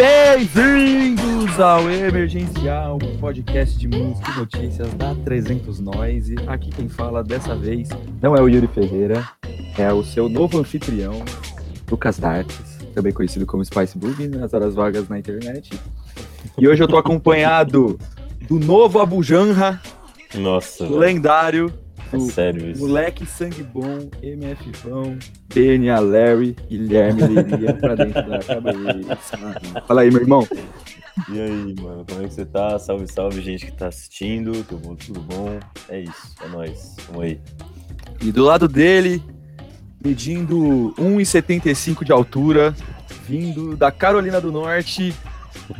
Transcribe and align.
Bem-vindos 0.00 1.60
ao 1.60 1.90
Emergencial, 1.90 2.98
podcast 3.20 3.78
de 3.78 3.86
música 3.86 4.30
e 4.30 4.38
notícias 4.38 4.94
da 4.94 5.14
300 5.14 5.78
Noise. 5.78 6.36
Aqui 6.46 6.70
quem 6.70 6.88
fala 6.88 7.22
dessa 7.22 7.54
vez 7.54 7.90
não 8.22 8.34
é 8.34 8.40
o 8.40 8.48
Yuri 8.48 8.66
Ferreira, 8.66 9.28
é 9.76 9.92
o 9.92 10.02
seu 10.02 10.26
novo 10.26 10.58
anfitrião, 10.58 11.22
Lucas 11.90 12.18
Dartes, 12.18 12.78
também 12.94 13.12
conhecido 13.12 13.44
como 13.44 13.62
Spice 13.62 13.98
Boogie 13.98 14.28
nas 14.28 14.54
horas 14.54 14.74
vagas 14.74 15.06
na 15.06 15.18
internet. 15.18 15.78
E 16.56 16.66
hoje 16.66 16.82
eu 16.82 16.88
tô 16.88 16.96
acompanhado 16.96 17.98
do 18.48 18.58
novo 18.58 19.00
Abu 19.00 19.22
Janra, 19.22 19.82
Nossa, 20.34 20.86
velho. 20.86 21.74
É 22.12 22.16
do 22.16 22.30
sério 22.30 22.70
isso. 22.70 22.80
moleque 22.80 23.26
sangue 23.26 23.62
bom, 23.62 24.08
MF 24.22 24.70
Vão, 24.84 25.18
PNA 25.48 26.00
Larry, 26.00 26.56
Guilherme 26.68 27.22
Leiria 27.22 27.74
pra 27.74 27.94
dentro 27.94 28.28
da 28.28 28.38
cabeça. 28.38 29.38
Fala 29.86 30.00
aí, 30.02 30.10
meu 30.10 30.20
irmão. 30.20 30.46
E 31.28 31.40
aí, 31.40 31.74
mano, 31.80 32.04
como 32.08 32.22
é 32.22 32.28
que 32.28 32.34
você 32.34 32.46
tá? 32.46 32.78
Salve, 32.78 33.06
salve, 33.06 33.40
gente 33.40 33.66
que 33.66 33.72
tá 33.72 33.88
assistindo. 33.88 34.64
Tudo 34.64 34.78
bom? 34.78 34.94
Tudo 34.94 35.20
bom? 35.20 35.58
É 35.88 36.00
isso, 36.00 36.34
é 36.42 36.48
nóis. 36.48 36.96
Vamos 37.06 37.24
aí. 37.24 37.40
E 38.22 38.32
do 38.32 38.44
lado 38.44 38.68
dele, 38.68 39.22
medindo 40.02 40.94
1,75 40.98 42.04
de 42.04 42.12
altura, 42.12 42.74
vindo 43.28 43.76
da 43.76 43.90
Carolina 43.90 44.40
do 44.40 44.50
Norte, 44.50 45.14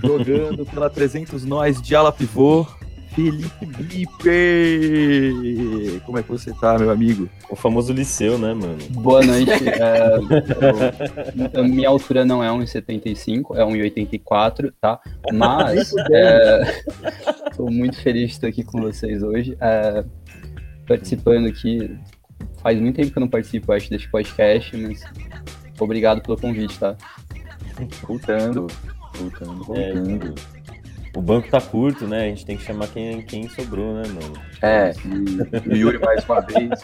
jogando 0.03 0.65
pela 0.67 0.91
300 0.91 1.45
Nós 1.45 1.81
de 1.81 1.95
ala 1.95 2.13
pivô, 2.13 2.67
Felipe 3.15 3.67
Lipe. 4.71 6.01
Como 6.07 6.19
é 6.19 6.23
que 6.23 6.29
você 6.29 6.53
tá, 6.55 6.79
meu 6.79 6.91
amigo? 6.91 7.29
O 7.51 7.57
famoso 7.57 7.93
liceu, 7.93 8.39
né, 8.39 8.55
mano? 8.55 8.79
Boa 8.91 9.21
noite. 9.25 9.51
É, 9.81 10.19
eu- 11.59 11.65
minha 11.65 11.89
altura 11.89 12.25
não 12.25 12.43
é 12.45 12.49
1,75, 12.49 13.57
é 13.57 13.65
1,84, 13.65 14.73
tá? 14.81 15.01
Mas 15.33 15.93
estou 17.51 17.71
muito 17.71 17.97
feliz 18.01 18.29
de 18.31 18.33
estar 18.37 18.47
aqui 18.49 18.63
com 18.63 18.81
vocês 18.81 19.23
hoje. 19.23 19.57
é, 19.61 20.05
participando 20.87 21.47
aqui. 21.49 21.97
Faz 22.63 22.79
muito 22.81 22.97
tempo 22.97 23.11
que 23.11 23.19
eu 23.19 23.21
não 23.23 23.29
participo, 23.29 23.73
acho, 23.73 23.89
deste 23.91 24.11
podcast, 24.11 24.77
mas 24.77 25.03
obrigado 25.79 26.21
pelo 26.23 26.37
convite, 26.39 26.79
tá? 26.79 26.95
Voltando, 28.07 28.67
voltando, 29.15 29.77
É, 29.77 29.93
voltando. 29.95 30.35
O 31.15 31.23
banco 31.23 31.49
tá 31.49 31.61
curto, 31.61 32.07
né? 32.07 32.25
A 32.25 32.29
gente 32.29 32.47
tem 32.47 32.57
que 32.57 32.65
chamar 32.65 32.89
quem, 32.89 33.23
quem 33.23 33.49
sobrou, 33.49 33.95
né, 33.95 34.03
mano? 34.09 34.35
É, 34.63 34.93
e 35.67 35.71
o 35.71 35.77
Yuri 35.77 35.99
mais 35.99 36.25
uma 36.25 36.41
vez 36.41 36.71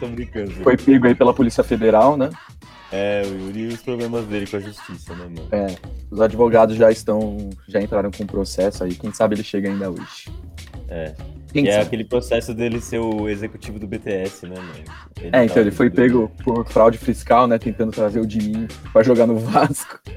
Tô 0.00 0.08
brincando. 0.08 0.50
foi 0.50 0.76
pego 0.76 1.06
aí 1.06 1.14
pela 1.14 1.34
Polícia 1.34 1.62
Federal, 1.62 2.16
né? 2.16 2.30
É, 2.90 3.22
o 3.24 3.46
Yuri 3.46 3.60
e 3.60 3.66
os 3.68 3.82
problemas 3.82 4.26
dele 4.26 4.46
com 4.46 4.56
a 4.56 4.60
justiça, 4.60 5.14
né, 5.14 5.24
mano? 5.24 5.48
É, 5.50 5.76
os 6.10 6.20
advogados 6.20 6.76
já 6.76 6.90
estão, 6.90 7.50
já 7.66 7.80
entraram 7.80 8.10
com 8.10 8.24
o 8.24 8.26
processo 8.26 8.84
aí, 8.84 8.94
quem 8.94 9.12
sabe 9.12 9.34
ele 9.34 9.42
chega 9.42 9.70
ainda 9.70 9.90
hoje. 9.90 10.30
É. 10.88 11.14
Quem 11.52 11.64
Que 11.64 11.70
é 11.70 11.80
aquele 11.80 12.04
processo 12.04 12.54
dele 12.54 12.80
ser 12.80 12.98
o 12.98 13.28
executivo 13.28 13.78
do 13.78 13.86
BTS, 13.86 14.46
né, 14.46 14.54
mano? 14.56 14.72
É, 15.32 15.44
então 15.44 15.54
tá 15.56 15.60
ele 15.60 15.70
foi 15.70 15.90
do- 15.90 15.94
pego 15.96 16.30
por 16.42 16.66
fraude 16.66 16.96
fiscal, 16.98 17.46
né, 17.46 17.58
tentando 17.58 17.92
trazer 17.92 18.20
o 18.20 18.26
Dininho 18.26 18.66
pra 18.92 19.02
jogar 19.02 19.26
no 19.26 19.38
Vasco. 19.38 20.00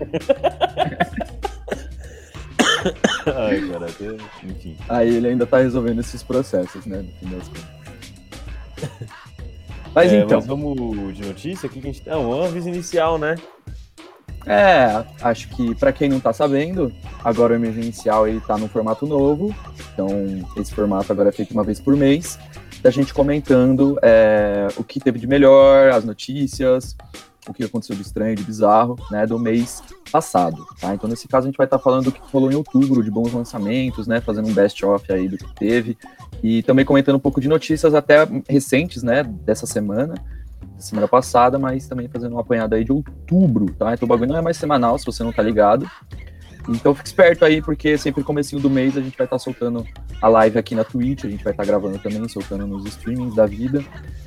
Ai, 3.25 3.67
cara, 3.69 3.88
enfim. 4.44 4.77
Aí 4.88 5.16
ele 5.16 5.27
ainda 5.30 5.45
tá 5.45 5.58
resolvendo 5.59 6.00
esses 6.00 6.22
processos, 6.23 6.86
né, 6.86 6.97
no 7.02 7.11
fim 7.19 7.36
das 7.36 7.47
contas. 7.47 7.66
Mas 9.94 10.11
É, 10.11 10.17
então, 10.20 10.38
Mas 10.38 10.47
vamos 10.47 11.16
de 11.16 11.25
notícia? 11.25 11.67
O 11.67 11.70
que 11.70 11.80
a 11.80 11.81
gente. 11.81 12.08
Não, 12.08 12.30
um 12.31 12.44
aviso 12.44 12.67
inicial, 12.70 13.17
né? 13.17 13.36
É, 14.46 15.04
acho 15.22 15.50
que 15.50 15.74
pra 15.76 15.92
quem 15.92 16.10
não 16.10 16.20
tá 16.20 16.32
sabendo, 16.32 16.94
agora 17.24 17.54
o 17.54 17.56
emergencial 17.56 18.28
ele 18.28 18.40
tá 18.40 18.58
num 18.58 18.68
formato 18.68 19.08
novo, 19.08 19.54
então 19.94 20.08
esse 20.58 20.74
formato 20.74 21.12
agora 21.12 21.30
é 21.30 21.32
feito 21.32 21.52
uma 21.52 21.64
vez 21.64 21.80
por 21.80 21.96
mês, 21.96 22.38
da 22.82 22.92
gente 22.92 23.14
comentando 23.14 23.98
é, 24.04 24.67
o 24.78 24.84
que 24.84 25.00
teve 25.00 25.17
de 25.17 25.26
melhor, 25.26 25.89
as 25.89 26.05
notícias, 26.05 26.95
o 27.48 27.54
que 27.54 27.64
aconteceu 27.64 27.95
de 27.95 28.04
estranho, 28.04 28.36
de 28.36 28.44
bizarro, 28.44 28.95
né, 29.10 29.26
do 29.26 29.39
mês 29.39 29.82
passado, 30.11 30.66
tá? 30.80 30.94
Então 30.94 31.10
nesse 31.10 31.28
caso 31.28 31.48
a 31.48 31.50
gente 31.50 31.58
vai 31.58 31.66
estar 31.66 31.80
falando 31.80 32.05
do 32.05 32.11
que 32.11 32.20
rolou 32.32 32.52
em 32.52 32.55
outubro, 32.55 33.04
de 33.04 33.10
bons 33.10 33.34
lançamentos, 33.34 34.08
né, 34.08 34.22
fazendo 34.22 34.48
um 34.48 34.54
best-of 34.54 35.11
aí 35.11 35.28
do 35.28 35.38
que 35.38 35.55
teve, 35.55 35.98
e 36.44 36.61
também 36.64 36.86
comentando 36.86 37.16
um 37.16 37.20
pouco 37.20 37.42
de 37.42 37.48
notícias 37.48 37.95
até 37.95 38.28
recentes, 38.48 39.02
né, 39.02 39.23
dessa 39.23 39.66
semana, 39.66 40.16
semana 40.77 41.08
passada, 41.08 41.58
mas 41.58 41.87
também 41.87 42.08
fazendo 42.08 42.36
um 42.36 42.39
apanhado 42.39 42.76
aí 42.76 42.83
de 42.83 42.92
outubro, 42.92 43.71
tá? 43.73 43.93
Então 43.93 44.05
o 44.05 44.09
bagulho 44.09 44.30
não 44.30 44.37
é 44.37 44.42
mais 44.42 44.58
semanal, 44.58 44.98
se 44.98 45.05
você 45.05 45.23
não 45.23 45.31
tá 45.31 45.42
ligado. 45.42 45.89
Então 46.67 46.95
fique 46.95 47.08
esperto 47.08 47.45
aí, 47.45 47.61
porque 47.61 47.98
sempre 47.98 48.23
comecinho 48.23 48.61
do 48.61 48.70
mês 48.70 48.98
a 48.98 49.02
gente 49.02 49.17
vai 49.17 49.25
estar 49.25 49.37
soltando 49.37 49.86
a 50.21 50.27
live 50.27 50.58
aqui 50.58 50.73
na 50.73 50.83
Twitch, 50.83 51.25
a 51.25 51.30
gente 51.30 51.43
vai 51.43 51.54
estar 51.54 51.65
gravando 51.65 51.99
também, 51.99 52.27
soltando 52.27 52.65
nos 52.65 52.86
streamings 52.86 53.36
da 53.36 53.45
vida. 53.45 53.83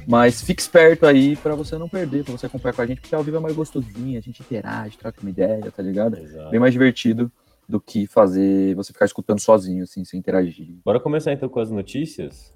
Mas 0.07 0.41
fique 0.41 0.63
esperto 0.63 1.05
aí 1.05 1.37
pra 1.37 1.55
você 1.55 1.77
não 1.77 1.89
perder, 1.89 2.25
pra 2.25 2.33
você 2.33 2.47
acompanhar 2.47 2.75
com 2.75 2.83
a 2.83 2.87
gente, 2.87 3.01
porque 3.01 3.15
ao 3.15 3.23
vivo 3.23 3.37
é 3.37 3.41
mais 3.41 3.55
gostosinho, 3.55 4.19
a 4.19 4.23
gente 4.23 4.41
interage, 4.41 4.97
troca 4.97 5.21
uma 5.21 5.31
ideia, 5.31 5.71
tá 5.71 5.83
ligado? 5.83 6.17
Exato. 6.17 6.51
Bem 6.51 6.61
mais 6.61 6.73
divertido 6.73 7.31
do 7.69 7.81
que 7.81 8.07
fazer 8.07 8.75
você 8.75 8.93
ficar 8.93 9.05
escutando 9.05 9.41
sozinho, 9.41 9.83
assim, 9.83 10.05
sem 10.05 10.19
interagir. 10.19 10.77
Bora 10.85 10.99
começar 10.99 11.33
então 11.33 11.49
com 11.49 11.61
as 11.61 11.71
notícias? 11.71 12.55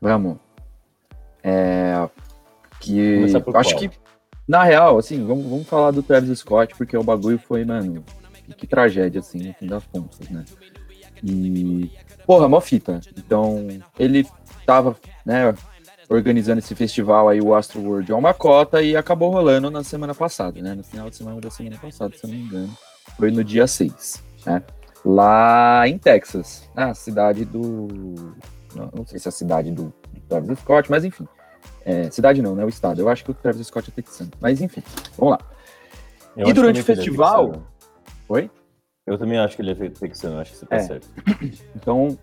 Vamos. 0.00 0.38
É. 1.42 2.08
Que. 2.84 3.24
Acho 3.24 3.42
qual? 3.42 3.62
que. 3.62 3.90
Na 4.46 4.62
real, 4.62 4.98
assim, 4.98 5.24
vamos, 5.24 5.46
vamos 5.46 5.66
falar 5.66 5.90
do 5.90 6.02
Travis 6.02 6.38
Scott, 6.38 6.74
porque 6.76 6.96
o 6.96 7.02
bagulho 7.02 7.38
foi, 7.38 7.64
mano. 7.64 8.04
Que 8.58 8.66
tragédia, 8.66 9.20
assim, 9.20 9.38
no 9.38 9.54
fim 9.54 9.66
das 9.66 9.84
contas, 9.86 10.28
né? 10.28 10.44
E. 11.22 11.90
Porra, 12.26 12.46
mó 12.46 12.60
fita. 12.60 13.00
Então, 13.16 13.66
ele 13.98 14.26
tava, 14.66 14.96
né, 15.24 15.54
organizando 16.10 16.58
esse 16.58 16.74
festival 16.74 17.28
aí, 17.28 17.40
o 17.40 17.54
Astro 17.54 17.80
World, 17.80 18.12
é 18.12 18.14
uma 18.14 18.34
cota, 18.34 18.82
e 18.82 18.94
acabou 18.96 19.30
rolando 19.30 19.70
na 19.70 19.82
semana 19.82 20.14
passada, 20.14 20.60
né? 20.60 20.74
No 20.74 20.84
final 20.84 21.08
de 21.08 21.16
semana 21.16 21.40
da 21.40 21.50
semana 21.50 21.78
passada, 21.78 22.14
se 22.14 22.24
eu 22.24 22.30
não 22.30 22.36
me 22.36 22.44
engano. 22.44 22.78
Foi 23.16 23.30
no 23.30 23.42
dia 23.42 23.66
6, 23.66 24.22
né? 24.44 24.62
Lá 25.04 25.88
em 25.88 25.96
Texas, 25.96 26.68
na 26.74 26.94
cidade 26.94 27.44
do. 27.44 28.34
Não, 28.74 28.90
não 28.94 29.06
sei 29.06 29.18
se 29.18 29.28
é 29.28 29.30
a 29.30 29.32
cidade 29.32 29.70
do 29.70 29.92
Travis 30.28 30.58
Scott, 30.58 30.90
mas 30.90 31.04
enfim. 31.04 31.26
É, 31.84 32.10
cidade 32.10 32.40
não, 32.40 32.54
né? 32.54 32.64
O 32.64 32.68
estado. 32.68 33.00
Eu 33.00 33.08
acho 33.08 33.24
que 33.24 33.30
o 33.30 33.34
Travis 33.34 33.66
Scott 33.66 33.90
é 33.90 33.92
texano. 33.92 34.30
Mas 34.40 34.60
enfim, 34.60 34.82
vamos 35.18 35.32
lá. 35.32 35.38
Eu 36.36 36.48
E 36.48 36.52
durante 36.52 36.76
ele 36.76 36.78
é 36.78 36.82
o 36.82 36.84
festival-. 36.84 37.62
Oi? 38.28 38.50
Eu 39.06 39.18
também 39.18 39.38
acho 39.38 39.54
que 39.54 39.62
ele 39.62 39.72
é 39.72 39.90
texano, 39.90 40.38
acho 40.40 40.52
que 40.52 40.56
você 40.58 40.66
tá 40.66 40.76
É. 40.76 40.80
certo. 40.80 41.08
Então, 41.76 42.18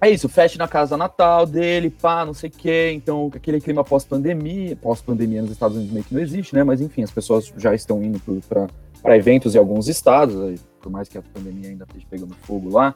é 0.00 0.10
isso. 0.10 0.28
Fest 0.28 0.56
na 0.56 0.66
casa 0.66 0.96
natal 0.96 1.46
dele, 1.46 1.88
pá, 1.88 2.24
não 2.24 2.34
sei 2.34 2.50
o 2.50 2.52
quê. 2.52 2.90
Então, 2.94 3.30
aquele 3.32 3.60
clima 3.60 3.84
pós-pandemia. 3.84 4.74
Pós-pandemia 4.76 5.40
nos 5.42 5.52
Estados 5.52 5.76
Unidos 5.76 5.92
meio 5.94 6.04
que 6.04 6.12
não 6.14 6.20
existe, 6.20 6.54
né? 6.54 6.64
Mas 6.64 6.80
enfim, 6.80 7.02
as 7.04 7.12
pessoas 7.12 7.52
já 7.56 7.74
estão 7.74 8.02
indo 8.02 8.20
para 8.48 9.16
eventos 9.16 9.54
em 9.54 9.58
alguns 9.58 9.86
estados, 9.88 10.60
por 10.82 10.90
mais 10.90 11.08
que 11.08 11.16
a 11.16 11.22
pandemia 11.22 11.70
ainda 11.70 11.84
esteja 11.84 12.06
pegando 12.10 12.34
fogo 12.34 12.70
lá, 12.70 12.92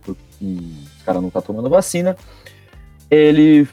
porque 0.00 0.22
os 0.42 1.02
caras 1.04 1.20
não 1.20 1.28
estão 1.28 1.42
tomando 1.42 1.68
vacina. 1.68 2.16
Ele 3.10 3.68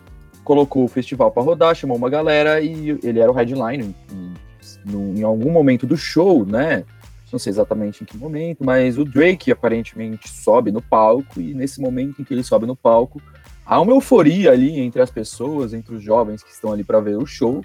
colocou 0.48 0.86
o 0.86 0.88
festival 0.88 1.30
para 1.30 1.44
rodar, 1.44 1.76
chamou 1.76 1.98
uma 1.98 2.10
galera 2.10 2.62
e 2.62 2.98
ele 3.04 3.20
era 3.20 3.30
o 3.30 3.34
headliner 3.36 3.86
em, 3.86 5.20
em 5.20 5.22
algum 5.24 5.52
momento 5.52 5.86
do 5.86 5.98
show, 5.98 6.46
né? 6.46 6.86
Não 7.30 7.38
sei 7.38 7.52
exatamente 7.52 8.02
em 8.02 8.06
que 8.06 8.16
momento, 8.18 8.64
mas 8.64 8.98
o 8.98 9.04
Drake 9.04 9.52
aparentemente 9.52 10.30
sobe 10.30 10.72
no 10.72 10.82
palco 10.82 11.42
e 11.42 11.54
nesse 11.54 11.82
momento 11.82 12.22
em 12.22 12.24
que 12.24 12.34
ele 12.34 12.44
sobe 12.46 12.66
no 12.66 12.78
palco, 12.78 13.22
há 13.66 13.82
uma 13.82 13.92
euforia 13.92 14.52
ali 14.54 14.80
entre 14.80 15.02
as 15.02 15.12
pessoas, 15.12 15.74
entre 15.74 15.94
os 15.94 16.02
jovens 16.02 16.42
que 16.42 16.50
estão 16.50 16.72
ali 16.72 16.86
para 16.86 17.02
ver 17.02 17.18
o 17.18 17.26
show, 17.26 17.62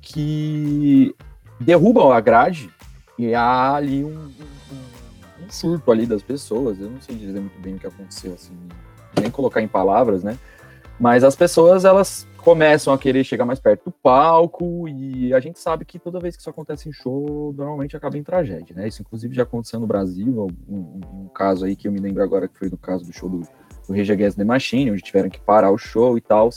que 0.00 1.14
derrubam 1.60 2.10
a 2.12 2.20
grade 2.20 2.70
e 3.18 3.34
há 3.34 3.74
ali 3.74 4.02
um, 4.02 4.08
um- 4.08 5.44
um 5.44 5.50
surto 5.50 5.92
ali 5.92 6.06
das 6.06 6.22
pessoas. 6.22 6.80
Eu 6.80 6.88
não 6.90 7.00
sei 7.02 7.14
dizer 7.14 7.38
muito 7.40 7.60
bem 7.60 7.74
o 7.74 7.78
que 7.78 7.86
aconteceu, 7.86 8.32
assim, 8.32 8.54
nem 9.20 9.30
colocar 9.30 9.60
em 9.60 9.68
palavras, 9.68 10.22
né? 10.24 10.38
Mas 10.98 11.24
as 11.24 11.34
pessoas, 11.34 11.84
elas 11.84 12.26
começam 12.42 12.92
a 12.92 12.98
querer 12.98 13.24
chegar 13.24 13.44
mais 13.44 13.60
perto 13.60 13.84
do 13.86 13.92
palco 13.92 14.88
e 14.88 15.32
a 15.32 15.40
gente 15.40 15.58
sabe 15.58 15.84
que 15.84 15.98
toda 15.98 16.18
vez 16.18 16.34
que 16.34 16.40
isso 16.40 16.50
acontece 16.50 16.88
em 16.88 16.92
show, 16.92 17.54
normalmente 17.56 17.96
acaba 17.96 18.18
em 18.18 18.22
tragédia, 18.22 18.74
né? 18.74 18.88
Isso 18.88 19.02
inclusive 19.02 19.34
já 19.34 19.44
aconteceu 19.44 19.78
no 19.78 19.86
Brasil, 19.86 20.48
um, 20.68 20.76
um- 20.76 21.28
caso 21.34 21.64
aí 21.64 21.76
que 21.76 21.86
eu 21.86 21.92
me 21.92 22.00
lembro 22.00 22.22
agora 22.22 22.48
que 22.48 22.58
foi 22.58 22.68
no 22.68 22.76
caso 22.76 23.04
do 23.04 23.12
show 23.12 23.28
do, 23.28 23.40
do 23.86 23.94
Rage 23.94 24.12
Against 24.12 24.36
the 24.36 24.44
Machine, 24.44 24.90
onde 24.90 25.02
tiveram 25.02 25.30
que 25.30 25.40
parar 25.40 25.70
o 25.70 25.78
show 25.78 26.18
e 26.18 26.20
tal. 26.20 26.50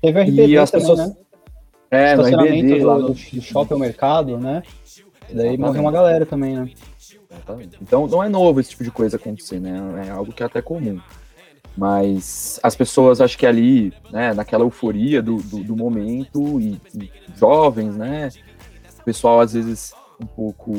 Teve 0.00 0.18
o 0.18 0.22
RBD 0.22 0.46
E 0.46 0.58
as 0.58 0.70
também, 0.70 0.86
pessoas... 0.86 1.08
né? 1.08 1.16
É, 1.90 2.16
no 2.16 2.22
Estacionamento 2.22 2.64
RBD, 2.64 2.80
do, 2.80 2.86
lá 2.86 2.94
do, 2.96 3.02
no... 3.02 3.08
do 3.08 3.42
shopping 3.42 3.74
ao 3.74 3.80
mercado, 3.80 4.38
né? 4.38 4.62
E 5.28 5.34
daí 5.34 5.56
morreu 5.58 5.82
uma 5.82 5.92
galera 5.92 6.24
também, 6.24 6.56
né? 6.56 6.70
Exatamente. 7.30 7.78
Então 7.80 8.06
não 8.06 8.22
é 8.22 8.28
novo 8.28 8.60
esse 8.60 8.70
tipo 8.70 8.84
de 8.84 8.90
coisa 8.90 9.16
acontecer, 9.16 9.60
né? 9.60 10.06
É 10.06 10.10
algo 10.10 10.32
que 10.32 10.42
é 10.42 10.46
até 10.46 10.62
comum. 10.62 11.00
Mas 11.76 12.58
as 12.62 12.74
pessoas, 12.74 13.20
acho 13.20 13.36
que 13.36 13.46
ali, 13.46 13.92
né, 14.10 14.32
naquela 14.32 14.64
euforia 14.64 15.22
do, 15.22 15.36
do, 15.36 15.62
do 15.62 15.76
momento, 15.76 16.60
e, 16.60 16.80
e 16.94 17.10
jovens, 17.36 17.94
né? 17.96 18.30
O 19.00 19.04
pessoal 19.04 19.40
às 19.40 19.52
vezes 19.52 19.92
um 20.20 20.26
pouco 20.26 20.72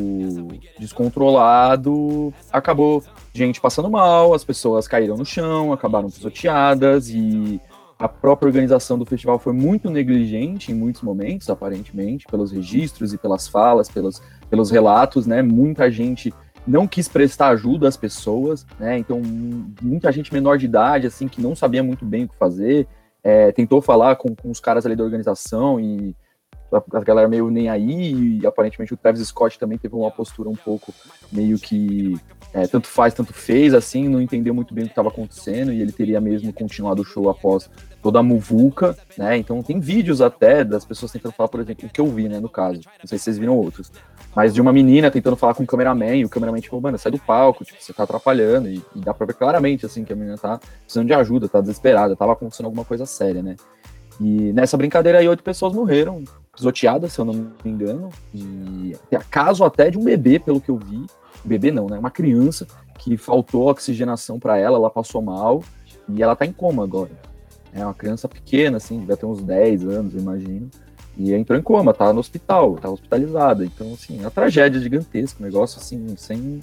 descontrolado, 0.79 2.33
acabou 2.51 3.03
gente 3.33 3.61
passando 3.61 3.89
mal, 3.89 4.33
as 4.33 4.43
pessoas 4.43 4.87
caíram 4.87 5.15
no 5.15 5.25
chão, 5.25 5.71
acabaram 5.71 6.09
pisoteadas 6.09 7.09
e 7.09 7.61
a 7.99 8.07
própria 8.07 8.47
organização 8.47 8.97
do 8.97 9.05
festival 9.05 9.39
foi 9.39 9.53
muito 9.53 9.89
negligente 9.89 10.71
em 10.71 10.75
muitos 10.75 11.01
momentos, 11.01 11.49
aparentemente, 11.49 12.25
pelos 12.29 12.51
registros 12.51 13.13
e 13.13 13.17
pelas 13.17 13.47
falas, 13.47 13.89
pelos, 13.89 14.21
pelos 14.49 14.69
relatos, 14.69 15.25
né? 15.25 15.41
Muita 15.41 15.89
gente 15.89 16.31
não 16.67 16.87
quis 16.87 17.07
prestar 17.07 17.49
ajuda 17.49 17.87
às 17.87 17.95
pessoas, 17.95 18.65
né? 18.79 18.97
Então, 18.97 19.21
muita 19.81 20.11
gente 20.11 20.33
menor 20.33 20.57
de 20.57 20.65
idade, 20.65 21.07
assim, 21.07 21.27
que 21.27 21.41
não 21.41 21.55
sabia 21.55 21.81
muito 21.81 22.05
bem 22.05 22.25
o 22.25 22.27
que 22.27 22.35
fazer, 22.35 22.87
é, 23.23 23.51
tentou 23.51 23.81
falar 23.81 24.17
com, 24.17 24.35
com 24.35 24.49
os 24.49 24.59
caras 24.59 24.85
ali 24.85 24.95
da 24.95 25.03
organização 25.03 25.79
e 25.79 26.15
a, 26.71 26.99
galera 26.99 27.27
meio 27.27 27.49
nem 27.49 27.69
aí, 27.69 28.39
e 28.39 28.47
aparentemente 28.47 28.93
o 28.93 28.97
Travis 28.97 29.25
Scott 29.27 29.57
também 29.57 29.77
teve 29.77 29.95
uma 29.95 30.11
postura 30.11 30.49
um 30.49 30.55
pouco 30.55 30.93
meio 31.31 31.57
que 31.57 32.15
é, 32.53 32.67
tanto 32.67 32.87
faz, 32.87 33.13
tanto 33.13 33.33
fez, 33.33 33.73
assim, 33.73 34.07
não 34.07 34.21
entendeu 34.21 34.53
muito 34.53 34.73
bem 34.73 34.83
o 34.83 34.87
que 34.87 34.91
estava 34.91 35.09
acontecendo, 35.09 35.71
e 35.71 35.81
ele 35.81 35.91
teria 35.91 36.19
mesmo 36.19 36.51
continuado 36.51 37.01
o 37.01 37.05
show 37.05 37.29
após 37.29 37.69
toda 38.01 38.19
a 38.19 38.23
muvuca, 38.23 38.97
né? 39.17 39.37
Então 39.37 39.61
tem 39.61 39.79
vídeos 39.79 40.21
até 40.21 40.63
das 40.63 40.85
pessoas 40.85 41.11
tentando 41.11 41.33
falar, 41.33 41.49
por 41.49 41.59
exemplo, 41.59 41.87
o 41.87 41.89
que 41.89 41.99
eu 41.99 42.07
vi, 42.07 42.29
né, 42.29 42.39
no 42.39 42.49
caso. 42.49 42.81
Não 42.99 43.07
sei 43.07 43.17
se 43.17 43.25
vocês 43.25 43.37
viram 43.37 43.57
outros. 43.57 43.91
Mas 44.35 44.53
de 44.53 44.61
uma 44.61 44.71
menina 44.71 45.09
tentando 45.09 45.35
falar 45.35 45.55
com 45.55 45.63
o 45.63 45.67
cameraman, 45.67 46.15
e 46.15 46.25
o 46.25 46.29
cameraman, 46.29 46.59
tipo, 46.59 46.79
mano, 46.79 46.97
sai 46.97 47.11
do 47.11 47.19
palco, 47.19 47.65
tipo, 47.65 47.81
você 47.81 47.93
tá 47.93 48.03
atrapalhando, 48.03 48.69
e, 48.69 48.81
e 48.95 48.99
dá 48.99 49.13
pra 49.13 49.25
ver 49.25 49.33
claramente, 49.33 49.85
assim, 49.85 50.03
que 50.03 50.13
a 50.13 50.15
menina 50.15 50.37
tá 50.37 50.59
precisando 50.83 51.07
de 51.07 51.13
ajuda, 51.13 51.49
tá 51.49 51.59
desesperada, 51.59 52.15
tava 52.15 52.33
acontecendo 52.33 52.67
alguma 52.67 52.85
coisa 52.85 53.05
séria, 53.05 53.41
né? 53.41 53.55
E 54.19 54.51
nessa 54.53 54.77
brincadeira 54.77 55.19
aí, 55.19 55.27
oito 55.27 55.43
pessoas 55.43 55.73
morreram, 55.73 56.23
pisoteadas, 56.57 57.13
se 57.13 57.19
eu 57.19 57.25
não 57.25 57.33
me 57.33 57.71
engano. 57.71 58.09
E 58.33 58.95
caso 59.29 59.63
até 59.63 59.89
de 59.89 59.97
um 59.97 60.03
bebê, 60.03 60.39
pelo 60.39 60.59
que 60.59 60.69
eu 60.69 60.77
vi. 60.77 61.05
Bebê 61.45 61.71
não, 61.71 61.87
né? 61.87 61.97
Uma 61.97 62.11
criança 62.11 62.67
que 62.97 63.15
faltou 63.15 63.69
oxigenação 63.69 64.39
para 64.39 64.57
ela, 64.57 64.77
ela 64.77 64.89
passou 64.89 65.21
mal 65.21 65.63
e 66.09 66.21
ela 66.21 66.35
tá 66.35 66.45
em 66.45 66.51
coma 66.51 66.83
agora. 66.83 67.11
É 67.71 67.83
uma 67.83 67.93
criança 67.93 68.27
pequena, 68.27 68.77
assim, 68.77 68.99
deve 69.01 69.17
ter 69.17 69.25
uns 69.25 69.41
10 69.43 69.87
anos, 69.87 70.13
eu 70.15 70.19
imagino. 70.19 70.69
E 71.15 71.33
entrou 71.33 71.57
em 71.57 71.61
coma, 71.61 71.93
tá 71.93 72.11
no 72.11 72.19
hospital, 72.19 72.75
tá 72.75 72.89
hospitalizada. 72.89 73.63
Então, 73.63 73.93
assim, 73.93 74.17
é 74.17 74.21
uma 74.21 74.31
tragédia 74.31 74.79
gigantesca, 74.81 75.41
um 75.41 75.45
negócio 75.45 75.79
assim, 75.79 76.15
sem, 76.17 76.59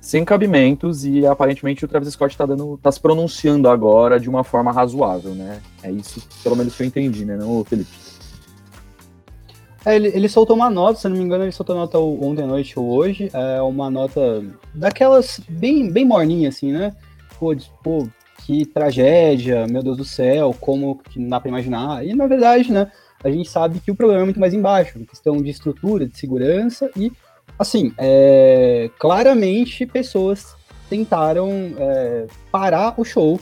sem 0.00 0.24
cabimentos. 0.24 1.04
E 1.04 1.26
aparentemente 1.26 1.84
o 1.84 1.88
Travis 1.88 2.12
Scott 2.12 2.36
tá, 2.36 2.44
dando, 2.44 2.78
tá 2.82 2.92
se 2.92 3.00
pronunciando 3.00 3.68
agora 3.68 4.20
de 4.20 4.28
uma 4.28 4.44
forma 4.44 4.72
razoável, 4.72 5.34
né? 5.34 5.60
É 5.82 5.90
isso, 5.90 6.22
pelo 6.42 6.56
menos 6.56 6.74
que 6.74 6.82
eu 6.82 6.86
entendi, 6.86 7.24
né, 7.24 7.36
não, 7.36 7.64
Felipe? 7.64 7.90
É, 9.84 9.96
ele, 9.96 10.08
ele 10.08 10.28
soltou 10.28 10.54
uma 10.54 10.70
nota, 10.70 11.00
se 11.00 11.08
não 11.08 11.16
me 11.16 11.22
engano, 11.22 11.44
ele 11.44 11.52
soltou 11.52 11.74
nota 11.74 11.98
ontem 11.98 12.42
à 12.42 12.46
noite 12.46 12.78
ou 12.78 12.88
hoje. 12.88 13.30
É 13.32 13.60
uma 13.62 13.90
nota 13.90 14.44
daquelas 14.74 15.40
bem, 15.48 15.90
bem 15.90 16.04
morninha, 16.04 16.48
assim, 16.48 16.72
né? 16.72 16.94
Pô, 17.38 17.54
pô, 17.82 18.08
que 18.44 18.64
tragédia, 18.66 19.66
meu 19.66 19.82
Deus 19.82 19.96
do 19.96 20.04
céu, 20.04 20.54
como 20.60 21.00
que 21.10 21.18
não 21.18 21.28
dá 21.28 21.40
pra 21.40 21.48
imaginar. 21.48 22.06
E 22.06 22.14
na 22.14 22.26
verdade, 22.26 22.72
né, 22.72 22.90
a 23.22 23.30
gente 23.30 23.48
sabe 23.48 23.80
que 23.80 23.90
o 23.90 23.94
problema 23.94 24.22
é 24.22 24.24
muito 24.24 24.40
mais 24.40 24.54
embaixo, 24.54 24.98
questão 25.00 25.36
de 25.40 25.50
estrutura, 25.50 26.06
de 26.06 26.16
segurança 26.16 26.90
e, 26.96 27.12
assim, 27.58 27.92
é, 27.98 28.90
claramente 28.98 29.86
pessoas 29.86 30.54
tentaram 30.88 31.50
é, 31.78 32.26
parar 32.50 32.94
o 32.98 33.04
show, 33.04 33.40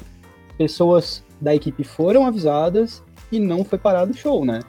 pessoas 0.57 1.25
da 1.41 1.55
equipe 1.55 1.83
foram 1.83 2.27
avisadas 2.27 3.03
e 3.33 3.41
não 3.41 3.65
foi 3.65 3.79
parado 3.79 4.13
o 4.13 4.17
show, 4.17 4.45
né? 4.45 4.61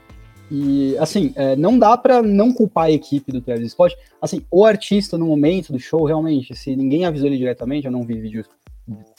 E, 0.52 0.98
assim, 0.98 1.32
é, 1.36 1.56
não 1.56 1.80
dá 1.80 1.96
para 1.96 2.22
não 2.22 2.52
culpar 2.52 2.86
a 2.86 2.92
equipe 2.92 3.32
do 3.32 3.40
Travis 3.40 3.72
Scott. 3.72 3.96
Assim, 4.22 4.42
o 4.52 4.66
artista 4.66 5.18
no 5.18 5.26
momento 5.26 5.72
do 5.72 5.80
show, 5.80 6.04
realmente, 6.04 6.54
se 6.54 6.76
ninguém 6.76 7.06
avisou 7.06 7.28
ele 7.28 7.38
diretamente, 7.38 7.86
eu 7.86 7.92
não 7.92 8.04
vi 8.04 8.20
vídeos 8.20 8.46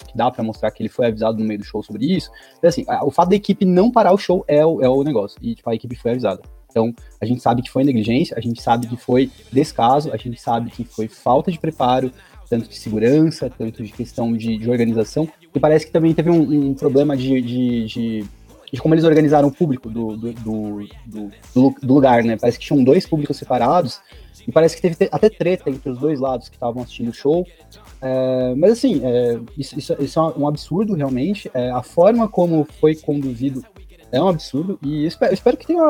que 0.06 0.14
dá 0.14 0.30
para 0.30 0.44
mostrar 0.44 0.70
que 0.70 0.82
ele 0.82 0.90
foi 0.90 1.06
avisado 1.06 1.38
no 1.38 1.44
meio 1.46 1.58
do 1.58 1.64
show 1.64 1.82
sobre 1.82 2.04
isso. 2.04 2.30
Mas, 2.62 2.74
assim, 2.74 2.84
o 3.02 3.10
fato 3.10 3.30
da 3.30 3.36
equipe 3.36 3.64
não 3.64 3.90
parar 3.90 4.12
o 4.12 4.18
show 4.18 4.44
é 4.46 4.64
o, 4.64 4.82
é 4.82 4.88
o 4.88 5.02
negócio. 5.02 5.38
E, 5.40 5.54
tipo, 5.54 5.70
a 5.70 5.74
equipe 5.74 5.96
foi 5.96 6.10
avisada. 6.10 6.42
Então, 6.70 6.94
a 7.18 7.24
gente 7.24 7.40
sabe 7.40 7.62
que 7.62 7.70
foi 7.70 7.82
negligência, 7.82 8.36
a 8.36 8.40
gente 8.40 8.60
sabe 8.60 8.86
que 8.86 8.96
foi 8.96 9.30
descaso, 9.50 10.12
a 10.12 10.18
gente 10.18 10.38
sabe 10.38 10.70
que 10.70 10.84
foi 10.84 11.08
falta 11.08 11.50
de 11.50 11.58
preparo, 11.58 12.12
tanto 12.48 12.68
de 12.68 12.76
segurança, 12.76 13.48
tanto 13.48 13.82
de 13.82 13.90
questão 13.90 14.34
de, 14.34 14.58
de 14.58 14.70
organização. 14.70 15.26
E 15.54 15.58
parece 15.58 15.86
que 15.86 15.92
também 15.92 16.12
teve 16.12 16.30
um, 16.30 16.70
um 16.70 16.74
problema 16.74 17.16
de, 17.16 17.40
de, 17.40 17.86
de 17.86 18.24
de 18.72 18.80
como 18.80 18.94
eles 18.94 19.04
organizaram 19.04 19.48
o 19.48 19.52
público 19.52 19.90
do, 19.90 20.16
do, 20.16 20.32
do, 20.32 20.88
do, 21.06 21.74
do 21.82 21.94
lugar, 21.94 22.24
né? 22.24 22.38
Parece 22.40 22.58
que 22.58 22.64
tinham 22.64 22.82
dois 22.82 23.06
públicos 23.06 23.36
separados 23.36 24.00
e 24.48 24.50
parece 24.50 24.74
que 24.74 24.82
teve 24.82 25.08
até 25.12 25.28
treta 25.28 25.68
entre 25.68 25.90
os 25.90 25.98
dois 25.98 26.18
lados 26.18 26.48
que 26.48 26.56
estavam 26.56 26.82
assistindo 26.82 27.10
o 27.10 27.14
show. 27.14 27.46
É, 28.00 28.54
mas 28.56 28.72
assim, 28.72 29.02
é, 29.04 29.38
isso, 29.58 29.78
isso, 29.78 29.94
isso, 30.00 30.18
é 30.18 30.22
um 30.38 30.48
absurdo 30.48 30.94
realmente. 30.94 31.50
É, 31.52 31.70
a 31.70 31.82
forma 31.82 32.26
como 32.28 32.66
foi 32.80 32.94
conduzido 32.94 33.62
é 34.10 34.20
um 34.20 34.28
absurdo 34.28 34.78
e 34.82 35.04
espero, 35.06 35.34
espero 35.34 35.56
que 35.56 35.66
tenha, 35.66 35.82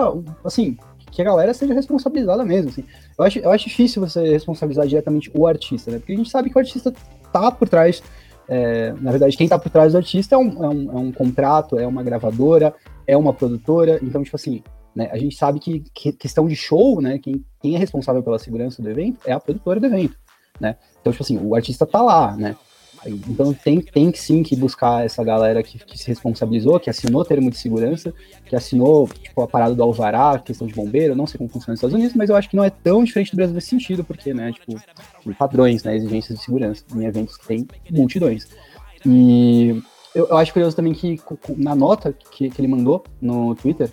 assim, 0.45 0.77
que 1.11 1.23
a 1.23 1.25
galera 1.25 1.55
seja 1.55 1.75
responsabilizada 1.75 2.45
mesmo. 2.45 2.71
Assim. 2.71 2.85
Eu, 3.17 3.25
acho, 3.25 3.39
eu 3.39 3.51
acho 3.53 3.69
difícil 3.69 4.05
você 4.05 4.29
responsabilizar 4.29 4.89
diretamente 4.89 5.31
o 5.33 5.47
artista, 5.47 5.93
né? 5.93 5.99
Porque 5.99 6.13
a 6.13 6.17
gente 6.17 6.31
sabe 6.31 6.51
que 6.51 6.57
o 6.57 6.59
artista 6.59 6.93
tá 7.33 7.51
por 7.53 7.69
trás 7.69 8.03
é, 8.49 8.93
na 9.01 9.11
verdade, 9.11 9.37
quem 9.37 9.45
está 9.45 9.59
por 9.59 9.71
trás 9.71 9.93
do 9.93 9.99
artista 9.99 10.35
é 10.35 10.39
um, 10.39 10.65
é, 10.65 10.69
um, 10.69 10.91
é 10.91 10.97
um, 10.97 11.13
contrato, 11.13 11.79
é 11.79 11.87
uma 11.87 12.03
gravadora, 12.03 12.75
é 13.07 13.17
uma 13.17 13.33
produtora. 13.33 13.99
Então, 14.03 14.23
tipo 14.23 14.37
assim, 14.37 14.63
né, 14.95 15.09
a 15.13 15.19
gente 15.19 15.37
sabe 15.37 15.59
que, 15.61 15.81
que, 15.95 16.13
questão 16.13 16.47
de 16.47 16.57
show, 16.57 17.01
né, 17.01 17.19
quem, 17.19 17.45
quem 17.61 17.75
é 17.75 17.79
responsável 17.79 18.23
pela 18.23 18.39
segurança 18.39 18.83
do 18.83 18.91
evento 18.91 19.21
é 19.25 19.33
a 19.33 19.41
produtora 19.41 19.81
do 19.81 19.87
evento, 19.87 20.17
né? 20.61 20.77
Então, 21.01 21.13
tipo 21.13 21.23
assim, 21.23 21.39
o 21.39 21.55
artista 21.55 21.87
tá 21.87 22.03
lá, 22.03 22.37
né? 22.37 22.57
Então 23.07 23.53
tem, 23.53 23.81
tem 23.81 24.11
que 24.13 24.19
sim 24.19 24.43
que 24.43 24.55
buscar 24.55 25.05
essa 25.05 25.25
galera 25.25 25.63
que, 25.63 25.79
que, 25.79 25.99
se 25.99 26.07
responsabilizou, 26.07 26.79
que 26.79 26.89
assinou 26.89 27.25
termo 27.25 27.51
de 27.51 27.57
segurança, 27.57 28.13
que 28.47 28.55
assinou 28.55 29.09
tipo, 29.09 29.43
a 29.43 29.49
parada 29.49 29.75
do 29.75 29.83
alvará, 29.83 30.39
questão 30.39 30.67
de 30.67 30.75
bombeiro, 30.75 31.17
não 31.17 31.27
sei 31.27 31.39
como 31.39 31.51
funciona 31.51 31.73
nos 31.73 31.79
Estados 31.79 31.95
Unidos, 31.95 32.15
mas 32.15 32.31
eu 32.31 32.37
acho 32.37 32.49
que 32.49 32.57
não 32.57 32.65
é 32.65 32.71
tão 32.71 33.03
diferente 33.03 33.33
do 33.33 33.37
Brasil 33.37 33.55
nesse 33.55 33.69
sentido, 33.69 34.05
porque, 34.05 34.33
né, 34.33 34.53
tipo, 34.53 34.81
padrões, 35.35 35.83
né, 35.83 35.97
exigências 35.97 36.39
de 36.39 36.45
segurança 36.45 36.85
em 36.95 37.05
eventos 37.05 37.37
que 37.37 37.47
tem 37.47 37.67
multidões. 37.91 38.49
E 39.05 39.83
eu, 40.15 40.29
eu 40.29 40.37
acho 40.37 40.53
curioso 40.53 40.77
também 40.77 40.93
que 40.93 41.21
na 41.57 41.75
nota 41.75 42.13
que, 42.13 42.51
que 42.51 42.61
ele 42.61 42.69
mandou 42.69 43.03
no 43.21 43.55
Twitter, 43.55 43.91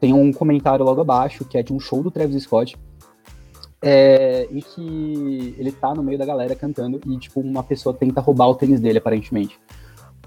tem 0.00 0.12
um 0.12 0.32
comentário 0.32 0.84
logo 0.84 1.00
abaixo, 1.00 1.44
que 1.44 1.56
é 1.56 1.62
de 1.62 1.72
um 1.72 1.78
show 1.78 2.02
do 2.02 2.10
Travis 2.10 2.42
Scott, 2.42 2.76
é, 3.82 4.46
em 4.50 4.60
que 4.60 5.54
ele 5.58 5.72
tá 5.72 5.92
no 5.92 6.02
meio 6.02 6.18
da 6.18 6.24
galera 6.24 6.54
cantando 6.54 7.00
e, 7.04 7.18
tipo, 7.18 7.40
uma 7.40 7.64
pessoa 7.64 7.94
tenta 7.94 8.20
roubar 8.20 8.48
o 8.48 8.54
tênis 8.54 8.80
dele, 8.80 8.98
aparentemente. 8.98 9.58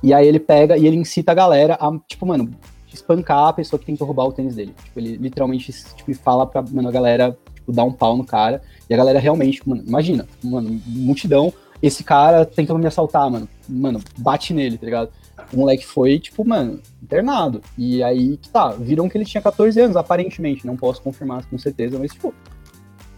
E 0.04 0.14
aí 0.14 0.28
ele 0.28 0.40
pega 0.40 0.78
e 0.78 0.86
ele 0.86 0.98
incita 0.98 1.32
a 1.32 1.36
galera 1.36 1.76
a, 1.80 1.98
tipo, 2.06 2.26
mano, 2.26 2.52
espancar 2.94 3.48
a 3.48 3.54
pessoa 3.54 3.80
que 3.80 3.86
tentou 3.86 4.06
roubar 4.06 4.26
o 4.26 4.34
tênis 4.34 4.56
dele. 4.56 4.76
Tipo, 4.84 5.00
ele 5.00 5.16
literalmente 5.16 5.72
tipo, 5.96 6.14
fala 6.16 6.46
pra 6.46 6.62
mano, 6.62 6.90
a 6.90 6.92
galera 6.92 7.38
tipo, 7.54 7.72
dar 7.72 7.86
um 7.86 7.92
pau 7.94 8.18
no 8.18 8.26
cara. 8.26 8.62
E 8.90 8.94
a 8.94 8.98
galera 8.98 9.20
realmente, 9.20 9.68
mano, 9.68 9.84
imagina, 9.86 10.28
mano, 10.44 10.82
multidão, 10.86 11.54
esse 11.82 12.04
cara 12.04 12.46
tentando 12.46 12.80
me 12.80 12.88
assaltar, 12.88 13.30
mano. 13.30 13.48
Mano, 13.68 14.02
bate 14.18 14.54
nele, 14.54 14.78
tá 14.78 14.86
ligado? 14.86 15.10
O 15.54 15.58
moleque 15.58 15.86
foi, 15.86 16.20
tipo, 16.20 16.46
mano, 16.46 16.80
internado. 17.02 17.62
E 17.78 18.04
aí, 18.04 18.38
tá, 18.52 18.70
viram 18.70 19.10
que 19.10 19.18
ele 19.18 19.26
tinha 19.26 19.42
14 19.42 19.80
anos, 19.80 19.96
aparentemente. 19.96 20.68
Não 20.68 20.76
posso 20.76 21.02
confirmar 21.02 21.46
com 21.46 21.58
certeza, 21.58 21.98
mas, 21.98 22.12
tipo, 22.12 22.34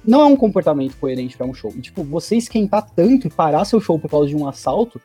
não 0.07 0.21
é 0.21 0.25
um 0.25 0.37
comportamento 0.37 0.95
coerente 0.95 1.35
para 1.35 1.45
um 1.45 1.53
show. 1.53 1.73
E, 1.75 1.81
tipo, 1.81 2.01
você 2.01 2.37
esquentar 2.37 2.89
tanto 2.95 3.27
e 3.27 3.29
parar 3.29 3.65
seu 3.65 3.81
show 3.81 3.99
por 3.99 4.09
causa 4.09 4.29
de 4.29 4.35
um 4.35 4.47
assalto, 4.47 5.01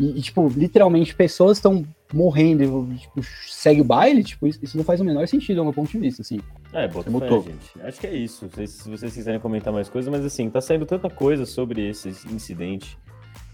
e, 0.00 0.18
e 0.18 0.22
tipo, 0.22 0.48
literalmente 0.48 1.14
pessoas 1.14 1.58
estão 1.58 1.84
morrendo 2.12 2.88
e, 2.92 2.96
tipo, 2.96 3.22
segue 3.46 3.82
o 3.82 3.84
baile, 3.84 4.24
tipo, 4.24 4.46
isso, 4.46 4.58
isso, 4.62 4.76
não 4.76 4.84
faz 4.84 5.00
o 5.00 5.04
menor 5.04 5.28
sentido 5.28 5.56
do 5.56 5.64
meu 5.64 5.72
ponto 5.72 5.90
de 5.90 5.98
vista, 5.98 6.22
assim. 6.22 6.40
É, 6.72 6.88
bota 6.88 7.10
fé, 7.10 7.28
gente. 7.28 7.82
Acho 7.82 8.00
que 8.00 8.06
é 8.06 8.14
isso. 8.14 8.48
Se, 8.54 8.66
se 8.66 8.90
vocês 8.90 9.12
quiserem 9.12 9.38
comentar 9.38 9.72
mais 9.72 9.90
coisas, 9.90 10.10
mas 10.10 10.24
assim, 10.24 10.48
tá 10.48 10.62
saindo 10.62 10.86
tanta 10.86 11.10
coisa 11.10 11.44
sobre 11.44 11.86
esse 11.88 12.08
incidente, 12.30 12.98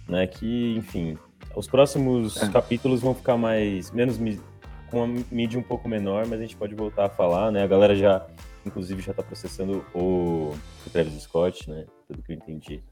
né, 0.08 0.28
que, 0.28 0.76
enfim, 0.76 1.18
os 1.56 1.66
próximos 1.66 2.40
é. 2.40 2.48
capítulos 2.48 3.00
vão 3.00 3.14
ficar 3.14 3.36
mais, 3.36 3.90
menos, 3.90 4.18
com 4.90 5.02
a 5.02 5.06
mídia 5.30 5.58
um 5.58 5.62
pouco 5.62 5.88
menor, 5.88 6.24
mas 6.26 6.38
a 6.38 6.42
gente 6.42 6.56
pode 6.56 6.74
voltar 6.74 7.06
a 7.06 7.08
falar, 7.08 7.50
né, 7.50 7.64
a 7.64 7.66
galera 7.66 7.96
já 7.96 8.24
inclusive 8.66 9.02
já 9.02 9.12
está 9.12 9.22
processando 9.22 9.84
o, 9.94 10.54
o 10.86 10.90
Travis 10.90 11.22
Scott, 11.22 11.68
né? 11.70 11.86
Tudo 12.06 12.22
que 12.22 12.32
eu 12.32 12.36
entendi. 12.36 12.82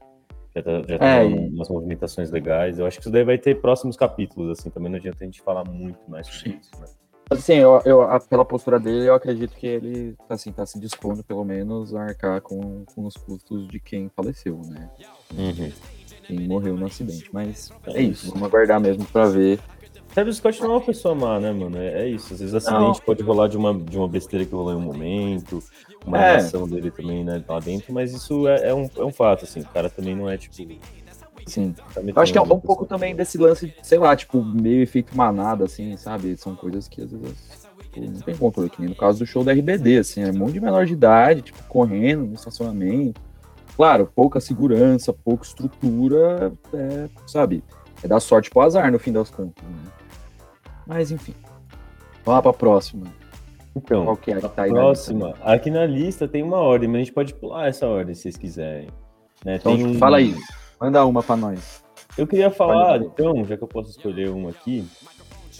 Já 0.53 0.59
está 0.59 0.81
já 0.87 0.97
tá 0.97 1.05
é, 1.05 1.23
umas 1.23 1.69
movimentações 1.69 2.31
legais. 2.31 2.79
Eu 2.79 2.85
acho 2.85 2.97
que 2.97 3.03
isso 3.03 3.11
daí 3.11 3.23
vai 3.23 3.37
ter 3.37 3.61
próximos 3.61 3.95
capítulos, 3.95 4.57
assim, 4.59 4.69
também 4.69 4.91
não 4.91 4.97
adianta 4.97 5.17
a 5.21 5.25
gente 5.25 5.41
falar 5.41 5.63
muito 5.63 5.99
mais 6.09 6.27
sobre 6.27 6.59
isso, 6.61 6.71
né? 6.79 6.87
Assim, 7.29 7.55
eu, 7.55 7.81
eu, 7.83 8.07
pela 8.29 8.45
postura 8.45 8.79
dele, 8.79 9.09
eu 9.09 9.13
acredito 9.13 9.53
que 9.55 9.67
ele 9.67 10.15
assim, 10.29 10.51
tá 10.51 10.65
se 10.65 10.79
dispondo, 10.79 11.23
pelo 11.23 11.43
menos, 11.43 11.93
a 11.93 12.03
arcar 12.03 12.39
com, 12.41 12.85
com 12.85 13.05
os 13.05 13.15
custos 13.17 13.67
de 13.67 13.81
quem 13.81 14.09
faleceu, 14.15 14.61
né? 14.65 14.89
Uhum. 15.37 15.71
Quem 16.23 16.47
morreu 16.47 16.77
no 16.77 16.85
acidente. 16.85 17.29
Mas 17.33 17.69
é, 17.87 17.97
é 17.97 18.01
isso, 18.01 18.31
vamos 18.31 18.47
aguardar 18.47 18.79
mesmo 18.79 19.05
para 19.05 19.27
ver 19.27 19.59
Travis 20.17 20.37
Scott 20.37 20.59
não 20.61 20.71
é 20.71 20.73
uma 20.77 20.81
pessoa 20.81 21.13
má, 21.13 21.39
né, 21.39 21.51
mano? 21.51 21.77
É, 21.77 22.01
é 22.01 22.09
isso. 22.09 22.33
Às 22.33 22.39
vezes 22.39 22.55
acidente 22.55 22.79
não. 22.79 23.05
pode 23.05 23.21
rolar 23.21 23.47
de 23.47 23.55
uma, 23.55 23.71
de 23.71 23.95
uma 23.95 24.07
besteira 24.07 24.43
que 24.43 24.51
rolou 24.51 24.73
em 24.73 24.75
um 24.75 24.81
momento, 24.81 25.63
uma 26.03 26.17
é. 26.17 26.31
reação 26.31 26.67
dele 26.67 26.89
também, 26.89 27.23
né, 27.23 27.43
lá 27.47 27.59
dentro, 27.59 27.93
mas 27.93 28.11
isso 28.11 28.47
é, 28.47 28.69
é, 28.69 28.73
um, 28.73 28.89
é 28.97 29.03
um 29.03 29.13
fato, 29.13 29.45
assim. 29.45 29.59
O 29.59 29.67
cara 29.67 29.91
também 29.91 30.15
não 30.15 30.27
é, 30.27 30.35
tipo. 30.35 30.55
Sim. 31.45 31.75
Tá 31.93 32.01
Eu 32.01 32.19
acho 32.19 32.31
que 32.31 32.37
é 32.39 32.41
um, 32.41 32.51
um 32.51 32.59
pouco 32.59 32.87
também 32.87 33.15
desse 33.15 33.37
lance, 33.37 33.71
sei 33.83 33.99
lá, 33.99 34.15
tipo, 34.15 34.43
meio 34.43 34.81
efeito 34.81 35.15
manada, 35.15 35.65
assim, 35.65 35.95
sabe? 35.97 36.35
São 36.35 36.55
coisas 36.55 36.87
que 36.87 37.03
às 37.03 37.11
vezes 37.11 37.67
tipo, 37.93 38.09
não 38.09 38.19
tem 38.21 38.35
controle, 38.35 38.71
que 38.71 38.81
nem 38.81 38.89
no 38.89 38.95
caso 38.95 39.19
do 39.19 39.25
show 39.27 39.43
da 39.43 39.53
RBD, 39.53 39.99
assim, 39.99 40.23
é 40.23 40.31
um 40.31 40.37
monte 40.39 40.53
de 40.53 40.59
menor 40.59 40.87
de 40.87 40.93
idade, 40.93 41.43
tipo, 41.43 41.63
correndo 41.65 42.25
no 42.25 42.33
estacionamento. 42.33 43.21
Claro, 43.75 44.11
pouca 44.15 44.39
segurança, 44.39 45.13
pouca 45.13 45.45
estrutura, 45.45 46.51
é, 46.73 47.07
sabe? 47.27 47.63
É 48.01 48.07
dar 48.07 48.19
sorte 48.19 48.49
pro 48.49 48.61
azar 48.61 48.91
no 48.91 48.97
fim 48.97 49.11
das 49.11 49.29
contas. 49.29 49.63
Né? 49.63 49.96
Mas 50.87 51.11
enfim. 51.11 51.33
Vamos 52.23 52.37
lá 52.37 52.41
pra 52.41 52.53
próxima. 52.53 53.05
Então, 53.75 54.05
Qual 54.05 54.17
que 54.17 54.31
é 54.31 54.37
a, 54.37 54.41
tá 54.41 54.63
a 54.63 54.67
próxima. 54.67 55.35
Aqui 55.41 55.69
na 55.69 55.85
lista 55.85 56.27
tem 56.27 56.41
uma 56.41 56.57
ordem, 56.57 56.87
mas 56.87 56.95
a 56.95 57.03
gente 57.03 57.13
pode 57.13 57.33
pular 57.33 57.67
essa 57.67 57.85
ordem 57.85 58.15
se 58.15 58.23
vocês 58.23 58.37
quiserem. 58.37 58.89
Né? 59.45 59.55
Então, 59.55 59.73
um... 59.73 59.93
fala 59.95 60.17
aí. 60.17 60.35
Manda 60.79 61.05
uma 61.05 61.21
pra 61.21 61.35
nós. 61.35 61.83
Eu 62.17 62.25
queria 62.25 62.49
falar, 62.49 63.01
então, 63.01 63.45
já 63.45 63.55
que 63.55 63.63
eu 63.63 63.67
posso 63.67 63.91
escolher 63.91 64.29
uma 64.29 64.49
aqui, 64.49 64.87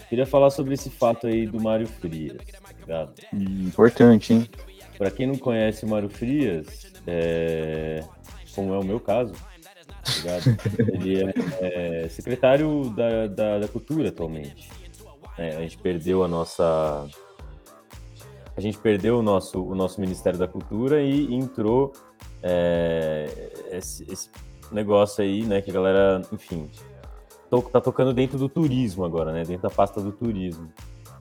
queria 0.09 0.25
falar 0.25 0.49
sobre 0.49 0.73
esse 0.73 0.89
fato 0.89 1.27
aí 1.27 1.45
do 1.45 1.61
Mário 1.61 1.87
Frias, 1.87 2.37
tá 2.37 2.73
ligado? 2.79 3.13
Hum, 3.31 3.67
importante, 3.67 4.33
hein? 4.33 4.49
Pra 4.97 5.11
quem 5.11 5.27
não 5.27 5.37
conhece 5.37 5.85
o 5.85 5.89
Mário 5.89 6.09
Frias, 6.09 6.91
é... 7.05 8.03
como 8.55 8.73
é 8.73 8.79
o 8.79 8.83
meu 8.83 8.99
caso, 8.99 9.33
tá 9.33 10.39
ele 10.93 11.23
é, 11.23 12.03
é 12.05 12.09
secretário 12.09 12.89
da, 12.95 13.27
da, 13.27 13.59
da, 13.59 13.67
Cultura 13.67 14.09
atualmente. 14.09 14.67
É, 15.37 15.55
a 15.55 15.61
gente 15.61 15.77
perdeu 15.77 16.23
a 16.23 16.27
nossa. 16.27 17.07
A 18.55 18.61
gente 18.61 18.77
perdeu 18.79 19.19
o 19.19 19.21
nosso, 19.21 19.61
o 19.61 19.75
nosso 19.75 20.01
Ministério 20.01 20.39
da 20.39 20.47
Cultura 20.47 21.01
e 21.01 21.31
entrou 21.33 21.93
é, 22.41 23.27
esse, 23.71 24.03
esse, 24.11 24.29
negócio 24.71 25.23
aí, 25.23 25.43
né? 25.43 25.61
Que 25.61 25.69
a 25.69 25.73
galera, 25.73 26.21
enfim, 26.31 26.67
to, 27.51 27.61
tá 27.61 27.79
tocando 27.79 28.13
dentro 28.13 28.37
do 28.37 28.49
turismo 28.49 29.05
agora, 29.05 29.31
né? 29.31 29.43
Dentro 29.43 29.63
da 29.63 29.69
pasta 29.69 30.01
do 30.01 30.11
turismo. 30.11 30.71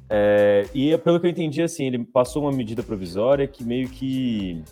É, 0.09 0.67
e 0.73 0.97
pelo 0.99 1.21
que 1.21 1.27
eu 1.27 1.31
entendi, 1.31 1.63
assim, 1.63 1.85
ele 1.87 2.05
passou 2.05 2.43
uma 2.43 2.53
medida 2.53 2.83
provisória 2.83 3.47
que 3.47 3.65
meio 3.65 3.89
que 3.89 4.63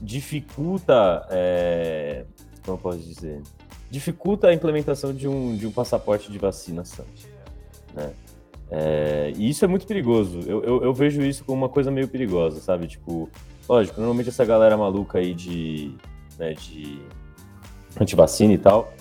dificulta, 0.00 1.26
é, 1.30 2.24
como 2.64 2.78
eu 2.78 2.80
posso 2.80 2.98
dizer, 2.98 3.42
dificulta 3.90 4.48
a 4.48 4.54
implementação 4.54 5.14
de 5.14 5.28
um, 5.28 5.56
de 5.56 5.66
um 5.66 5.72
passaporte 5.72 6.32
de 6.32 6.38
vacinação, 6.38 7.04
né? 7.94 8.12
É, 8.70 9.32
e 9.36 9.48
isso 9.48 9.64
é 9.64 9.68
muito 9.68 9.86
perigoso. 9.86 10.40
Eu, 10.46 10.62
eu, 10.64 10.82
eu, 10.84 10.94
vejo 10.94 11.22
isso 11.22 11.44
como 11.44 11.58
uma 11.58 11.68
coisa 11.68 11.90
meio 11.90 12.08
perigosa, 12.08 12.60
sabe? 12.60 12.86
Tipo, 12.86 13.28
lógico, 13.68 13.98
normalmente 13.98 14.28
essa 14.28 14.44
galera 14.44 14.76
maluca 14.76 15.18
aí 15.18 15.34
de, 15.34 15.94
né, 16.38 16.52
de 16.54 17.00
antivacina 18.00 18.52
e 18.52 18.58
tal, 18.58 18.92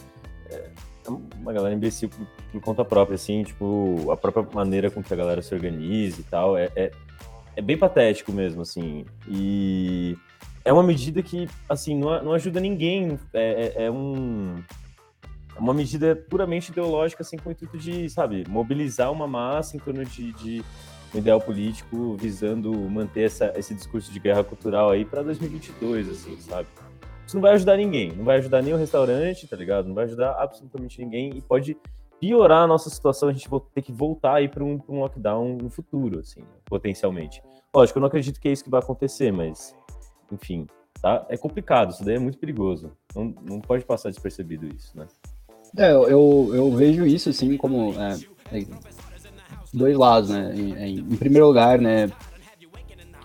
é 1.05 1.09
uma 1.39 1.53
galera 1.53 1.75
imbecil 1.75 2.09
por, 2.09 2.25
por, 2.51 2.61
conta 2.61 2.83
própria, 2.83 3.15
assim, 3.15 3.43
tipo, 3.43 4.11
a 4.11 4.17
própria 4.17 4.45
maneira 4.53 4.89
com 4.89 5.03
que 5.03 5.13
a 5.13 5.17
galera 5.17 5.41
se 5.41 5.53
organiza 5.53 6.19
e 6.19 6.23
tal, 6.23 6.57
é, 6.57 6.69
é, 6.75 6.91
é 7.55 7.61
bem 7.61 7.77
patético 7.77 8.31
mesmo, 8.31 8.61
assim. 8.61 9.05
E 9.27 10.17
é 10.63 10.73
uma 10.73 10.83
medida 10.83 11.21
que, 11.21 11.47
assim, 11.69 11.97
não, 11.97 12.23
não 12.23 12.33
ajuda 12.33 12.59
ninguém. 12.59 13.19
É, 13.33 13.73
é, 13.75 13.85
é 13.85 13.91
um, 13.91 14.55
é 14.57 14.84
uma 15.57 15.73
medida 15.73 16.15
puramente 16.15 16.71
ideológica, 16.71 17.23
assim, 17.23 17.37
com 17.37 17.49
o 17.49 17.51
intuito 17.51 17.77
de, 17.77 18.09
sabe, 18.09 18.43
mobilizar 18.47 19.11
uma 19.11 19.27
massa 19.27 19.75
em 19.75 19.79
torno 19.79 20.03
de, 20.03 20.33
de 20.33 20.63
um 21.13 21.17
ideal 21.19 21.39
político 21.39 22.15
visando 22.17 22.73
manter 22.89 23.23
essa, 23.23 23.53
esse 23.55 23.73
discurso 23.73 24.11
de 24.11 24.19
guerra 24.19 24.43
cultural 24.43 24.89
aí 24.89 25.05
para 25.05 25.23
2022, 25.23 26.09
assim, 26.09 26.37
sabe? 26.41 26.67
Isso 27.25 27.35
não 27.35 27.41
vai 27.41 27.53
ajudar 27.53 27.77
ninguém, 27.77 28.11
não 28.11 28.23
vai 28.23 28.37
ajudar 28.37 28.61
nem 28.61 28.73
o 28.73 28.77
restaurante, 28.77 29.47
tá 29.47 29.55
ligado? 29.55 29.87
Não 29.87 29.95
vai 29.95 30.03
ajudar 30.05 30.31
absolutamente 30.33 31.03
ninguém 31.03 31.35
e 31.35 31.41
pode 31.41 31.75
piorar 32.19 32.63
a 32.63 32.67
nossa 32.67 32.89
situação, 32.89 33.29
a 33.29 33.33
gente 33.33 33.49
vai 33.49 33.59
ter 33.73 33.81
que 33.81 33.91
voltar 33.91 34.35
aí 34.35 34.47
para 34.47 34.63
um, 34.63 34.79
um, 34.87 34.99
lockdown 34.99 35.57
no 35.57 35.69
futuro, 35.69 36.19
assim, 36.19 36.41
potencialmente. 36.65 37.41
Lógico, 37.73 37.97
eu 37.97 38.01
não 38.01 38.07
acredito 38.07 38.39
que 38.39 38.47
é 38.47 38.51
isso 38.51 38.63
que 38.63 38.69
vai 38.69 38.79
acontecer, 38.79 39.31
mas 39.31 39.75
enfim, 40.31 40.67
tá? 41.01 41.25
É 41.29 41.37
complicado, 41.37 41.91
isso 41.91 42.03
daí 42.03 42.15
é 42.15 42.19
muito 42.19 42.37
perigoso. 42.37 42.91
Não, 43.15 43.33
não 43.41 43.59
pode 43.59 43.85
passar 43.85 44.09
despercebido 44.09 44.67
isso, 44.67 44.97
né? 44.97 45.07
É, 45.77 45.91
eu, 45.91 46.51
eu 46.53 46.71
vejo 46.71 47.05
isso, 47.05 47.29
assim, 47.29 47.57
como 47.57 47.93
é, 47.99 48.17
é, 48.57 48.65
dois 49.73 49.97
lados, 49.97 50.29
né? 50.29 50.53
Em, 50.55 50.99
em, 50.99 51.15
primeiro 51.15 51.47
lugar, 51.47 51.79
né, 51.79 52.09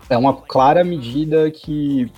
é 0.08 0.16
uma 0.16 0.34
clara 0.34 0.82
medida 0.82 1.50
que 1.50 2.10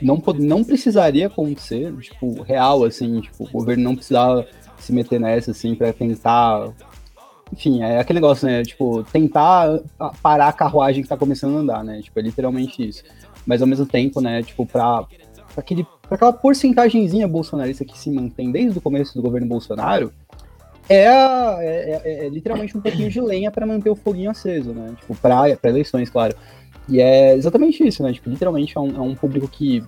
não, 0.00 0.22
não 0.38 0.64
precisaria 0.64 1.26
acontecer, 1.26 1.94
tipo, 1.98 2.42
real, 2.42 2.84
assim, 2.84 3.20
tipo, 3.20 3.44
o 3.44 3.50
governo 3.50 3.84
não 3.84 3.96
precisava 3.96 4.46
se 4.78 4.92
meter 4.92 5.20
nessa, 5.20 5.50
assim, 5.50 5.74
para 5.74 5.92
tentar 5.92 6.72
enfim, 7.52 7.80
é 7.80 8.00
aquele 8.00 8.18
negócio, 8.18 8.48
né? 8.48 8.64
Tipo, 8.64 9.04
tentar 9.04 9.78
parar 10.20 10.48
a 10.48 10.52
carruagem 10.52 11.02
que 11.02 11.08
tá 11.08 11.16
começando 11.16 11.56
a 11.56 11.60
andar, 11.60 11.84
né? 11.84 12.02
Tipo, 12.02 12.18
é 12.18 12.22
literalmente 12.22 12.88
isso 12.88 13.04
mas 13.46 13.62
ao 13.62 13.68
mesmo 13.68 13.86
tempo, 13.86 14.20
né, 14.20 14.42
tipo, 14.42 14.66
para 14.66 15.06
aquele 15.60 15.84
pra 16.02 16.14
aquela 16.14 16.32
porcentagemzinha 16.32 17.26
bolsonarista 17.26 17.84
que 17.84 17.98
se 17.98 18.10
mantém 18.10 18.50
desde 18.50 18.78
o 18.78 18.80
começo 18.80 19.14
do 19.14 19.22
governo 19.22 19.46
Bolsonaro, 19.46 20.12
é, 20.88 21.04
é, 21.04 22.02
é, 22.04 22.26
é 22.26 22.28
literalmente 22.28 22.76
um 22.76 22.80
pouquinho 22.80 23.10
de 23.10 23.20
lenha 23.20 23.50
para 23.50 23.66
manter 23.66 23.90
o 23.90 23.96
foguinho 23.96 24.30
aceso, 24.30 24.72
né? 24.72 24.94
Tipo, 25.00 25.16
para 25.16 25.58
eleições, 25.64 26.08
claro. 26.08 26.34
E 26.88 27.00
é 27.00 27.34
exatamente 27.34 27.86
isso, 27.86 28.02
né? 28.02 28.12
Tipo, 28.12 28.30
literalmente 28.30 28.76
é 28.76 28.80
um, 28.80 28.96
é 28.96 29.00
um 29.00 29.14
público 29.14 29.48
que 29.48 29.82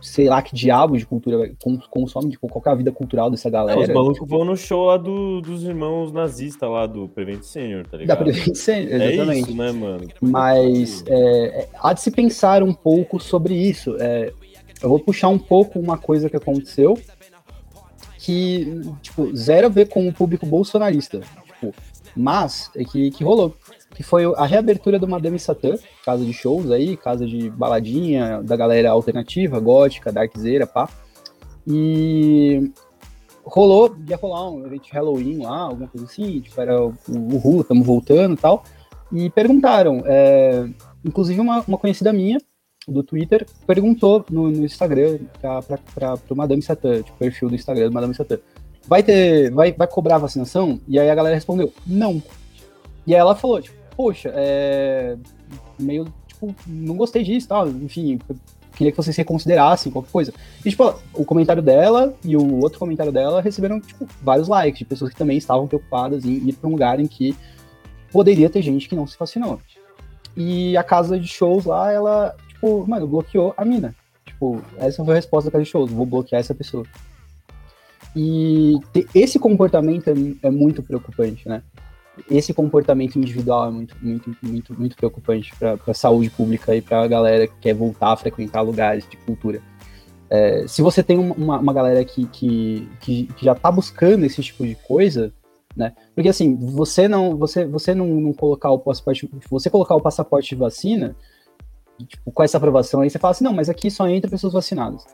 sei 0.00 0.28
lá 0.28 0.40
que 0.40 0.54
diabo 0.54 0.96
de 0.96 1.04
cultura 1.04 1.50
consome, 1.90 2.30
tipo, 2.30 2.48
qual 2.48 2.62
é 2.66 2.70
a 2.70 2.74
vida 2.74 2.92
cultural 2.92 3.30
dessa 3.30 3.50
galera. 3.50 3.80
É, 3.80 3.82
os 3.82 3.88
malucos 3.88 4.18
tipo... 4.18 4.26
vão 4.26 4.44
no 4.44 4.56
show 4.56 4.86
lá 4.86 4.96
do, 4.96 5.40
dos 5.40 5.64
irmãos 5.64 6.12
nazistas 6.12 6.68
lá 6.68 6.86
do 6.86 7.08
Prevent 7.08 7.42
Senior, 7.42 7.86
tá 7.86 7.96
ligado? 7.96 8.18
Da 8.18 8.24
Prevent 8.24 8.54
Senior, 8.54 8.92
exatamente. 8.92 9.38
É 9.38 9.40
isso, 9.40 9.56
né, 9.56 9.72
mano? 9.72 10.06
Mas 10.20 11.04
é, 11.06 11.62
é, 11.62 11.68
há 11.80 11.92
de 11.92 12.00
se 12.00 12.10
pensar 12.10 12.62
um 12.62 12.72
pouco 12.72 13.18
sobre 13.18 13.54
isso. 13.54 13.96
É, 13.98 14.32
eu 14.82 14.88
vou 14.88 15.00
puxar 15.00 15.28
um 15.28 15.38
pouco 15.38 15.78
uma 15.78 15.98
coisa 15.98 16.28
que 16.30 16.36
aconteceu 16.36 16.98
que, 18.18 18.82
tipo, 19.00 19.34
zero 19.34 19.66
a 19.66 19.70
ver 19.70 19.88
com 19.88 20.06
o 20.06 20.12
público 20.12 20.44
bolsonarista. 20.44 21.20
Tipo, 21.46 21.74
mas 22.16 22.70
é 22.74 22.84
que, 22.84 23.10
que 23.10 23.24
rolou 23.24 23.54
que 23.98 24.02
foi 24.04 24.24
a 24.36 24.46
reabertura 24.46 24.96
do 24.96 25.08
Madame 25.08 25.40
Satã, 25.40 25.74
casa 26.04 26.24
de 26.24 26.32
shows 26.32 26.70
aí, 26.70 26.96
casa 26.96 27.26
de 27.26 27.50
baladinha, 27.50 28.40
da 28.44 28.54
galera 28.54 28.90
alternativa, 28.90 29.58
gótica, 29.58 30.12
darkzeira, 30.12 30.68
pá. 30.68 30.88
E 31.66 32.70
rolou, 33.44 33.96
ia 34.08 34.16
rolar 34.16 34.50
um 34.50 34.64
evento 34.64 34.84
de 34.84 34.92
Halloween 34.92 35.38
lá, 35.38 35.62
alguma 35.62 35.88
coisa 35.88 36.06
assim, 36.06 36.40
tipo, 36.40 36.60
era 36.60 36.80
o 36.80 37.38
Ru, 37.38 37.62
estamos 37.62 37.84
voltando 37.84 38.34
e 38.34 38.36
tal. 38.36 38.62
E 39.10 39.30
perguntaram, 39.30 40.02
é, 40.06 40.68
inclusive 41.04 41.40
uma, 41.40 41.64
uma 41.66 41.78
conhecida 41.78 42.12
minha, 42.12 42.38
do 42.92 43.02
Twitter, 43.02 43.46
perguntou 43.66 44.24
no, 44.30 44.50
no 44.50 44.64
Instagram 44.64 45.18
para 45.40 46.18
o 46.30 46.34
Madame 46.34 46.62
Satã, 46.62 47.02
tipo, 47.02 47.16
perfil 47.18 47.48
do 47.48 47.54
Instagram 47.54 47.88
do 47.88 47.94
Madame 47.94 48.14
Satã. 48.14 48.38
Vai 48.86 49.02
ter, 49.02 49.50
vai, 49.50 49.72
vai 49.72 49.86
cobrar 49.86 50.18
vacinação? 50.18 50.80
E 50.88 50.98
aí 50.98 51.10
a 51.10 51.14
galera 51.14 51.34
respondeu, 51.34 51.72
não. 51.86 52.22
E 53.06 53.14
aí 53.14 53.20
ela 53.20 53.34
falou, 53.34 53.60
tipo, 53.60 53.76
poxa, 53.96 54.32
é, 54.34 55.16
meio, 55.78 56.06
tipo, 56.26 56.54
não 56.66 56.96
gostei 56.96 57.22
disso, 57.22 57.48
tal, 57.48 57.68
enfim, 57.68 58.18
queria 58.78 58.92
que 58.92 58.96
vocês 58.96 59.16
reconsiderassem 59.16 59.90
qualquer 59.90 60.10
coisa. 60.10 60.32
E, 60.64 60.70
tipo, 60.70 60.94
o 61.12 61.24
comentário 61.24 61.62
dela 61.62 62.14
e 62.24 62.36
o 62.36 62.60
outro 62.60 62.78
comentário 62.78 63.12
dela 63.12 63.42
receberam, 63.42 63.80
tipo, 63.80 64.06
vários 64.22 64.46
likes 64.46 64.78
de 64.78 64.84
pessoas 64.84 65.10
que 65.10 65.16
também 65.16 65.36
estavam 65.36 65.66
preocupadas 65.66 66.24
em 66.24 66.48
ir 66.48 66.52
para 66.52 66.68
um 66.68 66.72
lugar 66.72 67.00
em 67.00 67.06
que 67.06 67.36
poderia 68.12 68.48
ter 68.48 68.62
gente 68.62 68.88
que 68.88 68.94
não 68.94 69.06
se 69.06 69.18
vacinou. 69.18 69.60
E 70.36 70.76
a 70.76 70.84
casa 70.84 71.18
de 71.18 71.26
shows 71.26 71.64
lá, 71.64 71.92
ela, 71.92 72.36
tipo, 72.58 72.86
mano, 72.86 73.06
bloqueou 73.06 73.54
a 73.56 73.64
mina. 73.64 73.94
Tipo, 74.24 74.60
essa 74.78 75.04
foi 75.04 75.14
a 75.14 75.16
resposta 75.16 75.48
da 75.48 75.52
casa 75.52 75.64
de 75.64 75.70
shows, 75.70 75.90
vou 75.90 76.04
bloquear 76.04 76.40
essa 76.40 76.54
pessoa. 76.54 76.84
E 78.14 78.74
esse 79.14 79.38
comportamento 79.38 80.08
é, 80.08 80.48
é 80.48 80.50
muito 80.50 80.82
preocupante, 80.82 81.48
né? 81.48 81.62
esse 82.30 82.52
comportamento 82.52 83.16
individual 83.16 83.68
é 83.68 83.70
muito, 83.70 83.96
muito, 84.00 84.36
muito, 84.42 84.74
muito 84.78 84.96
preocupante 84.96 85.54
para 85.56 85.78
a 85.86 85.94
saúde 85.94 86.30
pública 86.30 86.74
e 86.74 86.82
para 86.82 87.02
a 87.02 87.06
galera 87.06 87.46
que 87.46 87.54
quer 87.60 87.74
voltar 87.74 88.12
a 88.12 88.16
frequentar 88.16 88.62
lugares 88.62 89.08
de 89.08 89.16
cultura. 89.18 89.60
É, 90.30 90.66
se 90.66 90.82
você 90.82 91.02
tem 91.02 91.16
uma, 91.16 91.58
uma 91.58 91.72
galera 91.72 92.04
que, 92.04 92.26
que, 92.26 92.88
que, 93.00 93.28
já 93.40 93.52
está 93.52 93.70
buscando 93.70 94.24
esse 94.24 94.42
tipo 94.42 94.66
de 94.66 94.74
coisa, 94.74 95.32
né? 95.74 95.92
Porque 96.14 96.28
assim, 96.28 96.56
você 96.56 97.08
não, 97.08 97.36
você, 97.36 97.64
você 97.64 97.94
não, 97.94 98.06
não 98.06 98.32
colocar 98.32 98.70
o 98.70 98.78
passaporte, 98.78 99.30
você 99.48 99.70
colocar 99.70 99.94
o 99.94 100.00
passaporte 100.00 100.50
de 100.50 100.56
vacina, 100.56 101.16
tipo, 102.06 102.30
com 102.30 102.42
essa 102.42 102.56
aprovação 102.56 103.00
aí, 103.00 103.10
você 103.10 103.18
fala 103.18 103.32
assim, 103.32 103.44
não, 103.44 103.52
mas 103.52 103.68
aqui 103.68 103.90
só 103.90 104.08
entra 104.08 104.30
pessoas 104.30 104.52
vacinadas. 104.52 105.04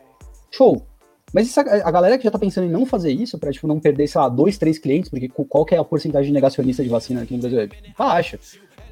Show. 0.51 0.87
Mas 1.33 1.57
a 1.59 1.91
galera 1.91 2.17
que 2.17 2.23
já 2.23 2.31
tá 2.31 2.39
pensando 2.39 2.69
em 2.69 2.71
não 2.71 2.87
fazer 2.87 3.11
isso, 3.11 3.39
pra, 3.39 3.51
tipo, 3.51 3.67
não 3.67 3.81
perder, 3.81 4.07
sei 4.07 4.21
lá, 4.21 4.29
dois, 4.29 4.57
três 4.57 4.79
clientes, 4.79 5.11
porque 5.11 5.29
qual 5.29 5.65
que 5.65 5.75
é 5.75 5.79
a 5.79 5.85
porcentagem 5.85 6.33
negacionista 6.33 6.83
de 6.83 6.89
vacina 6.89 7.23
aqui 7.23 7.35
no 7.35 7.41
Brasil? 7.41 7.61
É 7.61 7.69
baixa. 7.99 8.39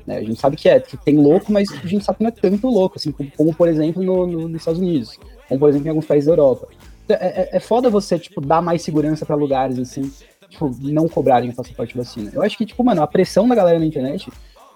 Né? 0.05 0.17
A 0.17 0.25
gente 0.25 0.41
sabe 0.41 0.57
que 0.57 0.69
é, 0.69 0.81
que 0.81 0.97
tem 0.97 1.17
louco, 1.17 1.53
mas 1.53 1.71
a 1.71 1.87
gente 1.87 2.05
sabe 2.05 2.19
que 2.19 2.25
não 2.25 2.29
é 2.29 2.33
tanto 2.33 2.67
louco, 2.69 2.97
assim, 2.99 3.13
como, 3.13 3.31
como 3.37 3.55
por 3.55 3.69
exemplo, 3.69 4.03
no, 4.03 4.27
no, 4.27 4.49
nos 4.49 4.61
Estados 4.61 4.81
Unidos, 4.81 5.19
como, 5.49 5.61
por 5.61 5.69
exemplo, 5.69 5.87
em 5.87 5.91
alguns 5.91 6.07
países 6.07 6.27
da 6.27 6.33
Europa. 6.33 6.69
Então, 7.05 7.17
é, 7.21 7.27
é, 7.27 7.49
é 7.53 7.61
foda 7.61 7.89
você, 7.89 8.19
tipo, 8.19 8.41
dar 8.41 8.61
mais 8.61 8.83
segurança 8.83 9.25
para 9.25 9.37
lugares, 9.37 9.79
assim, 9.79 10.11
tipo, 10.49 10.71
não 10.81 11.09
cobrarem 11.09 11.51
o 11.51 11.55
passaporte 11.55 11.93
de 11.93 11.99
vacina. 11.99 12.31
Eu 12.35 12.43
acho 12.43 12.57
que, 12.59 12.67
tipo, 12.67 12.83
mano, 12.83 13.03
a 13.03 13.07
pressão 13.07 13.49
da 13.49 13.55
galera 13.55 13.79
na 13.79 13.87
internet, 13.87 14.31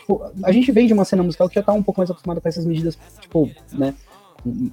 tipo, 0.07 0.23
a 0.43 0.53
gente 0.53 0.71
vem 0.71 0.87
de 0.87 0.93
uma 0.93 1.05
cena 1.05 1.23
musical 1.23 1.49
que 1.49 1.57
já 1.57 1.63
tá 1.63 1.73
um 1.73 1.83
pouco 1.83 2.01
mais 2.01 2.09
acostumada 2.09 2.41
com 2.41 2.49
essas 2.49 2.65
medidas, 2.65 2.97
tipo, 3.21 3.51
né, 3.73 3.93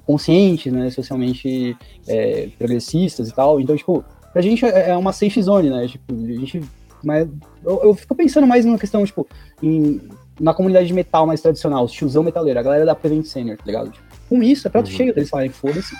conscientes, 0.06 0.72
né, 0.72 0.88
socialmente 0.90 1.76
é, 2.06 2.48
progressistas 2.56 3.28
e 3.28 3.34
tal. 3.34 3.60
Então, 3.60 3.76
tipo, 3.76 4.04
pra 4.32 4.40
gente 4.40 4.64
é, 4.64 4.90
é 4.90 4.96
uma 4.96 5.12
safe 5.12 5.42
zone, 5.42 5.68
né, 5.68 5.88
tipo, 5.88 6.14
a 6.14 6.32
gente... 6.40 6.60
Mas 7.02 7.28
eu, 7.62 7.82
eu 7.82 7.94
fico 7.94 8.14
pensando 8.14 8.46
mais 8.46 8.64
numa 8.64 8.78
questão, 8.78 9.04
tipo, 9.04 9.26
em, 9.62 10.00
na 10.40 10.54
comunidade 10.54 10.86
de 10.86 10.94
metal 10.94 11.26
mais 11.26 11.42
tradicional, 11.42 11.84
os 11.84 11.92
tiozão 11.92 12.22
metaleiro, 12.22 12.58
a 12.58 12.62
galera 12.62 12.86
da 12.86 12.94
Prevent 12.94 13.26
Senior, 13.26 13.58
tá 13.58 13.64
ligado? 13.66 13.90
Tipo, 13.90 14.06
com 14.26 14.42
isso, 14.42 14.66
é 14.66 14.70
prato 14.70 14.86
uhum. 14.86 14.96
cheio 14.96 15.14
deles 15.14 15.28
falarem, 15.28 15.50
foda-se, 15.50 15.94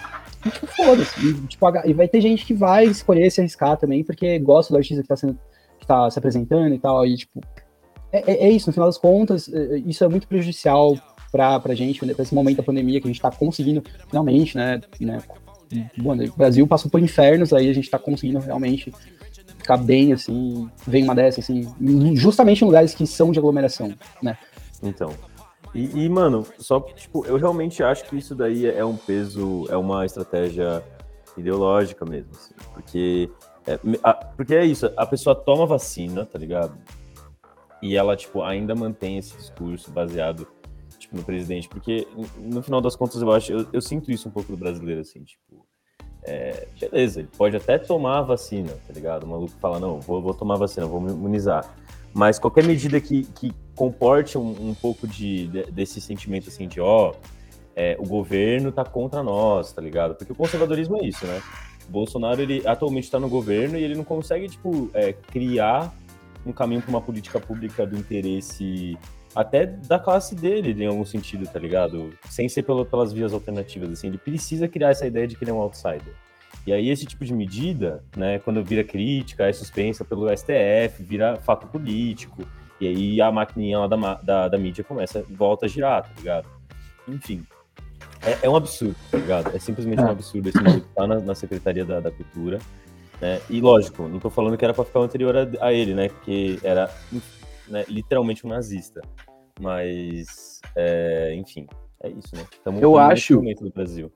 e, 0.47 0.51
tipo, 0.51 0.67
foda-se. 0.67 1.27
E, 1.27 1.35
tipo, 1.47 1.67
e 1.85 1.93
vai 1.93 2.09
ter 2.09 2.23
gente 2.23 2.47
que 2.47 2.55
vai 2.55 2.87
escolher 2.87 3.31
se 3.31 3.41
arriscar 3.41 3.77
também, 3.77 4.03
porque 4.03 4.39
gosta 4.39 4.73
do 4.73 4.79
artista 4.79 5.03
que 5.03 5.09
tá, 5.09 5.17
sendo, 5.17 5.39
que 5.79 5.87
tá 5.87 6.11
se 6.11 6.19
apresentando 6.19 6.75
e 6.75 6.79
tal, 6.79 7.05
e, 7.05 7.17
tipo, 7.19 7.43
é, 8.15 8.23
é, 8.33 8.47
é 8.47 8.51
isso, 8.51 8.69
no 8.69 8.73
final 8.73 8.89
das 8.89 8.97
contas, 8.97 9.53
é, 9.53 9.79
isso 9.79 10.05
é 10.05 10.09
muito 10.09 10.29
prejudicial 10.29 10.97
para 11.33 11.61
a 11.65 11.75
gente, 11.75 12.07
né, 12.07 12.15
para 12.15 12.23
esse 12.23 12.33
momento 12.33 12.59
da 12.59 12.63
pandemia 12.63 13.01
que 13.01 13.09
a 13.09 13.11
gente 13.11 13.17
está 13.17 13.31
conseguindo 13.31 13.83
finalmente, 14.09 14.57
né, 14.57 14.81
né 15.01 15.19
bom, 15.97 16.15
o 16.15 16.37
Brasil 16.37 16.65
passou 16.65 16.89
por 16.89 17.01
infernos, 17.01 17.53
aí 17.53 17.69
a 17.69 17.73
gente 17.73 17.87
está 17.87 17.99
conseguindo 17.99 18.39
realmente 18.39 18.93
ficar 19.59 19.77
bem, 19.79 20.13
assim, 20.13 20.71
vem 20.87 21.03
uma 21.03 21.15
dessa, 21.15 21.41
assim, 21.41 21.67
justamente 22.15 22.63
em 22.63 22.67
lugares 22.67 22.95
que 22.95 23.05
são 23.05 23.33
de 23.33 23.41
aglomeração, 23.41 23.93
né. 24.23 24.39
Então, 24.81 25.11
e, 25.75 26.05
e, 26.05 26.09
mano, 26.09 26.47
só 26.57 26.79
tipo, 26.81 27.27
eu 27.27 27.37
realmente 27.37 27.83
acho 27.83 28.05
que 28.05 28.17
isso 28.17 28.33
daí 28.33 28.65
é 28.67 28.85
um 28.85 28.97
peso, 28.97 29.67
é 29.69 29.77
uma 29.77 30.07
estratégia 30.07 30.85
ideológica 31.37 32.05
mesmo, 32.05 32.31
assim, 32.33 32.55
porque 32.73 33.29
é, 33.67 33.77
a, 34.05 34.15
porque 34.15 34.55
é 34.55 34.65
isso, 34.65 34.89
a 34.97 35.05
pessoa 35.05 35.35
toma 35.35 35.67
vacina, 35.67 36.25
tá 36.25 36.39
ligado? 36.39 36.79
E 37.83 37.97
ela, 37.97 38.17
tipo, 38.17 38.43
ainda 38.43 38.75
mantém 38.75 39.19
esse 39.19 39.37
discurso 39.37 39.91
baseado 39.91 40.47
tipo, 40.99 41.17
no 41.17 41.25
presidente, 41.25 41.69
porque 41.69 42.07
no 42.39 42.63
final 42.63 42.81
das 42.81 42.97
contas 42.97 43.21
eu 43.21 43.31
acho, 43.33 43.53
eu, 43.53 43.67
eu 43.73 43.81
sinto 43.81 44.11
isso 44.11 44.29
um 44.29 44.33
pouco 44.33 44.53
do 44.53 44.57
brasileiro, 44.57 45.01
assim, 45.01 45.23
tipo, 45.23 45.67
é, 46.23 46.67
beleza, 46.81 47.21
ele 47.21 47.29
pode 47.37 47.57
até 47.57 47.79
tomar 47.79 48.19
a 48.19 48.23
vacina, 48.23 48.71
tá 48.87 48.93
ligado? 48.93 49.25
O 49.25 49.29
maluco 49.29 49.53
fala, 49.61 49.79
não, 49.79 50.01
vou, 50.01 50.23
vou 50.23 50.33
tomar 50.33 50.55
a 50.55 50.59
vacina, 50.59 50.87
vou 50.87 51.01
me 51.01 51.11
imunizar. 51.11 51.75
Mas 52.15 52.39
qualquer 52.39 52.65
medida 52.65 53.01
que, 53.01 53.25
que 53.25 53.53
comporte 53.75 54.39
um, 54.39 54.71
um 54.71 54.75
pouco 54.75 55.07
de, 55.07 55.49
de, 55.49 55.65
desse 55.71 56.01
sentimento, 56.01 56.49
assim, 56.49 56.67
de, 56.67 56.81
ó, 56.81 57.13
é, 57.77 57.97
o 57.99 58.07
governo 58.07 58.73
tá 58.73 58.85
contra 58.85 59.23
nós, 59.23 59.73
tá 59.73 59.83
ligado? 59.83 60.15
Porque 60.15 60.33
o 60.33 60.37
conservadorismo 60.37 60.97
é 60.97 61.07
isso, 61.07 61.27
né? 61.27 61.43
Bolsonaro, 61.89 62.41
ele 62.41 62.67
atualmente 62.67 63.11
tá 63.11 63.21
no 63.21 63.29
governo 63.29 63.77
e 63.77 63.83
ele 63.83 63.95
não 63.95 64.05
consegue, 64.05 64.49
tipo, 64.49 64.91
é, 64.95 65.13
criar 65.13 65.93
um 66.47 66.53
caminho 66.53 66.83
para 66.83 66.91
uma 66.91 67.01
política 67.01 67.41
pública 67.41 67.87
do 67.87 67.97
interesse 67.97 68.99
até 69.35 69.67
da 69.67 69.99
classe 69.99 70.35
dele, 70.35 70.75
em 70.83 70.87
algum 70.87 71.05
sentido, 71.05 71.47
tá 71.47 71.59
ligado? 71.59 72.11
Sem 72.29 72.49
ser 72.49 72.63
pelo, 72.63 72.85
pelas 72.87 73.13
vias 73.13 73.33
alternativas, 73.33 73.91
assim, 73.91 74.07
ele 74.07 74.19
precisa 74.19 74.69
criar 74.69 74.91
essa 74.91 75.07
ideia 75.07 75.27
de 75.27 75.37
que 75.37 75.45
ele 75.45 75.51
é 75.51 75.55
um 75.55 75.61
outsider. 75.61 76.15
E 76.67 76.73
aí 76.73 76.89
esse 76.89 77.05
tipo 77.05 77.25
de 77.25 77.35
medida, 77.35 78.03
né, 78.17 78.39
quando 78.39 78.63
vira 78.63 78.85
crítica, 78.85 79.47
é 79.47 79.53
suspensa 79.53 80.05
pelo 80.05 80.29
STF, 80.35 81.03
vira 81.03 81.37
fato 81.37 81.67
político, 81.67 82.47
e 82.81 82.87
aí 82.87 83.21
a 83.21 83.31
maquininha 83.31 83.81
lá 83.81 83.87
da, 83.87 84.15
da, 84.15 84.49
da 84.49 84.59
mídia 84.59 84.85
começa, 84.85 85.25
volta 85.31 85.67
a 85.67 85.69
girar, 85.69 86.05
tá 86.05 86.11
ligado? 86.17 86.49
Enfim, 87.09 87.45
é, 88.23 88.47
é 88.47 88.49
um 88.49 88.57
absurdo, 88.57 88.97
tá 89.11 89.19
ligado? 89.19 89.55
É 89.55 89.59
simplesmente 89.59 90.01
um 90.01 90.07
é. 90.07 90.11
absurdo 90.11 90.49
esse 90.49 90.63
maluco 90.63 90.87
tá 90.95 91.07
na, 91.07 91.21
na 91.21 91.35
Secretaria 91.35 91.85
da, 91.85 92.01
da 92.01 92.11
Cultura, 92.11 92.59
né? 93.21 93.41
E 93.49 93.61
lógico, 93.61 94.09
não 94.09 94.19
tô 94.19 94.31
falando 94.31 94.57
que 94.57 94.65
era 94.65 94.75
para 94.75 94.85
ficar 94.85 95.01
anterior 95.01 95.37
a, 95.37 95.67
a, 95.67 95.73
ele, 95.73 95.95
né, 95.95 96.09
porque 96.09 96.59
era 96.63 96.91
né, 97.69 97.85
literalmente 97.89 98.47
um 98.47 98.51
nazista. 98.51 99.01
Mas, 99.61 100.61
é, 100.75 101.35
enfim, 101.37 101.67
é 102.03 102.09
isso, 102.09 102.35
né? 102.35 102.45
Estamos 102.53 102.83
eu 102.83 102.99
acho 102.99 103.41
do 103.41 103.71
Brasil. 103.71 104.13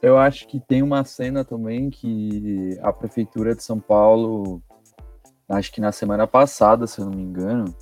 Eu 0.00 0.16
acho 0.16 0.46
que 0.46 0.60
tem 0.60 0.82
uma 0.82 1.02
cena 1.04 1.44
também 1.44 1.90
que 1.90 2.78
a 2.82 2.92
prefeitura 2.92 3.54
de 3.54 3.62
São 3.64 3.80
Paulo, 3.80 4.62
acho 5.48 5.72
que 5.72 5.80
na 5.80 5.90
semana 5.90 6.26
passada, 6.26 6.86
se 6.86 7.00
eu 7.00 7.06
não 7.06 7.12
me 7.12 7.22
engano, 7.22 7.74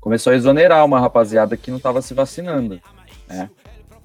começou 0.00 0.32
a 0.32 0.36
exonerar 0.36 0.84
uma 0.86 0.98
rapaziada 0.98 1.56
que 1.56 1.70
não 1.70 1.76
estava 1.76 2.00
se 2.00 2.14
vacinando, 2.14 2.80
né? 3.28 3.50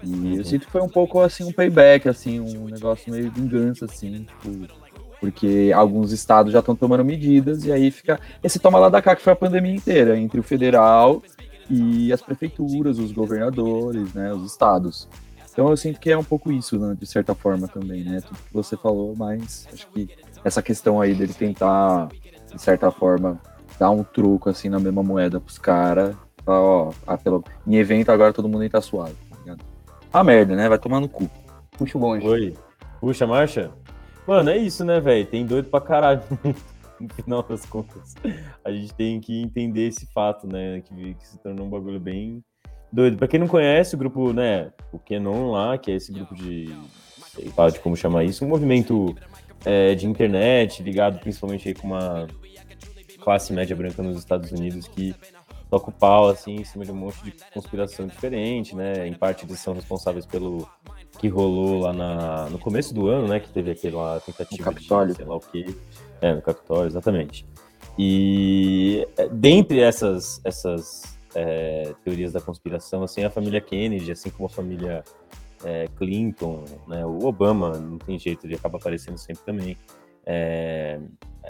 E 0.03 0.13
uhum. 0.13 0.35
eu 0.35 0.43
sinto 0.43 0.65
que 0.65 0.71
foi 0.71 0.81
um 0.81 0.89
pouco 0.89 1.21
assim 1.21 1.45
um 1.45 1.53
payback, 1.53 2.09
assim, 2.09 2.41
um 2.41 2.65
negócio 2.65 3.09
meio 3.09 3.31
vingança, 3.31 3.85
assim, 3.85 4.25
tipo, 4.25 4.67
porque 5.23 5.71
alguns 5.73 6.11
estados 6.11 6.51
já 6.51 6.59
estão 6.59 6.75
tomando 6.75 7.05
medidas 7.05 7.63
e 7.63 7.71
aí 7.71 7.89
fica 7.91 8.19
esse 8.43 8.59
toma 8.59 8.77
lá 8.77 8.89
da 8.89 9.01
cá 9.01 9.15
que 9.15 9.21
foi 9.21 9.31
a 9.31 9.35
pandemia 9.37 9.73
inteira 9.73 10.19
entre 10.19 10.37
o 10.37 10.43
federal 10.43 11.23
e 11.69 12.11
as 12.11 12.21
prefeituras, 12.21 12.99
os 12.99 13.13
governadores, 13.13 14.13
né, 14.13 14.33
os 14.33 14.51
estados. 14.51 15.07
Então 15.49 15.69
eu 15.69 15.77
sinto 15.77 15.97
que 15.97 16.11
é 16.11 16.17
um 16.17 16.25
pouco 16.25 16.51
isso, 16.51 16.77
né, 16.77 16.93
de 16.99 17.05
certa 17.05 17.33
forma 17.33 17.69
também, 17.69 18.03
né, 18.03 18.19
tudo 18.19 18.35
que 18.35 18.53
você 18.53 18.75
falou, 18.75 19.15
mas 19.15 19.65
acho 19.71 19.87
que 19.91 20.09
essa 20.43 20.61
questão 20.61 20.99
aí 20.99 21.15
dele 21.15 21.33
tentar, 21.33 22.09
de 22.53 22.61
certa 22.61 22.91
forma, 22.91 23.39
dar 23.79 23.91
um 23.91 24.03
truco 24.03 24.49
assim 24.49 24.67
na 24.67 24.77
mesma 24.77 25.03
moeda 25.03 25.39
pros 25.39 25.57
caras, 25.57 26.17
ó, 26.45 26.91
ah, 27.07 27.17
pelo, 27.17 27.41
em 27.65 27.77
evento 27.77 28.11
agora 28.11 28.33
todo 28.33 28.49
mundo 28.49 28.69
tá 28.69 28.81
suave, 28.81 29.15
tá 29.29 29.37
ligado? 29.39 29.63
Ah, 30.11 30.21
merda, 30.21 30.53
né, 30.53 30.67
vai 30.67 30.77
tomar 30.77 30.99
no 30.99 31.07
cu. 31.07 31.29
Puxa 31.77 31.97
o 31.97 32.01
bonde. 32.01 32.27
Oi. 32.27 32.53
Puxa, 32.99 33.25
marcha. 33.25 33.71
Mano, 34.27 34.49
é 34.49 34.57
isso, 34.57 34.85
né, 34.85 34.99
velho? 34.99 35.25
Tem 35.25 35.45
doido 35.45 35.69
pra 35.69 35.81
caralho. 35.81 36.21
no 36.99 37.13
final 37.13 37.43
das 37.43 37.65
contas. 37.65 38.15
A 38.63 38.71
gente 38.71 38.93
tem 38.93 39.19
que 39.19 39.41
entender 39.41 39.87
esse 39.87 40.05
fato, 40.07 40.47
né? 40.47 40.81
Que, 40.81 41.13
que 41.15 41.27
se 41.27 41.37
tornou 41.39 41.65
um 41.65 41.69
bagulho 41.69 41.99
bem 41.99 42.43
doido. 42.91 43.17
Pra 43.17 43.27
quem 43.27 43.39
não 43.39 43.47
conhece, 43.47 43.95
o 43.95 43.97
grupo, 43.97 44.31
né? 44.33 44.71
O 44.91 44.99
Kenon 44.99 45.51
lá, 45.51 45.77
que 45.77 45.91
é 45.91 45.95
esse 45.95 46.11
grupo 46.11 46.33
de. 46.35 46.73
sei 47.35 47.51
lá 47.55 47.69
de 47.69 47.79
como 47.79 47.95
chamar 47.95 48.23
isso, 48.23 48.45
um 48.45 48.47
movimento 48.47 49.15
é, 49.65 49.95
de 49.95 50.07
internet 50.07 50.83
ligado 50.83 51.19
principalmente 51.19 51.67
aí 51.67 51.73
com 51.73 51.87
uma 51.87 52.27
classe 53.21 53.53
média 53.53 53.75
branca 53.75 54.03
nos 54.03 54.17
Estados 54.17 54.51
Unidos 54.51 54.87
que 54.87 55.15
toca 55.69 55.89
o 55.89 55.93
pau, 55.93 56.27
assim, 56.27 56.55
em 56.55 56.63
cima 56.63 56.85
de 56.85 56.91
um 56.91 56.95
monte 56.95 57.23
de 57.23 57.33
conspiração 57.53 58.05
diferente, 58.05 58.75
né? 58.75 59.07
Em 59.07 59.13
parte 59.13 59.45
eles 59.45 59.59
são 59.59 59.73
responsáveis 59.73 60.25
pelo 60.25 60.67
que 61.19 61.27
rolou 61.27 61.79
lá 61.79 61.93
na, 61.93 62.49
no 62.49 62.59
começo 62.59 62.93
do 62.93 63.07
ano, 63.07 63.27
né? 63.27 63.39
Que 63.39 63.49
teve 63.49 63.71
aquela 63.71 64.19
tentativa 64.19 64.73
de 64.73 65.15
sei 65.15 65.25
lá 65.25 65.35
o 65.35 65.39
que. 65.39 65.75
É, 66.21 66.33
no 66.33 66.41
Capitólio, 66.41 66.87
exatamente. 66.87 67.45
E 67.97 69.07
é, 69.17 69.27
dentre 69.27 69.81
essas, 69.81 70.39
essas 70.43 71.17
é, 71.35 71.93
teorias 72.03 72.33
da 72.33 72.41
conspiração, 72.41 73.03
assim, 73.03 73.23
a 73.23 73.29
família 73.29 73.59
Kennedy, 73.59 74.11
assim 74.11 74.29
como 74.29 74.47
a 74.47 74.49
família 74.49 75.03
é, 75.63 75.87
Clinton, 75.95 76.63
né, 76.87 77.05
o 77.05 77.25
Obama, 77.25 77.77
não 77.77 77.97
tem 77.97 78.17
jeito, 78.17 78.45
ele 78.47 78.55
acaba 78.55 78.77
aparecendo 78.77 79.17
sempre 79.17 79.43
também. 79.43 79.77
É, 80.25 80.99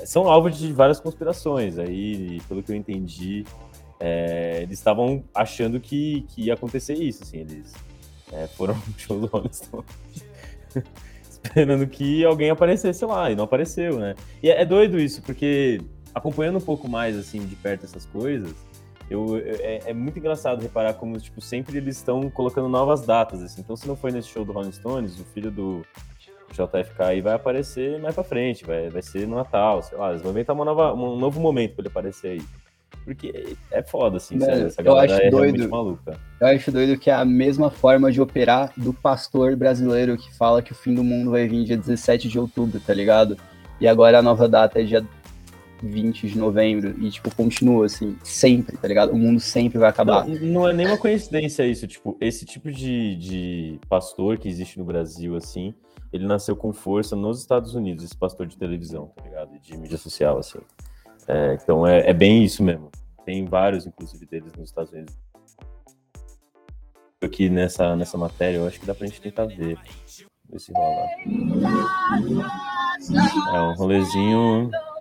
são 0.06 0.28
alvos 0.28 0.58
de 0.58 0.74
várias 0.74 1.00
conspirações. 1.00 1.78
Aí, 1.78 2.42
pelo 2.48 2.64
que 2.64 2.72
eu 2.72 2.76
entendi, 2.76 3.46
é, 4.00 4.60
eles 4.64 4.80
estavam 4.80 5.24
achando 5.34 5.80
que, 5.80 6.26
que 6.30 6.44
ia 6.44 6.56
acontecer 6.56 6.96
isso, 6.96 7.24
assim, 7.24 7.40
eles 7.40 7.74
é, 8.34 8.48
foram 8.48 8.76
no 8.76 8.94
show 8.98 9.20
do 9.20 9.28
Rolling 9.28 9.54
Stones 9.54 9.86
esperando 11.44 11.86
que 11.88 12.24
alguém 12.24 12.50
aparecesse 12.50 13.06
lá, 13.06 13.30
e 13.30 13.36
não 13.36 13.44
apareceu, 13.44 14.00
né? 14.00 14.16
E 14.42 14.50
é, 14.50 14.62
é, 14.62 14.66
doido 14.66 15.00
isso, 15.00 15.22
porque 15.22 15.82
acompanhando 16.16 16.58
um 16.58 16.62
pouco 16.62 16.88
mais, 16.88 17.18
assim, 17.18 17.46
de 17.46 17.56
perto 17.56 17.86
essas 17.86 18.06
coisas, 18.06 18.54
eu, 19.10 19.38
é, 19.38 19.82
é 19.88 19.94
muito 19.94 20.18
engraçado 20.18 20.62
reparar 20.62 20.94
como, 20.94 21.20
tipo, 21.20 21.42
sempre 21.42 21.78
eles 21.78 21.98
estão 21.98 22.30
colocando 22.30 22.70
novas 22.70 23.06
datas, 23.06 23.44
assim. 23.44 23.62
Então, 23.62 23.76
se 23.76 23.88
não 23.88 23.96
foi 23.96 24.12
nesse 24.12 24.30
show 24.30 24.46
do 24.46 24.54
Rolling 24.54 24.72
Stones, 24.72 25.20
o 25.20 25.26
filho 25.26 25.52
do 25.52 25.86
JFK 26.52 27.04
aí 27.04 27.22
vai 27.22 27.34
aparecer 27.34 28.00
mais 28.00 28.16
pra 28.16 28.24
frente, 28.24 28.66
vai, 28.66 28.90
vai 28.90 29.02
ser 29.02 29.28
no 29.28 29.36
Natal, 29.36 29.82
sei 29.82 29.98
lá, 29.98 30.12
eles 30.12 30.22
vão 30.22 30.32
inventar 30.32 30.56
uma 30.56 30.64
nova, 30.64 30.94
um 30.94 31.18
novo 31.18 31.40
momento 31.40 31.76
pra 31.76 31.82
ele 31.82 31.90
aparecer 31.90 32.32
aí. 32.32 32.42
Porque 33.06 33.56
é 33.72 33.84
foda, 33.84 34.18
assim, 34.18 34.38
Mano, 34.38 34.68
essa 34.68 34.82
galera 34.82 35.26
é 35.26 35.30
doido, 35.30 35.70
maluca. 35.70 36.18
Eu 36.40 36.48
acho 36.48 36.72
doido 36.72 36.98
que 36.98 37.10
é 37.10 37.14
a 37.14 37.26
mesma 37.26 37.70
forma 37.70 38.12
de 38.12 38.22
operar 38.22 38.72
do 38.78 38.94
pastor 38.94 39.56
brasileiro 39.56 40.18
que 40.18 40.34
fala 40.36 40.62
que 40.62 40.72
o 40.72 40.76
fim 40.76 40.94
do 40.94 41.04
mundo 41.04 41.32
vai 41.32 41.48
vir 41.48 41.66
dia 41.66 41.78
17 41.78 42.30
de 42.30 42.40
outubro, 42.40 42.80
tá 42.80 42.94
ligado? 42.94 43.38
E 43.80 43.88
agora 43.88 44.20
a 44.20 44.22
nova 44.22 44.48
data 44.48 44.80
é 44.80 44.84
dia 44.84 45.06
20 45.82 46.28
de 46.28 46.38
novembro 46.38 46.96
e, 47.00 47.12
tipo, 47.12 47.34
continua 47.36 47.86
assim, 47.86 48.18
sempre, 48.24 48.78
tá 48.78 48.88
ligado? 48.88 49.12
O 49.12 49.18
mundo 49.18 49.40
sempre 49.40 49.78
vai 49.78 49.90
acabar. 49.90 50.26
Não, 50.26 50.36
não 50.36 50.70
é 50.70 50.74
nenhuma 50.74 50.98
coincidência 50.98 51.66
isso, 51.66 51.86
tipo, 51.88 52.18
esse 52.22 52.46
tipo 52.46 52.72
de, 52.72 53.16
de 53.18 53.80
pastor 53.90 54.38
que 54.38 54.48
existe 54.48 54.80
no 54.80 54.86
Brasil, 54.86 55.36
assim, 55.36 55.74
ele 56.12 56.26
nasceu 56.26 56.56
com 56.56 56.72
força 56.72 57.16
nos 57.16 57.40
Estados 57.40 57.76
Unidos, 57.76 58.04
esse 58.04 58.16
pastor 58.16 58.48
de 58.48 58.58
televisão, 58.58 59.12
tá 59.16 59.24
ligado? 59.24 59.60
De 59.60 59.78
mídia 59.78 59.98
social, 59.98 60.38
assim. 60.38 60.60
É, 61.28 61.54
então 61.62 61.88
é, 61.88 62.10
é 62.10 62.14
bem 62.14 62.44
isso 62.44 62.64
mesmo. 62.64 62.92
Tem 63.26 63.46
vários, 63.46 63.86
inclusive, 63.86 64.26
deles 64.26 64.52
nos 64.54 64.70
Estados 64.70 64.92
Unidos. 64.92 65.18
Aqui 67.22 67.50
nessa, 67.50 67.96
nessa 67.96 68.18
matéria, 68.18 68.58
eu 68.58 68.68
acho 68.68 68.80
que 68.80 68.86
dá 68.86 68.94
pra 68.94 69.08
gente 69.08 69.22
tentar 69.22 69.46
ver. 69.46 69.80
Ver 70.50 70.60
se 70.60 70.74
rola. 70.74 71.08
É 73.54 73.62
um 73.62 73.74
rolezinho. 73.76 74.70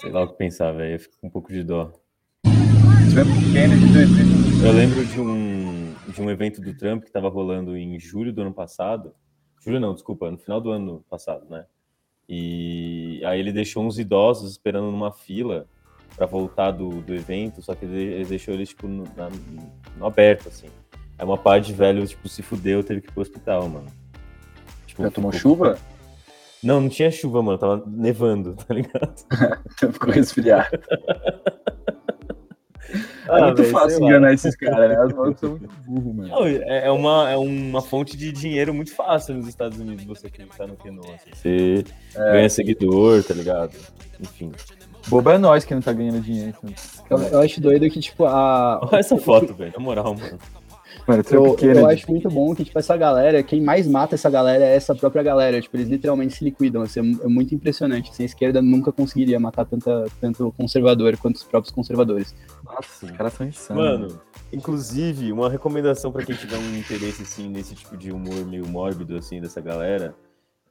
Sei 0.00 0.10
lá 0.10 0.24
o 0.24 0.28
que 0.28 0.38
pensar, 0.38 0.72
velho. 0.72 0.94
Eu 0.94 0.98
fico 0.98 1.14
com 1.20 1.28
um 1.28 1.30
pouco 1.30 1.52
de 1.52 1.62
dó. 1.62 1.92
Eu 4.64 4.72
lembro 4.72 5.04
de 5.04 5.20
um, 5.20 5.94
de 6.08 6.22
um 6.22 6.30
evento 6.30 6.60
do 6.60 6.74
Trump 6.74 7.02
que 7.02 7.08
estava 7.08 7.28
rolando 7.28 7.76
em 7.76 7.98
julho 8.00 8.32
do 8.32 8.40
ano 8.40 8.54
passado. 8.54 9.14
Julho 9.60 9.78
não, 9.78 9.94
desculpa, 9.94 10.30
no 10.30 10.38
final 10.38 10.60
do 10.60 10.70
ano 10.70 11.04
passado, 11.08 11.46
né? 11.48 11.66
E 12.28 13.20
aí 13.24 13.38
ele 13.38 13.52
deixou 13.52 13.84
uns 13.84 13.98
idosos 13.98 14.52
esperando 14.52 14.90
numa 14.90 15.12
fila 15.12 15.66
para 16.16 16.26
voltar 16.26 16.70
do, 16.70 17.02
do 17.02 17.14
evento, 17.14 17.62
só 17.62 17.74
que 17.74 17.84
ele, 17.84 18.24
deixou 18.24 18.54
eles, 18.54 18.70
tipo, 18.70 18.88
no, 18.88 19.04
na, 19.16 19.28
no 19.96 20.06
aberto, 20.06 20.48
assim. 20.48 20.68
Aí 21.18 21.24
uma 21.24 21.36
parte 21.36 21.66
de 21.66 21.72
velho, 21.74 22.06
tipo, 22.06 22.28
se 22.28 22.42
fudeu, 22.42 22.82
teve 22.82 23.00
que 23.00 23.08
ir 23.08 23.12
pro 23.12 23.22
hospital, 23.22 23.68
mano. 23.68 23.86
Tipo, 24.86 25.02
Já 25.02 25.10
tomou 25.10 25.32
ficou... 25.32 25.56
chuva? 25.56 25.78
Não, 26.62 26.80
não 26.80 26.88
tinha 26.88 27.10
chuva, 27.10 27.42
mano. 27.42 27.58
Tava 27.58 27.82
nevando, 27.86 28.54
tá 28.54 28.74
ligado? 28.74 29.14
então 29.72 29.92
ficou 29.92 30.10
resfriado. 30.10 30.68
É 33.30 33.40
ah, 33.40 33.46
muito 33.46 33.62
véio, 33.62 33.72
fácil 33.72 34.04
enganar 34.04 34.32
esses 34.32 34.56
caras, 34.56 34.90
né? 34.90 34.96
As 34.96 35.12
malucos 35.12 35.40
são 35.40 35.50
muito 35.50 35.68
burros, 35.86 36.14
mano. 36.16 36.28
Não, 36.28 36.46
é, 36.46 36.86
é, 36.86 36.90
uma, 36.90 37.30
é 37.30 37.36
uma 37.36 37.80
fonte 37.80 38.16
de 38.16 38.32
dinheiro 38.32 38.74
muito 38.74 38.94
fácil 38.94 39.34
nos 39.34 39.46
Estados 39.46 39.78
Unidos 39.78 40.04
você 40.04 40.26
acreditar 40.26 40.66
no 40.66 40.76
que 40.76 40.90
não. 40.90 41.04
Assim. 41.04 41.30
Você 41.32 41.84
é. 42.16 42.32
ganha 42.32 42.48
seguidor, 42.50 43.22
tá 43.22 43.34
ligado? 43.34 43.72
Enfim. 44.20 44.52
Boba 45.08 45.34
é 45.34 45.38
nós 45.38 45.64
que 45.64 45.74
não 45.74 45.80
tá 45.80 45.92
ganhando 45.92 46.20
dinheiro. 46.20 46.54
Então. 46.62 47.18
Eu, 47.18 47.28
eu, 47.28 47.40
acho 47.40 47.60
doido 47.60 47.88
que, 47.88 48.00
tipo, 48.00 48.24
a. 48.26 48.80
Olha 48.82 49.00
essa 49.00 49.16
foto, 49.16 49.54
velho, 49.54 49.72
na 49.76 49.82
moral, 49.82 50.14
mano. 50.14 50.38
Mano, 51.10 51.24
eu, 51.30 51.56
eu 51.74 51.86
acho 51.86 52.10
muito 52.10 52.28
bom 52.28 52.54
que, 52.54 52.64
tipo, 52.64 52.78
essa 52.78 52.96
galera, 52.96 53.42
quem 53.42 53.60
mais 53.60 53.86
mata 53.86 54.14
essa 54.14 54.30
galera 54.30 54.64
é 54.64 54.76
essa 54.76 54.94
própria 54.94 55.22
galera. 55.22 55.60
Tipo, 55.60 55.76
eles 55.76 55.88
literalmente 55.88 56.34
se 56.34 56.44
liquidam. 56.44 56.82
Assim, 56.82 57.00
é, 57.00 57.24
é 57.24 57.28
muito 57.28 57.54
impressionante. 57.54 58.10
Assim, 58.10 58.22
a 58.22 58.26
esquerda 58.26 58.62
nunca 58.62 58.92
conseguiria 58.92 59.40
matar 59.40 59.64
tanta, 59.64 60.06
tanto 60.20 60.52
conservador 60.56 61.16
quanto 61.16 61.36
os 61.36 61.42
próprios 61.42 61.74
conservadores. 61.74 62.34
Nossa, 62.64 63.06
os 63.06 63.10
caras 63.12 63.32
são 63.32 63.46
insanos. 63.46 63.82
Mano, 63.82 64.20
inclusive, 64.52 65.32
uma 65.32 65.50
recomendação 65.50 66.12
para 66.12 66.24
quem 66.24 66.34
tiver 66.34 66.56
um 66.56 66.76
interesse, 66.76 67.22
assim, 67.22 67.48
nesse 67.48 67.74
tipo 67.74 67.96
de 67.96 68.12
humor 68.12 68.46
meio 68.46 68.66
mórbido, 68.66 69.16
assim, 69.16 69.40
dessa 69.40 69.60
galera, 69.60 70.14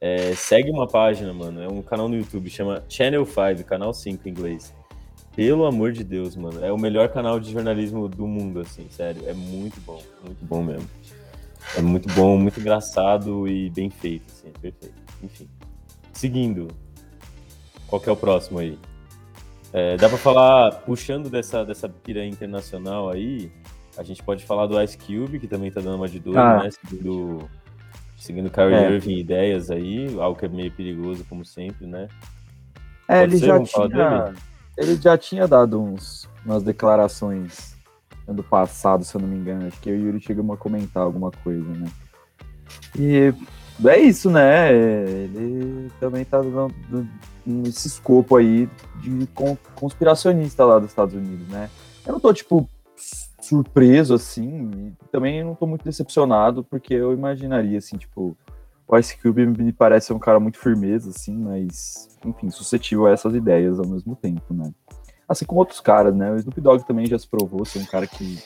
é, 0.00 0.34
segue 0.34 0.70
uma 0.70 0.88
página, 0.88 1.32
mano. 1.32 1.60
É 1.60 1.68
um 1.68 1.82
canal 1.82 2.08
no 2.08 2.16
YouTube, 2.16 2.48
chama 2.48 2.82
Channel 2.88 3.26
5, 3.26 3.64
canal 3.68 3.92
5 3.92 4.26
em 4.26 4.30
inglês. 4.30 4.74
Pelo 5.34 5.64
amor 5.64 5.92
de 5.92 6.02
Deus, 6.02 6.34
mano. 6.36 6.64
É 6.64 6.72
o 6.72 6.78
melhor 6.78 7.08
canal 7.08 7.38
de 7.38 7.52
jornalismo 7.52 8.08
do 8.08 8.26
mundo, 8.26 8.60
assim, 8.60 8.86
sério. 8.90 9.22
É 9.26 9.32
muito 9.32 9.80
bom, 9.82 10.02
muito 10.24 10.44
bom 10.44 10.62
mesmo. 10.62 10.88
É 11.76 11.80
muito 11.80 12.12
bom, 12.14 12.36
muito 12.36 12.58
engraçado 12.58 13.46
e 13.46 13.70
bem 13.70 13.90
feito, 13.90 14.24
assim, 14.28 14.48
é 14.48 14.58
perfeito. 14.58 14.94
Enfim. 15.22 15.48
Seguindo. 16.12 16.68
Qual 17.86 18.00
que 18.00 18.08
é 18.08 18.12
o 18.12 18.16
próximo 18.16 18.58
aí? 18.58 18.78
É, 19.72 19.96
dá 19.96 20.08
pra 20.08 20.18
falar, 20.18 20.72
puxando 20.80 21.30
dessa, 21.30 21.64
dessa 21.64 21.88
pira 21.88 22.24
internacional 22.24 23.08
aí, 23.08 23.52
a 23.96 24.02
gente 24.02 24.22
pode 24.22 24.44
falar 24.44 24.66
do 24.66 24.80
Ice 24.82 24.98
Cube, 24.98 25.38
que 25.38 25.46
também 25.46 25.70
tá 25.70 25.80
dando 25.80 25.96
uma 25.96 26.08
de 26.08 26.18
dor, 26.18 26.36
ah. 26.38 26.64
né? 26.64 26.70
Seguindo, 26.70 27.48
seguindo 28.16 28.50
Kyrie 28.50 28.74
é. 28.74 28.90
Irving 28.90 29.18
ideias 29.18 29.70
aí, 29.70 30.06
algo 30.18 30.38
que 30.38 30.46
é 30.46 30.48
meio 30.48 30.72
perigoso, 30.72 31.24
como 31.28 31.44
sempre, 31.44 31.86
né? 31.86 32.08
É, 33.06 33.20
pode 33.20 33.32
ele 33.32 33.38
ser? 33.38 33.46
já 33.46 33.52
Vamos 33.54 33.70
tinha 33.70 34.34
ele 34.80 34.96
já 34.96 35.16
tinha 35.16 35.46
dado 35.46 35.80
uns, 35.80 36.28
umas 36.44 36.62
declarações 36.62 37.76
ano 38.26 38.42
passado, 38.42 39.04
se 39.04 39.14
eu 39.14 39.20
não 39.20 39.28
me 39.28 39.36
engano. 39.36 39.66
Acho 39.66 39.80
que 39.80 39.90
o 39.90 39.94
Yuri 39.94 40.20
chegou 40.20 40.52
a 40.52 40.56
comentar 40.56 41.02
alguma 41.02 41.30
coisa, 41.30 41.68
né? 41.68 41.86
E 42.98 43.34
é 43.86 43.98
isso, 43.98 44.30
né? 44.30 44.72
Ele 44.72 45.90
também 46.00 46.24
tá 46.24 46.40
esse 47.64 47.88
escopo 47.88 48.36
aí 48.36 48.68
de 49.00 49.28
conspiracionista 49.74 50.64
lá 50.64 50.78
dos 50.78 50.90
Estados 50.90 51.14
Unidos, 51.14 51.46
né? 51.48 51.68
Eu 52.06 52.14
não 52.14 52.20
tô, 52.20 52.32
tipo, 52.32 52.68
surpreso, 53.40 54.14
assim, 54.14 54.94
também 55.10 55.44
não 55.44 55.54
tô 55.54 55.66
muito 55.66 55.84
decepcionado, 55.84 56.64
porque 56.64 56.94
eu 56.94 57.12
imaginaria, 57.12 57.78
assim, 57.78 57.96
tipo, 57.96 58.36
o 58.90 58.98
Ice 58.98 59.16
Cube 59.16 59.46
me 59.46 59.72
parece 59.72 60.12
um 60.12 60.18
cara 60.18 60.40
muito 60.40 60.58
firmeza, 60.58 61.10
assim, 61.10 61.36
mas 61.36 62.08
enfim, 62.24 62.50
suscetível 62.50 63.06
a 63.06 63.12
essas 63.12 63.34
ideias 63.34 63.78
ao 63.78 63.86
mesmo 63.86 64.16
tempo, 64.16 64.52
né? 64.52 64.72
Assim 65.28 65.44
como 65.44 65.60
outros 65.60 65.80
caras, 65.80 66.12
né? 66.14 66.32
O 66.32 66.36
Snoop 66.36 66.60
Dogg 66.60 66.84
também 66.84 67.06
já 67.06 67.16
se 67.16 67.28
provou 67.28 67.64
ser 67.64 67.78
um 67.78 67.84
cara 67.84 68.04
que 68.04 68.42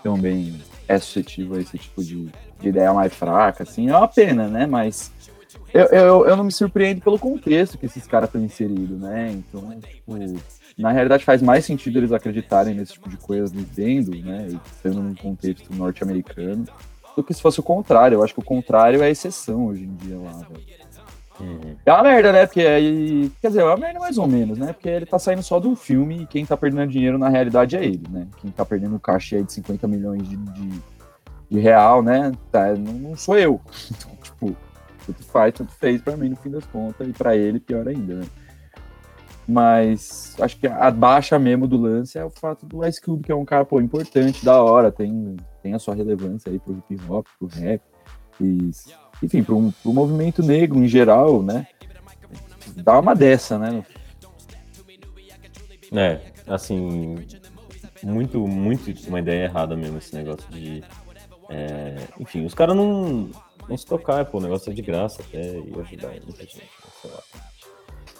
também 0.00 0.62
é 0.86 0.96
suscetível 0.96 1.56
a 1.56 1.60
esse 1.60 1.76
tipo 1.76 2.04
de, 2.04 2.30
de 2.60 2.68
ideia 2.68 2.94
mais 2.94 3.12
fraca, 3.12 3.64
assim. 3.64 3.88
É 3.88 3.96
uma 3.96 4.06
pena, 4.06 4.46
né? 4.46 4.64
Mas 4.64 5.10
eu, 5.74 5.86
eu, 5.86 6.26
eu 6.26 6.36
não 6.36 6.44
me 6.44 6.52
surpreendo 6.52 7.00
pelo 7.00 7.18
contexto 7.18 7.76
que 7.76 7.86
esses 7.86 8.06
caras 8.06 8.28
estão 8.28 8.42
inseridos, 8.44 8.96
né? 9.00 9.32
Então, 9.32 9.76
tipo, 9.80 10.14
na 10.78 10.92
realidade 10.92 11.24
faz 11.24 11.42
mais 11.42 11.64
sentido 11.64 11.98
eles 11.98 12.12
acreditarem 12.12 12.76
nesse 12.76 12.92
tipo 12.92 13.08
de 13.08 13.16
coisa 13.16 13.52
vivendo, 13.52 14.12
né? 14.24 14.46
E 14.50 14.60
sendo 14.80 15.02
num 15.02 15.16
contexto 15.16 15.74
norte-americano, 15.74 16.64
do 17.20 17.24
que 17.24 17.34
se 17.34 17.42
fosse 17.42 17.60
o 17.60 17.62
contrário. 17.62 18.16
Eu 18.16 18.24
acho 18.24 18.34
que 18.34 18.40
o 18.40 18.44
contrário 18.44 19.02
é 19.02 19.06
a 19.06 19.10
exceção 19.10 19.66
hoje 19.66 19.84
em 19.84 19.94
dia 19.96 20.18
lá, 20.18 20.32
velho. 20.32 20.80
Uhum. 21.40 21.74
É 21.86 21.92
uma 21.92 22.02
merda, 22.02 22.32
né? 22.32 22.46
Porque 22.46 22.60
aí. 22.60 23.32
Quer 23.40 23.48
dizer, 23.48 23.60
é 23.60 23.64
uma 23.64 23.76
merda 23.76 23.98
mais 23.98 24.18
ou 24.18 24.26
menos, 24.26 24.58
né? 24.58 24.72
Porque 24.72 24.88
ele 24.88 25.06
tá 25.06 25.18
saindo 25.18 25.42
só 25.42 25.58
de 25.58 25.68
um 25.68 25.74
filme 25.74 26.22
e 26.22 26.26
quem 26.26 26.44
tá 26.44 26.56
perdendo 26.56 26.90
dinheiro 26.90 27.18
na 27.18 27.28
realidade 27.28 27.76
é 27.76 27.84
ele, 27.84 28.02
né? 28.10 28.26
Quem 28.40 28.50
tá 28.50 28.64
perdendo 28.64 28.96
o 28.96 29.00
caixa 29.00 29.36
aí 29.36 29.42
de 29.42 29.52
50 29.52 29.88
milhões 29.88 30.28
de, 30.28 30.36
de, 30.36 30.82
de 31.50 31.58
real, 31.58 32.02
né? 32.02 32.32
Tá, 32.52 32.74
não, 32.74 32.92
não, 32.92 33.16
sou 33.16 33.38
eu. 33.38 33.60
Então, 33.90 34.10
tipo, 34.22 34.56
tanto 35.06 35.24
faz, 35.24 35.54
tanto 35.54 35.72
fez 35.72 36.00
pra 36.00 36.16
mim 36.16 36.28
no 36.28 36.36
fim 36.36 36.50
das 36.50 36.64
contas, 36.66 37.08
e 37.08 37.12
pra 37.12 37.34
ele 37.36 37.58
pior 37.58 37.88
ainda, 37.88 38.16
né? 38.16 38.26
Mas 39.48 40.36
acho 40.40 40.58
que 40.58 40.66
a 40.66 40.90
baixa 40.90 41.38
mesmo 41.38 41.66
do 41.66 41.76
lance 41.76 42.16
é 42.16 42.24
o 42.24 42.30
fato 42.30 42.64
do 42.66 42.86
Ice 42.86 43.00
Cube, 43.00 43.24
que 43.24 43.32
é 43.32 43.34
um 43.34 43.44
cara, 43.44 43.64
pô, 43.64 43.80
importante, 43.80 44.44
da 44.44 44.62
hora, 44.62 44.92
tem, 44.92 45.36
tem 45.62 45.74
a 45.74 45.78
sua 45.78 45.94
relevância 45.94 46.50
aí 46.50 46.58
pro 46.58 46.82
hip 46.88 47.00
hop, 47.08 47.26
pro 47.38 47.48
rap. 47.48 47.82
E 48.40 48.70
enfim, 49.22 49.42
para 49.42 49.54
um, 49.54 49.72
o 49.84 49.92
movimento 49.92 50.42
negro 50.42 50.78
em 50.78 50.88
geral, 50.88 51.42
né? 51.42 51.66
Dá 52.76 52.98
uma 52.98 53.14
dessa, 53.14 53.58
né? 53.58 53.84
É, 55.92 56.20
assim, 56.46 57.16
muito, 58.02 58.46
muito 58.46 58.92
uma 59.08 59.18
ideia 59.18 59.44
errada 59.44 59.76
mesmo 59.76 59.98
esse 59.98 60.14
negócio 60.14 60.48
de. 60.50 60.82
É, 61.48 61.96
enfim, 62.18 62.44
os 62.44 62.54
caras 62.54 62.76
não, 62.76 63.28
não 63.68 63.76
se 63.76 63.84
tocar, 63.84 64.24
pô, 64.24 64.38
o 64.38 64.40
negócio 64.40 64.70
é 64.70 64.74
de 64.74 64.82
graça 64.82 65.20
até 65.20 65.58
e 65.58 65.72
ajudar 65.80 66.08
muita 66.08 66.42
gente, 66.42 66.70
sei 67.02 67.10
lá. 67.10 67.22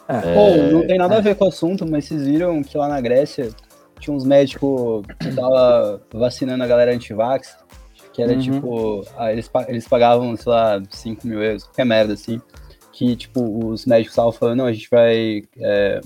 É, 0.08 0.34
pô, 0.34 0.72
não 0.72 0.86
tem 0.86 0.98
nada 0.98 1.16
a 1.16 1.20
ver 1.20 1.36
com 1.36 1.44
o 1.44 1.48
assunto, 1.48 1.86
mas 1.88 2.06
vocês 2.06 2.26
viram 2.26 2.62
que 2.62 2.76
lá 2.76 2.88
na 2.88 3.00
Grécia 3.00 3.50
tinha 4.00 4.14
uns 4.14 4.24
médicos 4.24 5.04
que 5.20 5.28
estavam 5.28 6.00
vacinando 6.12 6.64
a 6.64 6.66
galera 6.66 6.92
anti-vax 6.92 7.56
que 8.12 8.22
era 8.22 8.32
uhum. 8.32 8.40
tipo, 8.40 9.06
ah, 9.16 9.32
eles, 9.32 9.50
eles 9.68 9.88
pagavam, 9.88 10.36
sei 10.36 10.52
lá, 10.52 10.82
5 10.90 11.26
mil 11.26 11.42
euros, 11.42 11.64
qualquer 11.64 11.86
merda 11.86 12.14
assim, 12.14 12.40
que 12.92 13.16
tipo, 13.16 13.68
os 13.68 13.86
médicos 13.86 14.12
estavam 14.12 14.32
falando, 14.32 14.58
não, 14.58 14.66
a 14.66 14.72
gente 14.72 14.88
vai 14.90 15.44
é, 15.58 16.00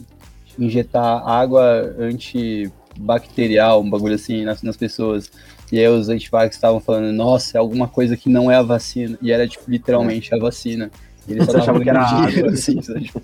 injetar 0.58 1.26
água 1.28 1.94
antibacterial, 1.98 3.80
um 3.80 3.90
bagulho 3.90 4.14
assim, 4.14 4.44
nas, 4.44 4.62
nas 4.62 4.76
pessoas. 4.76 5.30
E 5.72 5.78
aí 5.78 5.88
os 5.88 6.08
antivax 6.08 6.54
estavam 6.54 6.78
falando, 6.78 7.12
nossa, 7.12 7.56
é 7.56 7.60
alguma 7.60 7.88
coisa 7.88 8.16
que 8.16 8.28
não 8.28 8.50
é 8.50 8.56
a 8.56 8.62
vacina. 8.62 9.18
E 9.20 9.32
era, 9.32 9.48
tipo, 9.48 9.68
literalmente 9.68 10.32
a 10.34 10.38
vacina. 10.38 10.90
Eles 11.28 11.46
só 11.46 11.58
achavam 11.58 11.80
que 11.80 11.88
era 11.88 12.04
dinheiro, 12.04 12.50
assim, 12.50 12.76
tipo... 12.76 13.20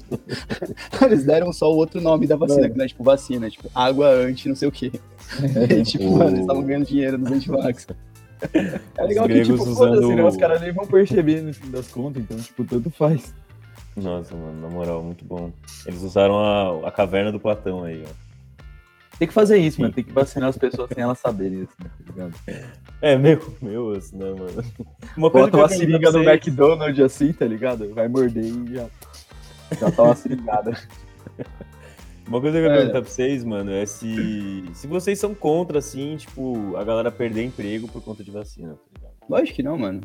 eles 1.05 1.25
deram 1.25 1.53
só 1.53 1.71
o 1.71 1.77
outro 1.77 2.01
nome 2.01 2.27
da 2.27 2.37
vacina, 2.37 2.69
que 2.69 2.77
não 2.77 2.85
é 2.85 2.89
tipo 2.89 3.05
vacina, 3.05 3.47
é, 3.47 3.51
tipo 3.51 3.71
água 3.75 4.09
anti 4.09 4.49
não 4.49 4.57
sei 4.57 4.69
o 4.69 4.73
quê. 4.73 4.91
E, 5.71 5.83
tipo, 5.85 6.11
mano, 6.11 6.31
eles 6.31 6.41
estavam 6.41 6.63
ganhando 6.63 6.87
dinheiro 6.87 7.17
nos 7.17 7.31
antivax. 7.31 7.87
É 8.97 9.05
legal 9.05 9.29
que, 9.29 9.43
tipo, 9.43 9.63
usando... 9.63 10.15
né? 10.15 10.25
Os 10.25 10.37
caras 10.37 10.61
nem 10.61 10.73
vão 10.73 10.87
perceber 10.87 11.43
no 11.43 11.53
fim 11.55 11.71
das 11.71 11.89
contas, 11.89 12.23
então, 12.23 12.37
tipo, 12.39 12.65
tanto 12.65 12.91
faz. 12.91 13.33
Nossa, 13.97 14.35
mano, 14.35 14.61
na 14.61 14.69
moral, 14.69 15.03
muito 15.03 15.25
bom. 15.25 15.53
Eles 15.87 16.03
usaram 16.03 16.39
a, 16.39 16.89
a 16.89 16.91
caverna 16.91 17.31
do 17.31 17.39
Platão 17.39 17.85
aí, 17.85 18.03
ó. 18.07 18.30
Tem 19.21 19.29
que 19.29 19.35
fazer 19.35 19.59
isso, 19.59 19.79
mano. 19.83 19.93
Tem 19.93 20.03
que 20.03 20.15
vacinar 20.15 20.49
as 20.49 20.57
pessoas 20.57 20.89
sem 20.95 21.03
elas 21.03 21.19
saberem 21.19 21.65
isso, 21.65 21.75
né? 21.79 21.91
Tá 21.91 22.11
ligado? 22.11 22.35
É, 23.03 23.19
meu, 23.19 23.55
meu 23.61 23.85
osso, 23.89 24.17
né, 24.17 24.31
mano? 24.31 24.65
Uma 25.15 25.29
Bota 25.29 25.59
uma 25.59 25.69
seringa 25.69 26.11
no 26.11 26.23
McDonald's 26.23 27.05
assim, 27.05 27.31
tá 27.31 27.45
ligado? 27.45 27.93
Vai 27.95 28.09
morder 28.09 28.43
e 28.43 28.75
já, 28.75 28.87
já 29.79 29.91
tá 29.91 30.05
uma 30.05 30.17
seringada. 30.17 30.75
Uma 32.27 32.41
coisa 32.41 32.59
que 32.59 32.65
eu 32.65 32.71
ia 32.71 32.73
é. 32.73 32.77
perguntar 32.79 33.03
pra 33.03 33.11
vocês, 33.11 33.45
mano, 33.45 33.71
é 33.71 33.85
se, 33.85 34.65
se 34.73 34.87
vocês 34.87 35.19
são 35.19 35.35
contra, 35.35 35.81
assim, 35.81 36.17
tipo, 36.17 36.75
a 36.77 36.85
galera 36.85 37.11
perder 37.11 37.45
emprego 37.45 37.89
por 37.89 38.03
conta 38.03 38.25
de 38.25 38.31
vacina, 38.31 38.75
tá 38.75 38.91
ligado? 38.97 39.15
Lógico 39.29 39.57
que 39.57 39.63
não, 39.63 39.77
mano. 39.77 40.01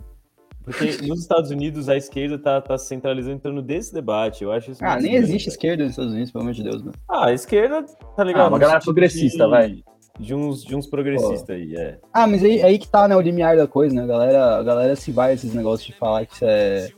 Porque 0.66 0.98
nos 1.08 1.22
Estados 1.22 1.52
Unidos 1.52 1.88
a 1.88 1.96
esquerda 1.96 2.40
tá, 2.40 2.60
tá 2.60 2.76
se 2.76 2.88
centralizando 2.88 3.36
em 3.36 3.40
torno 3.40 3.62
desse 3.62 3.94
debate. 3.94 4.44
Eu 4.44 4.52
acho 4.52 4.72
isso 4.72 4.84
Ah, 4.84 5.00
nem 5.00 5.14
existe 5.14 5.48
esquerda 5.48 5.84
nos 5.84 5.92
Estados 5.92 6.12
Unidos, 6.12 6.32
pelo 6.32 6.42
amor 6.44 6.54
de 6.56 6.64
Deus, 6.64 6.82
mano. 6.82 6.94
Ah, 7.08 7.28
a 7.28 7.34
esquerda, 7.34 7.86
tá 8.16 8.24
ligado? 8.24 8.46
Ah, 8.46 8.50
uma 8.50 8.60
galera 8.60 8.80
progressista, 8.80 9.44
de, 9.44 9.50
vai. 9.50 9.84
De 10.20 10.34
uns, 10.34 10.64
de 10.64 10.76
uns 10.76 10.88
progressistas 10.88 11.50
aí, 11.56 11.76
é. 11.76 12.00
Ah, 12.12 12.26
mas 12.26 12.44
aí, 12.44 12.64
aí 12.64 12.80
que 12.80 12.88
tá, 12.88 13.08
né, 13.08 13.16
o 13.16 13.22
limiar 13.22 13.56
da 13.56 13.68
coisa, 13.68 13.96
né? 13.96 14.02
A 14.02 14.08
galera, 14.08 14.58
a 14.58 14.64
galera 14.64 14.96
se 14.96 15.12
vai 15.12 15.34
esses 15.34 15.54
negócios 15.54 15.86
de 15.86 15.94
falar 15.94 16.26
que 16.26 16.34
isso 16.34 16.46
é. 16.46 16.90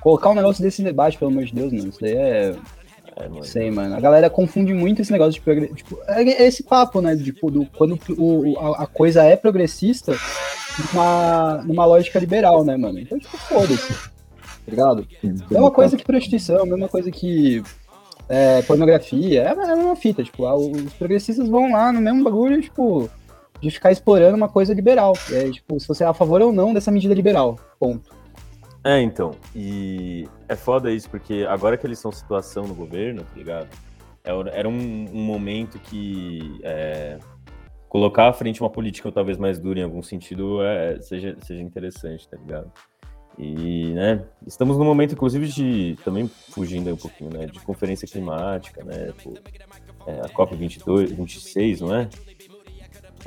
Colocar 0.00 0.28
um 0.28 0.34
negócio 0.34 0.62
desse 0.62 0.82
debate, 0.82 1.16
pelo 1.16 1.30
amor 1.30 1.44
de 1.44 1.54
Deus, 1.54 1.72
mano. 1.72 1.88
Isso 1.88 2.00
daí 2.00 2.14
é. 2.14 2.54
É, 3.16 3.28
mano. 3.28 3.44
Sei, 3.44 3.70
mano. 3.70 3.94
A 3.94 4.00
galera 4.00 4.28
confunde 4.28 4.74
muito 4.74 5.00
esse 5.00 5.12
negócio 5.12 5.34
de 5.34 5.40
progressista. 5.40 5.76
Tipo, 5.76 5.98
é 6.06 6.46
esse 6.46 6.62
papo, 6.62 7.00
né? 7.00 7.16
Tipo, 7.16 7.50
do, 7.50 7.66
quando 7.76 7.98
o, 8.18 8.58
a, 8.58 8.84
a 8.84 8.86
coisa 8.86 9.22
é 9.22 9.36
progressista, 9.36 10.16
numa, 10.92 11.62
numa 11.64 11.84
lógica 11.84 12.18
liberal, 12.18 12.64
né, 12.64 12.76
mano? 12.76 12.98
Então, 12.98 13.18
tipo, 13.18 13.36
foda-se. 13.36 13.92
Tá 13.92 14.70
ligado? 14.70 15.06
É 15.50 15.58
uma 15.58 15.70
coisa 15.70 15.96
que 15.96 16.04
prostituição, 16.04 16.58
é 16.58 16.74
uma 16.74 16.88
coisa 16.88 17.10
que 17.10 17.62
é, 18.28 18.62
pornografia, 18.62 19.42
é 19.42 19.48
a 19.50 19.54
mesma 19.76 19.94
fita, 19.94 20.24
tipo, 20.24 20.46
os 20.46 20.92
progressistas 20.94 21.48
vão 21.48 21.72
lá 21.72 21.92
no 21.92 22.00
mesmo 22.00 22.24
bagulho, 22.24 22.60
tipo, 22.60 23.10
de 23.60 23.70
ficar 23.70 23.92
explorando 23.92 24.36
uma 24.36 24.48
coisa 24.48 24.72
liberal. 24.72 25.12
É, 25.30 25.50
tipo, 25.50 25.78
se 25.78 25.86
você 25.86 26.04
é 26.04 26.06
a 26.06 26.14
favor 26.14 26.40
ou 26.40 26.52
não 26.52 26.72
dessa 26.72 26.90
medida 26.90 27.14
liberal. 27.14 27.58
Ponto. 27.78 28.23
É, 28.84 29.00
então. 29.00 29.34
E 29.56 30.28
é 30.46 30.54
foda 30.54 30.92
isso, 30.92 31.08
porque 31.08 31.46
agora 31.48 31.76
que 31.76 31.86
eles 31.86 31.98
são 31.98 32.12
situação 32.12 32.64
no 32.64 32.74
governo, 32.74 33.22
tá 33.22 33.34
ligado? 33.34 33.68
É, 34.22 34.30
era 34.58 34.68
um, 34.68 35.06
um 35.12 35.24
momento 35.24 35.78
que 35.78 36.60
é, 36.62 37.18
colocar 37.88 38.28
à 38.28 38.32
frente 38.32 38.60
uma 38.60 38.68
política 38.68 39.10
talvez 39.10 39.38
mais 39.38 39.58
dura 39.58 39.80
em 39.80 39.84
algum 39.84 40.02
sentido 40.02 40.62
é, 40.62 41.00
seja, 41.00 41.36
seja 41.40 41.62
interessante, 41.62 42.28
tá 42.28 42.36
ligado? 42.36 42.70
E, 43.38 43.92
né, 43.94 44.24
estamos 44.46 44.76
num 44.76 44.84
momento, 44.84 45.12
inclusive, 45.12 45.48
de, 45.48 45.98
também 46.04 46.28
fugindo 46.28 46.92
um 46.92 46.96
pouquinho, 46.96 47.30
né, 47.30 47.46
de 47.46 47.58
conferência 47.60 48.06
climática, 48.06 48.84
né, 48.84 49.12
pô, 49.22 49.34
é, 50.06 50.20
a 50.20 50.28
COP22, 50.28 51.14
26, 51.14 51.80
não 51.80 51.94
é? 51.94 52.08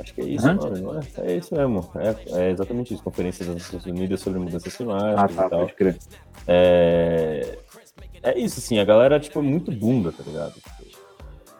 Acho 0.00 0.14
que 0.14 0.20
é 0.20 0.24
isso, 0.24 0.46
mano, 0.46 1.00
é? 1.00 1.32
É 1.32 1.36
isso 1.36 1.54
mesmo, 1.54 1.90
é, 1.96 2.40
é, 2.40 2.50
exatamente 2.50 2.94
isso, 2.94 3.02
Conferência 3.02 3.44
das 3.44 3.54
Nações 3.54 3.86
Unidas 3.86 4.20
sobre 4.20 4.38
Mudanças 4.38 4.76
Climáticas 4.76 5.18
ah, 5.18 5.28
tá, 5.28 5.46
e 5.46 5.50
tal. 5.50 5.60
Pode 5.60 5.74
crer. 5.74 5.98
É, 6.46 7.58
é 8.22 8.38
isso, 8.38 8.58
assim, 8.58 8.78
a 8.78 8.84
galera, 8.84 9.18
tipo, 9.18 9.38
é 9.38 9.42
muito 9.42 9.72
bunda, 9.72 10.12
tá 10.12 10.22
ligado? 10.24 10.54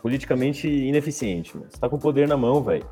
Politicamente 0.00 0.68
ineficiente, 0.68 1.56
mano. 1.56 1.68
Você 1.70 1.78
tá 1.78 1.88
com 1.88 1.96
o 1.96 2.00
poder 2.00 2.28
na 2.28 2.36
mão, 2.36 2.62
velho 2.62 2.86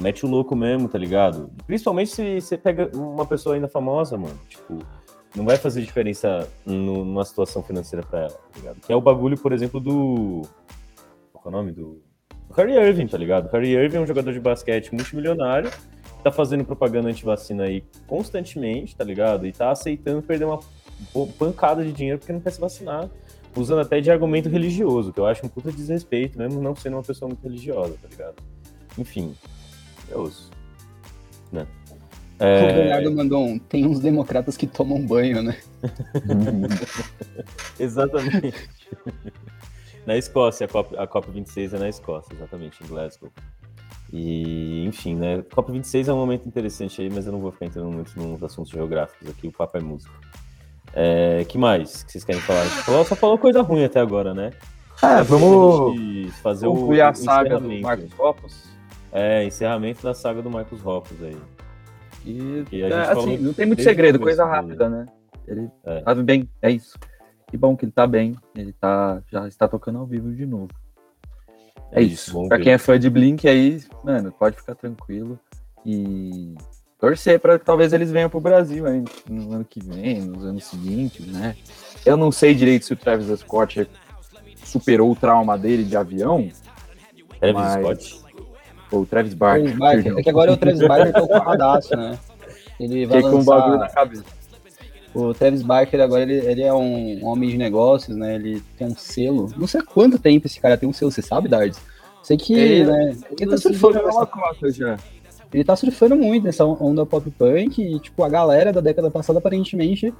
mete 0.00 0.24
o 0.24 0.28
louco 0.28 0.56
mesmo, 0.56 0.88
tá 0.88 0.98
ligado? 0.98 1.50
Principalmente 1.66 2.10
se 2.10 2.40
você 2.40 2.56
pega 2.56 2.90
uma 2.96 3.26
pessoa 3.26 3.54
ainda 3.54 3.68
famosa, 3.68 4.16
mano. 4.16 4.38
Tipo, 4.48 4.78
não 5.34 5.44
vai 5.44 5.56
fazer 5.56 5.82
diferença 5.82 6.48
numa 6.64 7.24
situação 7.24 7.62
financeira 7.62 8.04
pra 8.04 8.20
ela, 8.20 8.30
tá 8.30 8.58
ligado? 8.58 8.80
Que 8.80 8.92
é 8.92 8.96
o 8.96 9.00
bagulho, 9.00 9.38
por 9.38 9.52
exemplo, 9.52 9.80
do. 9.80 10.42
Qual 11.32 11.44
é 11.46 11.48
o 11.48 11.50
nome? 11.50 11.72
Do. 11.72 12.02
Do 12.52 12.54
Kyrie 12.54 12.76
Irving, 12.76 13.06
tá 13.06 13.16
ligado? 13.16 13.46
O 13.46 13.48
Kyrie 13.48 13.74
Irving 13.74 13.96
é 13.96 14.00
um 14.00 14.06
jogador 14.06 14.32
de 14.32 14.38
basquete 14.38 14.92
multimilionário, 14.92 15.70
tá 16.22 16.30
fazendo 16.30 16.64
propaganda 16.64 17.08
anti-vacina 17.08 17.64
aí 17.64 17.82
constantemente, 18.06 18.94
tá 18.94 19.02
ligado? 19.02 19.46
E 19.46 19.52
tá 19.52 19.70
aceitando 19.70 20.22
perder 20.22 20.44
uma 20.44 20.60
pancada 21.38 21.82
de 21.82 21.92
dinheiro 21.92 22.18
porque 22.18 22.32
não 22.32 22.40
quer 22.40 22.50
se 22.50 22.60
vacinar. 22.60 23.08
Usando 23.54 23.80
até 23.80 24.00
de 24.00 24.10
argumento 24.10 24.48
religioso, 24.48 25.12
que 25.12 25.20
eu 25.20 25.26
acho 25.26 25.44
um 25.44 25.48
puta 25.48 25.70
desrespeito, 25.70 26.38
mesmo 26.38 26.60
não 26.62 26.74
sendo 26.74 26.96
uma 26.96 27.02
pessoa 27.02 27.28
muito 27.28 27.42
religiosa, 27.42 27.94
tá 28.00 28.08
ligado? 28.08 28.36
Enfim, 28.96 29.34
maravilhoso. 30.12 30.50
Né? 31.50 31.66
É... 32.38 32.62
O 32.62 32.74
Bernardo 32.74 33.12
mandou 33.12 33.44
um. 33.44 33.58
Tem 33.58 33.86
uns 33.86 34.00
democratas 34.00 34.56
que 34.56 34.66
tomam 34.66 35.04
banho, 35.04 35.42
né? 35.42 35.56
exatamente. 37.78 38.54
Na 40.06 40.16
Escócia, 40.16 40.66
a 40.66 40.68
COP, 40.68 40.96
a 40.96 41.06
COP 41.06 41.30
26 41.30 41.74
é 41.74 41.78
na 41.78 41.88
Escócia, 41.88 42.34
exatamente, 42.34 42.82
em 42.82 42.86
Glasgow. 42.86 43.30
E, 44.12 44.84
enfim, 44.84 45.16
né? 45.16 45.42
COP 45.54 45.72
26 45.72 46.08
é 46.08 46.12
um 46.12 46.16
momento 46.16 46.46
interessante 46.46 47.00
aí, 47.00 47.10
mas 47.10 47.26
eu 47.26 47.32
não 47.32 47.40
vou 47.40 47.50
ficar 47.50 47.66
entrando 47.66 47.90
muito 47.90 48.18
nos 48.18 48.42
assuntos 48.42 48.70
geográficos 48.70 49.30
aqui, 49.30 49.48
o 49.48 49.52
papo 49.52 49.78
é 49.78 49.80
música. 49.80 50.12
É, 50.94 51.44
que 51.48 51.56
mais 51.56 52.02
que 52.02 52.12
vocês 52.12 52.24
querem 52.24 52.40
falar? 52.40 52.66
Só 53.04 53.16
falou 53.16 53.38
coisa 53.38 53.62
ruim 53.62 53.84
até 53.84 54.00
agora, 54.00 54.34
né? 54.34 54.52
É, 55.02 55.22
vamos 55.22 56.32
fazer 56.36 56.66
o, 56.66 56.92
a 57.02 57.14
saga 57.14 57.58
do 57.58 57.68
Marcos 57.80 58.12
Copos. 58.14 58.72
É, 59.10 59.44
encerramento 59.44 60.02
da 60.02 60.14
saga 60.14 60.40
do 60.40 60.50
Marcos 60.50 60.84
Hoppus 60.84 61.22
aí. 61.22 61.36
E, 62.24 62.64
é, 62.82 62.94
assim, 63.10 63.36
não 63.36 63.52
tem 63.52 63.66
muito 63.66 63.82
segredo, 63.82 64.18
coisa 64.18 64.44
rápida, 64.44 64.88
né? 64.88 65.06
Ele 65.46 65.68
é. 65.84 66.00
tá 66.00 66.14
bem, 66.14 66.48
é 66.62 66.70
isso. 66.70 66.96
Que 67.52 67.58
bom 67.58 67.76
que 67.76 67.84
ele 67.84 67.92
tá 67.92 68.06
bem, 68.06 68.34
ele 68.56 68.72
tá, 68.72 69.22
já 69.30 69.46
está 69.46 69.68
tocando 69.68 69.98
ao 69.98 70.06
vivo 70.06 70.32
de 70.32 70.46
novo. 70.46 70.70
É, 71.90 72.00
é 72.00 72.02
isso. 72.02 72.30
isso. 72.30 72.48
Pra 72.48 72.58
quem 72.58 72.72
é 72.72 72.78
fã 72.78 72.98
de 72.98 73.10
Blink 73.10 73.46
aí, 73.46 73.78
mano, 74.02 74.32
pode 74.32 74.56
ficar 74.56 74.74
tranquilo 74.74 75.38
e 75.84 76.54
torcer 76.98 77.38
para 77.38 77.58
que 77.58 77.64
talvez 77.66 77.92
eles 77.92 78.10
venham 78.10 78.30
pro 78.30 78.40
Brasil 78.40 78.86
aí 78.86 79.04
no 79.28 79.52
ano 79.52 79.66
que 79.66 79.84
vem, 79.84 80.22
nos 80.22 80.46
anos 80.46 80.64
seguintes, 80.64 81.26
né? 81.26 81.54
Eu 82.06 82.16
não 82.16 82.32
sei 82.32 82.54
direito 82.54 82.86
se 82.86 82.94
o 82.94 82.96
Travis 82.96 83.40
Scott 83.40 83.86
superou 84.64 85.12
o 85.12 85.14
trauma 85.14 85.58
dele 85.58 85.84
de 85.84 85.94
avião. 85.94 86.48
Travis 87.38 87.54
mas... 87.54 88.06
Scott? 88.06 88.22
O 88.90 89.04
Travis 89.04 89.34
Barker. 89.34 89.76
Travis 89.76 89.78
Barker. 89.78 90.18
É 90.18 90.22
que 90.22 90.30
agora 90.30 90.52
o 90.52 90.56
Travis 90.56 90.88
Barker 90.88 91.12
tá 91.12 91.22
ocupadaço, 91.22 91.94
né? 91.94 92.18
Ele 92.80 93.04
vai 93.04 93.20
lançar... 93.20 93.30
com 93.30 93.42
um 93.42 93.44
bagulho 93.44 93.78
na 93.78 93.90
cabeça. 93.90 94.24
O 95.14 95.34
Travis 95.34 95.62
Barker 95.62 96.00
agora 96.00 96.22
ele, 96.22 96.34
ele 96.46 96.62
é 96.62 96.72
um 96.72 97.24
homem 97.26 97.50
de 97.50 97.58
negócios, 97.58 98.16
né? 98.16 98.34
Ele 98.34 98.62
tem 98.78 98.86
um 98.86 98.96
selo. 98.96 99.52
Não 99.56 99.66
sei 99.66 99.82
quanto 99.82 100.18
tempo 100.18 100.46
esse 100.46 100.58
cara 100.58 100.76
tem 100.76 100.88
um 100.88 100.92
selo, 100.92 101.10
você 101.10 101.20
sabe, 101.20 101.48
Dardes? 101.48 101.78
Sei 102.22 102.36
que, 102.36 102.54
ele, 102.54 102.90
né? 102.90 103.16
Ele 103.38 103.50
tá 103.50 103.56
surfando 103.56 104.02
nessa 104.02 104.26
cota 104.26 104.70
já. 104.72 104.96
Ele 105.52 105.64
tá 105.64 105.76
surfando 105.76 106.16
muito 106.16 106.44
nessa 106.44 106.64
onda 106.64 107.04
pop 107.04 107.30
punk 107.32 107.82
e, 107.82 108.00
tipo, 108.00 108.22
a 108.22 108.28
galera 108.28 108.72
da 108.72 108.80
década 108.80 109.10
passada 109.10 109.38
aparentemente 109.38 110.14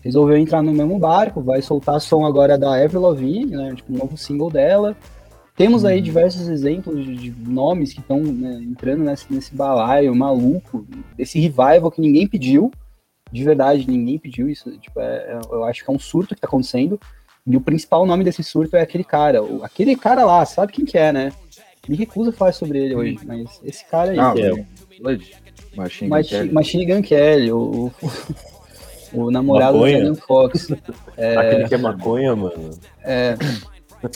resolveu 0.00 0.36
entrar 0.36 0.62
no 0.62 0.72
mesmo 0.72 0.96
barco, 0.98 1.42
vai 1.42 1.60
soltar 1.60 2.00
som 2.00 2.24
agora 2.24 2.56
da 2.56 2.80
Avril 2.80 3.00
Lavigne, 3.00 3.56
né? 3.56 3.74
Tipo, 3.74 3.92
um 3.92 3.98
novo 3.98 4.16
single 4.16 4.50
dela. 4.50 4.96
Temos 5.56 5.84
aí 5.84 5.96
uhum. 5.96 6.02
diversos 6.02 6.48
exemplos 6.48 7.04
de, 7.04 7.16
de 7.16 7.50
nomes 7.50 7.94
que 7.94 8.00
estão 8.00 8.20
né, 8.20 8.60
entrando 8.62 9.02
nesse, 9.02 9.32
nesse 9.32 9.54
balaio 9.54 10.14
maluco, 10.14 10.86
desse 11.16 11.40
revival 11.40 11.90
que 11.90 12.00
ninguém 12.00 12.28
pediu, 12.28 12.70
de 13.30 13.44
verdade, 13.44 13.88
ninguém 13.88 14.18
pediu 14.18 14.48
isso. 14.48 14.70
Tipo, 14.78 15.00
é, 15.00 15.16
é, 15.16 15.40
eu 15.50 15.64
acho 15.64 15.84
que 15.84 15.90
é 15.90 15.94
um 15.94 15.98
surto 15.98 16.28
que 16.28 16.38
está 16.38 16.46
acontecendo. 16.46 16.98
E 17.46 17.56
o 17.56 17.60
principal 17.60 18.04
nome 18.06 18.24
desse 18.24 18.42
surto 18.42 18.76
é 18.76 18.80
aquele 18.80 19.04
cara. 19.04 19.42
O, 19.42 19.64
aquele 19.64 19.96
cara 19.96 20.24
lá, 20.24 20.44
sabe 20.44 20.72
quem 20.72 20.84
que 20.84 20.98
é, 20.98 21.12
né? 21.12 21.32
Me 21.88 21.96
recuso 21.96 22.30
a 22.30 22.32
falar 22.32 22.52
sobre 22.52 22.78
ele 22.78 22.94
hoje, 22.94 23.18
mas 23.24 23.60
esse 23.64 23.84
cara 23.84 24.10
aí. 24.10 24.18
Ah, 24.18 24.34
é 24.36 24.52
o 24.52 24.66
Machine, 25.76 26.10
Machine, 26.10 26.52
Machine 26.52 26.86
Gun 26.86 27.02
Kelly, 27.02 27.52
o, 27.52 27.92
o, 29.12 29.24
o 29.24 29.30
namorado 29.30 29.78
maconha. 29.78 29.98
do 29.98 30.04
Megan 30.04 30.14
Fox. 30.14 30.68
É, 31.16 31.36
aquele 31.38 31.68
que 31.68 31.74
é 31.74 31.78
maconha, 31.78 32.34
mano. 32.34 32.70
É. 33.04 33.36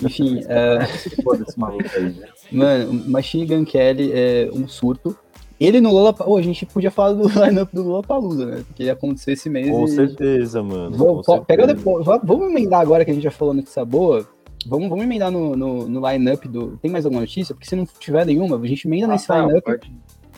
Enfim, 0.03 0.42
é... 0.49 0.87
Foda-se 1.23 1.59
maluco 1.59 1.85
aí, 1.96 2.11
né? 2.11 2.29
Mano, 2.51 2.92
Machine 3.09 3.46
Gun 3.46 3.64
Kelly 3.64 4.11
é 4.12 4.51
um 4.53 4.66
surto. 4.66 5.16
Ele 5.61 5.79
no 5.79 5.92
Lola... 5.92 6.14
Oh, 6.27 6.38
a 6.38 6.42
gente 6.42 6.64
podia 6.64 6.90
falar 6.90 7.12
do 7.12 7.29
lineup 7.44 7.68
do 7.70 7.83
Lola 7.83 8.03
Palusa, 8.03 8.46
né? 8.46 8.64
Porque 8.66 8.85
ia 8.85 8.94
acontecer 8.94 9.33
esse 9.33 9.51
mês. 9.51 9.68
Com 9.68 9.85
e... 9.85 9.90
certeza, 9.90 10.62
mano. 10.62 10.96
Vou, 10.96 11.23
com 11.23 11.44
pega 11.44 11.66
certeza. 11.66 11.85
depois. 11.85 12.07
Vamos 12.25 12.51
emendar 12.51 12.81
agora 12.81 13.05
que 13.05 13.11
a 13.11 13.14
gente 13.14 13.23
já 13.23 13.31
falou 13.31 13.53
notícia 13.53 13.85
boa. 13.85 14.27
Vamos, 14.66 14.88
vamos 14.88 15.05
emendar 15.05 15.31
no, 15.31 15.55
no, 15.55 15.87
no 15.87 16.11
line-up 16.11 16.49
do. 16.49 16.79
Tem 16.79 16.90
mais 16.90 17.05
alguma 17.05 17.20
notícia? 17.20 17.55
Porque 17.55 17.68
se 17.68 17.77
não 17.77 17.87
tiver 17.99 18.25
nenhuma, 18.25 18.59
a 18.59 18.66
gente 18.66 18.88
emenda 18.88 19.07
ah, 19.07 19.09
nesse 19.09 19.27
tá, 19.27 19.44
line-up. 19.44 19.70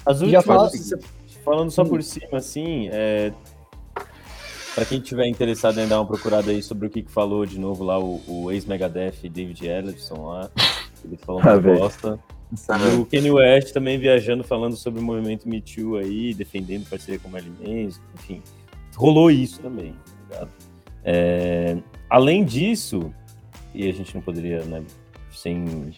As 0.04 0.20
últimas, 0.20 0.32
já 0.32 0.42
fala... 0.42 0.70
falando 1.44 1.70
só 1.70 1.84
por 1.84 2.02
cima, 2.02 2.38
assim, 2.38 2.88
é, 2.90 3.32
para 4.74 4.84
quem 4.84 5.00
tiver 5.00 5.28
interessado 5.28 5.78
em 5.78 5.86
dar 5.86 6.00
uma 6.00 6.06
procurada 6.06 6.50
aí 6.50 6.62
sobre 6.62 6.86
o 6.86 6.90
que, 6.90 7.02
que 7.02 7.10
falou 7.10 7.44
de 7.46 7.60
novo 7.60 7.84
lá 7.84 7.98
o, 7.98 8.20
o 8.26 8.50
ex-Megadeth 8.50 9.28
David 9.30 9.66
Ellison 9.66 10.26
lá, 10.26 10.50
ele 11.04 11.16
falou 11.16 11.40
uma 11.40 11.52
ah, 11.52 11.60
bosta. 11.60 12.18
E 12.52 13.00
o 13.00 13.06
Kanye 13.06 13.30
West 13.30 13.72
também 13.72 13.98
viajando, 13.98 14.44
falando 14.44 14.76
sobre 14.76 15.00
o 15.00 15.02
movimento 15.02 15.48
Me 15.48 15.60
Too 15.60 15.96
aí, 15.96 16.34
defendendo 16.34 16.88
parceria 16.88 17.18
com 17.18 17.28
Marilyn 17.28 17.54
Manson, 17.60 18.00
enfim. 18.14 18.42
Rolou 18.94 19.30
isso 19.30 19.60
também, 19.60 19.94
tá 20.28 20.46
é, 21.04 21.78
além 22.08 22.44
disso, 22.44 23.12
e 23.74 23.88
a 23.88 23.92
gente 23.92 24.14
não 24.14 24.22
poderia, 24.22 24.62
né, 24.64 24.82
sem, 25.32 25.92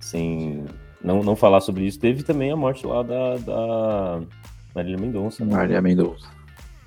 sem 0.00 0.64
não, 1.02 1.22
não 1.22 1.36
falar 1.36 1.60
sobre 1.60 1.84
isso. 1.84 1.98
Teve 1.98 2.22
também 2.22 2.50
a 2.50 2.56
morte 2.56 2.86
lá 2.86 3.02
da, 3.02 3.36
da 3.36 4.22
Marília 4.74 4.98
Mendonça. 4.98 5.44
Né? 5.44 5.54
Marília 5.54 5.82
Mendonça. 5.82 6.28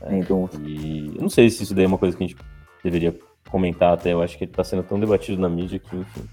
É, 0.02 0.10
Mendonça. 0.10 0.60
E 0.66 1.12
eu 1.16 1.22
não 1.22 1.30
sei 1.30 1.50
se 1.50 1.64
isso 1.64 1.74
daí 1.74 1.86
é 1.86 1.88
uma 1.88 1.98
coisa 1.98 2.16
que 2.18 2.24
a 2.24 2.28
gente 2.28 2.40
deveria 2.84 3.18
comentar 3.50 3.94
até. 3.94 4.14
Eu 4.14 4.22
acho 4.22 4.38
que 4.38 4.46
ele 4.46 4.52
tá 4.52 4.64
sendo 4.64 4.84
tão 4.84 5.00
debatido 5.00 5.42
na 5.42 5.50
mídia 5.50 5.80
que, 5.80 5.96
enfim. 5.96 6.24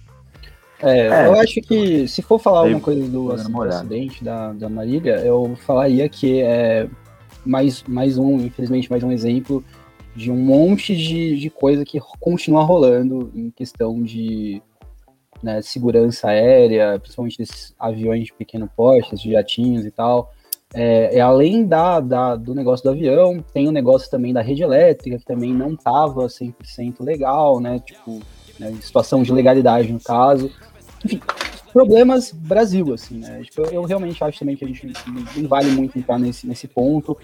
É, 0.83 1.07
é, 1.07 1.27
eu 1.27 1.35
acho 1.35 1.61
que 1.61 2.09
se 2.09 2.23
for 2.23 2.39
falar 2.39 2.61
alguma 2.61 2.81
coisa 2.81 3.09
do 3.09 3.33
acidente 3.33 4.25
da, 4.25 4.53
da 4.53 4.69
Marília, 4.69 5.17
eu 5.21 5.57
falaria 5.65 6.09
que 6.09 6.41
é 6.41 6.89
mais, 7.45 7.85
mais 7.85 8.19
um, 8.19 8.41
infelizmente, 8.41 8.91
mais 8.91 9.03
um 9.03 9.13
exemplo 9.13 9.65
de 10.15 10.31
um 10.31 10.37
monte 10.37 10.95
de, 10.97 11.39
de 11.39 11.51
coisa 11.51 11.85
que 11.85 12.01
continua 12.21 12.63
rolando 12.63 13.31
em 13.35 13.51
questão 13.51 14.03
de 14.03 14.61
né, 15.43 15.63
segurança 15.63 16.29
aérea, 16.29 16.99
principalmente 16.99 17.39
desses 17.39 17.75
aviões 17.79 18.25
de 18.25 18.33
pequeno 18.33 18.69
porte, 18.77 19.17
de 19.17 19.33
jatinhos 19.33 19.87
e 19.87 19.91
tal. 19.91 20.33
É, 20.75 21.19
é, 21.19 21.21
além 21.21 21.67
da, 21.67 22.01
da, 22.01 22.35
do 22.35 22.55
negócio 22.55 22.85
do 22.85 22.91
avião, 22.91 23.45
tem 23.53 23.69
o 23.69 23.73
negócio 23.73 24.11
também 24.11 24.33
da 24.33 24.41
rede 24.41 24.63
elétrica, 24.63 25.19
que 25.19 25.25
também 25.25 25.53
não 25.53 25.75
estava 25.75 26.27
100% 26.27 27.01
legal, 27.01 27.61
né? 27.61 27.79
Tipo, 27.81 28.21
né, 28.59 28.73
situação 28.81 29.23
de 29.23 29.33
legalidade 29.33 29.93
no 29.93 30.01
caso. 30.01 30.51
Enfim, 31.05 31.21
problemas 31.73 32.33
Brasil, 32.33 32.93
assim, 32.93 33.19
né? 33.19 33.43
Tipo, 33.43 33.63
eu, 33.63 33.73
eu, 33.73 33.83
realmente 33.85 34.23
acho 34.23 34.39
também 34.39 34.57
que 34.57 34.65
a 34.65 34.69
gente 34.69 34.87
não 35.37 35.49
vale 35.49 35.71
muito 35.71 35.99
entrar 35.99 36.19
nesse, 36.19 36.47
nesse 36.47 36.69
ponto. 36.69 37.17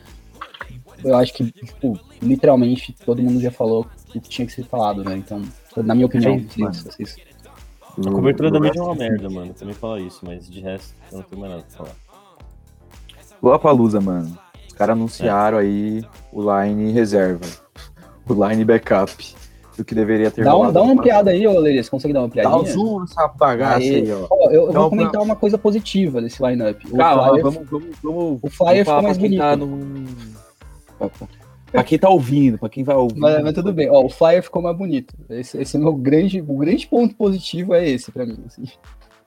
Eu 1.04 1.16
acho 1.16 1.32
que, 1.32 1.50
tipo, 1.52 1.98
literalmente 2.20 2.92
todo 3.04 3.22
mundo 3.22 3.40
já 3.40 3.50
falou 3.50 3.86
o 4.08 4.20
que 4.20 4.28
tinha 4.28 4.46
que 4.46 4.52
ser 4.52 4.64
falado, 4.64 5.04
né? 5.04 5.16
Então, 5.16 5.42
na 5.76 5.94
minha 5.94 6.06
opinião, 6.06 6.34
é 6.34 6.38
vocês, 6.38 6.82
vocês... 6.82 7.16
A 8.06 8.10
cobertura 8.10 8.50
da 8.50 8.60
mídia 8.60 8.78
é 8.78 8.82
uma 8.82 8.94
merda, 8.94 9.28
mano. 9.28 9.52
Também 9.54 9.74
fala 9.74 10.00
isso, 10.00 10.20
mas 10.24 10.48
de 10.48 10.60
resto 10.60 10.94
eu 11.10 11.18
não 11.18 11.24
tenho 11.24 11.40
mais 11.40 11.52
nada 11.52 11.64
pra 11.64 11.76
falar. 11.76 11.96
Boa 13.40 13.58
Palusa, 13.58 14.00
mano. 14.00 14.38
Os 14.66 14.72
caras 14.72 14.96
anunciaram 14.96 15.58
é. 15.58 15.62
aí 15.62 16.04
o 16.32 16.42
line 16.42 16.92
reserva. 16.92 17.44
O 18.30 18.46
line 18.46 18.62
backup. 18.62 19.37
Do 19.78 19.84
que 19.84 19.94
deveria 19.94 20.28
ter 20.28 20.42
Dá, 20.42 20.58
um, 20.58 20.72
dá 20.72 20.82
uma 20.82 20.92
ampliada 20.92 21.30
aí, 21.30 21.46
ô 21.46 21.56
Leria. 21.60 21.80
Você 21.80 21.88
consegue 21.88 22.12
dar 22.12 22.18
uma 22.18 22.26
ampliadinha? 22.26 22.52
Dá 22.52 22.60
um 22.60 22.66
zoom 22.66 23.00
nessa 23.02 23.28
bagaça 23.28 23.78
aí, 23.78 23.94
aí 23.94 24.12
ó. 24.12 24.26
ó 24.28 24.50
eu, 24.50 24.66
eu 24.66 24.72
vou 24.72 24.90
comentar 24.90 25.22
uma 25.22 25.36
coisa 25.36 25.56
positiva 25.56 26.20
desse 26.20 26.42
lineup. 26.44 26.82
O 26.90 26.96
Calma, 26.96 27.28
flyer, 27.28 27.44
vamos, 27.44 27.70
vamos, 27.70 27.96
vamos, 28.02 28.38
O 28.42 28.50
flyer 28.50 28.84
ficou 28.84 29.02
mais 29.02 29.16
bonito. 29.16 29.38
Tá 29.38 29.56
no... 29.56 30.04
Pra 31.70 31.84
quem 31.84 31.96
tá 31.96 32.08
ouvindo, 32.08 32.58
pra 32.58 32.68
quem 32.68 32.82
vai 32.82 32.96
ouvir. 32.96 33.20
Mas, 33.20 33.40
mas, 33.40 33.52
tudo 33.52 33.72
bem, 33.72 33.88
ó, 33.88 34.04
o 34.04 34.08
flyer 34.08 34.42
ficou 34.42 34.60
mais 34.60 34.76
bonito. 34.76 35.14
Esse, 35.30 35.62
esse 35.62 35.76
é 35.76 35.78
meu 35.80 35.94
grande, 35.94 36.40
o 36.40 36.56
grande 36.56 36.84
ponto 36.88 37.14
positivo 37.14 37.72
é 37.72 37.88
esse 37.88 38.10
pra 38.10 38.26
mim. 38.26 38.38
Assim. 38.46 38.64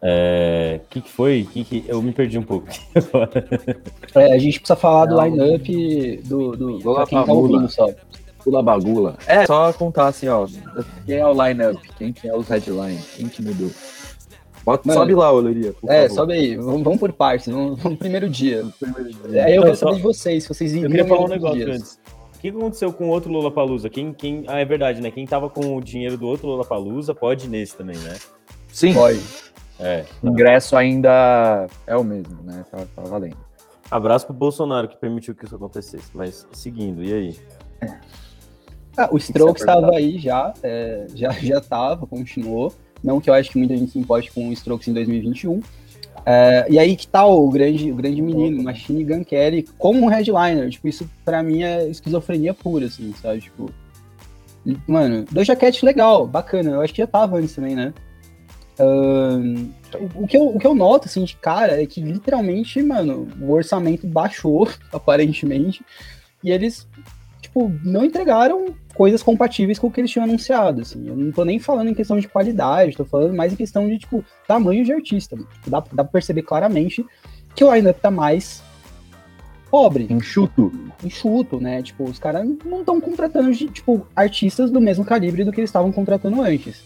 É, 0.01 0.81
que, 0.89 0.99
que 0.99 1.09
foi? 1.09 1.47
Que, 1.49 1.63
que 1.63 1.85
eu 1.87 2.01
me 2.01 2.11
perdi 2.11 2.37
um 2.37 2.43
pouco. 2.43 2.67
é, 4.15 4.33
a 4.33 4.37
gente 4.37 4.59
precisa 4.59 4.75
falar 4.75 5.05
do 5.05 5.21
line-up 5.23 6.21
do, 6.25 6.51
do, 6.57 6.79
do 6.79 6.93
pra 6.93 7.05
quem 7.05 7.23
tá 7.23 7.31
ouvindo 7.31 7.69
só. 7.69 7.87
Pula 8.43 8.63
bagula. 8.63 9.17
É, 9.27 9.45
só 9.45 9.71
contar 9.73 10.07
assim, 10.07 10.27
ó. 10.27 10.47
Quem 11.05 11.17
é 11.17 11.25
o 11.25 11.33
line-up? 11.33 11.79
Quem 11.97 12.11
que 12.11 12.27
é 12.27 12.35
os 12.35 12.47
headlines? 12.47 13.05
Quem 13.15 13.27
que 13.27 13.41
mudou? 13.41 13.69
Bota, 14.63 14.87
Mano, 14.87 14.99
sobe 14.99 15.15
lá, 15.15 15.31
Oleria. 15.31 15.73
É, 15.87 16.03
favor. 16.03 16.15
sobe 16.15 16.33
aí. 16.33 16.55
Vamos, 16.55 16.83
vamos 16.83 16.99
por 16.99 17.11
partes. 17.13 17.47
Vamos, 17.51 17.79
vamos 17.81 17.97
primeiro 17.97 18.29
dia. 18.29 18.65
Primeiro 18.79 19.11
dia. 19.29 19.45
Aí 19.45 19.55
eu 19.55 19.63
quero 19.63 19.75
saber 19.75 19.95
de 19.95 20.01
vocês, 20.01 20.43
se 20.43 20.49
vocês 20.49 20.73
Eu 20.75 20.89
queria 20.89 21.05
falar 21.05 21.25
um 21.25 21.27
negócio 21.27 21.65
dias. 21.65 21.77
antes. 21.77 21.99
O 22.35 22.39
que 22.41 22.49
aconteceu 22.49 22.91
com 22.91 23.05
o 23.05 23.09
outro 23.09 23.31
Lula 23.31 23.51
Palusa? 23.51 23.89
Quem, 23.89 24.13
quem... 24.13 24.43
Ah, 24.47 24.59
é 24.59 24.65
verdade, 24.65 24.99
né? 25.01 25.11
Quem 25.11 25.25
tava 25.27 25.49
com 25.49 25.75
o 25.75 25.81
dinheiro 25.81 26.17
do 26.17 26.27
outro 26.27 26.47
Lula 26.47 26.65
Palusa 26.65 27.13
pode 27.13 27.45
ir 27.45 27.49
nesse 27.49 27.75
também, 27.75 27.97
né? 27.97 28.17
Sim. 28.71 28.93
Pode. 28.93 29.21
É, 29.79 30.01
tá. 30.01 30.07
ingresso 30.23 30.77
ainda 30.77 31.67
é 31.87 31.97
o 31.97 32.03
mesmo, 32.03 32.41
né? 32.43 32.63
Tá, 32.71 32.79
tá 32.95 33.01
valendo. 33.01 33.37
Abraço 33.89 34.25
pro 34.27 34.33
Bolsonaro 34.35 34.87
que 34.87 34.95
permitiu 34.95 35.35
que 35.35 35.45
isso 35.45 35.55
acontecesse. 35.55 36.09
Mas 36.13 36.47
seguindo, 36.51 37.03
e 37.03 37.13
aí? 37.13 37.39
Ah, 38.97 39.09
o 39.11 39.17
Strokes 39.17 39.61
estava 39.61 39.95
aí 39.95 40.19
já, 40.19 40.53
é, 40.61 41.07
já 41.15 41.31
já 41.39 41.57
estava, 41.57 42.05
continuou. 42.05 42.73
Não 43.03 43.19
que 43.19 43.29
eu 43.29 43.33
acho 43.33 43.51
que 43.51 43.57
muita 43.57 43.75
gente 43.75 43.91
se 43.91 43.99
importe 43.99 44.31
com 44.31 44.49
o 44.49 44.53
Strokes 44.53 44.87
em 44.87 44.93
2021. 44.93 45.61
É, 46.25 46.67
e 46.69 46.77
aí 46.77 46.95
que 46.95 47.07
tá 47.07 47.25
o 47.25 47.49
grande, 47.49 47.91
o 47.91 47.95
grande 47.95 48.21
menino, 48.21 48.61
Machine 48.61 49.03
Gun 49.03 49.23
Kelly, 49.23 49.67
como 49.77 50.05
um 50.05 50.07
headliner. 50.07 50.69
Tipo, 50.69 50.87
isso 50.87 51.09
pra 51.25 51.41
mim 51.41 51.63
é 51.63 51.87
esquizofrenia 51.87 52.53
pura, 52.53 52.85
assim, 52.85 53.13
sabe? 53.19 53.41
Tipo, 53.41 53.71
mano, 54.87 55.25
Doja 55.31 55.55
Cat 55.55 55.83
legal, 55.83 56.27
bacana. 56.27 56.71
Eu 56.71 56.81
acho 56.81 56.93
que 56.93 57.01
já 57.01 57.07
tava 57.07 57.37
antes 57.37 57.55
também, 57.55 57.75
né? 57.75 57.93
Uh, 58.79 59.69
o, 60.15 60.27
que 60.27 60.37
eu, 60.37 60.47
o 60.47 60.59
que 60.59 60.65
eu 60.65 60.73
noto, 60.73 61.07
assim, 61.07 61.23
de 61.23 61.35
cara, 61.35 61.81
é 61.81 61.85
que 61.85 62.01
literalmente, 62.01 62.81
mano, 62.81 63.27
o 63.39 63.51
orçamento 63.51 64.07
baixou, 64.07 64.67
aparentemente, 64.91 65.83
e 66.43 66.51
eles, 66.51 66.87
tipo, 67.51 67.71
não 67.83 68.05
entregaram 68.05 68.73
coisas 68.95 69.21
compatíveis 69.21 69.77
com 69.77 69.87
o 69.87 69.91
que 69.91 69.99
eles 69.99 70.09
tinham 70.09 70.23
anunciado, 70.23 70.81
assim. 70.81 71.05
Eu 71.07 71.15
não 71.15 71.31
tô 71.31 71.43
nem 71.43 71.59
falando 71.59 71.89
em 71.89 71.93
questão 71.93 72.17
de 72.17 72.27
qualidade, 72.27 72.95
tô 72.95 73.03
falando 73.03 73.35
mais 73.35 73.51
em 73.51 73.57
questão 73.57 73.87
de, 73.87 73.99
tipo, 73.99 74.23
tamanho 74.47 74.85
de 74.85 74.93
artista. 74.93 75.35
Tipo, 75.35 75.69
dá, 75.69 75.83
dá 75.91 76.03
pra 76.03 76.13
perceber 76.13 76.43
claramente 76.43 77.05
que 77.53 77.63
o 77.63 77.73
lineup 77.73 77.99
tá 77.99 78.09
mais 78.09 78.63
pobre. 79.69 80.07
Enxuto. 80.09 80.71
Enxuto, 81.03 81.59
né? 81.59 81.83
Tipo, 81.83 82.05
os 82.05 82.17
caras 82.17 82.47
não 82.65 82.79
estão 82.79 82.99
contratando, 83.01 83.53
tipo, 83.53 84.07
artistas 84.15 84.71
do 84.71 84.79
mesmo 84.79 85.03
calibre 85.03 85.43
do 85.43 85.51
que 85.51 85.59
eles 85.59 85.69
estavam 85.69 85.91
contratando 85.91 86.41
antes. 86.41 86.83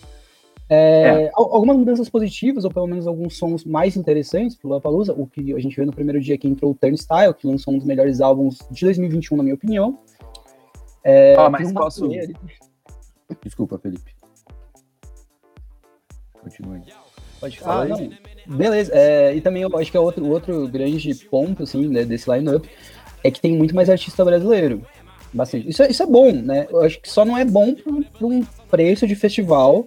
É, 0.67 1.25
é. 1.25 1.31
Algumas 1.35 1.77
mudanças 1.77 2.09
positivas, 2.09 2.65
ou 2.65 2.71
pelo 2.71 2.87
menos 2.87 3.05
alguns 3.05 3.37
sons 3.37 3.63
mais 3.63 3.95
interessantes 3.95 4.55
pro 4.55 4.69
Lollapalooza, 4.69 5.13
o 5.13 5.27
que 5.27 5.53
a 5.53 5.59
gente 5.59 5.75
viu 5.75 5.85
no 5.85 5.93
primeiro 5.93 6.19
dia 6.19 6.37
que 6.39 6.47
entrou 6.47 6.71
o 6.71 6.75
Turnstile, 6.75 7.35
que 7.37 7.45
lançou 7.45 7.73
um 7.73 7.77
dos 7.77 7.85
melhores 7.85 8.19
álbuns 8.19 8.57
de 8.71 8.85
2021, 8.85 9.37
na 9.37 9.43
minha 9.43 9.55
opinião. 9.55 9.99
É, 11.05 11.35
ah, 11.37 11.49
mas 11.49 11.71
posso... 11.71 12.09
Desculpa, 13.43 13.77
Felipe. 13.77 14.15
Continue. 16.41 16.81
Pode 17.39 17.59
falar. 17.59 17.83
Ah, 17.83 17.87
não. 17.87 18.57
Beleza. 18.57 18.91
É, 18.93 19.35
e 19.35 19.41
também 19.41 19.63
eu 19.63 19.77
acho 19.77 19.91
que 19.91 19.97
é 19.97 19.99
outro, 19.99 20.27
outro 20.27 20.67
grande 20.67 21.13
ponto, 21.29 21.63
assim, 21.63 21.87
né, 21.87 22.03
desse 22.03 22.29
line-up, 22.29 22.67
é 23.23 23.31
que 23.31 23.39
tem 23.39 23.55
muito 23.55 23.75
mais 23.75 23.89
artista 23.89 24.25
brasileiro. 24.25 24.85
Bastante. 25.33 25.69
Isso, 25.69 25.83
é, 25.83 25.91
isso 25.91 26.01
é 26.01 26.05
bom, 26.05 26.31
né? 26.31 26.67
Eu 26.69 26.81
acho 26.81 26.99
que 26.99 27.09
só 27.09 27.25
não 27.25 27.37
é 27.37 27.43
bom 27.43 27.75
para 27.75 28.25
um 28.25 28.43
preço 28.69 29.05
de 29.05 29.15
festival 29.15 29.85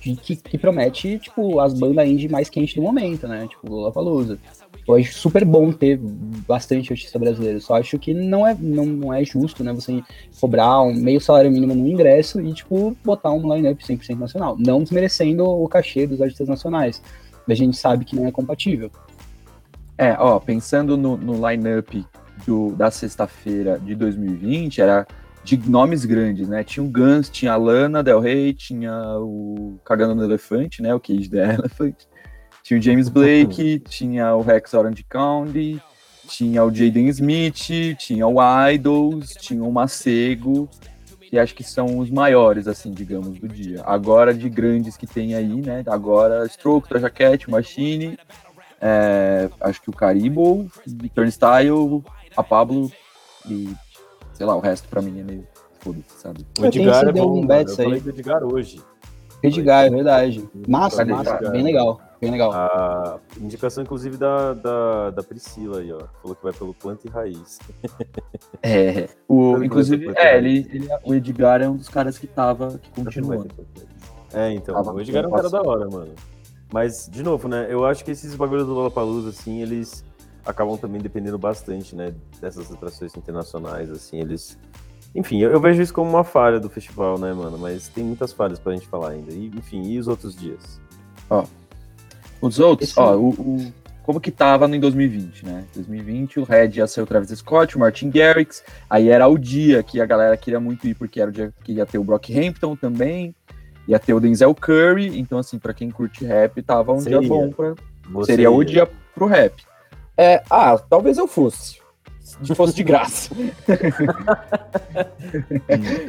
que, 0.00 0.36
que, 0.36 0.58
promete, 0.58 1.18
tipo, 1.18 1.60
as 1.60 1.74
bandas 1.74 2.08
indie 2.08 2.28
mais 2.28 2.48
quentes 2.48 2.74
do 2.74 2.82
momento, 2.82 3.26
né? 3.26 3.46
Tipo, 3.48 3.68
Lollapalooza. 3.68 4.38
Eu 4.86 4.94
acho 4.96 5.12
super 5.14 5.44
bom 5.44 5.70
ter 5.72 5.98
bastante 5.98 6.92
artista 6.92 7.18
brasileiro. 7.18 7.60
Só 7.60 7.76
acho 7.76 7.98
que 7.98 8.12
não 8.12 8.46
é, 8.46 8.56
não, 8.58 8.86
não 8.86 9.14
é 9.14 9.24
justo, 9.24 9.62
né? 9.62 9.72
Você 9.72 10.02
cobrar 10.40 10.82
um 10.82 10.94
meio 10.94 11.20
salário 11.20 11.50
mínimo 11.50 11.74
no 11.74 11.86
ingresso 11.86 12.40
e, 12.40 12.52
tipo, 12.52 12.96
botar 13.04 13.32
um 13.32 13.54
line-up 13.54 13.82
100% 13.84 14.18
nacional. 14.18 14.56
Não 14.58 14.82
desmerecendo 14.82 15.44
o 15.44 15.68
cachê 15.68 16.06
dos 16.06 16.20
artistas 16.20 16.48
nacionais. 16.48 17.02
A 17.48 17.54
gente 17.54 17.76
sabe 17.76 18.04
que 18.04 18.16
não 18.16 18.26
é 18.26 18.32
compatível. 18.32 18.90
É, 19.96 20.16
ó, 20.18 20.38
pensando 20.38 20.96
no, 20.96 21.16
no 21.16 21.48
line-up 21.48 22.04
da 22.76 22.90
sexta-feira 22.90 23.78
de 23.78 23.94
2020, 23.94 24.80
era 24.80 25.06
de 25.44 25.56
nomes 25.56 26.04
grandes, 26.04 26.48
né? 26.48 26.62
Tinha 26.64 26.84
o 26.84 26.88
Guns, 26.88 27.28
tinha 27.28 27.52
a 27.52 27.56
Lana 27.56 28.02
Del 28.02 28.20
Rey, 28.20 28.52
tinha 28.54 28.92
o 29.18 29.78
Cagando 29.84 30.14
no 30.14 30.24
Elefante, 30.24 30.82
né? 30.82 30.94
O 30.94 31.00
Cage 31.00 31.28
the 31.28 31.54
Elephant. 31.54 31.94
Tinha 32.70 32.78
o 32.78 32.82
James 32.82 33.08
Blake, 33.08 33.80
tinha 33.90 34.32
o 34.36 34.42
Rex 34.42 34.74
Orange 34.74 35.02
County, 35.02 35.82
tinha 36.28 36.64
o 36.64 36.72
Jaden 36.72 37.08
Smith, 37.08 37.96
tinha 37.98 38.28
o 38.28 38.36
Idols, 38.70 39.34
tinha 39.34 39.64
o 39.64 39.72
Macego, 39.72 40.68
que 41.20 41.36
acho 41.36 41.52
que 41.52 41.64
são 41.64 41.98
os 41.98 42.08
maiores, 42.12 42.68
assim, 42.68 42.92
digamos, 42.92 43.40
do 43.40 43.48
dia. 43.48 43.82
Agora, 43.84 44.32
de 44.32 44.48
grandes 44.48 44.96
que 44.96 45.04
tem 45.04 45.34
aí, 45.34 45.60
né? 45.60 45.82
Agora, 45.88 46.46
Stroke, 46.46 46.88
Traja 46.88 47.10
Cat, 47.10 47.50
Machine, 47.50 48.16
é, 48.80 49.50
acho 49.62 49.82
que 49.82 49.90
o 49.90 49.92
Caribou, 49.92 50.68
Turnstile, 51.12 52.04
a 52.36 52.42
Pablo 52.44 52.88
e 53.48 53.74
sei 54.32 54.46
lá, 54.46 54.54
o 54.54 54.60
resto 54.60 54.86
pra 54.88 55.02
mim 55.02 55.18
é 55.18 55.24
meio 55.24 55.48
foda-se, 55.80 56.20
sabe? 56.20 56.46
O 56.56 56.64
Edgar 56.64 57.08
é 57.08 57.10
bom, 57.10 57.40
um 57.40 57.52
eu 57.52 57.68
falei 57.68 58.00
do 58.00 58.10
Edgar 58.10 58.44
hoje. 58.44 58.80
Edgar, 59.42 59.86
é 59.86 59.90
verdade. 59.90 60.48
Massa, 60.68 61.04
massa, 61.04 61.50
bem 61.50 61.64
legal, 61.64 62.00
bem 62.20 62.30
legal. 62.30 62.52
A 62.52 63.18
indicação, 63.40 63.82
inclusive, 63.82 64.16
da, 64.16 64.52
da, 64.52 65.10
da 65.10 65.22
Priscila 65.22 65.80
aí, 65.80 65.92
ó. 65.92 66.00
Falou 66.20 66.36
que 66.36 66.42
vai 66.42 66.52
pelo 66.52 66.74
planta 66.74 67.06
e 67.06 67.10
raiz. 67.10 67.58
É, 68.62 69.08
o, 69.26 69.62
inclusive, 69.62 70.12
é, 70.16 70.36
ele, 70.36 70.68
ele, 70.70 70.88
o 71.04 71.14
Edgar 71.14 71.62
é 71.62 71.68
um 71.68 71.76
dos 71.76 71.88
caras 71.88 72.18
que 72.18 72.26
tava, 72.26 72.78
que 72.78 72.90
continua. 72.90 73.46
É, 74.34 74.52
então, 74.52 74.74
tava, 74.74 74.92
o 74.92 75.00
Edgar 75.00 75.24
é 75.24 75.28
um 75.28 75.30
cara 75.30 75.48
da 75.48 75.62
hora, 75.62 75.88
mano. 75.88 76.14
Mas, 76.70 77.08
de 77.10 77.22
novo, 77.22 77.48
né, 77.48 77.66
eu 77.70 77.86
acho 77.86 78.04
que 78.04 78.10
esses 78.10 78.34
bagulhos 78.34 78.66
do 78.66 78.74
Lollapalooza, 78.74 79.30
assim, 79.30 79.62
eles 79.62 80.04
acabam 80.44 80.76
também 80.76 81.00
dependendo 81.00 81.38
bastante, 81.38 81.96
né, 81.96 82.14
dessas 82.40 82.70
atrações 82.70 83.16
internacionais, 83.16 83.90
assim, 83.90 84.20
eles... 84.20 84.58
Enfim, 85.14 85.40
eu, 85.40 85.50
eu, 85.50 85.60
vejo 85.60 85.80
isso 85.80 85.94
como 85.94 86.10
uma 86.10 86.22
falha 86.22 86.60
do 86.60 86.68
festival, 86.68 87.18
né, 87.18 87.32
mano, 87.32 87.56
mas 87.56 87.88
tem 87.88 88.04
muitas 88.04 88.32
falhas 88.32 88.58
pra 88.58 88.72
gente 88.72 88.86
falar 88.86 89.10
ainda. 89.10 89.32
E, 89.32 89.46
enfim, 89.46 89.82
e 89.82 89.98
os 89.98 90.06
outros 90.06 90.36
dias? 90.36 90.80
Ó, 91.30 91.44
Os 92.40 92.58
outros, 92.58 92.90
Esse- 92.90 92.98
ó, 93.00 93.14
o, 93.16 93.28
o- 93.30 93.72
como 94.02 94.20
que 94.20 94.30
tava 94.30 94.66
no 94.66 94.74
em 94.74 94.80
2020, 94.80 95.44
né? 95.46 95.64
2020 95.74 96.40
o 96.40 96.44
Red 96.44 96.70
ia 96.74 96.86
ser 96.86 97.00
o 97.02 97.06
Travis 97.06 97.30
Scott, 97.38 97.76
o 97.76 97.80
Martin 97.80 98.10
Garrix, 98.10 98.62
aí 98.88 99.08
era 99.08 99.28
o 99.28 99.38
dia 99.38 99.82
que 99.82 100.00
a 100.00 100.06
galera 100.06 100.36
queria 100.36 100.58
muito 100.58 100.86
ir, 100.88 100.94
porque 100.94 101.20
era 101.20 101.30
o 101.30 101.32
dia 101.32 101.52
que 101.62 101.72
ia 101.72 101.86
ter 101.86 101.98
o 101.98 102.04
Brock 102.04 102.30
Hampton 102.30 102.74
também, 102.74 103.34
ia 103.86 103.98
ter 103.98 104.14
o 104.14 104.20
Denzel 104.20 104.54
Curry, 104.54 105.18
então 105.18 105.38
assim, 105.38 105.58
pra 105.58 105.74
quem 105.74 105.90
curte 105.90 106.24
rap, 106.24 106.60
tava 106.62 106.92
um 106.92 107.00
Seria. 107.00 107.20
dia 107.20 107.28
bom 107.28 107.50
pra... 107.50 107.74
Você 108.10 108.32
Seria 108.32 108.50
o 108.50 108.62
ia. 108.62 108.66
dia 108.68 108.88
pro 109.14 109.26
rap. 109.26 109.62
É, 110.16 110.42
ah, 110.50 110.76
talvez 110.78 111.16
eu 111.18 111.28
fosse. 111.28 111.79
Se 112.42 112.54
fosse 112.54 112.74
de 112.74 112.82
graça. 112.82 113.34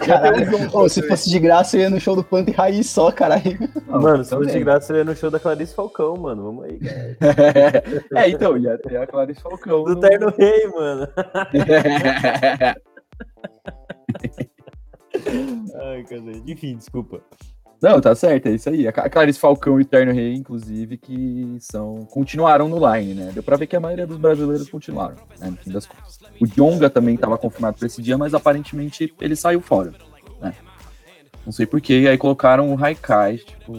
Caralho, 0.05 0.69
ô, 0.73 0.87
se 0.89 1.01
fosse 1.07 1.29
de 1.29 1.39
graça, 1.39 1.77
eu 1.77 1.81
ia 1.81 1.89
no 1.89 1.99
show 1.99 2.15
do 2.15 2.23
Punk 2.23 2.51
Raiz 2.51 2.89
só, 2.89 3.11
caralho. 3.11 3.57
Mano, 3.87 4.23
se 4.23 4.29
também. 4.29 4.45
fosse 4.47 4.57
de 4.57 4.63
graça, 4.63 4.93
eu 4.93 4.97
ia 4.97 5.03
no 5.03 5.15
show 5.15 5.29
da 5.29 5.39
Clarice 5.39 5.75
Falcão, 5.75 6.15
mano. 6.15 6.43
Vamos 6.43 6.65
aí, 6.65 6.79
cara. 6.79 7.17
é, 8.23 8.29
então, 8.29 8.57
ia 8.57 8.77
ter 8.77 8.97
a 8.97 9.07
Clarice 9.07 9.41
Falcão. 9.41 9.83
Do 9.83 9.95
no- 9.95 9.99
Terno 9.99 10.33
Rei, 10.37 10.67
mano. 10.67 11.07
Ai, 15.83 16.03
cadê? 16.03 16.41
Enfim, 16.47 16.77
desculpa. 16.77 17.21
Não, 17.81 17.99
tá 17.99 18.13
certo, 18.13 18.45
é 18.45 18.51
isso 18.51 18.69
aí. 18.69 18.87
A 18.87 18.91
Clarice 18.91 19.39
Falcão 19.39 19.79
e 19.79 19.83
o 19.83 19.85
Terno 19.85 20.13
Rei, 20.13 20.35
inclusive, 20.35 20.97
que 20.97 21.57
são 21.59 22.05
continuaram 22.11 22.69
no 22.69 22.77
line, 22.77 23.15
né? 23.15 23.31
Deu 23.33 23.41
pra 23.41 23.57
ver 23.57 23.65
que 23.65 23.75
a 23.75 23.79
maioria 23.79 24.05
dos 24.05 24.17
brasileiros 24.17 24.69
continuaram, 24.69 25.15
né? 25.39 25.49
No 25.49 25.57
fim 25.57 25.71
das 25.71 25.87
contas. 25.87 26.19
O 26.39 26.45
Jonga 26.45 26.91
também 26.91 27.15
estava 27.15 27.37
confirmado 27.39 27.77
para 27.77 27.87
esse 27.87 27.99
dia, 28.01 28.17
mas 28.19 28.35
aparentemente 28.35 29.11
ele 29.19 29.35
saiu 29.35 29.61
fora, 29.61 29.93
né? 30.39 30.53
Não 31.43 31.51
sei 31.51 31.65
porquê, 31.65 32.01
e 32.01 32.07
aí 32.07 32.17
colocaram 32.19 32.71
o 32.71 32.83
Haikai, 32.83 33.37
tipo. 33.37 33.73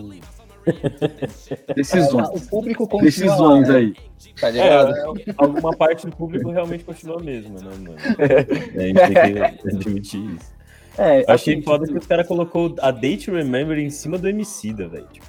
Decisões. 1.74 2.28
O 2.28 2.48
público 2.48 2.88
continua 2.88 3.04
Decisões 3.04 3.68
lá, 3.68 3.74
né? 3.74 3.78
aí. 3.78 3.94
Tá 4.40 4.50
ligado? 4.50 4.96
É, 4.96 5.34
alguma 5.36 5.76
parte 5.76 6.06
do 6.06 6.16
público 6.16 6.50
realmente 6.50 6.84
continua 6.84 7.20
a 7.20 7.22
mesma, 7.22 7.60
né, 7.60 7.70
mano? 7.78 7.94
A 7.96 8.80
gente 8.80 9.00
tem 9.00 9.34
que 9.34 9.68
admitir 9.68 10.36
isso. 10.36 10.51
É, 10.98 11.20
Eu 11.22 11.24
achei 11.34 11.54
assim, 11.54 11.62
foda 11.62 11.84
tipo, 11.84 11.98
que 11.98 12.02
os 12.02 12.06
caras 12.06 12.26
colocou 12.26 12.74
a 12.80 12.90
Date 12.90 13.30
Remember 13.30 13.78
em 13.78 13.90
cima 13.90 14.18
do 14.18 14.28
Emicida, 14.28 14.88
velho. 14.88 15.06
Tipo, 15.12 15.26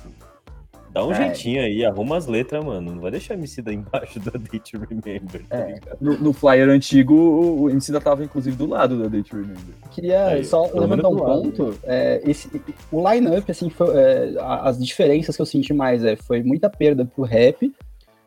dá 0.91 1.05
um 1.05 1.11
É. 1.11 1.15
jeitinho 1.15 1.61
aí, 1.61 1.83
arruma 1.85 2.17
as 2.17 2.27
letras, 2.27 2.63
mano. 2.63 2.93
Não 2.95 3.01
vai 3.01 3.11
deixar 3.11 3.33
o 3.33 3.37
Emicida 3.37 3.71
embaixo 3.73 4.19
da 4.19 4.31
Date 4.31 4.77
Remember, 4.77 5.41
tá 5.47 5.57
É. 5.57 5.73
ligado? 5.73 5.97
no, 6.01 6.17
no 6.17 6.33
flyer 6.33 6.69
antigo, 6.69 7.13
o, 7.15 7.61
o 7.63 7.69
MC 7.69 7.91
da 7.91 8.01
tava 8.01 8.23
inclusive 8.23 8.55
do 8.57 8.65
lado 8.67 9.01
da 9.01 9.07
Date 9.07 9.31
Remember. 9.31 9.73
Queria 9.91 10.27
Aí, 10.27 10.43
só 10.45 10.69
levantar 10.73 11.07
um 11.09 11.13
lado. 11.23 11.41
ponto. 11.43 11.79
é, 11.83 12.21
esse, 12.25 12.49
o 12.91 13.09
line-up, 13.09 13.49
assim, 13.49 13.69
foi, 13.69 13.87
é, 13.95 14.33
as 14.39 14.77
diferenças 14.83 15.35
que 15.35 15.41
eu 15.41 15.45
senti 15.45 15.73
mais 15.73 16.03
é, 16.03 16.15
foi 16.15 16.43
muita 16.43 16.69
perda 16.69 17.05
pro 17.05 17.23
rap 17.23 17.73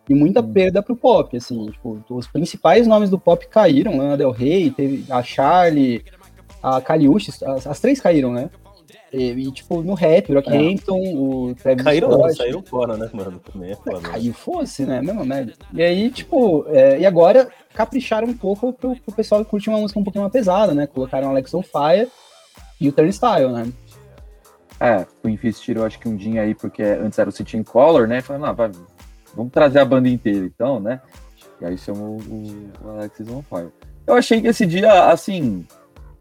e 0.09 0.14
muita 0.14 0.41
Hum. 0.41 0.53
perda 0.53 0.80
pro 0.82 0.95
pop, 0.95 1.37
assim, 1.37 1.66
tipo, 1.66 2.01
os 2.09 2.28
principais 2.28 2.87
nomes 2.87 3.11
do 3.11 3.18
pop 3.18 3.45
caíram, 3.49 3.97
Lana 3.99 4.16
Del 4.16 4.30
Rey, 4.30 4.70
teve 4.70 5.05
a 5.11 5.20
Charlie, 5.20 6.03
a 6.66 6.80
Kaliushi, 6.80 7.30
as, 7.44 7.66
as 7.66 7.80
três 7.80 8.00
caíram, 8.00 8.32
né? 8.32 8.50
E, 9.12 9.30
e, 9.30 9.52
tipo, 9.52 9.82
no 9.82 9.94
rap, 9.94 10.30
o 10.30 10.34
Rockhampton, 10.34 10.98
o 10.98 11.54
Travis 11.54 11.84
Caíram, 11.84 12.08
não, 12.08 12.18
Scott, 12.18 12.36
saíram 12.36 12.62
fora, 12.62 12.96
né, 12.96 13.08
mano? 13.12 13.38
Também 13.38 13.70
é 13.70 13.76
foda. 13.76 14.00
né? 14.00 14.08
Caiu 14.08 14.34
fosse, 14.34 14.84
né? 14.84 15.00
Mesma 15.00 15.24
merda. 15.24 15.52
E 15.72 15.80
aí, 15.80 16.10
tipo, 16.10 16.64
é, 16.68 16.98
e 16.98 17.06
agora 17.06 17.48
capricharam 17.72 18.26
um 18.26 18.36
pouco 18.36 18.72
pro, 18.72 18.96
pro 18.96 19.14
pessoal 19.14 19.44
que 19.44 19.50
curte 19.50 19.68
uma 19.68 19.78
música 19.78 20.00
um 20.00 20.04
pouquinho 20.04 20.22
mais 20.22 20.32
pesada, 20.32 20.74
né? 20.74 20.88
Colocaram 20.88 21.28
Alex 21.28 21.54
on 21.54 21.62
Fire 21.62 22.10
e 22.80 22.88
o 22.88 22.92
Turnstile, 22.92 23.52
né? 23.52 23.72
É, 24.80 25.06
o 25.22 25.28
Infist 25.28 25.62
tirou 25.62 25.86
acho 25.86 25.98
que 26.00 26.08
um 26.08 26.16
dia 26.16 26.42
aí, 26.42 26.54
porque 26.54 26.82
antes 26.82 27.18
era 27.18 27.30
o 27.30 27.32
City 27.32 27.56
in 27.56 27.62
Color, 27.62 28.08
né? 28.08 28.20
Falando, 28.20 28.46
ah, 28.46 28.52
vai, 28.52 28.70
vamos 29.34 29.52
trazer 29.52 29.78
a 29.78 29.84
banda 29.84 30.08
inteira 30.08 30.44
então, 30.44 30.80
né? 30.80 31.00
E 31.60 31.64
aí 31.64 31.78
chamou 31.78 32.18
o, 32.20 32.70
o 32.84 32.90
Alexis 32.90 33.28
on 33.28 33.42
Fire. 33.42 33.70
Eu 34.06 34.14
achei 34.14 34.40
que 34.40 34.48
esse 34.48 34.66
dia, 34.66 35.10
assim, 35.10 35.66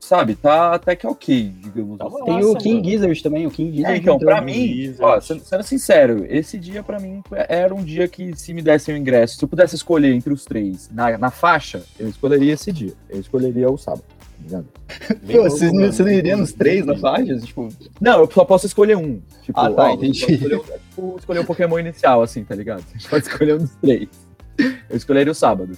sabe, 0.05 0.35
tá 0.35 0.73
até 0.73 0.95
que 0.95 1.05
ok, 1.05 1.51
digamos 1.61 1.97
Tá 1.97 2.05
assim. 2.07 2.23
Tem 2.23 2.33
Nossa, 2.35 2.49
o 2.49 2.55
King 2.57 2.75
mano. 2.75 2.85
Gizzard 2.89 3.23
também, 3.23 3.47
o 3.47 3.51
King 3.51 3.71
Gizzard. 3.75 3.93
É, 3.93 3.97
então, 3.97 4.17
pra 4.19 4.41
mim, 4.41 4.95
ó, 4.99 5.19
sendo, 5.19 5.41
sendo 5.43 5.63
sincero, 5.63 6.25
esse 6.29 6.57
dia 6.57 6.81
pra 6.83 6.99
mim 6.99 7.21
era 7.49 7.73
um 7.73 7.83
dia 7.83 8.07
que 8.07 8.35
se 8.37 8.53
me 8.53 8.61
dessem 8.61 8.95
o 8.95 8.97
ingresso, 8.97 9.37
se 9.37 9.43
eu 9.43 9.47
pudesse 9.49 9.75
escolher 9.75 10.13
entre 10.13 10.31
os 10.33 10.45
três 10.45 10.89
na, 10.91 11.17
na 11.17 11.31
faixa, 11.31 11.83
eu 11.99 12.07
escolheria 12.07 12.53
esse 12.53 12.71
dia. 12.71 12.93
Eu 13.09 13.19
escolheria 13.19 13.69
o 13.69 13.77
sábado, 13.77 14.03
tá 14.49 14.61
Pô, 15.25 15.43
vocês 15.43 15.71
não, 15.73 15.85
você 15.91 16.03
não 16.03 16.11
iria 16.11 16.37
nos 16.37 16.53
três 16.53 16.85
na 16.85 16.95
faixa? 16.97 17.37
Tipo, 17.39 17.69
Não, 17.99 18.19
eu 18.19 18.31
só 18.31 18.45
posso 18.45 18.65
escolher 18.65 18.95
um. 18.97 19.19
Tipo, 19.43 19.59
Ah, 19.59 19.71
tá, 19.71 19.83
ó, 19.89 19.93
entendi. 19.93 20.31
Escolher, 20.33 20.55
o- 20.55 20.63
tipo, 20.63 21.15
escolher 21.19 21.39
o 21.39 21.45
Pokémon 21.45 21.79
inicial, 21.79 22.21
assim, 22.21 22.43
tá 22.43 22.53
ligado? 22.55 22.83
Você 22.97 23.07
pode 23.09 23.25
escolher 23.25 23.55
um 23.55 23.59
dos 23.59 23.75
três. 23.81 24.07
Eu 24.89 24.95
escolheria 24.95 25.31
o 25.31 25.35
sábado. 25.35 25.75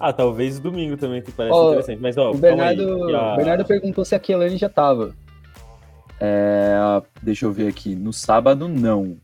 Ah, 0.00 0.12
talvez 0.12 0.60
domingo 0.60 0.96
também, 0.96 1.20
que 1.20 1.32
parece 1.32 1.54
Ó, 1.56 1.70
interessante. 1.70 2.00
Mas, 2.00 2.16
ó, 2.16 2.30
o 2.30 2.38
Bernardo, 2.38 3.04
aí, 3.06 3.14
a- 3.14 3.36
Bernardo 3.36 3.64
perguntou 3.64 4.04
se 4.04 4.14
a 4.14 4.18
Kelane 4.18 4.56
já 4.56 4.68
tava. 4.68 5.14
É, 6.20 6.76
deixa 7.22 7.46
eu 7.46 7.52
ver 7.52 7.68
aqui. 7.68 7.94
No 7.94 8.12
sábado, 8.12 8.68
não. 8.68 9.16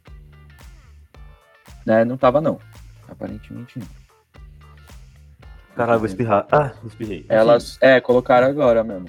Né, 1.87 2.05
não 2.05 2.17
tava, 2.17 2.41
não. 2.41 2.59
Aparentemente, 3.09 3.79
não. 3.79 3.87
Caralho, 5.77 5.99
vou 5.99 6.07
espirrar. 6.07 6.47
Ah, 6.51 6.73
espirrei. 6.87 7.27
Elas, 7.29 7.79
é, 7.81 8.01
colocaram 8.01 8.47
agora 8.47 8.83
mesmo. 8.85 9.09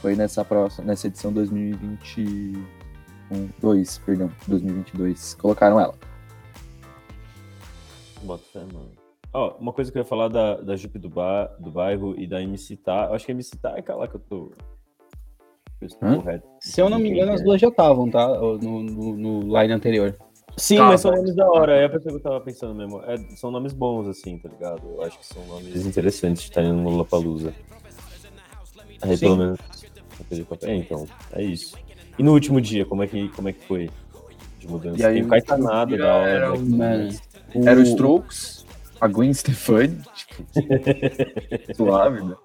Foi 0.00 0.16
nessa 0.16 0.44
próxima, 0.44 0.86
nessa 0.86 1.06
edição 1.06 1.32
2021, 1.32 2.64
2, 3.60 3.98
perdão, 3.98 4.30
2022. 4.48 5.34
Colocaram 5.34 5.78
ela. 5.78 5.94
Bota 8.22 8.42
fé, 8.52 8.60
mano. 8.60 8.90
Ó, 9.34 9.56
uma 9.58 9.72
coisa 9.72 9.90
que 9.90 9.96
eu 9.98 10.02
ia 10.02 10.06
falar 10.08 10.28
da, 10.28 10.56
da 10.60 10.76
Jupe 10.76 10.98
do, 10.98 11.08
ba 11.08 11.46
do 11.58 11.70
bairro 11.70 12.14
e 12.18 12.26
da 12.26 12.42
MC 12.42 12.76
Tá. 12.76 13.06
Eu 13.08 13.14
acho 13.14 13.24
que 13.24 13.32
a 13.32 13.34
MC 13.34 13.56
Tá 13.56 13.72
é 13.76 13.80
aquela 13.80 14.06
que 14.06 14.16
eu 14.16 14.20
tô. 14.20 14.52
Eu 15.80 15.86
estou 15.86 16.16
correto. 16.16 16.46
Se 16.60 16.80
eu 16.80 16.88
não 16.88 16.98
me 16.98 17.10
engano, 17.10 17.32
as 17.32 17.42
duas 17.42 17.60
já 17.60 17.68
estavam, 17.68 18.08
tá? 18.10 18.28
No, 18.28 18.58
no, 18.58 19.16
no 19.16 19.60
line 19.60 19.72
anterior. 19.72 20.14
Sim, 20.56 20.76
Tá, 20.76 20.84
mas 20.84 21.00
são 21.00 21.10
mas- 21.10 21.20
nomes 21.20 21.34
da 21.34 21.48
hora. 21.50 21.74
É 21.74 21.86
a 21.86 21.88
pessoa 21.88 22.10
que 22.12 22.18
eu 22.18 22.22
tava 22.22 22.40
pensando 22.40 22.74
mesmo. 22.74 23.02
É, 23.04 23.16
são 23.36 23.50
nomes 23.50 23.72
bons, 23.72 24.06
assim, 24.06 24.38
tá 24.38 24.48
ligado? 24.48 24.82
Eu 24.86 25.02
acho 25.02 25.18
que 25.18 25.26
são 25.26 25.44
nomes 25.46 25.86
interessantes 25.86 26.42
de 26.42 26.48
estar 26.50 26.62
no 26.62 26.88
Lollapalooza. 26.90 27.54
Aí, 29.00 29.16
Sim. 29.16 29.26
pelo 29.26 29.36
menos. 29.38 29.58
É, 30.62 30.74
então, 30.76 31.06
é 31.32 31.42
isso. 31.42 31.76
E 32.18 32.22
no 32.22 32.32
último 32.32 32.60
dia, 32.60 32.84
como 32.84 33.02
é 33.02 33.06
que, 33.08 33.28
como 33.30 33.48
é 33.48 33.52
que 33.52 33.64
foi? 33.66 33.90
De 34.58 34.68
mudança? 34.68 35.00
E 35.00 35.04
aí, 35.04 35.14
Tem 35.14 35.22
o 35.24 35.28
Caetanado 35.28 35.96
da 35.98 36.14
hora. 36.14 36.28
era 36.30 36.58
né? 36.58 37.08
Era 37.66 37.80
o 37.80 37.82
Strokes, 37.82 38.64
a 39.02 39.08
Gwen 39.08 39.34
Stefani, 39.34 40.00
tipo, 40.14 40.44
suave, 41.74 42.22
né? 42.22 42.36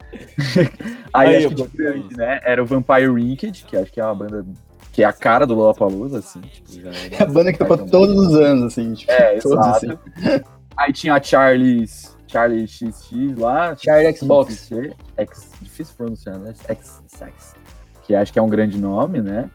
Aí, 1.14 1.36
Aí, 1.36 1.45
acho 1.45 1.55
que 1.55 2.18
né? 2.18 2.39
Era 2.43 2.64
o 2.64 2.66
Vampire 2.66 3.10
Winked, 3.10 3.64
que 3.64 3.78
acho 3.78 3.91
que 3.93 4.01
é 4.01 4.03
uma 4.03 4.16
banda 4.16 4.43
que 4.91 5.03
é 5.03 5.05
a 5.05 5.14
cara 5.14 5.45
do 5.45 5.53
Lollapalooza, 5.53 6.18
assim. 6.18 6.41
Tipo, 6.41 6.82
já 6.82 6.89
é 7.16 7.22
a 7.22 7.28
banda 7.28 7.53
que 7.53 7.60
tocou 7.60 7.78
todos 7.78 8.16
os 8.18 8.34
anos, 8.34 8.64
assim. 8.64 8.95
Tipo, 8.95 9.12
É, 9.12 9.38
todos, 9.38 9.68
exato. 9.68 9.99
assim. 10.16 10.43
Aí 10.76 10.91
tinha 10.91 11.14
a 11.14 11.22
Charles, 11.22 12.18
Charlie 12.28 12.68
XX 12.68 13.38
lá. 13.38 13.76
Charlie 13.76 14.18
Xbox. 14.18 14.72
X, 15.16 15.51
difícil 15.62 15.93
pronunciar, 15.95 16.39
né? 16.39 16.55
X, 16.68 17.03
X, 17.20 17.55
que 18.01 18.16
acho 18.16 18.34
que 18.34 18.39
é 18.39 18.41
um 18.41 18.49
grande 18.49 18.80
nome, 18.80 19.22
né? 19.22 19.47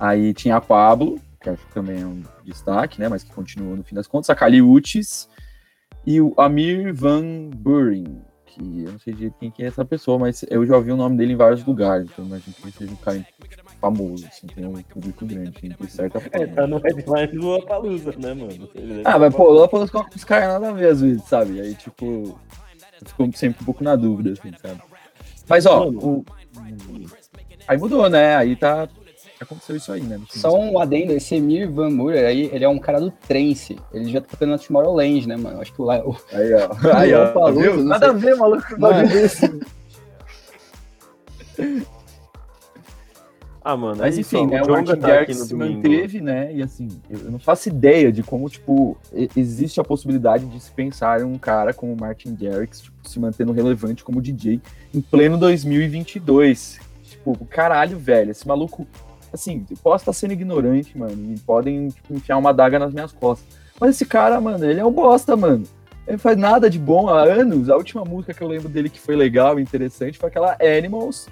Aí 0.00 0.34
tinha 0.34 0.56
a 0.56 0.60
Pablo, 0.60 1.20
que 1.40 1.50
acho 1.50 1.64
que 1.64 1.72
também 1.72 2.02
é 2.02 2.06
um 2.06 2.20
destaque, 2.44 2.98
né? 2.98 3.08
Mas 3.08 3.22
que 3.22 3.32
continuou 3.32 3.76
no 3.76 3.84
fim 3.84 3.94
das 3.94 4.08
contas. 4.08 4.28
A 4.28 4.34
Kali 4.34 4.60
Uchis 4.60 5.28
e 6.06 6.20
o 6.20 6.32
Amir 6.36 6.94
Van 6.94 7.50
Buren, 7.54 8.22
que 8.46 8.84
eu 8.84 8.92
não 8.92 8.98
sei 8.98 9.14
direito 9.14 9.36
quem 9.38 9.50
que 9.50 9.62
é 9.62 9.66
essa 9.66 9.84
pessoa, 9.84 10.18
mas 10.18 10.44
eu 10.50 10.66
já 10.66 10.76
ouvi 10.76 10.90
o 10.90 10.96
nome 10.96 11.16
dele 11.16 11.32
em 11.32 11.36
vários 11.36 11.64
lugares, 11.64 12.08
então 12.10 12.24
imagino 12.24 12.54
que 12.54 12.62
ele 12.62 12.72
seja 12.72 12.92
um 12.92 12.96
cara 12.96 13.18
tipo, 13.18 13.46
famoso, 13.80 14.26
assim, 14.26 14.46
tem 14.48 14.66
um 14.66 14.82
público 14.82 15.24
grande, 15.24 15.56
assim, 15.56 15.68
de 15.68 15.90
certa 15.90 16.20
forma. 16.20 16.44
É, 16.44 16.46
tá 16.46 16.66
no 16.66 16.78
headline 16.78 17.26
do 17.28 17.46
Lollapalooza, 17.46 18.12
né, 18.18 18.34
mano? 18.34 18.68
Ah, 19.04 19.18
mas 19.18 19.34
pô, 19.34 19.52
lá 19.52 19.68
pelos 19.68 19.90
os 20.14 20.24
caras 20.24 20.48
nada 20.48 20.70
a 20.70 20.72
ver 20.72 20.88
às 20.88 21.00
vezes, 21.00 21.22
sabe? 21.24 21.60
Aí, 21.60 21.74
tipo, 21.74 22.04
eu 23.00 23.06
fico 23.06 23.36
sempre 23.36 23.62
um 23.62 23.64
pouco 23.64 23.84
na 23.84 23.94
dúvida, 23.94 24.32
assim, 24.32 24.52
sabe? 24.60 24.80
Mas, 25.48 25.64
ó, 25.64 25.88
o... 25.88 26.24
aí 27.66 27.78
mudou, 27.78 28.08
né? 28.10 28.36
Aí 28.36 28.54
tá. 28.54 28.88
Aconteceu 29.40 29.76
isso 29.76 29.92
aí, 29.92 30.02
né? 30.02 30.20
Só 30.30 30.58
um 30.58 30.78
adendo, 30.80 31.12
esse 31.12 31.36
Emir 31.36 31.70
Van 31.70 31.90
Murer 31.90 32.26
aí, 32.26 32.50
ele 32.52 32.64
é 32.64 32.68
um 32.68 32.78
cara 32.78 33.00
do 33.00 33.10
trance. 33.10 33.78
Ele 33.92 34.10
já 34.10 34.20
tá 34.20 34.26
tocando 34.30 34.50
na 34.50 34.58
Tomorrowland, 34.58 35.28
né, 35.28 35.36
mano? 35.36 35.60
Acho 35.60 35.72
que 35.72 35.80
o, 35.80 35.84
lá- 35.84 36.02
o-. 36.04 36.16
Aí, 36.32 36.52
ó. 36.54 36.68
Aí, 36.96 37.14
ó. 37.14 37.18
Lollapalooza, 37.18 37.60
viu? 37.60 37.84
Nada 37.84 38.06
sei. 38.06 38.14
a 38.14 38.18
ver, 38.18 38.36
maluco. 38.36 38.80
Mano. 38.80 39.08
Ah, 43.62 43.76
mano, 43.76 43.96
Mas 43.98 44.16
é 44.16 44.20
enfim, 44.20 44.46
né? 44.46 44.62
O 44.62 44.68
Martin 44.70 44.86
tá 44.86 44.92
aqui 44.94 45.06
Garrix 45.06 45.38
no 45.40 45.44
se 45.44 45.50
domingo. 45.50 45.74
manteve, 45.76 46.20
né? 46.22 46.54
E 46.54 46.62
assim, 46.62 46.88
eu 47.10 47.18
não 47.30 47.38
faço 47.38 47.68
ideia 47.68 48.10
de 48.10 48.22
como, 48.22 48.48
tipo, 48.48 48.96
existe 49.36 49.78
a 49.78 49.84
possibilidade 49.84 50.46
de 50.46 50.58
se 50.58 50.70
pensar 50.70 51.20
em 51.20 51.24
um 51.24 51.36
cara 51.36 51.74
como 51.74 51.92
o 51.92 52.00
Martin 52.00 52.34
Garrix, 52.34 52.80
tipo, 52.80 52.96
se 53.06 53.20
mantendo 53.20 53.52
relevante 53.52 54.02
como 54.02 54.22
DJ 54.22 54.60
em 54.94 55.00
pleno 55.02 55.36
2022. 55.36 56.80
Tipo, 57.02 57.36
caralho, 57.46 57.98
velho, 57.98 58.30
esse 58.30 58.46
maluco, 58.48 58.86
assim, 59.32 59.64
posso 59.82 60.02
estar 60.02 60.12
sendo 60.12 60.32
ignorante, 60.32 60.96
mano, 60.96 61.34
e 61.34 61.38
podem 61.40 61.88
tipo, 61.88 62.14
enfiar 62.14 62.36
uma 62.36 62.52
daga 62.52 62.78
nas 62.78 62.92
minhas 62.92 63.12
costas. 63.12 63.46
Mas 63.80 63.90
esse 63.90 64.06
cara, 64.06 64.40
mano, 64.40 64.64
ele 64.64 64.80
é 64.80 64.84
um 64.84 64.90
bosta, 64.92 65.36
mano. 65.36 65.64
Ele 66.06 66.18
faz 66.18 66.36
nada 66.36 66.70
de 66.70 66.78
bom 66.78 67.08
há 67.08 67.22
anos. 67.22 67.68
A 67.68 67.76
última 67.76 68.04
música 68.04 68.32
que 68.32 68.42
eu 68.42 68.48
lembro 68.48 68.68
dele 68.68 68.88
que 68.88 68.98
foi 68.98 69.14
legal 69.14 69.58
e 69.58 69.62
interessante 69.62 70.18
foi 70.18 70.28
aquela 70.28 70.56
Animals. 70.60 71.28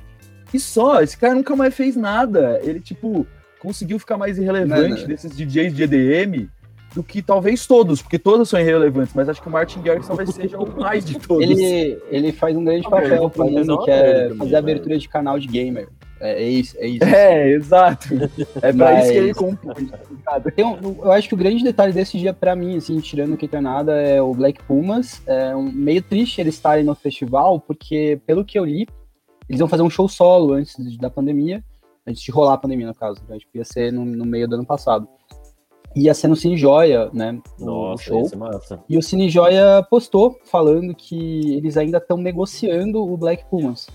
E 0.53 0.61
só, 0.61 1.01
esse 1.03 1.16
cara 1.16 1.34
nunca 1.34 1.57
mais 1.57 1.74
fez 1.74 1.97
nada. 1.97 2.61
Ele, 2.62 2.78
tipo, 2.78 3.26
conseguiu 3.59 3.99
ficar 3.99 4.16
mais 4.16 4.38
irrelevante 4.38 4.90
Mano. 5.03 5.07
desses 5.09 5.34
DJs 5.34 5.74
de 5.74 5.82
EDM 5.82 6.49
do 6.94 7.03
que 7.03 7.20
talvez 7.20 7.66
todos, 7.66 8.01
porque 8.01 8.18
todos 8.18 8.49
são 8.49 8.59
irrelevantes, 8.59 9.12
mas 9.14 9.28
acho 9.28 9.42
que 9.42 9.49
o 9.49 9.51
Martin 9.51 9.82
Garrix 9.82 10.07
talvez 10.07 10.30
seja 10.30 10.59
o 10.59 10.80
mais 10.80 11.05
de 11.05 11.18
todos. 11.20 11.42
Ele, 11.42 11.99
ele 12.11 12.32
faz 12.32 12.57
um 12.57 12.64
grande 12.64 12.86
Ah, 12.86 12.90
papel 12.90 13.07
ele 13.09 13.30
pra 13.30 13.44
faz 13.44 13.66
mim, 13.66 13.78
que 13.84 13.90
é 13.90 14.34
fazer 14.34 14.53
né? 14.53 14.59
abertura 14.59 14.99
de 14.99 15.09
canal 15.09 15.38
de 15.38 15.47
gamer. 15.47 15.88
É, 16.21 16.43
é 16.43 16.49
isso, 16.49 16.77
é 16.79 16.87
isso. 16.87 17.05
É, 17.05 17.51
exato. 17.53 18.09
É 18.62 18.73
pra 18.73 18.93
Mas- 18.93 19.05
isso 19.05 19.12
que 19.12 19.19
ele 19.19 19.35
compõe. 19.35 19.87
tá? 20.25 20.41
Tem 20.41 20.64
um- 20.64 20.97
eu 21.05 21.12
acho 21.12 21.29
que 21.29 21.35
o 21.35 21.39
grande 21.39 21.62
detalhe 21.62 21.93
desse 21.93 22.19
dia 22.19 22.33
pra 22.33 22.57
mim, 22.57 22.77
assim, 22.77 22.99
tirando 23.01 23.35
o 23.35 23.37
que 23.37 23.55
é 23.55 23.61
nada, 23.61 23.93
é 24.01 24.21
o 24.23 24.33
Black 24.33 24.62
Pumas. 24.64 25.21
É 25.27 25.55
um, 25.55 25.71
meio 25.71 26.03
triste 26.03 26.41
eles 26.41 26.55
estarem 26.55 26.85
no 26.85 26.95
festival, 26.95 27.61
porque, 27.61 28.21
pelo 28.27 28.45
que 28.45 28.59
eu 28.59 28.64
li, 28.64 28.87
eles 29.49 29.59
vão 29.61 29.69
fazer 29.69 29.83
um 29.83 29.91
show 29.91 30.09
solo 30.09 30.55
antes 30.55 30.75
da 30.99 31.11
pandemia, 31.11 31.62
antes 32.07 32.23
de 32.23 32.31
rolar 32.31 32.55
a 32.55 32.59
pandemia, 32.59 32.87
no 32.87 32.95
caso. 32.95 33.21
né? 33.29 33.37
Tipo, 33.39 33.59
ia 33.59 33.64
ser 33.64 33.93
no, 33.93 34.05
no 34.05 34.25
meio 34.25 34.49
do 34.49 34.55
ano 34.55 34.64
passado. 34.67 35.07
Ia 35.95 36.12
ser 36.12 36.29
no 36.29 36.37
Cine 36.37 36.59
Joia, 36.59 37.09
né? 37.12 37.41
o 37.59 37.64
Nossa, 37.64 38.03
show. 38.05 38.29
massa. 38.37 38.81
E 38.89 38.99
o 38.99 39.03
Cine 39.03 39.31
Joia 39.31 39.83
postou 39.89 40.39
falando 40.45 40.95
que 40.95 41.55
eles 41.57 41.77
ainda 41.79 41.97
estão 41.99 42.19
negociando 42.19 43.03
o 43.03 43.17
Black 43.17 43.45
Pumas. 43.49 43.87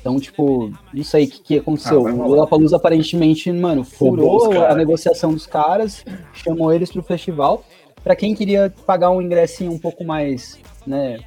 Então, 0.00 0.18
tipo, 0.18 0.72
não 0.92 1.04
sei 1.04 1.24
o 1.24 1.28
que, 1.30 1.40
que 1.40 1.58
aconteceu. 1.58 2.06
Ah, 2.06 2.12
o. 2.12 2.28
Lollapalooza 2.28 2.76
aparentemente, 2.76 3.50
mano, 3.52 3.84
furou 3.84 4.52
a 4.64 4.74
negociação 4.74 5.32
dos 5.32 5.46
caras, 5.46 6.04
chamou 6.32 6.72
eles 6.72 6.90
pro 6.90 7.02
festival. 7.02 7.64
Pra 8.02 8.14
quem 8.14 8.34
queria 8.34 8.72
pagar 8.86 9.10
um 9.10 9.20
ingressinho 9.20 9.72
um 9.72 9.78
pouco 9.78 10.04
mais, 10.04 10.58
né, 10.86 11.18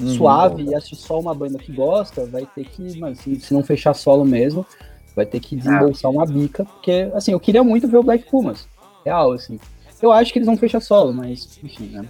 Uhum. 0.00 0.08
suave 0.08 0.64
e 0.64 0.74
assistir 0.74 0.96
só 0.96 1.20
uma 1.20 1.32
banda 1.34 1.56
que 1.58 1.70
gosta, 1.70 2.26
vai 2.26 2.44
ter 2.46 2.64
que, 2.64 2.98
mano, 2.98 3.14
se, 3.14 3.36
se 3.36 3.54
não 3.54 3.62
fechar 3.62 3.94
solo 3.94 4.24
mesmo, 4.24 4.66
vai 5.14 5.24
ter 5.24 5.38
que 5.38 5.54
desembolsar 5.54 6.10
uma 6.10 6.26
bica, 6.26 6.64
porque, 6.64 7.08
assim, 7.14 7.30
eu 7.32 7.38
queria 7.38 7.62
muito 7.62 7.86
ver 7.86 7.98
o 7.98 8.02
Black 8.02 8.28
Pumas. 8.28 8.66
Real, 9.04 9.32
assim. 9.32 9.60
Eu 10.02 10.10
acho 10.10 10.32
que 10.32 10.38
eles 10.38 10.46
vão 10.46 10.56
fechar 10.56 10.80
solo, 10.80 11.12
mas, 11.12 11.58
enfim, 11.62 11.90
né. 11.92 12.06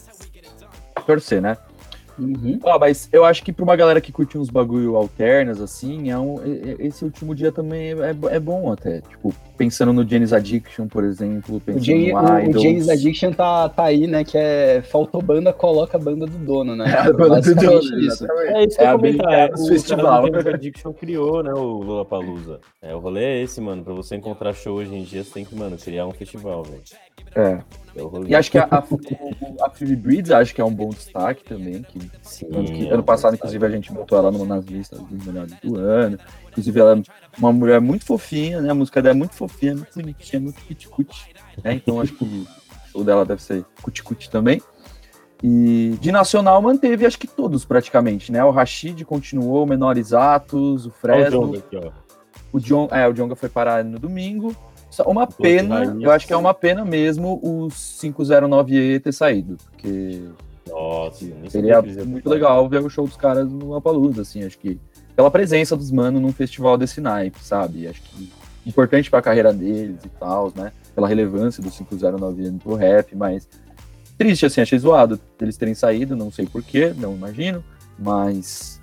Torcer, 1.07 1.43
né? 1.43 1.59
Uhum. 2.19 2.59
Ah, 2.65 2.79
mas 2.79 3.09
eu 3.13 3.25
acho 3.25 3.43
que 3.43 3.53
pra 3.53 3.65
uma 3.65 3.75
galera 3.77 4.01
que 4.01 4.13
curte 4.13 4.39
uns 4.39 4.49
bagulho 4.51 4.97
alternas, 4.97 5.61
assim, 5.61 6.11
é 6.11 6.19
um, 6.19 6.37
e- 6.45 6.77
e- 6.83 6.87
esse 6.87 7.05
último 7.05 7.35
dia 7.35 7.51
também 7.51 7.93
é, 7.93 8.15
é 8.31 8.41
bom 8.41 8.73
até. 8.73 9.01
Tipo, 9.01 9.35
pensando 9.57 9.93
no 9.93 10.09
Janis 10.09 10.33
Addiction, 10.33 10.87
por 10.87 11.03
exemplo, 11.05 11.57
O, 11.57 11.61
pensando 11.61 11.85
Jay, 11.85 12.13
no 12.13 12.19
o, 12.19 12.23
o 12.23 12.41
Idols. 12.41 12.63
James 12.63 12.89
Addiction 12.89 13.33
tá, 13.33 13.69
tá 13.69 13.85
aí, 13.85 14.07
né? 14.07 14.23
Que 14.25 14.39
é 14.39 14.83
faltou 14.83 15.21
banda, 15.21 15.53
coloca 15.53 15.97
a 15.97 16.01
banda 16.01 16.27
do 16.27 16.39
dono, 16.39 16.77
né? 16.77 16.85
É 16.89 16.99
a 17.09 17.13
banda 17.13 17.41
do 17.41 17.55
dono, 17.55 17.99
isso. 18.01 18.27
É 18.31 18.65
isso 18.65 18.77
que 18.79 18.85
É 18.85 18.93
eu 18.93 18.97
comentar. 18.99 19.33
É, 19.33 19.51
o 19.53 19.67
Festival. 19.67 20.27
James 20.27 20.47
Addiction 20.47 20.93
criou, 20.93 21.43
né, 21.43 21.53
o 21.53 21.83
Lollapalooza. 21.83 22.61
É, 22.81 22.95
o 22.95 22.99
rolê 22.99 23.25
é 23.25 23.43
esse, 23.43 23.61
mano. 23.61 23.83
Pra 23.83 23.93
você 23.95 24.17
encontrar 24.17 24.53
show 24.53 24.77
hoje 24.77 24.95
em 24.95 25.03
dia, 25.03 25.25
você 25.25 25.31
tem 25.33 25.45
que, 25.45 25.55
mano, 25.57 25.77
criar 25.77 26.07
um 26.07 26.13
festival, 26.13 26.63
velho. 26.63 26.83
É. 27.35 27.59
É. 27.97 28.31
E 28.31 28.35
acho 28.35 28.51
que 28.51 28.59
a, 28.59 28.65
a, 28.71 28.79
a 28.79 29.71
Phoebe 29.71 29.95
Breeds 29.97 30.31
acho 30.31 30.55
que 30.55 30.61
é 30.61 30.65
um 30.65 30.75
bom 30.75 30.89
destaque 30.91 31.45
também. 31.45 31.83
Que, 31.83 31.99
Sim, 32.23 32.47
ano, 32.53 32.65
que- 32.65 32.89
é 32.89 32.93
ano 32.93 33.03
passado, 33.05 33.35
inclusive, 33.35 33.65
a 33.65 33.71
gente 33.71 33.93
botou 33.93 34.19
ela 34.19 34.31
no- 34.31 34.45
nas 34.45 34.65
listas 34.65 35.01
dos 35.01 35.25
melhores 35.27 35.55
do 35.63 35.77
ano. 35.79 36.19
Inclusive, 36.51 36.81
ela 36.81 36.99
é 36.99 37.03
uma 37.39 37.53
mulher 37.53 37.81
muito 37.81 38.05
fofinha, 38.05 38.61
né? 38.61 38.71
A 38.71 38.75
música 38.75 39.01
dela 39.01 39.15
é 39.15 39.19
muito 39.19 39.35
fofinha, 39.35 39.75
muito 39.75 39.95
bonitinha, 39.95 40.41
muito 40.41 40.61
cuticute. 40.65 41.35
Né? 41.63 41.75
Então 41.75 42.01
acho 42.01 42.13
que 42.15 42.25
o 42.25 42.47
show 42.91 43.05
dela 43.05 43.25
deve 43.25 43.43
ser 43.43 43.65
cuticute 43.83 44.29
também. 44.31 44.61
E 45.43 45.97
de 46.01 46.11
nacional 46.11 46.61
manteve, 46.63 47.05
acho 47.05 47.19
que 47.19 47.27
todos 47.27 47.65
praticamente, 47.65 48.33
né? 48.33 48.43
O 48.45 48.51
Rashid 48.51 49.05
continuou, 49.05 49.65
o 49.65 49.67
Menores 49.67 50.13
Atos, 50.15 50.87
o 50.87 50.89
Olha 50.89 50.89
o 50.89 50.93
Fresno. 50.93 51.41
Jonga 51.47 51.59
aqui, 51.59 51.77
ó. 51.77 51.91
O 52.53 52.59
John, 52.61 52.89
é, 52.91 53.07
o 53.07 53.13
Jonga 53.13 53.35
foi 53.37 53.49
parar 53.49 53.85
no 53.85 53.99
domingo. 53.99 54.57
Uma 55.03 55.27
pena, 55.27 55.97
eu 56.01 56.11
acho 56.11 56.27
que 56.27 56.33
é 56.33 56.37
uma 56.37 56.55
pena 56.55 56.85
mesmo 56.85 57.41
o 57.43 57.69
509E 57.69 59.01
ter 59.01 59.13
saído, 59.13 59.57
porque 59.71 60.23
Nossa, 60.69 61.27
seria 61.49 61.83
muito 61.83 62.29
legal 62.29 62.69
ver 62.69 62.83
o 62.83 62.89
show 62.89 63.07
dos 63.07 63.17
caras 63.17 63.51
no 63.51 63.67
Lollapalooza, 63.67 64.23
assim, 64.23 64.45
acho 64.45 64.59
que 64.59 64.79
pela 65.17 65.31
presença 65.31 65.77
dos 65.77 65.91
mano 65.91 66.21
num 66.21 66.33
festival 66.33 66.77
desse 66.77 67.01
naipe, 67.01 67.39
sabe? 67.43 67.87
Acho 67.87 68.03
que 68.03 68.33
importante 68.67 69.11
pra 69.11 69.23
carreira 69.23 69.53
deles 69.53 70.05
e 70.05 70.09
tal, 70.09 70.53
né? 70.55 70.73
Pela 70.95 71.09
relevância 71.09 71.63
do 71.63 71.71
509E 71.71 72.59
pro 72.61 72.75
rap, 72.75 73.15
mas 73.17 73.49
triste, 74.17 74.47
assim, 74.47 74.61
achei 74.61 74.79
zoado 74.79 75.19
eles 75.41 75.57
terem 75.57 75.75
saído, 75.75 76.17
não 76.17 76.31
sei 76.31 76.47
porquê, 76.47 76.95
não 76.97 77.15
imagino, 77.15 77.65
mas 77.99 78.81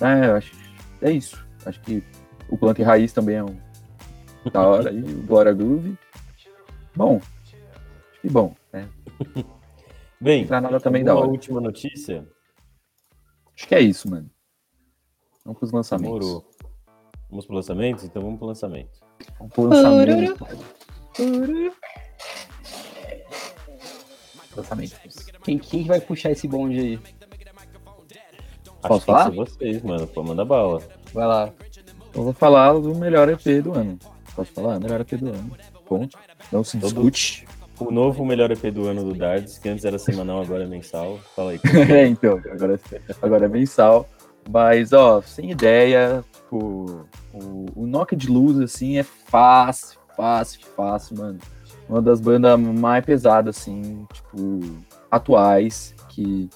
é, 0.00 0.30
acho, 0.30 0.52
é 1.00 1.10
isso. 1.10 1.44
Acho 1.64 1.80
que 1.80 2.02
o 2.48 2.58
Planta 2.58 2.80
e 2.80 2.84
Raiz 2.84 3.12
também 3.12 3.36
é 3.36 3.44
um 3.44 3.56
da 4.50 4.62
hora 4.66 4.90
aí, 4.90 5.02
o 5.02 5.22
Glória 5.26 5.52
Groove. 5.52 5.96
Bom, 6.94 7.20
que 8.20 8.28
bom, 8.28 8.54
né? 8.72 8.88
Bem, 10.20 10.46
nada 10.46 10.78
também 10.78 11.02
da 11.04 11.14
hora. 11.14 11.26
última 11.26 11.60
notícia. 11.60 12.26
Acho 13.56 13.66
que 13.66 13.74
é 13.74 13.80
isso, 13.80 14.08
mano. 14.10 14.30
Vamos 15.44 15.58
pros 15.58 15.72
lançamentos. 15.72 16.20
Demorou. 16.20 16.50
Vamos 17.28 17.46
pro 17.46 17.56
lançamento? 17.56 18.04
Então 18.04 18.22
vamos 18.22 18.38
pro 18.38 18.46
lançamento. 18.46 19.00
Vamos 19.38 19.52
pro 19.54 19.64
lançamento. 19.64 20.46
Lançamentos. 24.56 24.98
Quem, 25.42 25.58
quem 25.58 25.82
que 25.82 25.88
vai 25.88 26.00
puxar 26.00 26.30
esse 26.30 26.46
bonde 26.46 26.78
aí? 26.78 26.98
Posso 28.82 28.94
Acho 28.94 29.00
que 29.00 29.06
falar? 29.06 29.30
vocês, 29.30 29.82
mano. 29.82 30.06
Pô, 30.06 30.22
manda 30.22 30.44
bala. 30.44 30.82
Vai 31.12 31.26
lá. 31.26 31.52
Eu 32.14 32.22
vou 32.24 32.32
falar 32.32 32.72
do 32.74 32.94
melhor 32.94 33.28
EP 33.28 33.62
do 33.62 33.72
ano. 33.72 33.98
Posso 34.34 34.52
falar? 34.52 34.80
Melhor 34.80 35.00
EP 35.00 35.12
do 35.18 35.28
ano. 35.28 35.50
Ponto. 35.86 36.18
Não 36.50 36.64
se 36.64 36.78
Todo- 36.78 37.10
discute. 37.10 37.46
O 37.80 37.90
novo 37.90 38.24
melhor 38.24 38.50
EP 38.50 38.70
do 38.70 38.86
ano 38.86 39.02
do 39.02 39.14
Dards, 39.14 39.58
que 39.58 39.68
antes 39.68 39.84
era 39.84 39.98
semanal, 39.98 40.40
agora 40.42 40.62
é 40.62 40.66
mensal. 40.66 41.18
Fala 41.34 41.52
aí. 41.52 41.60
é, 41.90 42.06
então, 42.06 42.40
agora, 42.50 42.80
agora 43.20 43.44
é 43.46 43.48
mensal. 43.48 44.08
Mas, 44.48 44.92
ó, 44.92 45.20
sem 45.22 45.50
ideia, 45.50 46.24
tipo, 46.32 47.06
o, 47.32 47.66
o 47.74 47.86
Nokia 47.86 48.16
de 48.16 48.28
Luz, 48.28 48.58
assim, 48.60 48.98
é 48.98 49.02
fácil, 49.02 49.98
fácil, 50.16 50.60
fácil, 50.76 51.16
mano. 51.16 51.38
Uma 51.88 52.00
das 52.00 52.20
bandas 52.20 52.58
mais 52.58 53.04
pesadas, 53.04 53.56
assim, 53.58 54.06
tipo, 54.12 54.60
atuais, 55.10 55.94
que, 56.08 56.48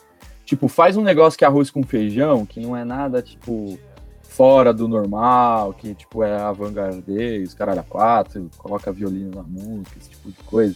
tipo, 0.44 0.68
faz 0.68 0.96
um 0.96 1.02
negócio 1.02 1.38
que 1.38 1.44
é 1.44 1.48
arroz 1.48 1.70
com 1.70 1.82
feijão, 1.82 2.46
que 2.46 2.60
não 2.60 2.76
é 2.76 2.84
nada, 2.84 3.22
tipo, 3.22 3.78
fora 4.36 4.72
do 4.74 4.86
normal, 4.86 5.72
que, 5.72 5.94
tipo, 5.94 6.22
é 6.22 6.38
avant-garde, 6.38 7.42
os 7.42 7.54
caralho 7.54 7.80
a 7.80 7.82
quatro, 7.82 8.50
coloca 8.58 8.92
violino 8.92 9.30
na 9.34 9.42
música, 9.42 9.96
esse 9.98 10.10
tipo 10.10 10.28
de 10.30 10.36
coisa 10.44 10.74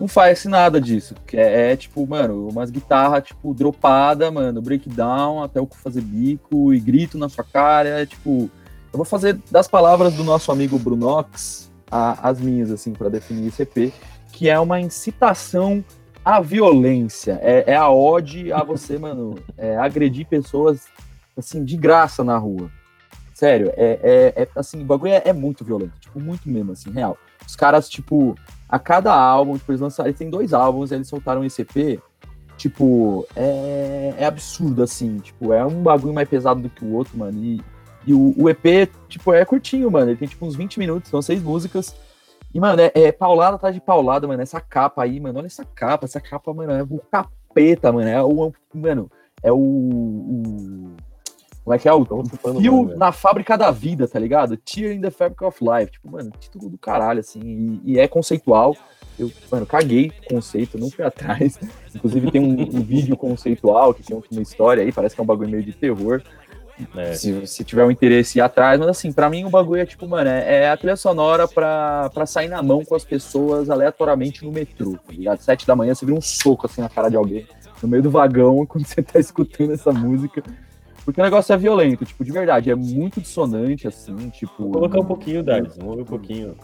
não 0.00 0.06
faz 0.06 0.44
nada 0.44 0.80
disso. 0.80 1.14
Que 1.26 1.36
é, 1.36 1.72
é, 1.72 1.76
tipo, 1.76 2.06
mano, 2.06 2.48
umas 2.48 2.70
guitarras, 2.70 3.24
tipo, 3.24 3.52
dropada, 3.52 4.30
mano, 4.30 4.60
breakdown 4.62 5.42
até 5.42 5.60
o 5.60 5.66
cu 5.66 5.76
fazer 5.76 6.00
bico 6.02 6.72
e 6.72 6.78
grito 6.80 7.18
na 7.18 7.28
sua 7.28 7.42
cara. 7.44 7.88
É, 7.88 8.06
tipo, 8.06 8.48
eu 8.92 8.96
vou 8.96 9.04
fazer 9.04 9.38
das 9.50 9.66
palavras 9.66 10.14
do 10.14 10.22
nosso 10.22 10.52
amigo 10.52 10.78
Brunox 10.78 11.70
a- 11.90 12.28
as 12.28 12.40
minhas, 12.40 12.70
assim, 12.70 12.92
para 12.92 13.08
definir 13.08 13.48
esse 13.48 13.62
EP, 13.62 13.92
que 14.32 14.48
é 14.48 14.58
uma 14.58 14.80
incitação 14.80 15.84
à 16.24 16.40
violência. 16.40 17.38
É, 17.42 17.72
é 17.72 17.76
a 17.76 17.90
ode 17.90 18.52
a 18.52 18.62
você, 18.62 18.98
mano, 18.98 19.34
é, 19.56 19.76
agredir 19.76 20.26
pessoas, 20.28 20.82
assim, 21.36 21.64
de 21.64 21.76
graça 21.76 22.22
na 22.22 22.36
rua. 22.38 22.70
Sério, 23.38 23.72
é, 23.76 24.00
é, 24.02 24.42
é, 24.42 24.48
assim, 24.56 24.82
o 24.82 24.84
bagulho 24.84 25.12
é, 25.12 25.22
é 25.26 25.32
muito 25.32 25.64
violento, 25.64 25.92
tipo, 26.00 26.18
muito 26.18 26.48
mesmo, 26.48 26.72
assim, 26.72 26.90
real. 26.90 27.16
Os 27.46 27.54
caras, 27.54 27.88
tipo, 27.88 28.34
a 28.68 28.80
cada 28.80 29.14
álbum, 29.14 29.56
tipo, 29.56 29.70
eles 29.70 29.80
lançaram, 29.80 30.08
eles 30.08 30.18
têm 30.18 30.28
dois 30.28 30.52
álbuns, 30.52 30.90
eles 30.90 31.06
soltaram 31.06 31.44
esse 31.44 31.62
EP, 31.62 32.02
tipo, 32.56 33.24
é, 33.36 34.12
é 34.18 34.24
absurdo, 34.24 34.82
assim, 34.82 35.18
tipo, 35.18 35.52
é 35.52 35.64
um 35.64 35.84
bagulho 35.84 36.12
mais 36.12 36.28
pesado 36.28 36.60
do 36.60 36.68
que 36.68 36.84
o 36.84 36.92
outro, 36.94 37.16
mano, 37.16 37.38
e, 37.38 37.62
e 38.04 38.12
o, 38.12 38.34
o 38.36 38.50
EP, 38.50 38.90
tipo, 39.08 39.32
é 39.32 39.44
curtinho, 39.44 39.88
mano, 39.88 40.10
ele 40.10 40.18
tem, 40.18 40.26
tipo, 40.26 40.44
uns 40.44 40.56
20 40.56 40.76
minutos, 40.80 41.08
são 41.08 41.22
seis 41.22 41.40
músicas, 41.40 41.94
e, 42.52 42.58
mano, 42.58 42.82
é, 42.82 42.90
é 42.92 43.12
paulada 43.12 43.54
atrás 43.54 43.72
de 43.72 43.80
paulada, 43.80 44.26
mano, 44.26 44.42
essa 44.42 44.60
capa 44.60 45.04
aí, 45.04 45.20
mano, 45.20 45.38
olha 45.38 45.46
essa 45.46 45.64
capa, 45.64 46.06
essa 46.06 46.20
capa, 46.20 46.52
mano, 46.52 46.72
é 46.72 46.82
o 46.82 46.98
capeta, 47.08 47.92
mano, 47.92 48.08
é 48.08 48.20
o, 48.20 48.52
mano, 48.74 49.08
é 49.44 49.52
o, 49.52 49.56
o 49.56 50.96
como 51.68 51.74
é 51.74 51.78
que 51.78 51.86
é? 51.86 51.92
O, 51.92 52.06
Fio 52.58 52.96
na 52.96 53.12
fábrica 53.12 53.56
da 53.58 53.70
vida, 53.70 54.08
tá 54.08 54.18
ligado? 54.18 54.56
Tear 54.56 54.92
in 54.92 55.02
the 55.02 55.10
Fabric 55.10 55.44
of 55.44 55.58
Life. 55.62 55.92
Tipo, 55.92 56.10
mano, 56.12 56.32
título 56.40 56.70
do 56.70 56.78
caralho, 56.78 57.20
assim. 57.20 57.40
E, 57.84 57.92
e 57.92 57.98
é 57.98 58.08
conceitual. 58.08 58.74
Eu, 59.18 59.30
mano, 59.52 59.66
caguei 59.66 60.10
com 60.10 60.36
conceito, 60.36 60.78
não 60.78 60.90
fui 60.90 61.04
atrás. 61.04 61.60
Inclusive 61.94 62.30
tem 62.30 62.40
um, 62.40 62.62
um 62.62 62.82
vídeo 62.82 63.18
conceitual 63.18 63.92
que 63.92 64.02
tem 64.02 64.16
uma 64.16 64.42
história 64.42 64.82
aí, 64.82 64.90
parece 64.90 65.14
que 65.14 65.20
é 65.20 65.24
um 65.24 65.26
bagulho 65.26 65.50
meio 65.50 65.62
de 65.62 65.74
terror. 65.74 66.22
É. 66.96 67.12
Se, 67.12 67.46
se 67.46 67.64
tiver 67.64 67.84
um 67.84 67.90
interesse 67.90 68.38
ir 68.38 68.40
atrás, 68.40 68.78
mas 68.78 68.88
assim, 68.88 69.12
pra 69.12 69.28
mim 69.28 69.44
o 69.44 69.50
bagulho 69.50 69.82
é 69.82 69.86
tipo, 69.86 70.08
mano, 70.08 70.30
é, 70.30 70.62
é 70.62 70.70
a 70.70 70.76
trilha 70.76 70.96
sonora 70.96 71.46
pra, 71.46 72.08
pra 72.14 72.24
sair 72.24 72.48
na 72.48 72.62
mão 72.62 72.82
com 72.82 72.94
as 72.94 73.04
pessoas 73.04 73.68
aleatoriamente 73.68 74.42
no 74.42 74.52
metrô, 74.52 74.92
tá 74.92 75.12
ligado? 75.12 75.40
Sete 75.40 75.66
da 75.66 75.76
manhã 75.76 75.94
você 75.94 76.06
vira 76.06 76.16
um 76.16 76.22
soco 76.22 76.66
assim 76.66 76.80
na 76.80 76.88
cara 76.88 77.10
de 77.10 77.16
alguém, 77.16 77.46
no 77.82 77.88
meio 77.88 78.02
do 78.02 78.10
vagão, 78.10 78.64
quando 78.66 78.86
você 78.86 79.02
tá 79.02 79.18
escutando 79.18 79.72
essa 79.72 79.92
música. 79.92 80.42
Porque 81.08 81.22
o 81.22 81.24
negócio 81.24 81.54
é 81.54 81.56
violento, 81.56 82.04
tipo, 82.04 82.22
de 82.22 82.30
verdade, 82.30 82.70
é 82.70 82.74
muito 82.74 83.18
dissonante, 83.18 83.88
assim, 83.88 84.28
tipo. 84.28 84.64
Vou 84.64 84.72
colocar 84.72 85.00
um 85.00 85.06
pouquinho, 85.06 85.42
Darius, 85.42 85.78
vamos 85.78 85.96
ver 85.96 86.02
um 86.02 86.04
pouquinho. 86.04 86.54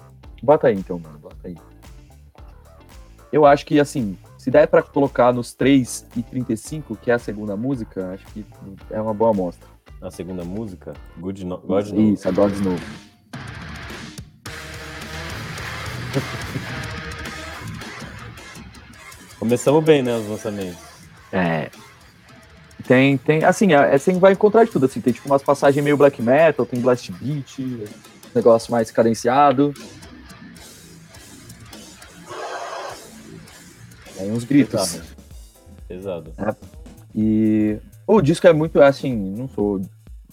Bota 0.42 0.66
aí 0.66 0.74
então, 0.74 0.98
mano, 0.98 1.18
bota 1.18 1.48
aí. 1.48 1.56
Eu 3.32 3.46
acho 3.46 3.64
que, 3.64 3.80
assim, 3.80 4.18
se 4.36 4.50
der 4.50 4.68
pra 4.68 4.82
colocar 4.82 5.32
nos 5.32 5.54
3 5.54 6.06
e 6.14 6.22
35, 6.22 6.94
que 6.94 7.10
é 7.10 7.14
a 7.14 7.18
segunda 7.18 7.56
música, 7.56 8.12
acho 8.12 8.26
que 8.34 8.44
é 8.90 9.00
uma 9.00 9.14
boa 9.14 9.30
amostra. 9.30 9.66
A 10.02 10.10
segunda 10.10 10.44
música? 10.44 10.92
Good 11.16 11.46
no 11.46 11.56
God 11.56 11.86
Isso, 11.86 11.94
Knows. 11.94 12.26
a 12.26 12.30
God 12.30 12.52
Knows. 12.60 12.82
Começamos 19.38 19.82
bem, 19.82 20.02
né, 20.02 20.14
os 20.14 20.28
lançamentos. 20.28 20.82
É. 21.32 21.70
Tem, 22.86 23.16
tem, 23.16 23.44
assim, 23.44 23.72
é, 23.72 23.96
você 23.96 24.12
vai 24.12 24.32
encontrar 24.32 24.64
de 24.64 24.70
tudo, 24.70 24.84
assim, 24.84 25.00
tem 25.00 25.12
tipo 25.12 25.26
umas 25.26 25.42
passagens 25.42 25.82
meio 25.82 25.96
black 25.96 26.20
metal, 26.20 26.66
tem 26.66 26.80
blast 26.80 27.10
beat, 27.12 27.58
negócio 28.34 28.70
mais 28.70 28.90
cadenciado. 28.90 29.72
Tem 34.16 34.30
uns 34.30 34.44
gritos. 34.44 35.00
Pesado. 35.88 36.32
É. 36.36 36.54
E 37.14 37.78
o 38.06 38.20
disco 38.20 38.46
é 38.46 38.52
muito, 38.52 38.82
assim, 38.82 39.14
não 39.14 39.48
sou, 39.48 39.80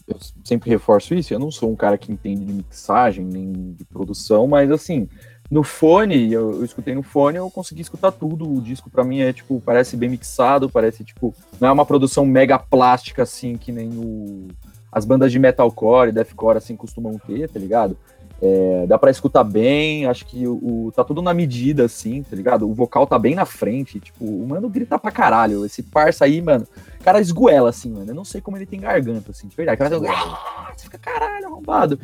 eu 0.08 0.18
sempre 0.44 0.70
reforço 0.70 1.14
isso, 1.14 1.34
eu 1.34 1.40
não 1.40 1.52
sou 1.52 1.72
um 1.72 1.76
cara 1.76 1.98
que 1.98 2.12
entende 2.12 2.44
de 2.44 2.54
mixagem, 2.54 3.24
nem 3.24 3.74
de 3.78 3.86
produção, 3.86 4.46
mas 4.46 4.70
assim, 4.72 5.08
no 5.52 5.64
fone, 5.64 6.32
eu, 6.32 6.52
eu, 6.54 6.64
escutei 6.64 6.96
no 6.96 7.04
fone, 7.04 7.38
eu 7.38 7.52
consegui 7.52 7.82
escutar 7.82 8.14
tudo. 8.14 8.50
O 8.50 8.62
disco 8.62 8.90
para 8.90 9.04
mim 9.04 9.20
é 9.20 9.34
tipo, 9.34 9.62
parece 9.64 9.98
bem 9.98 10.10
mixado, 10.10 10.70
parece 10.70 11.04
tipo, 11.04 11.36
não 11.60 11.68
é 11.68 11.72
uma 11.72 11.86
produção 11.86 12.26
mega 12.26 12.58
plástica 12.58 13.24
assim 13.24 13.58
que 13.58 13.70
nem 13.70 13.90
o 13.90 14.48
as 14.90 15.06
bandas 15.06 15.32
de 15.32 15.40
metalcore 15.40 16.10
e 16.10 16.12
deathcore 16.12 16.58
assim 16.58 16.76
costumam 16.76 17.18
ter, 17.18 17.50
tá 17.50 17.60
ligado? 17.60 17.98
É, 18.42 18.86
dá 18.88 18.98
para 18.98 19.12
escutar 19.12 19.44
bem, 19.44 20.06
acho 20.06 20.26
que 20.26 20.48
o, 20.48 20.88
o, 20.88 20.92
tá 20.94 21.04
tudo 21.04 21.22
na 21.22 21.34
medida 21.34 21.86
assim, 21.86 22.24
tá 22.24 22.36
ligado? 22.36 22.68
O 22.68 22.74
vocal 22.74 23.06
tá 23.06 23.18
bem 23.20 23.36
na 23.36 23.46
frente, 23.46 24.00
tipo, 24.00 24.26
o 24.26 24.48
mano 24.48 24.68
grita 24.68 24.98
pra 24.98 25.12
caralho. 25.12 25.66
Esse 25.66 25.84
parça 25.84 26.26
aí, 26.26 26.42
mano, 26.42 26.66
o 27.00 27.04
cara 27.04 27.22
esguela 27.22 27.70
assim, 27.70 27.92
mano. 27.92 28.10
Eu 28.10 28.16
não 28.16 28.26
sei 28.26 28.42
como 28.42 28.58
ele 28.58 28.66
tem 28.66 28.80
garganta 28.80 29.32
assim, 29.32 29.48
de 29.48 29.56
verdade. 29.56 29.76
O 29.76 30.02
cara 30.02 30.02
tá, 30.02 30.74
você 30.76 30.86
fica 30.86 30.98
caralho, 30.98 31.46
arrombado. 31.46 32.00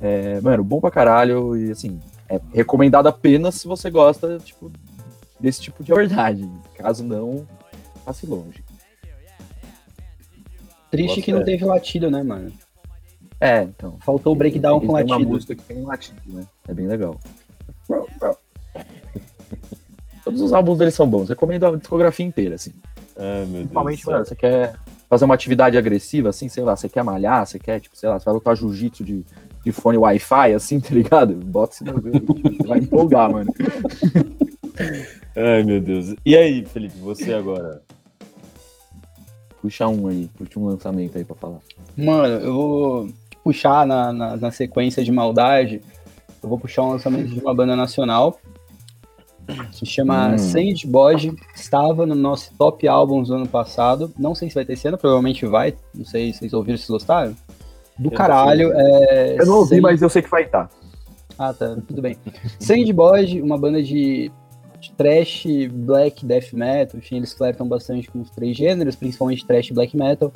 É, 0.00 0.40
mano, 0.40 0.62
bom 0.62 0.80
pra 0.80 0.90
caralho 0.90 1.56
e 1.56 1.70
assim, 1.70 1.98
é 2.30 2.40
recomendado 2.54 3.08
apenas 3.08 3.56
se 3.56 3.66
você 3.66 3.90
gosta, 3.90 4.38
tipo, 4.38 4.70
desse 5.38 5.60
tipo 5.60 5.82
de 5.82 5.92
verdade. 5.92 6.48
Caso 6.74 7.02
não, 7.02 7.46
passe 8.04 8.24
longe. 8.24 8.62
Triste 10.90 11.20
que 11.22 11.32
não 11.32 11.44
teve 11.44 11.64
latido, 11.64 12.08
né, 12.10 12.22
mano? 12.22 12.52
É, 13.40 13.62
então. 13.62 13.98
Faltou 14.00 14.32
o 14.32 14.36
breakdown 14.36 14.80
com 14.80 14.92
latido. 14.92 15.16
uma 15.16 15.26
música 15.26 15.56
que 15.56 15.62
tem 15.62 15.82
latido, 15.82 16.20
né? 16.26 16.46
É 16.68 16.74
bem 16.74 16.86
legal. 16.86 17.18
Todos 20.22 20.40
os 20.40 20.52
álbuns 20.52 20.78
deles 20.78 20.94
são 20.94 21.08
bons. 21.08 21.28
Recomendo 21.28 21.66
a 21.66 21.76
discografia 21.76 22.26
inteira, 22.26 22.54
assim. 22.54 22.72
Ai, 23.16 23.44
meu 23.46 23.60
Principalmente, 23.60 24.06
mano, 24.06 24.24
você 24.24 24.36
quer 24.36 24.76
fazer 25.08 25.24
uma 25.24 25.34
atividade 25.34 25.76
agressiva, 25.76 26.28
assim, 26.28 26.48
sei 26.48 26.62
lá, 26.62 26.76
você 26.76 26.88
quer 26.88 27.02
malhar, 27.02 27.44
você 27.44 27.58
quer, 27.58 27.80
tipo, 27.80 27.96
sei 27.96 28.08
lá, 28.08 28.20
você 28.20 28.24
vai 28.24 28.34
lutar 28.34 28.54
jiu-jitsu 28.54 29.02
de, 29.02 29.24
de 29.64 29.72
fone 29.72 29.98
Wi-Fi, 29.98 30.54
assim, 30.54 30.80
tá 30.80 30.94
ligado? 30.94 31.34
Bota 31.34 31.74
esse 31.74 31.84
bagulho, 31.84 32.24
vai 32.66 32.78
empolgar, 32.78 33.30
mano. 33.30 33.52
Ai, 35.36 35.62
meu 35.62 35.80
Deus. 35.80 36.14
E 36.24 36.36
aí, 36.36 36.64
Felipe, 36.64 36.98
você 36.98 37.34
agora? 37.34 37.82
Puxa 39.60 39.86
um 39.86 40.06
aí, 40.08 40.30
puxa 40.36 40.58
um 40.58 40.66
lançamento 40.66 41.18
aí 41.18 41.24
pra 41.24 41.36
falar. 41.36 41.58
Mano, 41.96 42.34
eu 42.42 42.52
vou 42.54 43.08
puxar 43.44 43.86
na, 43.86 44.12
na, 44.12 44.36
na 44.36 44.50
sequência 44.50 45.04
de 45.04 45.12
maldade, 45.12 45.82
eu 46.42 46.48
vou 46.48 46.58
puxar 46.58 46.82
um 46.82 46.90
lançamento 46.90 47.28
de 47.28 47.40
uma 47.40 47.54
banda 47.54 47.76
nacional 47.76 48.38
que 49.72 49.86
chama 49.86 50.34
hum. 50.34 50.38
Sage 50.38 50.86
Bode, 50.86 51.34
estava 51.54 52.06
no 52.06 52.14
nosso 52.14 52.52
top 52.56 52.86
álbuns 52.86 53.28
do 53.28 53.34
ano 53.34 53.48
passado. 53.48 54.12
Não 54.18 54.34
sei 54.34 54.48
se 54.48 54.54
vai 54.54 54.64
ter 54.64 54.74
esse 54.74 54.86
ano, 54.86 54.98
provavelmente 54.98 55.46
vai. 55.46 55.74
Não 55.94 56.04
sei 56.04 56.32
se 56.32 56.40
vocês 56.40 56.52
ouviram, 56.52 56.78
se 56.78 56.88
gostaram. 56.88 57.34
Do 58.00 58.08
eu 58.08 58.12
caralho. 58.12 58.72
É, 58.74 59.36
eu 59.38 59.46
não 59.46 59.58
ouvi, 59.58 59.68
Sage... 59.68 59.80
mas 59.82 60.00
eu 60.02 60.08
sei 60.08 60.22
que 60.22 60.30
vai 60.30 60.44
estar. 60.44 60.70
Ah, 61.38 61.52
tá, 61.52 61.76
tudo 61.86 62.00
bem. 62.00 62.16
Sage 62.58 62.92
Bode, 62.92 63.42
uma 63.42 63.58
banda 63.58 63.82
de, 63.82 64.32
de 64.80 64.92
trash, 64.92 65.46
black, 65.70 66.24
death 66.24 66.52
metal. 66.54 66.98
Enfim, 66.98 67.18
eles 67.18 67.34
flertam 67.34 67.68
bastante 67.68 68.10
com 68.10 68.20
os 68.20 68.30
três 68.30 68.56
gêneros, 68.56 68.96
principalmente 68.96 69.46
trash 69.46 69.68
e 69.68 69.74
black 69.74 69.94
metal. 69.94 70.32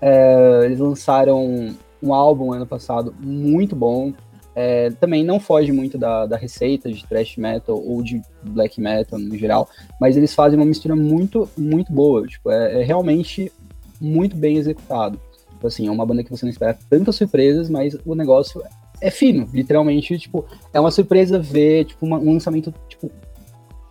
É, 0.00 0.62
eles 0.64 0.78
lançaram 0.78 1.74
um 2.02 2.14
álbum 2.14 2.52
ano 2.52 2.66
passado 2.66 3.14
muito 3.20 3.76
bom. 3.76 4.12
É, 4.54 4.88
também 4.92 5.22
não 5.22 5.38
foge 5.38 5.70
muito 5.70 5.98
da, 5.98 6.24
da 6.24 6.38
receita 6.38 6.90
de 6.90 7.06
thrash 7.06 7.36
metal 7.36 7.78
ou 7.78 8.02
de 8.02 8.22
black 8.42 8.80
metal 8.80 9.18
no 9.18 9.36
geral, 9.36 9.68
mas 10.00 10.16
eles 10.16 10.34
fazem 10.34 10.58
uma 10.58 10.64
mistura 10.64 10.96
muito, 10.96 11.46
muito 11.58 11.92
boa. 11.92 12.26
Tipo, 12.26 12.50
é, 12.50 12.80
é 12.80 12.82
realmente 12.82 13.52
muito 14.00 14.34
bem 14.34 14.56
executado. 14.56 15.20
Tipo 15.56 15.66
assim, 15.66 15.88
é 15.88 15.90
uma 15.90 16.04
banda 16.04 16.22
que 16.22 16.30
você 16.30 16.44
não 16.44 16.50
espera 16.50 16.78
tantas 16.88 17.16
surpresas, 17.16 17.70
mas 17.70 17.96
o 18.04 18.14
negócio 18.14 18.62
é 19.00 19.10
fino, 19.10 19.48
literalmente, 19.52 20.18
tipo, 20.18 20.44
é 20.72 20.78
uma 20.78 20.90
surpresa 20.90 21.38
ver, 21.38 21.86
tipo, 21.86 22.04
uma, 22.04 22.18
um 22.18 22.34
lançamento, 22.34 22.72
tipo, 22.88 23.10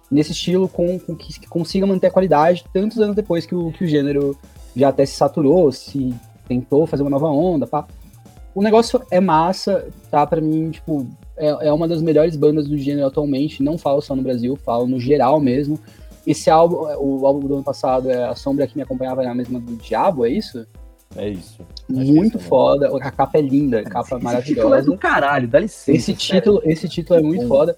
nesse 0.09 0.31
estilo 0.31 0.67
com, 0.67 0.99
com 0.99 1.15
que, 1.15 1.39
que, 1.39 1.47
consiga 1.47 1.85
manter 1.85 2.07
a 2.07 2.11
qualidade 2.11 2.65
tantos 2.73 2.99
anos 2.99 3.15
depois 3.15 3.45
que 3.45 3.53
o, 3.53 3.71
que 3.71 3.83
o 3.83 3.87
gênero 3.87 4.37
já 4.75 4.89
até 4.89 5.05
se 5.05 5.15
saturou, 5.15 5.71
se 5.71 6.13
tentou 6.47 6.85
fazer 6.85 7.03
uma 7.03 7.09
nova 7.09 7.27
onda, 7.27 7.65
pá 7.65 7.87
o 8.55 8.61
negócio 8.61 9.01
é 9.11 9.19
massa, 9.19 9.85
tá? 10.09 10.25
Para 10.25 10.39
mim, 10.39 10.71
tipo, 10.71 11.05
é, 11.35 11.67
é, 11.67 11.73
uma 11.73 11.89
das 11.89 12.01
melhores 12.01 12.37
bandas 12.37 12.69
do 12.69 12.77
gênero 12.77 13.05
atualmente. 13.05 13.61
Não 13.61 13.77
falo 13.77 14.01
só 14.01 14.15
no 14.15 14.21
Brasil, 14.21 14.55
falo 14.55 14.87
no 14.87 14.97
geral 14.97 15.41
mesmo. 15.41 15.77
Esse 16.25 16.49
álbum, 16.49 16.77
o 16.97 17.27
álbum 17.27 17.45
do 17.45 17.53
ano 17.55 17.63
passado 17.63 18.09
é 18.09 18.23
A 18.23 18.33
Sombra 18.33 18.65
que 18.65 18.77
me 18.77 18.81
acompanhava 18.81 19.21
na 19.23 19.35
mesma 19.35 19.59
do 19.59 19.75
Diabo, 19.75 20.25
é 20.25 20.29
isso? 20.29 20.65
É 21.15 21.29
isso. 21.29 21.59
Muito 21.87 22.39
foda. 22.39 22.87
A 22.95 23.11
capa 23.11 23.37
é 23.37 23.41
linda, 23.41 23.79
a 23.79 23.83
capa 23.83 24.15
esse 24.15 24.23
maravilhosa. 24.23 24.55
Título 24.55 24.75
é 24.75 24.81
do 24.81 24.97
caralho, 24.97 25.47
dá 25.47 25.59
licença. 25.59 25.91
Esse 25.91 26.13
título, 26.13 26.61
esse 26.63 26.87
título 26.87 27.19
é 27.19 27.21
muito 27.21 27.47
foda. 27.47 27.75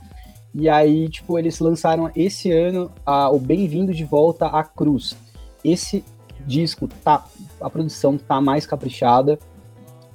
E 0.54 0.68
aí, 0.68 1.08
tipo, 1.10 1.38
eles 1.38 1.60
lançaram 1.60 2.10
esse 2.16 2.52
ano 2.52 2.92
a, 3.06 3.30
o 3.30 3.40
Bem-vindo 3.40 3.94
de 3.94 4.04
Volta 4.04 4.48
à 4.48 4.64
Cruz. 4.64 5.16
Esse 5.64 6.04
disco 6.46 6.88
tá. 7.04 7.26
A 7.60 7.70
produção 7.70 8.18
tá 8.18 8.40
mais 8.40 8.66
caprichada 8.66 9.38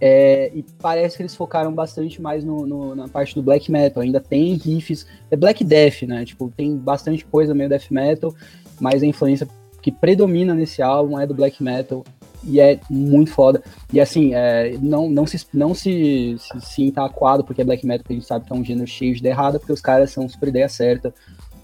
é, 0.04 0.50
e 0.52 0.64
parece 0.80 1.16
que 1.16 1.22
eles 1.22 1.36
focaram 1.36 1.72
bastante 1.72 2.20
mais 2.20 2.42
no, 2.42 2.66
no, 2.66 2.92
na 2.92 3.06
parte 3.06 3.36
do 3.36 3.42
black 3.42 3.70
metal. 3.70 4.02
Ainda 4.02 4.20
tem 4.20 4.54
riffs. 4.54 5.06
É 5.30 5.36
black 5.36 5.62
death, 5.62 6.02
né? 6.02 6.24
Tipo, 6.24 6.52
tem 6.56 6.76
bastante 6.76 7.24
coisa 7.24 7.54
meio 7.54 7.68
death 7.68 7.88
metal, 7.88 8.34
mas 8.80 9.04
a 9.04 9.06
influência 9.06 9.46
que 9.80 9.92
predomina 9.92 10.56
nesse 10.56 10.82
álbum 10.82 11.20
é 11.20 11.24
do 11.24 11.34
black 11.34 11.62
metal. 11.62 12.04
E 12.44 12.60
é 12.60 12.80
muito 12.90 13.30
foda. 13.30 13.62
E 13.92 14.00
assim, 14.00 14.34
é, 14.34 14.76
não, 14.80 15.08
não, 15.08 15.26
se, 15.26 15.46
não 15.52 15.74
se, 15.74 16.36
se 16.38 16.60
sinta 16.60 17.04
aquado 17.04 17.44
porque 17.44 17.62
é 17.62 17.64
black 17.64 17.86
metal, 17.86 18.02
porque 18.02 18.14
a 18.14 18.16
gente 18.16 18.26
sabe 18.26 18.46
que 18.46 18.52
é 18.52 18.56
um 18.56 18.64
gênero 18.64 18.86
cheio 18.86 19.14
de 19.14 19.28
errada, 19.28 19.58
porque 19.58 19.72
os 19.72 19.80
caras 19.80 20.10
são 20.10 20.28
super 20.28 20.48
ideia 20.48 20.68
certa. 20.68 21.14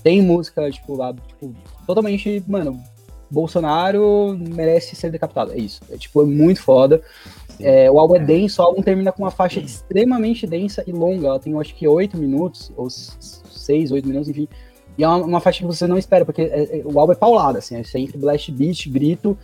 Tem 0.03 0.23
música, 0.23 0.71
tipo, 0.71 0.95
lá, 0.95 1.13
tipo, 1.13 1.53
totalmente, 1.87 2.43
mano, 2.47 2.81
Bolsonaro 3.31 4.37
merece 4.39 4.95
ser 4.97 5.11
decapitado. 5.11 5.53
É 5.53 5.59
isso. 5.59 5.81
É, 5.91 5.97
tipo, 5.97 6.23
é 6.23 6.25
muito 6.25 6.63
foda. 6.63 7.03
É, 7.61 7.91
o 7.91 7.99
álbum 7.99 8.17
é 8.17 8.21
denso, 8.21 8.63
o 8.63 8.65
álbum 8.65 8.83
termina 8.83 9.11
com 9.11 9.25
uma 9.25 9.31
faixa 9.31 9.61
extremamente 9.61 10.47
densa 10.47 10.85
e 10.87 10.93
longa. 10.93 11.27
Ela 11.27 11.41
tem, 11.41 11.53
eu 11.53 11.61
acho 11.61 11.75
que, 11.75 11.87
oito 11.89 12.17
minutos, 12.17 12.73
ou 12.77 12.89
seis, 12.89 13.91
oito 13.91 14.07
minutos, 14.07 14.29
enfim. 14.29 14.49
E 14.97 15.05
é 15.05 15.09
uma, 15.09 15.19
uma, 15.19 15.41
faixa 15.41 15.61
que 15.61 15.67
você 15.67 15.87
não 15.87 15.97
espera, 15.97 16.25
porque 16.25 16.43
é, 16.43 16.79
é, 16.79 16.83
o 16.85 16.99
álbum 16.99 17.13
é 17.13 17.17
paulado, 17.17 17.59
assim, 17.59 17.77
é 17.77 17.85
sempre 17.85 18.19
blast 18.19 18.51
beat, 18.51 18.89
grito, 18.89 19.39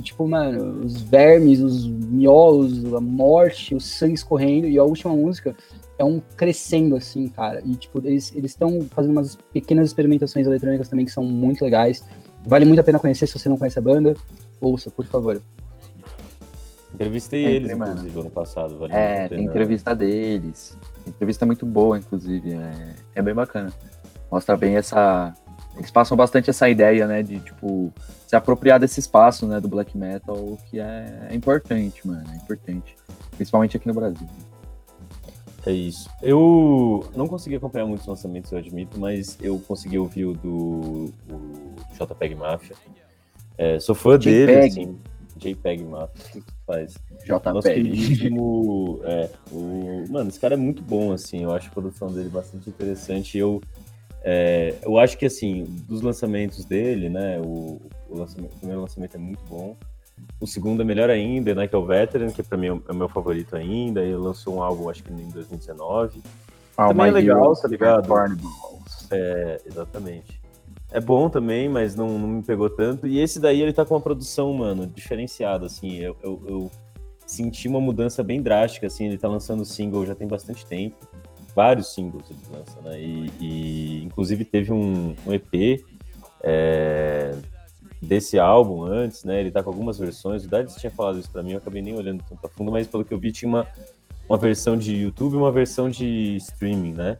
e 0.00 0.02
tipo, 0.02 0.26
mano, 0.26 0.82
os 0.82 1.02
vermes, 1.02 1.60
os 1.60 1.86
miolos, 1.86 2.92
a 2.94 3.00
morte, 3.00 3.74
o 3.74 3.80
sangue 3.80 4.14
escorrendo, 4.14 4.66
e 4.66 4.78
a 4.78 4.82
última 4.82 5.14
música 5.14 5.54
é 5.98 6.04
um 6.04 6.22
crescendo, 6.34 6.96
assim, 6.96 7.28
cara. 7.28 7.60
E, 7.62 7.74
tipo, 7.74 7.98
eles 8.02 8.32
estão 8.34 8.80
fazendo 8.90 9.12
umas 9.12 9.36
pequenas 9.52 9.88
experimentações 9.88 10.46
eletrônicas 10.46 10.88
também 10.88 11.04
que 11.04 11.12
são 11.12 11.22
muito 11.22 11.62
legais. 11.62 12.02
Vale 12.46 12.64
muito 12.64 12.80
a 12.80 12.82
pena 12.82 12.98
conhecer 12.98 13.26
se 13.26 13.38
você 13.38 13.50
não 13.50 13.58
conhece 13.58 13.78
a 13.78 13.82
banda. 13.82 14.16
Ouça, 14.58 14.90
por 14.90 15.04
favor. 15.04 15.42
Entrevistei 16.94 17.44
é, 17.44 17.50
eles, 17.52 17.76
mano. 17.76 17.92
inclusive, 17.92 18.20
ano 18.20 18.30
passado. 18.30 18.78
Vale 18.78 18.94
é, 18.94 19.28
tem 19.28 19.44
entrevista 19.44 19.94
deles. 19.94 20.78
Entrevista 21.06 21.44
muito 21.44 21.66
boa, 21.66 21.98
inclusive. 21.98 22.54
É, 22.54 22.94
é 23.16 23.22
bem 23.22 23.34
bacana. 23.34 23.70
Mostra 24.32 24.56
bem 24.56 24.76
essa, 24.76 25.34
eles 25.76 25.90
passam 25.90 26.16
bastante 26.16 26.50
essa 26.50 26.68
ideia, 26.68 27.06
né, 27.06 27.22
de, 27.22 27.38
tipo, 27.40 27.92
se 28.26 28.36
apropriar 28.36 28.78
desse 28.78 29.00
espaço, 29.00 29.46
né, 29.46 29.60
do 29.60 29.68
black 29.68 29.96
metal, 29.96 30.58
que 30.68 30.78
é, 30.78 31.28
é 31.30 31.34
importante, 31.34 32.06
mano, 32.06 32.24
é 32.32 32.36
importante. 32.36 32.96
Principalmente 33.36 33.76
aqui 33.76 33.88
no 33.88 33.94
Brasil. 33.94 34.28
É 35.66 35.72
isso. 35.72 36.08
Eu 36.22 37.10
não 37.14 37.26
consegui 37.26 37.56
acompanhar 37.56 37.86
muitos 37.86 38.06
lançamentos, 38.06 38.50
eu 38.50 38.58
admito, 38.58 38.98
mas 38.98 39.36
eu 39.40 39.58
consegui 39.58 39.98
ouvir 39.98 40.24
o 40.24 40.32
do, 40.32 41.12
do 41.26 41.74
JPEG 41.98 42.34
Mafia. 42.34 42.76
É, 43.58 43.78
sou 43.78 43.94
fã 43.94 44.18
JPEG. 44.18 44.46
dele, 44.46 44.66
assim. 44.66 44.98
JPEG 45.36 45.84
Mafia, 45.84 46.24
o 46.24 46.42
que 46.42 46.44
faz? 46.66 46.94
JPEG. 47.24 47.54
Nosso 47.54 47.68
queridíssimo, 47.68 49.00
é, 49.04 49.30
o... 49.52 50.04
Mano, 50.08 50.30
esse 50.30 50.40
cara 50.40 50.54
é 50.54 50.56
muito 50.56 50.82
bom, 50.82 51.12
assim, 51.12 51.42
eu 51.42 51.52
acho 51.52 51.68
a 51.68 51.72
produção 51.72 52.10
dele 52.10 52.30
bastante 52.30 52.68
interessante. 52.70 53.36
Eu, 53.36 53.60
é, 54.22 54.74
eu 54.82 54.98
acho 54.98 55.16
que, 55.16 55.26
assim, 55.26 55.64
dos 55.88 56.02
lançamentos 56.02 56.64
dele, 56.64 57.08
né, 57.08 57.40
o, 57.40 57.80
o, 58.08 58.18
lançamento, 58.18 58.52
o 58.54 58.58
primeiro 58.58 58.82
lançamento 58.82 59.14
é 59.14 59.18
muito 59.18 59.42
bom. 59.48 59.76
O 60.38 60.46
segundo 60.46 60.82
é 60.82 60.84
melhor 60.84 61.08
ainda, 61.08 61.54
né? 61.54 61.66
Que 61.66 61.74
é 61.74 61.78
o 61.78 61.84
Veteran, 61.84 62.30
que 62.30 62.42
pra 62.42 62.58
mim 62.58 62.66
é 62.66 62.92
o 62.92 62.94
meu 62.94 63.08
favorito 63.08 63.56
ainda. 63.56 64.02
Ele 64.02 64.16
lançou 64.16 64.56
um 64.56 64.62
álbum, 64.62 64.90
acho 64.90 65.02
que 65.02 65.12
em 65.12 65.28
2019. 65.28 66.22
Ah, 66.76 66.88
também 66.88 67.08
é 67.08 67.10
legal, 67.10 67.54
tá 67.54 67.68
ligado? 67.68 68.08
É, 69.10 69.60
exatamente. 69.66 70.40
É 70.92 71.00
bom 71.00 71.30
também, 71.30 71.68
mas 71.68 71.94
não, 71.94 72.18
não 72.18 72.28
me 72.28 72.42
pegou 72.42 72.68
tanto. 72.68 73.06
E 73.06 73.20
esse 73.20 73.38
daí, 73.38 73.62
ele 73.62 73.72
tá 73.72 73.84
com 73.84 73.94
uma 73.94 74.00
produção, 74.00 74.52
mano, 74.52 74.86
diferenciada, 74.86 75.66
assim. 75.66 75.96
Eu, 75.96 76.16
eu, 76.22 76.42
eu 76.46 76.70
senti 77.26 77.68
uma 77.68 77.80
mudança 77.80 78.22
bem 78.22 78.42
drástica, 78.42 78.88
assim. 78.88 79.06
Ele 79.06 79.18
tá 79.18 79.28
lançando 79.28 79.64
single 79.64 80.04
já 80.04 80.14
tem 80.14 80.26
bastante 80.26 80.66
tempo. 80.66 80.96
Vários 81.54 81.94
singles 81.94 82.24
ele 82.30 82.40
lança, 82.50 82.80
né? 82.82 83.00
E, 83.00 83.30
e 83.40 84.04
inclusive 84.04 84.44
teve 84.44 84.72
um, 84.72 85.14
um 85.26 85.32
EP 85.32 85.84
é, 86.42 87.34
desse 88.00 88.38
álbum 88.38 88.82
antes, 88.84 89.24
né? 89.24 89.40
Ele 89.40 89.50
tá 89.50 89.62
com 89.62 89.70
algumas 89.70 89.98
versões. 89.98 90.44
O 90.44 90.48
Dades 90.48 90.76
tinha 90.76 90.90
falado 90.90 91.18
isso 91.18 91.30
para 91.30 91.42
mim, 91.42 91.52
eu 91.52 91.58
acabei 91.58 91.82
nem 91.82 91.94
olhando 91.94 92.24
tanto 92.28 92.46
a 92.46 92.48
fundo, 92.48 92.70
mas 92.70 92.86
pelo 92.86 93.04
que 93.04 93.12
eu 93.12 93.18
vi, 93.18 93.32
tinha 93.32 93.48
uma, 93.48 93.66
uma 94.28 94.38
versão 94.38 94.76
de 94.76 94.94
YouTube 94.94 95.34
e 95.34 95.36
uma 95.36 95.52
versão 95.52 95.90
de 95.90 96.36
streaming, 96.36 96.92
né? 96.92 97.18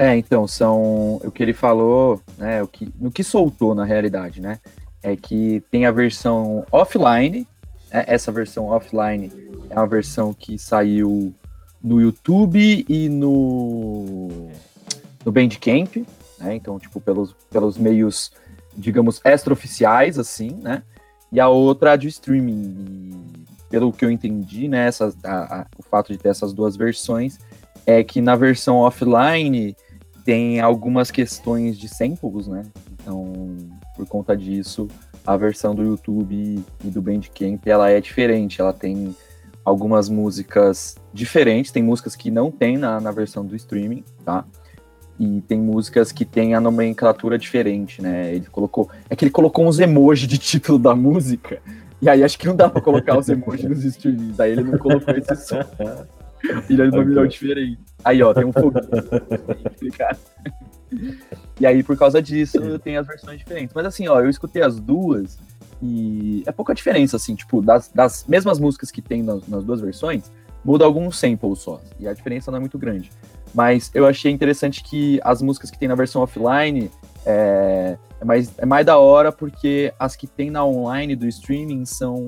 É, 0.00 0.16
então, 0.16 0.48
são. 0.48 1.16
O 1.16 1.30
que 1.30 1.42
ele 1.42 1.52
falou, 1.52 2.22
né? 2.38 2.62
O 2.62 2.66
que, 2.66 2.90
no 2.98 3.10
que 3.10 3.22
soltou 3.22 3.74
na 3.74 3.84
realidade, 3.84 4.40
né? 4.40 4.58
É 5.02 5.14
que 5.14 5.62
tem 5.70 5.84
a 5.84 5.90
versão 5.90 6.64
offline. 6.72 7.46
Né, 7.92 8.04
essa 8.06 8.32
versão 8.32 8.68
offline 8.68 9.30
é 9.68 9.74
uma 9.74 9.86
versão 9.86 10.32
que 10.32 10.58
saiu 10.58 11.34
no 11.82 12.00
YouTube 12.00 12.84
e 12.88 13.08
no, 13.08 14.48
no 15.24 15.32
Bandcamp, 15.32 15.96
né? 16.38 16.54
Então, 16.54 16.78
tipo, 16.78 17.00
pelos, 17.00 17.34
pelos 17.50 17.78
meios 17.78 18.32
digamos, 18.76 19.20
extraoficiais, 19.24 20.18
assim, 20.18 20.58
né? 20.62 20.82
E 21.32 21.38
a 21.38 21.48
outra 21.48 21.96
de 21.96 22.08
streaming. 22.08 23.12
E, 23.12 23.40
pelo 23.70 23.92
que 23.92 24.04
eu 24.04 24.10
entendi, 24.10 24.66
né, 24.66 24.88
essas, 24.88 25.16
a, 25.24 25.60
a, 25.60 25.66
o 25.78 25.82
fato 25.82 26.12
de 26.12 26.18
ter 26.18 26.28
essas 26.28 26.52
duas 26.52 26.76
versões 26.76 27.38
é 27.86 28.02
que 28.02 28.20
na 28.20 28.34
versão 28.34 28.78
offline 28.78 29.76
tem 30.24 30.60
algumas 30.60 31.08
questões 31.10 31.78
de 31.78 31.88
samples, 31.88 32.48
né? 32.48 32.64
Então, 32.94 33.56
por 33.94 34.06
conta 34.08 34.36
disso, 34.36 34.88
a 35.24 35.36
versão 35.36 35.72
do 35.72 35.84
YouTube 35.84 36.64
e 36.84 36.88
do 36.88 37.00
Bandcamp, 37.00 37.64
ela 37.64 37.90
é 37.90 38.00
diferente, 38.00 38.60
ela 38.60 38.72
tem 38.72 39.14
algumas 39.70 40.08
músicas 40.08 40.96
diferentes, 41.12 41.72
tem 41.72 41.82
músicas 41.82 42.14
que 42.14 42.30
não 42.30 42.50
tem 42.50 42.76
na, 42.76 43.00
na 43.00 43.10
versão 43.10 43.44
do 43.44 43.56
streaming, 43.56 44.04
tá? 44.24 44.44
e 45.18 45.42
tem 45.42 45.60
músicas 45.60 46.10
que 46.10 46.24
tem 46.24 46.54
a 46.54 46.60
nomenclatura 46.60 47.38
diferente, 47.38 48.00
né? 48.00 48.34
Ele 48.34 48.46
colocou. 48.46 48.88
É 49.10 49.14
que 49.14 49.22
ele 49.22 49.30
colocou 49.30 49.68
uns 49.68 49.78
emojis 49.78 50.26
de 50.26 50.38
título 50.38 50.78
da 50.78 50.96
música, 50.96 51.60
e 52.00 52.08
aí 52.08 52.24
acho 52.24 52.38
que 52.38 52.46
não 52.46 52.56
dá 52.56 52.70
pra 52.70 52.80
colocar 52.80 53.18
os 53.18 53.28
emojis 53.28 53.68
nos 53.68 53.84
streamings, 53.84 54.40
aí 54.40 54.52
ele 54.52 54.64
não 54.64 54.78
colocou 54.78 55.14
esse 55.14 55.36
som. 55.36 55.60
Ele 56.70 56.90
denominou 56.90 57.26
diferente. 57.26 57.78
Aí, 58.02 58.22
ó, 58.22 58.32
tem 58.32 58.46
um 58.46 58.52
foguinho. 58.52 58.88
e 61.60 61.66
aí, 61.66 61.82
por 61.82 61.98
causa 61.98 62.22
disso, 62.22 62.58
tem 62.80 62.96
as 62.96 63.06
versões 63.06 63.38
diferentes. 63.38 63.74
Mas 63.74 63.84
assim, 63.84 64.08
ó, 64.08 64.20
eu 64.20 64.30
escutei 64.30 64.62
as 64.62 64.80
duas 64.80 65.38
e 65.82 66.42
é 66.46 66.52
pouca 66.52 66.74
diferença, 66.74 67.16
assim, 67.16 67.34
tipo, 67.34 67.62
das, 67.62 67.88
das 67.88 68.24
mesmas 68.26 68.58
músicas 68.58 68.90
que 68.90 69.00
tem 69.00 69.22
nas, 69.22 69.46
nas 69.48 69.64
duas 69.64 69.80
versões, 69.80 70.30
muda 70.64 70.84
alguns 70.84 71.18
samples 71.18 71.60
só. 71.60 71.80
E 71.98 72.06
a 72.06 72.12
diferença 72.12 72.50
não 72.50 72.58
é 72.58 72.60
muito 72.60 72.78
grande. 72.78 73.10
Mas 73.54 73.90
eu 73.94 74.06
achei 74.06 74.30
interessante 74.30 74.82
que 74.82 75.20
as 75.24 75.42
músicas 75.42 75.70
que 75.70 75.78
tem 75.78 75.88
na 75.88 75.94
versão 75.94 76.22
offline 76.22 76.90
é, 77.26 77.96
é, 78.20 78.24
mais, 78.24 78.52
é 78.58 78.66
mais 78.66 78.86
da 78.86 78.98
hora 78.98 79.32
porque 79.32 79.92
as 79.98 80.14
que 80.14 80.26
tem 80.26 80.50
na 80.50 80.64
online 80.64 81.16
do 81.16 81.26
streaming 81.26 81.84
são 81.84 82.26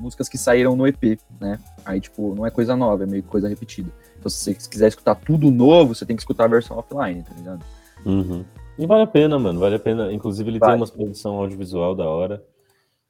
músicas 0.00 0.28
que 0.28 0.38
saíram 0.38 0.76
no 0.76 0.86
EP, 0.86 1.18
né? 1.40 1.58
Aí, 1.84 2.00
tipo, 2.00 2.34
não 2.34 2.46
é 2.46 2.50
coisa 2.50 2.76
nova, 2.76 3.02
é 3.02 3.06
meio 3.06 3.22
coisa 3.22 3.48
repetida. 3.48 3.90
Então, 4.18 4.30
se 4.30 4.38
você 4.38 4.54
quiser 4.68 4.88
escutar 4.88 5.16
tudo 5.16 5.50
novo, 5.50 5.94
você 5.94 6.06
tem 6.06 6.14
que 6.14 6.22
escutar 6.22 6.44
a 6.44 6.48
versão 6.48 6.78
offline, 6.78 7.22
tá 7.22 7.34
ligado? 7.36 7.64
Uhum. 8.04 8.44
E 8.78 8.86
vale 8.86 9.02
a 9.02 9.06
pena, 9.06 9.38
mano, 9.38 9.58
vale 9.58 9.76
a 9.76 9.80
pena. 9.80 10.12
Inclusive, 10.12 10.48
ele 10.48 10.58
vale. 10.58 10.72
tem 10.72 10.80
uma 10.80 10.88
produção 10.88 11.36
audiovisual 11.36 11.94
da 11.94 12.04
hora. 12.08 12.42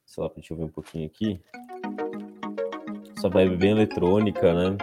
Sei 0.05 0.23
lá, 0.23 0.29
deixa 0.35 0.53
eu 0.53 0.57
ver 0.57 0.63
um 0.65 0.69
pouquinho 0.69 1.05
aqui. 1.07 1.39
Essa 3.17 3.29
vibe 3.29 3.57
bem 3.57 3.71
eletrônica, 3.71 4.53
né? 4.53 4.77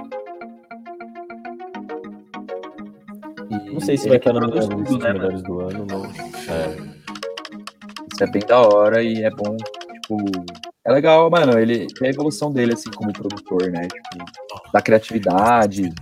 Não 3.73 3.81
sei 3.81 3.97
se 3.97 4.09
vai 4.09 4.19
estar 4.19 4.33
na 4.33 4.47
minha 4.47 4.61
lista 4.61 4.99
né, 4.99 5.13
melhores 5.13 5.43
do 5.43 5.61
ano, 5.61 5.87
mas. 5.91 6.49
É. 6.49 6.77
Isso 8.13 8.25
é 8.25 8.31
bem 8.31 8.43
da 8.47 8.61
hora 8.61 9.03
e 9.03 9.23
é 9.23 9.31
bom, 9.31 9.57
tipo. 9.57 10.17
É 10.85 10.93
legal, 10.93 11.31
mano. 11.31 11.59
Ele 11.59 11.87
tem 11.87 12.09
a 12.09 12.11
evolução 12.11 12.53
dele, 12.53 12.73
assim, 12.73 12.91
como 12.91 13.13
produtor, 13.13 13.71
né? 13.71 13.83
Tipo, 13.83 14.25
da 14.73 14.81
criatividade. 14.81 15.93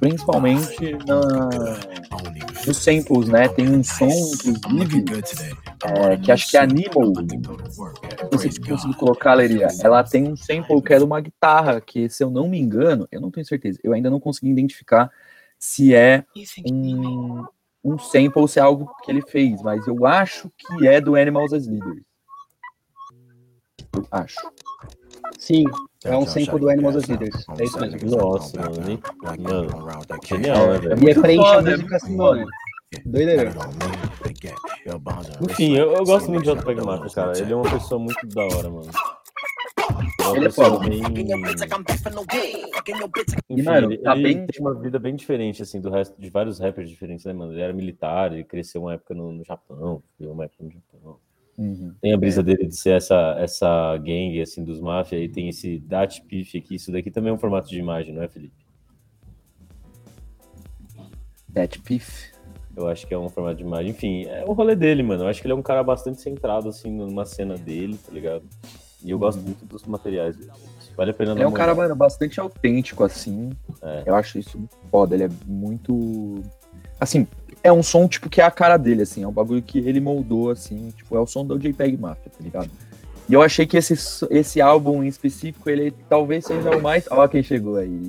Principalmente 0.00 0.92
na, 1.06 1.48
nos 2.66 2.76
samples, 2.76 3.28
né? 3.28 3.48
Tem 3.48 3.68
um 3.68 3.82
som, 3.84 4.08
inclusive, 4.44 5.04
é, 5.84 6.16
que 6.16 6.32
acho 6.32 6.50
que 6.50 6.56
é 6.56 6.60
Animal. 6.60 7.12
Não 8.30 8.38
sei 8.38 8.50
se 8.50 8.60
consigo 8.60 8.94
colocar, 8.94 9.34
Leria. 9.34 9.68
Ela 9.82 10.02
tem 10.02 10.28
um 10.28 10.36
sample 10.36 10.82
que 10.82 10.92
é 10.92 10.98
de 10.98 11.04
uma 11.04 11.20
guitarra, 11.20 11.80
que, 11.80 12.08
se 12.08 12.22
eu 12.22 12.30
não 12.30 12.48
me 12.48 12.58
engano, 12.58 13.06
eu 13.12 13.20
não 13.20 13.30
tenho 13.30 13.46
certeza, 13.46 13.78
eu 13.82 13.92
ainda 13.92 14.10
não 14.10 14.20
consegui 14.20 14.50
identificar 14.50 15.10
se 15.58 15.94
é 15.94 16.24
um, 16.66 17.44
um 17.84 17.98
sample 17.98 18.40
ou 18.40 18.48
se 18.48 18.58
é 18.58 18.62
algo 18.62 18.92
que 19.04 19.10
ele 19.10 19.22
fez, 19.22 19.62
mas 19.62 19.86
eu 19.86 20.06
acho 20.06 20.50
que 20.56 20.86
é 20.86 21.00
do 21.00 21.16
Animals 21.16 21.52
as 21.52 21.66
Leaders. 21.66 22.02
Eu 23.94 24.06
acho. 24.10 24.40
Sim, 25.38 25.64
é 26.04 26.16
um 26.16 26.26
sample 26.26 26.60
do 26.60 26.70
Animals 26.70 26.96
as 26.96 27.06
Leaders. 27.06 27.44
É 27.58 27.64
isso 27.64 27.80
mesmo. 27.80 28.16
Nossa, 28.16 28.56
mano. 28.60 29.00
Mano, 29.38 30.02
genial, 30.24 30.68
né, 30.68 30.78
velho? 30.78 31.04
E 31.04 31.10
é 31.10 31.14
preenche 31.14 31.54
a 31.54 31.62
música 31.62 31.96
assim, 31.96 32.16
mano. 32.16 32.46
Doideira. 33.04 33.52
Enfim, 35.42 35.76
eu, 35.76 35.92
eu 35.92 36.04
gosto 36.04 36.30
muito 36.30 36.44
de 36.44 36.50
Otto 36.50 36.64
Pegmata, 36.64 37.12
cara. 37.12 37.38
Ele 37.38 37.52
é 37.52 37.56
uma 37.56 37.70
pessoa 37.70 38.00
muito 38.00 38.26
da 38.28 38.44
hora, 38.44 38.70
mano. 38.70 38.90
Ele 40.34 40.46
é 40.46 40.50
foda. 40.50 40.78
Bem... 40.78 41.00
Enfim, 43.50 43.62
mano, 43.62 43.92
ele, 43.92 43.98
tá 43.98 44.14
ele 44.14 44.22
bem... 44.22 44.46
tem 44.46 44.60
uma 44.60 44.74
vida 44.74 44.98
bem 44.98 45.16
diferente, 45.16 45.62
assim, 45.62 45.80
do 45.80 45.90
resto 45.90 46.20
de 46.20 46.30
vários 46.30 46.58
rappers 46.58 46.88
diferentes, 46.88 47.24
né, 47.24 47.32
mano? 47.32 47.52
Ele 47.52 47.60
era 47.60 47.72
militar, 47.72 48.32
ele 48.32 48.44
cresceu 48.44 48.82
uma 48.82 48.94
época 48.94 49.14
no, 49.14 49.32
no 49.32 49.44
Japão, 49.44 50.02
uma 50.20 50.44
época 50.44 50.64
no 50.64 50.70
Japão. 50.70 51.18
Uhum. 51.58 51.92
Tem 52.00 52.14
a 52.14 52.16
brisa 52.16 52.40
é. 52.40 52.44
dele 52.44 52.66
de 52.66 52.76
ser 52.76 52.90
essa, 52.90 53.34
essa 53.36 53.96
gangue, 53.96 54.40
assim, 54.40 54.62
dos 54.62 54.80
máfia, 54.80 55.18
e 55.18 55.28
tem 55.28 55.48
esse 55.48 55.80
Dat 55.80 56.20
Piff 56.22 56.56
aqui, 56.56 56.76
isso 56.76 56.92
daqui 56.92 57.10
também 57.10 57.30
é 57.30 57.34
um 57.34 57.38
formato 57.38 57.68
de 57.68 57.78
imagem, 57.78 58.14
não 58.14 58.22
é, 58.22 58.28
Felipe? 58.28 58.54
Dat 61.48 61.80
Piff? 61.80 62.32
Eu 62.76 62.86
acho 62.86 63.04
que 63.08 63.12
é 63.12 63.18
um 63.18 63.28
formato 63.28 63.56
de 63.56 63.64
imagem. 63.64 63.90
Enfim, 63.90 64.26
é 64.26 64.44
o 64.46 64.52
rolê 64.52 64.76
dele, 64.76 65.02
mano. 65.02 65.24
Eu 65.24 65.28
acho 65.28 65.40
que 65.40 65.48
ele 65.48 65.52
é 65.52 65.56
um 65.56 65.62
cara 65.62 65.82
bastante 65.82 66.20
centrado, 66.20 66.68
assim, 66.68 66.92
numa 66.92 67.24
cena 67.24 67.56
dele, 67.56 67.98
tá 67.98 68.12
ligado? 68.12 68.44
E 69.02 69.10
eu 69.10 69.18
gosto 69.18 69.40
muito 69.40 69.64
dos 69.64 69.82
materiais 69.84 70.36
dele. 70.36 70.52
Vale 70.96 71.10
a 71.10 71.14
pena 71.14 71.32
Ele 71.32 71.42
é 71.42 71.48
um 71.48 71.52
cara, 71.52 71.74
mano, 71.74 71.94
bastante 71.96 72.38
autêntico, 72.38 73.02
assim. 73.02 73.50
É. 73.82 74.04
Eu 74.06 74.14
acho 74.14 74.38
isso 74.38 74.58
muito 74.58 74.76
foda. 74.90 75.14
Ele 75.14 75.24
é 75.24 75.30
muito. 75.46 76.40
Assim, 77.00 77.26
é 77.68 77.72
um 77.72 77.82
som, 77.82 78.08
tipo, 78.08 78.28
que 78.28 78.40
é 78.40 78.44
a 78.44 78.50
cara 78.50 78.76
dele, 78.76 79.02
assim. 79.02 79.22
É 79.22 79.28
um 79.28 79.32
bagulho 79.32 79.62
que 79.62 79.78
ele 79.78 80.00
moldou, 80.00 80.50
assim. 80.50 80.90
Tipo, 80.96 81.16
é 81.16 81.20
o 81.20 81.26
som 81.26 81.44
do 81.44 81.58
JPEG 81.58 81.96
Mafia, 81.96 82.30
tá 82.30 82.42
ligado? 82.42 82.70
E 83.28 83.34
eu 83.34 83.42
achei 83.42 83.66
que 83.66 83.76
esse, 83.76 83.94
esse 84.30 84.60
álbum 84.60 85.04
em 85.04 85.06
específico, 85.06 85.68
ele 85.68 85.92
talvez 86.08 86.46
seja 86.46 86.70
o 86.70 86.82
mais. 86.82 87.06
Ó, 87.10 87.28
quem 87.28 87.42
chegou 87.42 87.76
aí. 87.76 88.00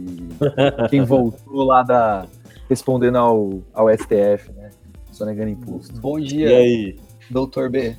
quem 0.90 1.04
voltou 1.04 1.64
lá 1.64 1.84
da. 1.84 2.26
Respondendo 2.70 3.18
ao, 3.18 3.62
ao 3.74 3.90
STF, 3.90 4.52
né? 4.56 4.70
Só 5.12 5.26
negando 5.26 5.50
imposto. 5.50 6.00
Bom 6.00 6.20
dia. 6.20 6.50
E 6.50 6.56
aí? 6.56 6.96
Doutor 7.30 7.70
B. 7.70 7.96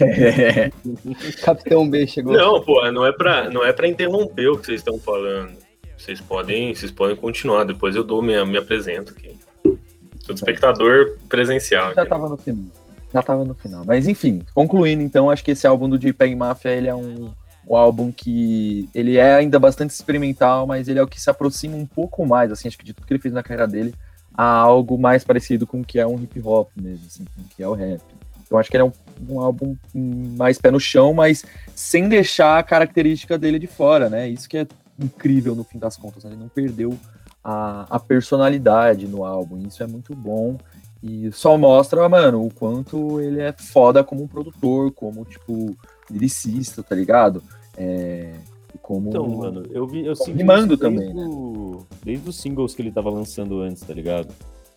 É. 0.00 0.70
Capitão 1.42 1.88
B 1.88 2.06
chegou. 2.06 2.32
Não, 2.32 2.60
pô, 2.62 2.90
não 2.90 3.04
é 3.04 3.12
pra, 3.12 3.50
não 3.50 3.64
é 3.64 3.72
pra 3.72 3.86
interromper 3.86 4.48
o 4.48 4.58
que 4.58 4.66
vocês 4.66 4.80
estão 4.80 4.98
falando. 4.98 5.52
Vocês 5.96 6.20
podem, 6.20 6.74
vocês 6.74 6.92
podem 6.92 7.16
continuar, 7.16 7.64
depois 7.64 7.96
eu 7.96 8.04
dou 8.04 8.22
minha, 8.22 8.46
me 8.46 8.56
apresento 8.56 9.12
aqui. 9.12 9.36
Sou 10.28 10.34
espectador 10.34 11.16
presencial. 11.26 11.94
Já 11.94 12.04
tava 12.04 12.28
no 12.28 12.36
final. 12.36 12.64
Já 13.14 13.22
tava 13.22 13.44
no 13.46 13.54
final. 13.54 13.82
Mas 13.86 14.06
enfim, 14.06 14.42
concluindo 14.54 15.02
então, 15.02 15.30
acho 15.30 15.42
que 15.42 15.52
esse 15.52 15.66
álbum 15.66 15.88
do 15.88 15.98
JPEG 15.98 16.36
Mafia, 16.36 16.72
ele 16.72 16.86
é 16.86 16.94
um, 16.94 17.32
um 17.66 17.74
álbum 17.74 18.12
que 18.12 18.86
ele 18.94 19.16
é 19.16 19.36
ainda 19.36 19.58
bastante 19.58 19.90
experimental, 19.90 20.66
mas 20.66 20.86
ele 20.86 20.98
é 20.98 21.02
o 21.02 21.08
que 21.08 21.18
se 21.18 21.30
aproxima 21.30 21.78
um 21.78 21.86
pouco 21.86 22.26
mais, 22.26 22.52
assim, 22.52 22.68
acho 22.68 22.76
que 22.76 22.84
de 22.84 22.92
tudo 22.92 23.06
que 23.06 23.14
ele 23.14 23.22
fez 23.22 23.32
na 23.32 23.42
carreira 23.42 23.66
dele, 23.66 23.94
a 24.34 24.44
algo 24.44 24.98
mais 24.98 25.24
parecido 25.24 25.66
com 25.66 25.80
o 25.80 25.84
que 25.84 25.98
é 25.98 26.06
um 26.06 26.22
hip 26.22 26.38
hop 26.44 26.68
mesmo, 26.76 27.06
assim, 27.06 27.24
com 27.24 27.40
o 27.40 27.44
que 27.44 27.62
é 27.62 27.68
o 27.68 27.72
rap. 27.72 28.02
Então 28.44 28.58
acho 28.58 28.70
que 28.70 28.76
ele 28.76 28.82
é 28.82 28.86
um, 28.86 28.92
um 29.30 29.40
álbum 29.40 29.76
mais 29.94 30.58
pé 30.58 30.70
no 30.70 30.78
chão, 30.78 31.14
mas 31.14 31.42
sem 31.74 32.06
deixar 32.06 32.58
a 32.58 32.62
característica 32.62 33.38
dele 33.38 33.58
de 33.58 33.66
fora, 33.66 34.10
né? 34.10 34.28
Isso 34.28 34.46
que 34.46 34.58
é 34.58 34.66
incrível 34.98 35.54
no 35.54 35.64
fim 35.64 35.78
das 35.78 35.96
contas, 35.96 36.24
né? 36.24 36.32
ele 36.32 36.40
não 36.40 36.48
perdeu 36.48 36.98
a, 37.42 37.86
a 37.88 37.98
personalidade 37.98 39.06
no 39.06 39.24
álbum, 39.24 39.58
isso 39.66 39.82
é 39.82 39.86
muito 39.86 40.14
bom. 40.14 40.58
E 41.02 41.30
só 41.30 41.56
mostra, 41.56 42.08
mano, 42.08 42.44
o 42.44 42.52
quanto 42.52 43.20
ele 43.20 43.40
é 43.40 43.52
foda 43.52 44.02
como 44.02 44.24
um 44.24 44.28
produtor, 44.28 44.92
como, 44.92 45.24
tipo, 45.24 45.76
lyricista, 46.10 46.82
tá 46.82 46.94
ligado? 46.94 47.42
É, 47.76 48.34
como... 48.82 49.10
Então, 49.10 49.28
mano, 49.28 49.62
eu 49.70 49.86
vi, 49.86 50.04
eu 50.04 50.16
senti 50.16 50.32
rimando 50.32 50.76
também, 50.76 51.14
né? 51.14 51.24
Desde 52.04 52.28
os 52.28 52.36
singles 52.40 52.74
que 52.74 52.82
ele 52.82 52.90
tava 52.90 53.10
lançando 53.10 53.60
antes, 53.60 53.82
tá 53.82 53.94
ligado? 53.94 54.28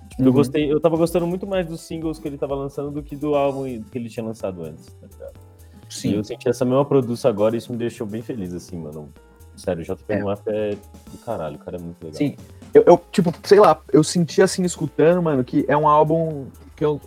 Tipo, 0.10 0.22
uhum. 0.22 0.28
eu 0.28 0.34
gostei, 0.34 0.72
eu 0.72 0.80
tava 0.80 0.96
gostando 0.96 1.26
muito 1.26 1.48
mais 1.48 1.66
dos 1.66 1.82
singles 1.82 2.20
que 2.20 2.28
ele 2.28 2.38
tava 2.38 2.54
lançando 2.54 2.92
do 2.92 3.02
que 3.02 3.16
do 3.16 3.34
álbum 3.34 3.64
que 3.64 3.98
ele 3.98 4.10
tinha 4.10 4.26
lançado 4.26 4.64
antes, 4.64 4.86
tá 4.86 5.08
ligado? 5.08 5.40
Sim. 5.90 6.12
E 6.12 6.16
eu 6.16 6.24
senti 6.24 6.48
essa 6.48 6.64
mesma 6.64 6.86
produção 6.86 7.32
agora 7.32 7.56
e 7.56 7.58
isso 7.58 7.72
me 7.72 7.78
deixou 7.78 8.06
bem 8.06 8.22
feliz, 8.22 8.54
assim, 8.54 8.78
mano. 8.78 9.10
Sério, 9.62 9.84
o 9.84 9.86
JP 9.86 10.14
é. 10.14 10.18
é 10.48 10.76
do 11.12 11.18
caralho, 11.24 11.56
o 11.56 11.60
cara 11.60 11.78
é 11.78 11.80
muito 11.80 12.04
legal. 12.04 12.18
Sim. 12.18 12.36
Eu, 12.74 12.84
eu, 12.88 13.02
tipo, 13.12 13.34
sei 13.44 13.60
lá, 13.60 13.80
eu 13.94 14.04
senti 14.04 14.42
assim, 14.42 14.64
escutando, 14.64 15.22
mano, 15.22 15.44
que 15.44 15.66
é 15.68 15.78
um 15.78 15.88
álbum 15.88 16.48
que 16.76 16.84
eu. 16.84 17.00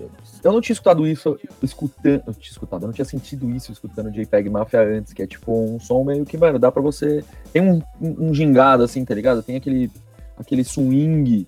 Eu 0.43 0.53
não 0.53 0.61
tinha 0.61 0.75
escutado 0.75 1.07
isso 1.07 1.39
escutando. 1.63 2.23
Eu 2.27 2.35
tinha 2.35 2.53
escutado, 2.53 2.83
eu 2.83 2.87
não 2.87 2.93
tinha 2.93 3.05
sentido 3.05 3.51
isso 3.51 3.73
escutando 3.73 4.13
JPEG 4.13 4.49
Mafia 4.51 4.83
antes, 4.83 5.13
que 5.13 5.23
é 5.23 5.27
tipo 5.27 5.53
um 5.53 5.81
som 5.81 6.05
meio 6.05 6.25
que, 6.25 6.39
mano, 6.39 6.59
dá 6.59 6.71
pra 6.71 6.81
você. 6.81 7.25
Tem 7.53 7.61
um, 7.61 7.83
um, 8.01 8.29
um 8.29 8.35
gingado, 8.35 8.85
assim, 8.85 9.05
tá 9.05 9.15
ligado? 9.15 9.43
Tem 9.43 9.57
aquele, 9.57 9.91
aquele 10.39 10.63
swing. 10.63 11.47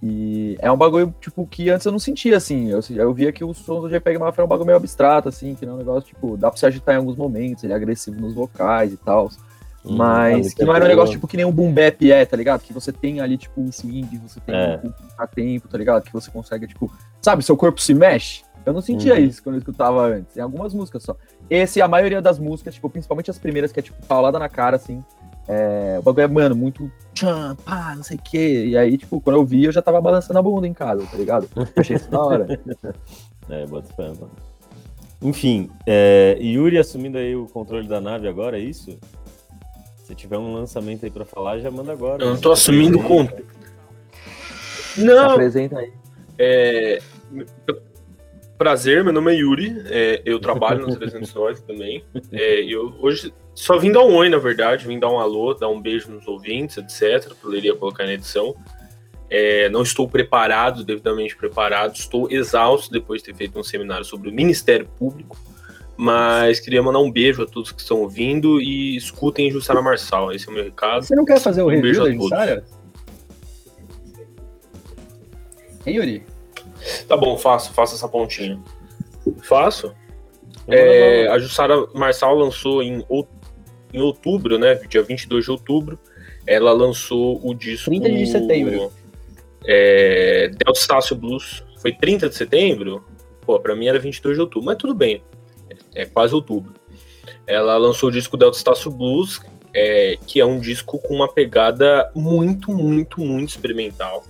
E 0.00 0.56
é 0.60 0.70
um 0.70 0.76
bagulho, 0.76 1.14
tipo, 1.18 1.46
que 1.46 1.70
antes 1.70 1.86
eu 1.86 1.90
não 1.90 1.98
sentia, 1.98 2.36
assim. 2.36 2.68
Eu, 2.68 2.80
eu 2.90 3.14
via 3.14 3.32
que 3.32 3.42
o 3.42 3.54
som 3.54 3.80
do 3.80 3.88
JPEG 3.88 4.18
Mafia 4.18 4.42
era 4.42 4.44
um 4.44 4.48
bagulho 4.48 4.66
meio 4.66 4.76
abstrato, 4.76 5.30
assim, 5.30 5.54
que 5.54 5.64
não 5.64 5.72
é 5.72 5.76
um 5.76 5.78
negócio, 5.78 6.10
tipo, 6.10 6.36
dá 6.36 6.50
pra 6.50 6.58
se 6.58 6.66
agitar 6.66 6.94
em 6.94 6.98
alguns 6.98 7.16
momentos, 7.16 7.64
ele 7.64 7.72
é 7.72 7.76
agressivo 7.76 8.20
nos 8.20 8.34
vocais 8.34 8.92
e 8.92 8.98
tal. 8.98 9.30
Hum, 9.84 9.96
mas 9.96 10.54
que 10.54 10.64
não 10.64 10.74
era 10.74 10.84
um 10.84 10.88
negócio 10.88 11.12
tipo 11.12 11.28
que 11.28 11.36
nem 11.36 11.44
um 11.44 11.52
boom 11.52 11.72
bap 11.72 12.10
é, 12.10 12.24
tá 12.24 12.36
ligado? 12.36 12.62
Que 12.62 12.72
você 12.72 12.90
tem 12.90 13.20
ali, 13.20 13.36
tipo, 13.36 13.60
um 13.60 13.70
swing, 13.70 14.16
você 14.18 14.40
tem 14.40 14.54
é. 14.54 14.80
um 14.82 14.92
a 15.18 15.26
tempo, 15.26 15.68
tá 15.68 15.76
ligado? 15.76 16.04
Que 16.04 16.12
você 16.12 16.30
consegue, 16.30 16.66
tipo, 16.66 16.90
sabe, 17.20 17.44
seu 17.44 17.56
corpo 17.56 17.80
se 17.80 17.92
mexe. 17.92 18.42
Eu 18.64 18.72
não 18.72 18.80
sentia 18.80 19.14
uhum. 19.14 19.20
isso 19.20 19.42
quando 19.42 19.56
eu 19.56 19.58
escutava 19.58 20.06
antes. 20.06 20.36
Em 20.36 20.40
algumas 20.40 20.72
músicas 20.72 21.02
só. 21.02 21.14
Esse, 21.50 21.82
a 21.82 21.88
maioria 21.88 22.22
das 22.22 22.38
músicas, 22.38 22.74
tipo, 22.74 22.88
principalmente 22.88 23.30
as 23.30 23.38
primeiras, 23.38 23.70
que 23.72 23.80
é 23.80 23.82
tipo 23.82 24.04
paulada 24.06 24.38
na 24.38 24.48
cara, 24.48 24.76
assim. 24.76 25.04
É, 25.46 25.96
o 25.98 26.02
bagulho 26.02 26.24
é, 26.24 26.28
mano, 26.28 26.56
muito 26.56 26.90
tchan, 27.12 27.54
pá, 27.56 27.92
não 27.94 28.02
sei 28.02 28.16
o 28.16 28.20
quê. 28.22 28.64
E 28.68 28.78
aí, 28.78 28.96
tipo, 28.96 29.20
quando 29.20 29.36
eu 29.36 29.44
vi, 29.44 29.64
eu 29.64 29.72
já 29.72 29.82
tava 29.82 30.00
balançando 30.00 30.38
a 30.38 30.42
bunda 30.42 30.66
em 30.66 30.72
casa, 30.72 31.06
tá 31.06 31.16
ligado? 31.18 31.46
Eu 31.54 31.68
achei 31.76 31.96
isso 31.96 32.10
da 32.10 32.20
hora. 32.20 32.60
é, 33.50 33.66
bota 33.66 33.92
fé, 33.92 34.08
mano. 34.08 34.30
Enfim, 35.20 35.70
é, 35.86 36.38
Yuri 36.40 36.78
assumindo 36.78 37.18
aí 37.18 37.36
o 37.36 37.46
controle 37.46 37.86
da 37.86 38.00
nave 38.00 38.26
agora, 38.26 38.58
é 38.58 38.62
isso? 38.62 38.98
Se 40.04 40.14
tiver 40.14 40.36
um 40.36 40.52
lançamento 40.52 41.06
aí 41.06 41.10
para 41.10 41.24
falar, 41.24 41.58
já 41.60 41.70
manda 41.70 41.90
agora. 41.90 42.22
Eu 42.22 42.30
não 42.30 42.40
tô 42.40 42.52
assumindo 42.52 43.02
com. 43.02 43.26
Não. 44.98 45.28
Se 45.28 45.32
apresenta 45.32 45.78
aí. 45.78 45.92
É... 46.38 47.00
Prazer, 48.58 49.02
meu 49.02 49.14
nome 49.14 49.32
é 49.32 49.38
Yuri. 49.38 49.82
É, 49.86 50.20
eu 50.26 50.38
trabalho 50.38 50.86
no 50.86 50.94
309 50.94 51.62
também. 51.62 52.04
É, 52.30 52.60
eu 52.62 52.94
hoje 53.00 53.32
só 53.54 53.78
vim 53.78 53.90
dar 53.90 54.04
um 54.04 54.14
oi, 54.14 54.28
na 54.28 54.36
verdade. 54.36 54.86
Vim 54.86 54.98
dar 54.98 55.08
um 55.08 55.18
alô, 55.18 55.54
dar 55.54 55.68
um 55.68 55.80
beijo 55.80 56.10
nos 56.10 56.28
ouvintes, 56.28 56.76
etc. 56.76 57.32
Poderia 57.40 57.74
colocar 57.74 58.04
na 58.04 58.12
edição. 58.12 58.54
É, 59.30 59.70
não 59.70 59.82
estou 59.82 60.06
preparado, 60.06 60.84
devidamente 60.84 61.34
preparado. 61.34 61.96
Estou 61.96 62.30
exausto 62.30 62.92
depois 62.92 63.22
de 63.22 63.32
ter 63.32 63.36
feito 63.36 63.58
um 63.58 63.64
seminário 63.64 64.04
sobre 64.04 64.28
o 64.28 64.32
Ministério 64.32 64.86
Público. 64.98 65.34
Mas 65.96 66.58
queria 66.58 66.82
mandar 66.82 66.98
um 66.98 67.10
beijo 67.10 67.42
a 67.42 67.46
todos 67.46 67.70
que 67.70 67.80
estão 67.80 68.00
ouvindo 68.00 68.60
e 68.60 68.96
escutem 68.96 69.50
Jussara 69.50 69.80
Marçal. 69.80 70.32
Esse 70.32 70.48
é 70.48 70.50
o 70.50 70.54
meu 70.54 70.64
recado. 70.64 71.04
Você 71.04 71.14
não 71.14 71.24
quer 71.24 71.40
fazer 71.40 71.62
o 71.62 71.66
um 71.66 71.68
review 71.68 72.04
da 72.04 72.10
Jussara? 72.10 72.64
Hein, 75.86 75.96
Yuri? 75.96 76.26
Tá 77.06 77.16
bom, 77.16 77.36
faço, 77.36 77.72
faço 77.72 77.94
essa 77.94 78.08
pontinha. 78.08 78.60
Faço. 79.42 79.94
É, 80.66 81.28
a 81.28 81.38
Jussara 81.38 81.86
Marçal 81.94 82.34
lançou 82.34 82.82
em, 82.82 83.04
em 83.92 84.00
outubro, 84.00 84.58
né? 84.58 84.74
Dia 84.88 85.02
22 85.02 85.44
de 85.44 85.50
outubro. 85.50 85.98
Ela 86.46 86.72
lançou 86.72 87.40
o 87.44 87.54
disco. 87.54 87.90
30 87.90 88.10
de 88.10 88.26
setembro. 88.26 88.92
É, 89.64 90.48
Delta 90.48 90.78
Estácio 90.78 91.14
Blues. 91.14 91.62
Foi 91.80 91.92
30 91.92 92.28
de 92.28 92.34
setembro? 92.34 93.04
Pô, 93.42 93.60
pra 93.60 93.76
mim 93.76 93.86
era 93.86 93.98
22 93.98 94.36
de 94.36 94.40
outubro, 94.40 94.66
mas 94.66 94.76
tudo 94.76 94.94
bem 94.94 95.22
é 95.94 96.04
quase 96.04 96.34
outubro. 96.34 96.74
Ela 97.46 97.76
lançou 97.76 98.08
o 98.08 98.12
disco 98.12 98.36
Delta 98.36 98.56
Estácio 98.56 98.90
Blues, 98.90 99.40
é, 99.74 100.16
que 100.26 100.40
é 100.40 100.46
um 100.46 100.58
disco 100.58 100.98
com 100.98 101.14
uma 101.14 101.32
pegada 101.32 102.10
muito, 102.14 102.72
muito, 102.72 103.20
muito 103.20 103.50
experimental. 103.50 104.24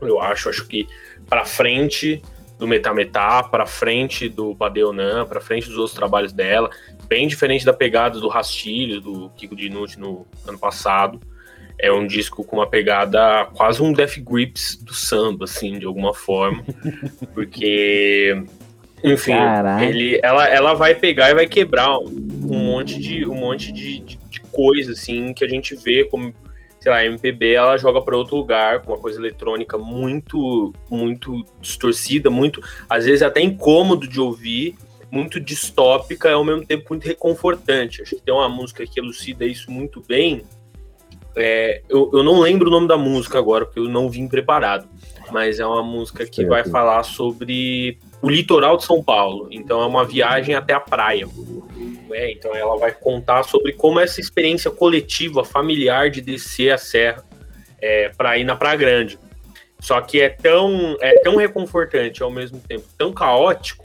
Eu 0.00 0.20
acho, 0.20 0.48
acho 0.48 0.66
que 0.66 0.86
para 1.28 1.44
frente 1.44 2.22
do 2.58 2.66
Metametá, 2.66 3.42
para 3.42 3.66
frente 3.66 4.28
do 4.28 4.54
Padeonan, 4.54 5.26
para 5.26 5.40
frente 5.40 5.68
dos 5.68 5.78
outros 5.78 5.96
trabalhos 5.96 6.32
dela, 6.32 6.70
bem 7.08 7.26
diferente 7.26 7.64
da 7.64 7.72
pegada 7.72 8.20
do 8.20 8.28
Rastilho, 8.28 9.00
do 9.00 9.30
Kiko 9.30 9.56
Dinucci 9.56 9.98
no 9.98 10.26
ano 10.46 10.58
passado. 10.58 11.20
É 11.78 11.92
um 11.92 12.06
disco 12.06 12.44
com 12.44 12.56
uma 12.56 12.68
pegada 12.68 13.46
quase 13.46 13.82
um 13.82 13.92
Death 13.92 14.18
Grips 14.18 14.76
do 14.76 14.94
samba, 14.94 15.44
assim, 15.44 15.78
de 15.78 15.86
alguma 15.86 16.14
forma, 16.14 16.64
porque 17.34 18.44
enfim, 19.04 19.34
ele, 19.82 20.18
ela, 20.22 20.48
ela 20.48 20.74
vai 20.74 20.94
pegar 20.94 21.30
e 21.30 21.34
vai 21.34 21.46
quebrar 21.46 21.98
um 21.98 22.58
monte 22.58 22.98
de 22.98 23.26
um 23.26 23.34
monte 23.34 23.70
de, 23.70 23.98
de, 23.98 24.16
de 24.16 24.40
coisa 24.50 24.92
assim 24.92 25.34
que 25.34 25.44
a 25.44 25.48
gente 25.48 25.76
vê 25.76 26.04
como 26.04 26.34
sei 26.80 26.92
lá, 26.92 26.98
a 26.98 27.06
MPB 27.06 27.54
ela 27.54 27.78
joga 27.78 28.02
para 28.02 28.14
outro 28.14 28.36
lugar 28.36 28.82
com 28.82 28.92
uma 28.92 28.98
coisa 28.98 29.18
eletrônica 29.18 29.78
muito 29.78 30.72
muito 30.90 31.44
distorcida, 31.60 32.28
muito 32.28 32.62
às 32.88 33.06
vezes 33.06 33.22
até 33.22 33.40
incômodo 33.40 34.06
de 34.06 34.20
ouvir, 34.20 34.74
muito 35.10 35.40
distópica 35.40 36.28
e 36.28 36.32
ao 36.32 36.44
mesmo 36.44 36.66
tempo 36.66 36.84
muito 36.90 37.06
reconfortante. 37.06 38.02
Acho 38.02 38.16
que 38.16 38.22
tem 38.22 38.34
uma 38.34 38.48
música 38.48 38.86
que 38.86 39.00
elucida 39.00 39.46
isso 39.46 39.70
muito 39.70 40.02
bem. 40.06 40.42
É, 41.36 41.82
eu, 41.88 42.10
eu 42.12 42.22
não 42.22 42.40
lembro 42.40 42.68
o 42.68 42.70
nome 42.70 42.86
da 42.86 42.98
música 42.98 43.38
agora 43.38 43.64
porque 43.64 43.80
eu 43.80 43.88
não 43.88 44.10
vim 44.10 44.28
preparado, 44.28 44.86
mas 45.32 45.58
é 45.58 45.66
uma 45.66 45.82
música 45.82 46.26
que 46.26 46.44
vai 46.44 46.64
falar 46.64 47.02
sobre 47.02 47.98
o 48.24 48.30
litoral 48.30 48.78
de 48.78 48.84
São 48.84 49.02
Paulo. 49.02 49.48
Então 49.50 49.82
é 49.82 49.86
uma 49.86 50.04
viagem 50.04 50.54
até 50.54 50.72
a 50.72 50.80
praia. 50.80 51.28
É, 52.10 52.32
então 52.32 52.54
ela 52.54 52.76
vai 52.78 52.90
contar 52.90 53.42
sobre 53.42 53.72
como 53.74 54.00
essa 54.00 54.18
experiência 54.18 54.70
coletiva, 54.70 55.44
familiar 55.44 56.08
de 56.08 56.22
descer 56.22 56.72
a 56.72 56.78
serra 56.78 57.22
é, 57.78 58.08
para 58.08 58.38
ir 58.38 58.44
na 58.44 58.56
Praia 58.56 58.76
Grande. 58.76 59.18
Só 59.78 60.00
que 60.00 60.22
é 60.22 60.30
tão, 60.30 60.96
é 61.02 61.18
tão 61.18 61.36
reconfortante 61.36 62.22
ao 62.22 62.30
mesmo 62.30 62.58
tempo, 62.60 62.84
tão 62.96 63.12
caótico, 63.12 63.84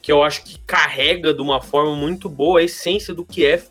que 0.00 0.10
eu 0.10 0.22
acho 0.22 0.44
que 0.44 0.58
carrega 0.60 1.34
de 1.34 1.42
uma 1.42 1.60
forma 1.60 1.94
muito 1.94 2.30
boa 2.30 2.60
a 2.60 2.62
essência 2.62 3.12
do 3.12 3.26
que 3.26 3.44
é 3.44 3.62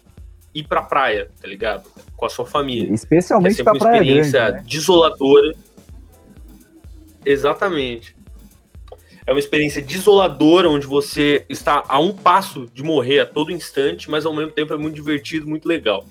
ir 0.53 0.68
pra 0.68 0.84
praia, 0.84 1.32
tá 1.41 1.47
ligado? 1.47 1.89
Com 2.16 2.26
a 2.28 2.30
sua 2.30 2.45
família. 2.45 2.93
Especialmente 2.93 3.60
é 3.60 3.64
pra 3.64 3.74
uma 3.74 3.80
praia 3.80 3.95
experiência 3.95 4.39
grande, 4.39 4.58
né? 4.58 4.64
desoladora. 4.68 5.56
Exatamente. 7.26 8.14
É 9.28 9.32
uma 9.32 9.39
experiência 9.39 9.82
desoladora, 9.82 10.69
onde 10.69 10.86
você 10.86 11.45
está 11.49 11.84
a 11.88 11.99
um 11.99 12.13
passo 12.13 12.69
de 12.73 12.84
morrer 12.84 13.21
a 13.21 13.26
todo 13.26 13.51
instante, 13.51 14.09
mas 14.09 14.26
ao 14.26 14.34
mesmo 14.34 14.51
tempo 14.51 14.73
é 14.73 14.78
muito 14.78 14.95
divertido, 14.95 15.47
muito 15.47 15.67
legal. 15.67 16.05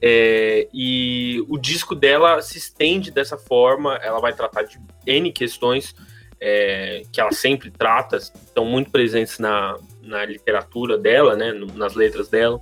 É, 0.00 0.68
e 0.72 1.44
o 1.48 1.58
disco 1.58 1.94
dela 1.94 2.40
se 2.42 2.58
estende 2.58 3.10
dessa 3.10 3.38
forma, 3.38 3.96
ela 4.02 4.20
vai 4.20 4.32
tratar 4.32 4.62
de 4.62 4.78
N 5.06 5.32
questões 5.32 5.94
é, 6.40 7.02
que 7.10 7.20
ela 7.20 7.32
sempre 7.32 7.70
trata, 7.70 8.18
estão 8.18 8.66
muito 8.66 8.90
presentes 8.90 9.38
na, 9.38 9.78
na 10.02 10.24
literatura 10.24 10.98
dela, 10.98 11.34
né, 11.34 11.52
nas 11.74 11.94
letras 11.94 12.28
dela. 12.28 12.60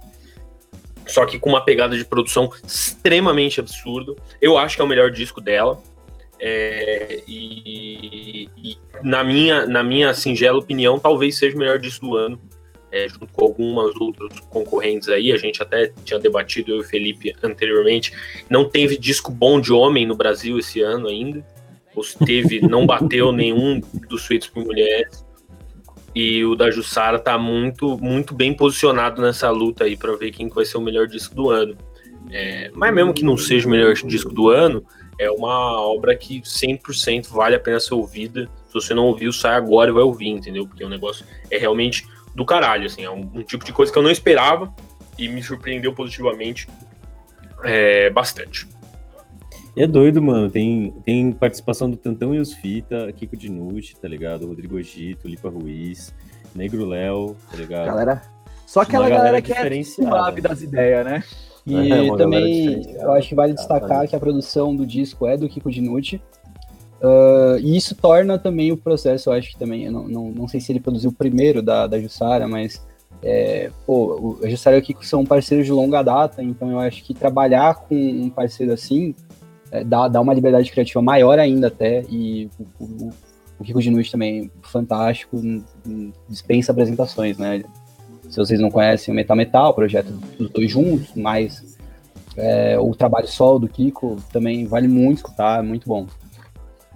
Só 1.07 1.27
que 1.27 1.39
com 1.39 1.51
uma 1.51 1.65
pegada 1.65 1.97
de 1.97 2.05
produção 2.05 2.49
extremamente 2.65 3.59
absurda. 3.59 4.15
Eu 4.41 4.57
acho 4.57 4.77
que 4.77 4.83
é 4.83 4.85
o 4.85 4.89
melhor 4.89 5.11
disco 5.11 5.41
dela. 5.41 5.83
É, 6.45 7.23
e, 7.29 8.49
e, 8.57 8.77
na, 9.01 9.23
minha, 9.23 9.65
na 9.65 9.81
minha 9.81 10.13
singela 10.13 10.59
opinião, 10.59 10.99
talvez 10.99 11.39
seja 11.39 11.55
o 11.55 11.59
melhor 11.59 11.79
disco 11.79 12.05
do 12.05 12.17
ano, 12.17 12.41
é, 12.91 13.09
junto 13.09 13.29
com 13.29 13.45
algumas 13.45 13.95
outras 13.95 14.41
concorrentes 14.51 15.09
aí. 15.09 15.31
A 15.31 15.37
gente 15.37 15.63
até 15.63 15.93
tinha 16.05 16.19
debatido, 16.19 16.73
eu 16.73 16.79
e 16.79 16.81
o 16.81 16.85
Felipe, 16.85 17.33
anteriormente. 17.45 18.13
Não 18.51 18.69
teve 18.69 18.99
disco 18.99 19.31
bom 19.31 19.61
de 19.61 19.73
homem 19.73 20.05
no 20.05 20.17
Brasil 20.17 20.59
esse 20.59 20.81
ano 20.81 21.07
ainda. 21.07 21.47
teve, 22.27 22.61
não 22.67 22.85
bateu 22.87 23.31
nenhum 23.31 23.81
dos 24.09 24.27
feitos 24.27 24.49
por 24.49 24.65
mulheres. 24.65 25.25
E 26.13 26.45
o 26.45 26.57
da 26.57 26.73
Jussara 26.73 27.21
tá 27.21 27.39
muito, 27.39 27.97
muito 27.99 28.35
bem 28.35 28.53
posicionado 28.53 29.23
nessa 29.23 29.49
luta 29.49 29.85
aí 29.85 29.97
para 29.97 30.17
ver 30.17 30.33
quem 30.33 30.49
vai 30.49 30.65
ser 30.65 30.77
o 30.77 30.81
melhor 30.81 31.07
disco 31.07 31.37
do 31.37 31.51
ano. 31.51 31.77
É, 32.33 32.69
mas 32.75 32.93
mesmo 32.93 33.15
que 33.15 33.25
não 33.25 33.37
seja 33.37 33.69
o 33.69 33.71
melhor 33.71 33.95
disco 33.95 34.35
do 34.35 34.49
ano, 34.49 34.85
é 35.19 35.31
uma 35.31 35.81
obra 35.81 36.17
que 36.17 36.41
100% 36.41 37.29
vale 37.29 37.57
a 37.57 37.61
pena 37.61 37.79
ser 37.79 37.95
ouvida. 37.95 38.49
Se 38.69 38.75
você 38.75 38.95
não 38.95 39.07
ouviu, 39.07 39.33
sai 39.33 39.55
agora 39.55 39.91
e 39.91 39.95
vai 39.95 40.03
ouvir, 40.03 40.29
entendeu? 40.29 40.67
Porque 40.67 40.85
o 40.85 40.89
negócio 40.89 41.25
é 41.51 41.59
realmente 41.59 42.07
do 42.35 42.45
caralho, 42.45 42.87
assim, 42.87 43.05
é 43.05 43.11
um, 43.11 43.31
um 43.35 43.43
tipo 43.43 43.65
de 43.65 43.73
coisa 43.73 43.93
que 43.93 43.99
eu 43.99 44.03
não 44.03 44.11
esperava 44.11 44.73
e 45.19 45.29
me 45.29 45.43
surpreendeu 45.43 45.93
positivamente 45.93 46.67
é, 47.63 48.11
bastante. 48.11 48.67
E 49.77 49.83
é 49.83 49.87
doido, 49.87 50.21
mano. 50.21 50.51
Tem, 50.51 50.95
tem 51.05 51.33
participação 51.33 51.91
do 51.91 51.97
Tantão 51.97 52.35
e 52.35 52.39
os 52.39 52.53
Fita, 52.53 53.11
Kiko 53.13 53.37
Dinucci, 53.37 53.97
tá 53.97 54.09
ligado? 54.09 54.47
Rodrigo 54.47 54.79
Egito, 54.79 55.29
Lipa 55.29 55.49
Ruiz, 55.49 56.15
Negro 56.55 56.87
Léo, 56.87 57.37
tá 57.51 57.57
ligado? 57.57 57.87
Galera, 57.87 58.23
só 58.67 58.81
aquela 58.81 59.09
galera, 59.09 59.41
galera 59.41 59.43
que 59.43 59.53
é 59.53 59.85
suave 59.85 60.41
das 60.41 60.63
ideias, 60.63 61.05
né? 61.05 61.23
E 61.67 61.93
é, 61.93 62.17
também 62.17 62.83
eu 62.95 63.13
acho 63.13 63.29
que 63.29 63.35
vale 63.35 63.55
destacar 63.55 64.09
que 64.09 64.17
a 64.17 64.21
produção 64.21 64.75
do 64.75 64.85
disco 64.85 65.27
é 65.27 65.37
do 65.37 65.49
Kiko 65.49 65.71
Dinucci. 65.71 66.21
Uh, 67.01 67.59
e 67.61 67.77
isso 67.77 67.97
torna 67.97 68.39
também 68.39 68.71
o 68.71 68.77
processo, 68.77 69.29
eu 69.29 69.33
acho 69.35 69.51
que 69.51 69.59
também, 69.59 69.85
eu 69.87 69.93
não, 69.93 70.07
não, 70.07 70.31
não 70.31 70.49
sei 70.49 70.61
se 70.61 70.71
ele 70.71 70.79
produziu 70.79 71.11
o 71.11 71.13
primeiro 71.13 71.61
da, 71.61 71.89
da 71.89 71.99
Jussara, 71.99 72.47
mas 72.47 72.81
é, 73.21 73.73
pô, 73.85 74.39
a 74.41 74.49
Jussara 74.49 74.77
e 74.77 74.79
o 74.79 74.83
Kiko 74.83 75.05
são 75.05 75.25
parceiros 75.25 75.67
de 75.67 75.73
longa 75.73 76.01
data, 76.01 76.43
então 76.45 76.71
eu 76.71 76.79
acho 76.79 77.03
que 77.03 77.13
trabalhar 77.13 77.75
com 77.75 77.97
um 77.97 78.31
parceiro 78.31 78.73
assim 78.73 79.17
é, 79.73 79.83
dá, 79.83 80.07
dá 80.07 80.21
uma 80.21 80.35
liberdade 80.35 80.71
criativa 80.71 81.03
maior 81.03 81.41
ainda 81.41 81.69
até, 81.69 82.05
e 82.09 82.49
o, 82.79 82.85
o, 82.85 83.11
o 83.59 83.65
Kiko 83.65 83.81
Dinucci 83.81 84.13
também 84.13 84.51
fantástico, 84.63 85.41
dispensa 86.29 86.71
apresentações, 86.71 87.39
né? 87.39 87.65
Se 88.33 88.39
vocês 88.39 88.59
não 88.59 88.71
conhecem 88.71 89.13
o 89.13 89.15
Metal 89.15 89.37
Metal, 89.37 89.75
projeto 89.75 90.11
dos 90.39 90.49
dois 90.49 90.71
juntos, 90.71 91.13
mas 91.15 91.77
é, 92.35 92.79
o 92.79 92.95
trabalho 92.95 93.29
solo 93.29 93.59
do 93.59 93.69
Kiko 93.69 94.17
também 94.33 94.65
vale 94.65 94.89
muito 94.89 95.19
escutar, 95.19 95.59
é 95.59 95.63
muito 95.63 95.87
bom. 95.87 96.07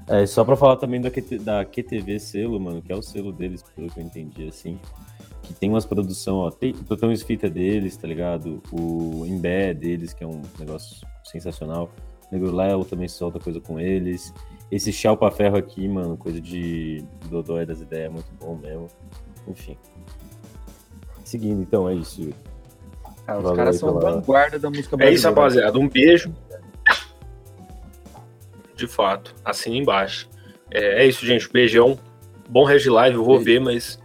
É, 0.08 0.24
só 0.24 0.42
pra 0.46 0.56
falar 0.56 0.76
também 0.76 0.98
da, 0.98 1.10
QT, 1.10 1.40
da 1.40 1.62
QTV 1.62 2.18
selo, 2.18 2.58
mano, 2.58 2.80
que 2.80 2.90
é 2.90 2.96
o 2.96 3.02
selo 3.02 3.32
deles, 3.32 3.62
pelo 3.74 3.90
que 3.90 4.00
eu 4.00 4.04
entendi, 4.04 4.48
assim, 4.48 4.80
que 5.42 5.52
tem 5.52 5.68
umas 5.68 5.84
produção, 5.84 6.36
ó, 6.36 6.50
tem 6.50 6.72
Totão 6.72 7.12
Esfita 7.12 7.50
deles, 7.50 7.98
tá 7.98 8.08
ligado? 8.08 8.62
O 8.72 9.26
Imbé 9.26 9.74
deles, 9.74 10.14
que 10.14 10.24
é 10.24 10.26
um 10.26 10.40
negócio 10.58 11.06
sensacional. 11.22 11.90
O 12.30 12.34
Negro 12.34 12.50
Léo 12.50 12.82
também 12.82 13.08
solta 13.08 13.38
coisa 13.38 13.60
com 13.60 13.78
eles. 13.78 14.32
Esse 14.72 14.90
Chalpa 14.90 15.30
Ferro 15.30 15.58
aqui, 15.58 15.86
mano, 15.86 16.16
coisa 16.16 16.40
de 16.40 17.04
Dodói 17.28 17.66
das 17.66 17.82
ideias, 17.82 18.10
muito 18.10 18.32
bom 18.40 18.56
mesmo. 18.56 18.88
Enfim. 19.46 19.76
Seguindo, 21.26 21.60
então, 21.60 21.88
é 21.88 21.94
isso, 21.94 22.20
Yuri. 22.20 22.36
Ah, 23.26 23.38
os 23.38 23.56
caras 23.56 23.76
são 23.78 23.98
pela... 23.98 24.12
vanguarda 24.12 24.60
da 24.60 24.70
música 24.70 24.96
brasileira. 24.96 25.10
É 25.10 25.14
isso, 25.14 25.26
rapaziada. 25.28 25.76
Um 25.76 25.88
beijo. 25.88 26.32
De 28.76 28.86
fato, 28.86 29.34
assina 29.44 29.74
embaixo. 29.74 30.30
É, 30.70 31.02
é, 31.02 31.06
isso, 31.06 31.26
gente. 31.26 31.50
Beijão. 31.52 31.98
Bom 32.48 32.62
Regi 32.64 32.88
Live, 32.88 33.16
eu 33.16 33.24
vou 33.24 33.40
ver, 33.40 33.60
mas 33.60 33.98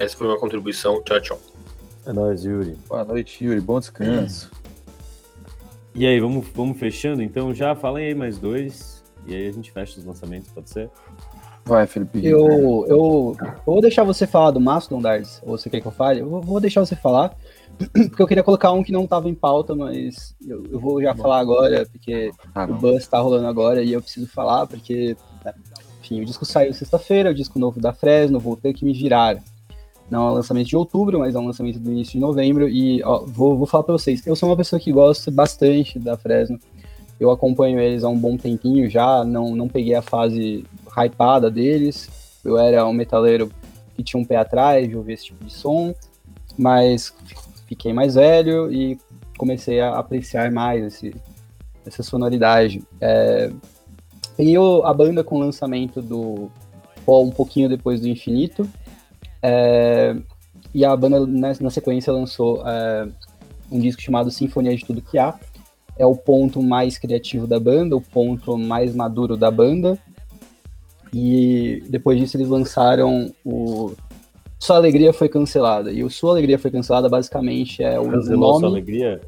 essa 0.00 0.16
foi 0.16 0.26
uma 0.26 0.40
contribuição. 0.40 1.00
Tchau, 1.04 1.20
tchau. 1.20 1.40
É 2.04 2.12
nóis, 2.12 2.44
Yuri. 2.44 2.76
Boa 2.88 3.04
noite, 3.04 3.44
Yuri. 3.44 3.60
Bom 3.60 3.78
descanso. 3.78 4.50
E 5.94 6.04
aí, 6.04 6.18
vamos, 6.18 6.48
vamos 6.52 6.80
fechando? 6.80 7.22
Então, 7.22 7.54
já 7.54 7.76
falem 7.76 8.06
aí 8.06 8.14
mais 8.14 8.38
dois. 8.38 9.04
E 9.24 9.36
aí 9.36 9.46
a 9.46 9.52
gente 9.52 9.70
fecha 9.70 10.00
os 10.00 10.04
lançamentos, 10.04 10.50
pode 10.50 10.68
ser? 10.68 10.90
Vai, 11.66 11.84
Felipe. 11.88 12.24
Eu, 12.24 12.86
eu, 12.88 13.36
eu 13.40 13.54
vou 13.66 13.80
deixar 13.80 14.04
você 14.04 14.24
falar 14.24 14.52
do 14.52 14.60
Mastodon, 14.60 15.02
Darts, 15.02 15.42
ou 15.44 15.58
você 15.58 15.68
quer 15.68 15.80
que 15.80 15.86
eu 15.86 15.92
fale? 15.92 16.20
Eu 16.20 16.40
vou 16.40 16.60
deixar 16.60 16.80
você 16.80 16.94
falar, 16.94 17.36
porque 17.92 18.22
eu 18.22 18.26
queria 18.28 18.44
colocar 18.44 18.70
um 18.70 18.84
que 18.84 18.92
não 18.92 19.02
estava 19.02 19.28
em 19.28 19.34
pauta, 19.34 19.74
mas 19.74 20.32
eu, 20.46 20.64
eu 20.70 20.78
vou 20.78 21.02
já 21.02 21.12
Bom. 21.12 21.22
falar 21.22 21.40
agora, 21.40 21.84
porque 21.90 22.30
ah, 22.54 22.66
o 22.66 22.74
buzz 22.74 22.98
está 22.98 23.18
rolando 23.18 23.48
agora 23.48 23.82
e 23.82 23.92
eu 23.92 24.00
preciso 24.00 24.28
falar, 24.28 24.68
porque, 24.68 25.16
né, 25.44 25.52
enfim, 26.00 26.20
o 26.20 26.24
disco 26.24 26.44
saiu 26.44 26.72
sexta-feira, 26.72 27.30
o 27.30 27.34
disco 27.34 27.58
novo 27.58 27.80
da 27.80 27.92
Fresno, 27.92 28.38
vou 28.38 28.56
ter 28.56 28.72
que 28.72 28.84
me 28.84 28.92
virar. 28.92 29.36
Não 30.08 30.28
é 30.28 30.30
um 30.30 30.34
lançamento 30.34 30.68
de 30.68 30.76
outubro, 30.76 31.18
mas 31.18 31.34
é 31.34 31.38
um 31.40 31.46
lançamento 31.46 31.80
do 31.80 31.90
início 31.90 32.12
de 32.12 32.20
novembro, 32.20 32.68
e 32.68 33.02
ó, 33.02 33.24
vou, 33.26 33.58
vou 33.58 33.66
falar 33.66 33.82
para 33.82 33.94
vocês, 33.94 34.24
eu 34.24 34.36
sou 34.36 34.48
uma 34.48 34.56
pessoa 34.56 34.78
que 34.78 34.92
gosta 34.92 35.32
bastante 35.32 35.98
da 35.98 36.16
Fresno, 36.16 36.60
eu 37.18 37.28
acompanho 37.30 37.80
eles 37.80 38.04
há 38.04 38.08
um 38.08 38.16
bom 38.16 38.36
tempinho 38.36 38.88
já, 38.88 39.24
não, 39.24 39.56
não 39.56 39.66
peguei 39.66 39.96
a 39.96 40.02
fase 40.02 40.64
hypada 40.96 41.50
deles. 41.50 42.40
Eu 42.44 42.58
era 42.58 42.86
um 42.86 42.92
metaleiro 42.92 43.50
que 43.94 44.02
tinha 44.02 44.20
um 44.20 44.24
pé 44.24 44.36
atrás 44.36 44.88
de 44.88 44.96
ouvir 44.96 45.14
esse 45.14 45.26
tipo 45.26 45.44
de 45.44 45.52
som, 45.52 45.94
mas 46.56 47.14
fiquei 47.66 47.92
mais 47.92 48.14
velho 48.14 48.72
e 48.72 48.98
comecei 49.36 49.80
a 49.80 49.98
apreciar 49.98 50.50
mais 50.50 50.84
esse, 50.84 51.14
essa 51.84 52.02
sonoridade. 52.02 52.82
É, 53.00 53.50
e 54.38 54.52
eu, 54.52 54.86
a 54.86 54.92
banda 54.92 55.24
com 55.24 55.36
o 55.36 55.40
lançamento 55.40 56.02
do 56.02 56.50
um 57.08 57.30
pouquinho 57.30 57.68
depois 57.68 58.00
do 58.00 58.08
Infinito, 58.08 58.68
é, 59.40 60.16
e 60.74 60.84
a 60.84 60.94
banda 60.96 61.24
na, 61.24 61.54
na 61.60 61.70
sequência 61.70 62.12
lançou 62.12 62.66
é, 62.66 63.08
um 63.70 63.78
disco 63.78 64.02
chamado 64.02 64.30
Sinfonia 64.30 64.76
de 64.76 64.84
Tudo 64.84 65.00
Que 65.00 65.18
Há. 65.18 65.38
É 65.98 66.04
o 66.04 66.14
ponto 66.14 66.62
mais 66.62 66.98
criativo 66.98 67.46
da 67.46 67.58
banda, 67.58 67.96
o 67.96 68.00
ponto 68.00 68.58
mais 68.58 68.94
maduro 68.94 69.36
da 69.36 69.50
banda, 69.50 69.98
e 71.18 71.82
depois 71.88 72.18
disso 72.18 72.36
eles 72.36 72.48
lançaram 72.48 73.32
o 73.42 73.92
Sua 74.58 74.76
Alegria 74.76 75.14
foi 75.14 75.30
cancelada. 75.30 75.90
E 75.90 76.04
o 76.04 76.10
Sua 76.10 76.32
Alegria 76.32 76.58
foi 76.58 76.70
cancelada 76.70 77.08
basicamente 77.08 77.82
é 77.82 77.98
o 77.98 78.10
Cancelou 78.10 78.52
nome... 78.52 78.60
Sua 78.60 78.68
Alegria? 78.68 79.20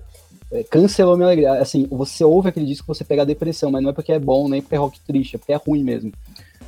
É, 0.53 0.62
cancelou 0.64 1.16
minha 1.16 1.28
alegria. 1.28 1.53
Assim, 1.55 1.86
você 1.91 2.22
ouve 2.24 2.51
aquele 2.51 2.66
disco, 2.66 2.86
você 2.86 3.05
pega 3.05 3.22
a 3.22 3.24
depressão, 3.24 3.70
mas 3.70 3.82
não 3.82 3.89
é 3.89 3.93
porque 3.95 4.12
é 4.12 4.18
bom, 4.18 4.49
nem 4.49 4.61
porque 4.61 4.74
é 4.74 4.78
rock 4.78 5.01
triste, 5.01 5.36
é 5.36 5.39
porque 5.39 5.53
é 5.53 5.57
ruim 5.57 5.82
mesmo. 5.82 6.12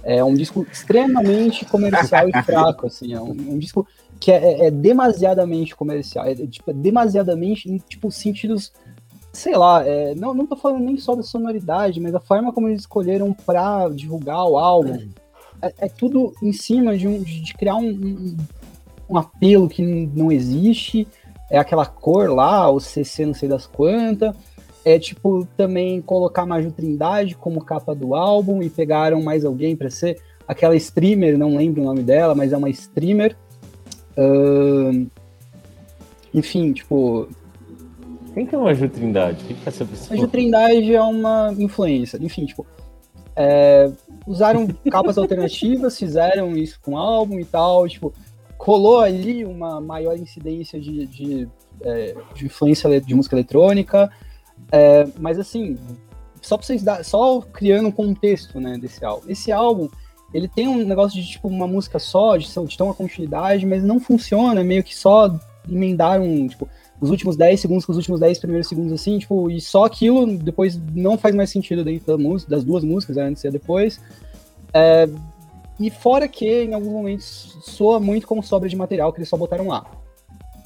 É 0.02 0.24
um 0.24 0.34
disco 0.34 0.66
extremamente 0.72 1.66
comercial 1.66 2.26
e 2.28 2.42
fraco, 2.42 2.86
assim, 2.86 3.12
é 3.12 3.20
um, 3.20 3.32
um 3.32 3.58
disco 3.58 3.86
que 4.18 4.32
é, 4.32 4.36
é, 4.36 4.66
é 4.66 4.70
demasiadamente 4.70 5.76
comercial, 5.76 6.26
é, 6.26 6.34
tipo, 6.34 6.72
demasiadamente 6.72 7.70
em 7.70 7.76
tipo 7.76 8.10
sentidos 8.10 8.72
sei 9.32 9.56
lá, 9.56 9.86
é, 9.86 10.14
não, 10.14 10.34
não 10.34 10.46
tô 10.46 10.56
falando 10.56 10.84
nem 10.84 10.96
só 10.96 11.14
da 11.14 11.22
sonoridade, 11.22 12.00
mas 12.00 12.14
a 12.14 12.20
forma 12.20 12.52
como 12.52 12.68
eles 12.68 12.80
escolheram 12.80 13.32
para 13.32 13.88
divulgar 13.88 14.44
o 14.44 14.58
álbum, 14.58 15.08
é, 15.62 15.72
é, 15.78 15.88
tudo 15.88 16.32
em 16.42 16.52
cima 16.52 16.96
de, 16.96 17.06
um, 17.06 17.22
de 17.22 17.54
criar 17.54 17.76
um, 17.76 17.88
um, 17.88 18.36
um, 19.10 19.16
apelo 19.16 19.68
que 19.68 19.82
não 19.82 20.32
existe, 20.32 21.06
é 21.50 21.58
aquela 21.58 21.86
cor 21.86 22.30
lá, 22.30 22.68
o 22.70 22.80
CC 22.80 23.26
não 23.26 23.34
sei 23.34 23.48
das 23.48 23.66
quantas, 23.66 24.34
é 24.84 24.98
tipo 24.98 25.46
também 25.56 26.00
colocar 26.00 26.46
Maju 26.46 26.72
Trindade 26.72 27.36
como 27.36 27.64
capa 27.64 27.94
do 27.94 28.14
álbum 28.14 28.62
e 28.62 28.70
pegaram 28.70 29.22
mais 29.22 29.44
alguém 29.44 29.76
para 29.76 29.90
ser 29.90 30.20
aquela 30.48 30.74
streamer, 30.74 31.38
não 31.38 31.56
lembro 31.56 31.82
o 31.82 31.84
nome 31.84 32.02
dela, 32.02 32.34
mas 32.34 32.52
é 32.52 32.56
uma 32.56 32.70
streamer. 32.70 33.36
Uh, 34.16 35.08
enfim, 36.34 36.72
tipo, 36.72 37.28
quem 38.34 38.46
que 38.46 38.54
é 38.54 38.58
uma 38.58 38.74
Ju 38.74 38.88
Trindade? 38.88 39.44
Quem 39.44 39.56
que 39.56 39.62
é 39.64 39.68
essa 39.68 39.84
pessoa? 39.84 40.16
A 40.16 40.20
Ju 40.20 40.28
Trindade 40.28 40.94
é 40.94 41.02
uma 41.02 41.54
influência. 41.58 42.18
Enfim, 42.20 42.46
tipo, 42.46 42.66
é, 43.36 43.90
usaram 44.26 44.66
capas 44.90 45.18
alternativas, 45.18 45.98
fizeram 45.98 46.56
isso 46.56 46.78
com 46.82 46.96
álbum 46.96 47.38
e 47.38 47.44
tal, 47.44 47.88
tipo, 47.88 48.12
colou 48.56 49.00
ali 49.00 49.44
uma 49.44 49.80
maior 49.80 50.16
incidência 50.16 50.80
de, 50.80 51.06
de, 51.06 51.48
é, 51.82 52.14
de 52.34 52.46
influência 52.46 53.00
de 53.00 53.14
música 53.14 53.34
eletrônica, 53.34 54.10
é, 54.70 55.06
mas 55.18 55.38
assim, 55.38 55.78
só 56.42 56.56
pra 56.56 56.66
vocês 56.66 56.82
dar, 56.82 57.04
só 57.04 57.40
criando 57.40 57.88
um 57.88 57.92
contexto, 57.92 58.60
né, 58.60 58.76
desse 58.78 59.04
álbum. 59.04 59.24
Esse 59.28 59.50
álbum, 59.50 59.88
ele 60.32 60.46
tem 60.46 60.68
um 60.68 60.84
negócio 60.84 61.20
de, 61.20 61.26
tipo, 61.26 61.48
uma 61.48 61.66
música 61.66 61.98
só, 61.98 62.36
de, 62.36 62.46
de 62.46 62.76
ter 62.76 62.82
uma 62.82 62.94
continuidade, 62.94 63.66
mas 63.66 63.82
não 63.82 63.98
funciona, 63.98 64.62
meio 64.62 64.84
que 64.84 64.94
só 64.94 65.34
emendaram, 65.68 66.46
tipo, 66.48 66.68
os 67.00 67.10
últimos 67.10 67.36
10 67.36 67.58
segundos 67.60 67.84
com 67.84 67.92
os 67.92 67.98
últimos 67.98 68.20
10 68.20 68.38
primeiros 68.38 68.68
segundos, 68.68 68.92
assim, 68.92 69.18
tipo, 69.18 69.50
e 69.50 69.60
só 69.60 69.84
aquilo 69.84 70.26
depois 70.36 70.78
não 70.94 71.16
faz 71.16 71.34
mais 71.34 71.50
sentido 71.50 71.82
dentro 71.82 72.06
da 72.06 72.22
música, 72.22 72.50
das 72.50 72.62
duas 72.62 72.84
músicas, 72.84 73.16
antes 73.16 73.42
e 73.42 73.50
depois. 73.50 74.00
É, 74.72 75.08
e 75.78 75.88
fora 75.88 76.28
que, 76.28 76.64
em 76.64 76.74
alguns 76.74 76.92
momentos, 76.92 77.56
soa 77.62 77.98
muito 77.98 78.26
como 78.26 78.42
sobra 78.42 78.68
de 78.68 78.76
material 78.76 79.12
que 79.12 79.18
eles 79.18 79.28
só 79.28 79.36
botaram 79.36 79.68
lá. 79.68 79.86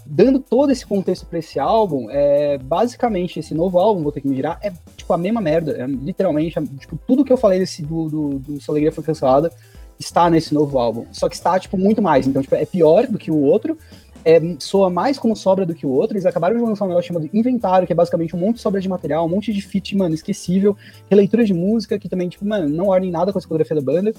Dando 0.04 0.40
todo 0.40 0.70
esse 0.70 0.84
contexto 0.84 1.24
para 1.24 1.38
esse 1.38 1.58
álbum, 1.58 2.10
é, 2.10 2.58
basicamente, 2.58 3.38
esse 3.38 3.54
novo 3.54 3.78
álbum, 3.78 4.02
Vou 4.02 4.10
Ter 4.10 4.20
Que 4.20 4.28
Me 4.28 4.34
Virar, 4.34 4.58
é 4.60 4.72
tipo 4.96 5.12
a 5.12 5.16
mesma 5.16 5.40
merda. 5.40 5.72
É, 5.80 5.86
literalmente, 5.86 6.58
é, 6.58 6.62
tipo, 6.62 6.98
tudo 7.06 7.24
que 7.24 7.32
eu 7.32 7.36
falei 7.36 7.60
desse, 7.60 7.82
do, 7.82 8.08
do, 8.08 8.38
do 8.40 8.60
Sua 8.60 8.72
Alegria 8.72 8.90
Foi 8.90 9.04
Cancelada 9.04 9.52
está 9.98 10.28
nesse 10.28 10.52
novo 10.52 10.78
álbum. 10.78 11.06
Só 11.12 11.28
que 11.28 11.36
está, 11.36 11.58
tipo, 11.60 11.78
muito 11.78 12.02
mais. 12.02 12.26
Então, 12.26 12.42
tipo, 12.42 12.56
é 12.56 12.66
pior 12.66 13.06
do 13.06 13.16
que 13.16 13.30
o 13.30 13.40
outro, 13.40 13.78
é, 14.24 14.40
soa 14.58 14.88
mais 14.88 15.18
como 15.18 15.36
sobra 15.36 15.66
do 15.66 15.74
que 15.74 15.86
o 15.86 15.90
outro. 15.90 16.16
Eles 16.16 16.26
acabaram 16.26 16.56
de 16.56 16.62
lançar 16.62 16.84
um 16.84 16.88
negócio 16.88 17.08
chamado 17.08 17.28
Inventário, 17.32 17.86
que 17.86 17.92
é 17.92 17.96
basicamente 17.96 18.34
um 18.34 18.38
monte 18.38 18.56
de 18.56 18.62
sobra 18.62 18.80
de 18.80 18.88
material, 18.88 19.26
um 19.26 19.28
monte 19.28 19.52
de 19.52 19.60
feat, 19.60 19.96
mano, 19.96 20.14
esquecível, 20.14 20.76
releitura 21.10 21.44
de 21.44 21.52
música, 21.52 21.98
que 21.98 22.08
também, 22.08 22.28
tipo, 22.28 22.46
mano, 22.46 22.68
não 22.68 22.88
ordem 22.88 23.10
nada 23.10 23.32
com 23.32 23.38
a 23.38 23.40
discografia 23.40 23.76
da 23.76 23.82
banda. 23.82 24.12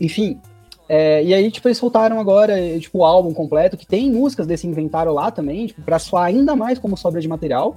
Enfim. 0.00 0.40
É, 0.88 1.22
e 1.22 1.34
aí, 1.34 1.50
tipo, 1.50 1.68
eles 1.68 1.76
soltaram 1.76 2.18
agora, 2.18 2.56
tipo, 2.78 2.98
o 2.98 3.04
álbum 3.04 3.34
completo, 3.34 3.76
que 3.76 3.86
tem 3.86 4.10
músicas 4.10 4.46
desse 4.46 4.66
inventário 4.66 5.12
lá 5.12 5.30
também, 5.30 5.66
tipo, 5.66 5.82
pra 5.82 5.98
soar 5.98 6.24
ainda 6.24 6.56
mais 6.56 6.78
como 6.78 6.96
sobra 6.96 7.20
de 7.20 7.28
material. 7.28 7.76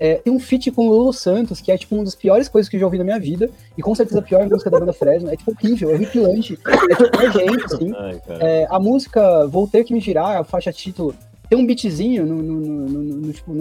É, 0.00 0.14
tem 0.14 0.32
um 0.32 0.40
feat 0.40 0.70
com 0.70 0.88
o 0.88 0.90
Lulu 0.90 1.12
Santos, 1.12 1.60
que 1.60 1.70
é 1.70 1.76
tipo 1.76 1.94
uma 1.94 2.04
das 2.04 2.14
piores 2.14 2.48
coisas 2.48 2.68
que 2.70 2.76
eu 2.76 2.80
já 2.80 2.86
ouvi 2.86 2.96
na 2.96 3.04
minha 3.04 3.20
vida, 3.20 3.50
e 3.76 3.82
com 3.82 3.94
certeza 3.94 4.18
a 4.20 4.22
pior 4.22 4.48
música 4.48 4.70
da 4.70 4.80
banda 4.80 4.94
Fresno. 4.94 5.30
É 5.30 5.36
tipo 5.36 5.50
horrível, 5.52 5.90
é 5.90 5.94
horripilante. 5.94 6.58
É 6.66 6.94
tipo 6.96 7.22
nojento, 7.22 7.66
assim. 7.74 7.92
Ai. 7.98 8.20
É, 8.40 8.66
a 8.70 8.80
música 8.80 9.46
Vou 9.46 9.68
Ter 9.68 9.84
Que 9.84 9.92
Me 9.92 10.00
Girar, 10.00 10.38
a 10.38 10.44
faixa 10.44 10.72
título, 10.72 11.14
tem 11.50 11.58
um 11.58 11.66
beatzinho 11.66 12.24
no, 12.24 12.36
no, 12.36 12.60
no, 12.60 13.02
no- 13.02 13.32
tipo, 13.32 13.52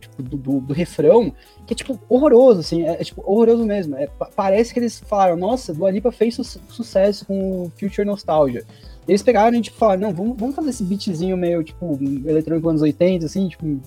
tipo, 0.00 0.22
do, 0.22 0.36
do- 0.36 0.60
do 0.60 0.72
refrão, 0.74 1.32
que 1.66 1.72
é 1.72 1.76
tipo 1.76 1.98
horroroso, 2.08 2.60
assim, 2.60 2.82
é, 2.82 3.00
é, 3.00 3.04
tipo 3.04 3.22
horroroso 3.24 3.64
mesmo. 3.64 3.96
É, 3.96 4.06
pa- 4.06 4.28
parece 4.36 4.74
que 4.74 4.80
eles 4.80 4.98
falaram, 5.00 5.36
nossa, 5.36 5.72
Dua 5.72 5.90
Lipa 5.90 6.12
fez 6.12 6.34
su- 6.34 6.42
sucesso 6.68 7.24
com 7.24 7.62
o 7.62 7.72
Future 7.78 8.04
Nostalgia. 8.04 8.64
Eles 9.08 9.22
pegaram 9.22 9.56
e 9.56 9.62
tipo, 9.62 9.76
falaram, 9.78 10.00
não, 10.02 10.12
vamos, 10.12 10.36
vamos 10.36 10.56
fazer 10.56 10.70
esse 10.70 10.82
beatzinho 10.82 11.36
meio, 11.36 11.62
tipo, 11.62 11.96
eletrônico 12.26 12.68
anos 12.68 12.82
80, 12.82 13.24
assim, 13.26 13.48
tipo. 13.48 13.80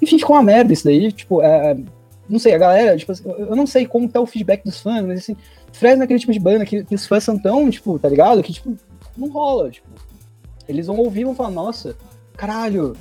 Enfim, 0.00 0.18
ficou 0.18 0.36
uma 0.36 0.42
merda 0.42 0.72
isso 0.72 0.84
daí, 0.84 1.10
tipo, 1.12 1.42
é, 1.42 1.76
não 2.28 2.38
sei, 2.38 2.54
a 2.54 2.58
galera, 2.58 2.96
tipo, 2.96 3.10
assim, 3.10 3.24
eu 3.26 3.56
não 3.56 3.66
sei 3.66 3.86
como 3.86 4.08
tá 4.08 4.20
o 4.20 4.26
feedback 4.26 4.62
dos 4.64 4.80
fãs, 4.80 5.04
mas 5.04 5.20
assim, 5.20 5.36
Fresno 5.72 6.02
é 6.02 6.04
aquele 6.04 6.20
tipo 6.20 6.32
de 6.32 6.40
banda 6.40 6.64
que, 6.64 6.84
que 6.84 6.94
os 6.94 7.06
fãs 7.06 7.24
são 7.24 7.38
tão, 7.38 7.70
tipo, 7.70 7.98
tá 7.98 8.08
ligado? 8.08 8.42
Que, 8.42 8.52
tipo, 8.52 8.76
não 9.16 9.28
rola, 9.28 9.70
tipo. 9.70 9.88
Eles 10.68 10.86
vão 10.86 10.96
ouvir 10.98 11.22
e 11.22 11.24
vão 11.24 11.34
falar, 11.34 11.50
nossa, 11.50 11.96
caralho. 12.36 12.94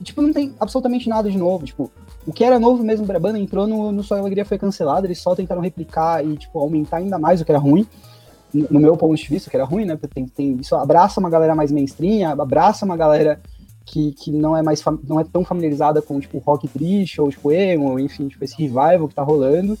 E, 0.00 0.04
tipo, 0.04 0.20
não 0.20 0.32
tem 0.32 0.54
absolutamente 0.60 1.08
nada 1.08 1.30
de 1.30 1.38
novo, 1.38 1.64
tipo, 1.64 1.90
o 2.26 2.32
que 2.32 2.44
era 2.44 2.58
novo 2.58 2.84
mesmo 2.84 3.06
pra 3.06 3.18
banda 3.18 3.38
entrou 3.38 3.66
no, 3.66 3.90
no 3.90 4.02
Só 4.02 4.16
Alegria 4.16 4.44
foi 4.44 4.58
cancelado, 4.58 5.06
eles 5.06 5.18
só 5.18 5.34
tentaram 5.34 5.62
replicar 5.62 6.24
e, 6.24 6.36
tipo, 6.36 6.58
aumentar 6.58 6.98
ainda 6.98 7.18
mais 7.18 7.40
o 7.40 7.44
que 7.44 7.50
era 7.50 7.58
ruim. 7.58 7.86
No 8.52 8.80
meu 8.80 8.96
ponto 8.96 9.14
de 9.14 9.28
vista, 9.28 9.48
o 9.48 9.50
que 9.50 9.56
era 9.56 9.64
ruim, 9.64 9.84
né? 9.84 9.96
porque 9.96 10.14
Tem, 10.14 10.26
tem, 10.26 10.56
isso 10.56 10.74
abraça 10.74 11.20
uma 11.20 11.28
galera 11.28 11.54
mais 11.54 11.70
mainstream, 11.70 12.30
abraça 12.30 12.84
uma 12.84 12.96
galera 12.96 13.40
que, 13.90 14.12
que 14.12 14.30
não 14.30 14.56
é 14.56 14.62
mais 14.62 14.82
não 15.06 15.18
é 15.18 15.24
tão 15.24 15.44
familiarizada 15.44 16.02
com 16.02 16.20
tipo 16.20 16.38
rock 16.38 16.68
triste 16.68 17.20
ou 17.20 17.30
tipo 17.30 17.50
emo, 17.50 17.98
enfim, 17.98 18.28
tipo 18.28 18.44
esse 18.44 18.56
revival 18.56 19.08
que 19.08 19.14
tá 19.14 19.22
rolando. 19.22 19.78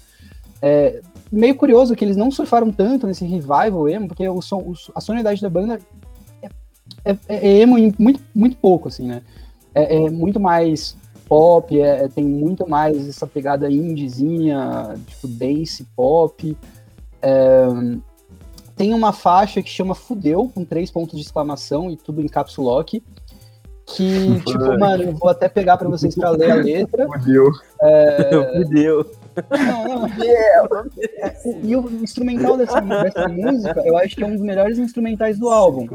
É, 0.60 1.00
meio 1.30 1.54
curioso 1.54 1.94
que 1.94 2.04
eles 2.04 2.16
não 2.16 2.30
surfaram 2.30 2.72
tanto 2.72 3.06
nesse 3.06 3.24
revival 3.24 3.88
emo, 3.88 4.08
porque 4.08 4.28
o 4.28 4.40
som, 4.40 4.74
a 4.94 5.00
sonoridade 5.00 5.40
da 5.40 5.50
banda 5.50 5.78
é, 6.42 6.48
é- 7.04 7.18
é 7.28 7.58
emo 7.58 7.78
em 7.78 7.94
muito, 7.98 8.20
muito 8.34 8.56
pouco, 8.56 8.88
assim, 8.88 9.06
né? 9.06 9.22
É, 9.74 10.04
é 10.04 10.10
muito 10.10 10.40
mais 10.40 10.96
pop, 11.28 11.78
é- 11.78 12.08
tem 12.08 12.24
muito 12.24 12.68
mais 12.68 13.08
essa 13.08 13.26
pegada 13.26 13.70
indiezinha, 13.70 14.96
tipo 15.06 15.28
dance 15.28 15.84
pop. 15.94 16.56
É, 17.20 17.66
tem 18.74 18.94
uma 18.94 19.12
faixa 19.12 19.62
que 19.62 19.68
chama 19.68 19.94
Fudeu, 19.94 20.50
com 20.54 20.64
três 20.64 20.90
pontos 20.90 21.18
de 21.18 21.24
exclamação 21.24 21.90
e 21.90 21.96
tudo 21.96 22.22
em 22.22 22.28
caps 22.28 22.56
lock. 22.56 23.02
Que, 23.96 24.40
tipo, 24.44 24.78
mano, 24.78 25.02
eu 25.04 25.12
vou 25.12 25.30
até 25.30 25.48
pegar 25.48 25.76
pra 25.78 25.88
vocês 25.88 26.14
pra 26.14 26.30
ler 26.30 26.50
a 26.50 26.54
letra. 26.62 27.06
Fudeu. 27.06 27.50
Fudeu. 28.56 29.10
Não, 29.50 29.84
não. 30.00 30.06
É, 30.24 30.62
o- 31.44 31.60
e 31.62 31.76
o 31.76 31.88
instrumental 32.02 32.56
dessa, 32.56 32.80
dessa 32.80 33.28
música, 33.28 33.82
eu 33.86 33.96
acho 33.96 34.14
que 34.16 34.22
é 34.22 34.26
um 34.26 34.32
dos 34.32 34.40
melhores 34.42 34.78
instrumentais 34.78 35.38
do 35.38 35.48
álbum. 35.48 35.86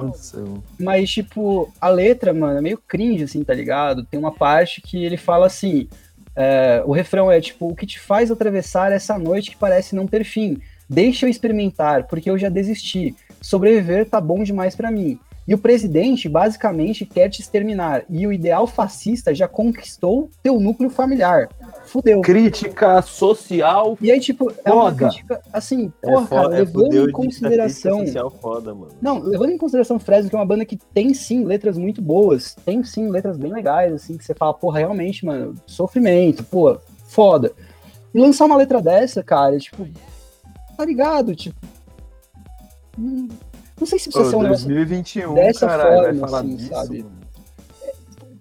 Mas, 0.79 1.09
tipo, 1.09 1.71
a 1.79 1.89
letra, 1.89 2.33
mano, 2.33 2.57
é 2.57 2.61
meio 2.61 2.77
cringe, 2.87 3.23
assim, 3.25 3.43
tá 3.43 3.53
ligado? 3.53 4.03
Tem 4.05 4.19
uma 4.19 4.31
parte 4.31 4.81
que 4.81 5.03
ele 5.03 5.17
fala 5.17 5.45
assim: 5.47 5.87
é, 6.35 6.81
o 6.85 6.91
refrão 6.93 7.31
é 7.31 7.39
tipo, 7.41 7.67
o 7.67 7.75
que 7.75 7.85
te 7.85 7.99
faz 7.99 8.31
atravessar 8.31 8.91
essa 8.91 9.17
noite 9.19 9.51
que 9.51 9.57
parece 9.57 9.95
não 9.95 10.07
ter 10.07 10.23
fim? 10.23 10.57
Deixa 10.89 11.25
eu 11.25 11.29
experimentar, 11.29 12.07
porque 12.07 12.29
eu 12.29 12.37
já 12.37 12.49
desisti. 12.49 13.15
Sobreviver 13.41 14.05
tá 14.09 14.19
bom 14.21 14.41
demais 14.43 14.75
pra 14.75 14.89
mim. 14.89 15.19
E 15.47 15.53
o 15.53 15.57
presidente 15.57 16.29
basicamente 16.29 17.05
quer 17.05 17.29
te 17.29 17.41
exterminar. 17.41 18.05
E 18.09 18.25
o 18.25 18.31
ideal 18.31 18.65
fascista 18.65 19.35
já 19.35 19.47
conquistou 19.47 20.29
teu 20.41 20.59
núcleo 20.59 20.89
familiar. 20.89 21.49
Fudeu. 21.85 22.21
Crítica 22.21 23.01
social. 23.01 23.97
E 24.01 24.09
aí, 24.09 24.19
tipo, 24.19 24.51
é 24.63 24.71
uma 24.71 24.85
Foda. 24.85 25.07
crítica, 25.09 25.41
assim, 25.51 25.91
É 26.01 26.07
porra, 26.07 26.27
cara, 26.27 26.41
foda, 26.43 26.55
é 26.55 26.59
levando 26.59 26.83
fudeu 26.85 27.03
em 27.03 27.07
de 27.07 27.11
consideração. 27.11 28.05
foda, 28.41 28.73
mano. 28.73 28.91
Não, 29.01 29.19
levando 29.19 29.51
em 29.51 29.57
consideração 29.57 29.99
Fresno, 29.99 30.29
que 30.29 30.35
é 30.35 30.39
uma 30.39 30.45
banda 30.45 30.65
que 30.65 30.77
tem 30.77 31.13
sim 31.13 31.43
letras 31.43 31.77
muito 31.77 32.01
boas, 32.01 32.55
tem 32.65 32.83
sim 32.83 33.09
letras 33.09 33.37
bem 33.37 33.51
legais, 33.51 33.93
assim, 33.93 34.17
que 34.17 34.23
você 34.23 34.33
fala, 34.33 34.53
porra, 34.53 34.79
realmente, 34.79 35.25
mano, 35.25 35.55
sofrimento, 35.67 36.43
pô, 36.45 36.77
foda. 37.07 37.51
E 38.13 38.19
lançar 38.19 38.45
uma 38.45 38.55
letra 38.55 38.81
dessa, 38.81 39.21
cara, 39.21 39.57
tipo, 39.57 39.85
tá 40.77 40.85
ligado? 40.85 41.35
Tipo. 41.35 41.57
hum, 42.97 43.27
Não 43.79 43.87
sei 43.87 43.99
se 43.99 44.05
precisa 44.09 44.29
ser 44.29 44.35
um 44.35 44.43
negócio 44.43 44.65
2021, 44.67 45.33
dessa 45.33 45.67
caralho, 45.67 45.95
vai 45.95 46.03
forma, 46.13 46.27
falar 46.27 46.39
assim, 46.39 46.55
disso, 46.55 46.69
sabe? 46.69 47.03
mano. 47.03 47.15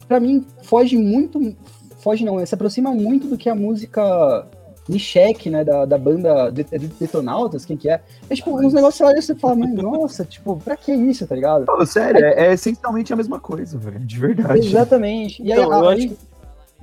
pra 0.09 0.21
mim, 0.21 0.47
foge 0.63 0.97
muito. 0.97 1.57
Foge 1.99 2.25
não, 2.25 2.45
se 2.45 2.55
aproxima 2.55 2.91
muito 2.93 3.29
do 3.29 3.39
que 3.39 3.49
a 3.49 3.55
música 3.55 4.47
Nishek, 4.89 5.49
né, 5.49 5.65
da, 5.65 5.85
da 5.85 5.97
banda 5.97 6.51
De- 6.51 6.65
De- 6.65 6.89
Detonautas, 6.89 7.65
quem 7.65 7.77
que 7.77 7.89
é? 7.89 8.03
É 8.29 8.35
tipo, 8.35 8.51
uns 8.61 8.73
negócios 8.73 9.01
lá 9.09 9.17
e 9.17 9.23
você 9.23 9.35
fala, 9.37 9.55
mas 9.55 9.73
nossa, 9.73 10.25
tipo, 10.25 10.57
pra 10.59 10.77
que 10.77 10.93
isso, 10.93 11.25
tá 11.27 11.35
ligado? 11.37 11.65
Pô, 11.65 11.87
sério, 11.87 12.25
é, 12.25 12.49
é 12.49 12.53
essencialmente 12.53 13.13
a 13.13 13.17
mesma 13.17 13.39
coisa, 13.39 13.79
velho. 13.79 14.01
De 14.01 14.19
verdade. 14.19 14.67
Exatamente. 14.67 15.41
E 15.43 15.53
aí, 15.53 15.59
Então, 15.61 15.73
eu 15.81 15.89
aí- 15.89 15.99
acho 15.99 16.09
que- 16.09 16.33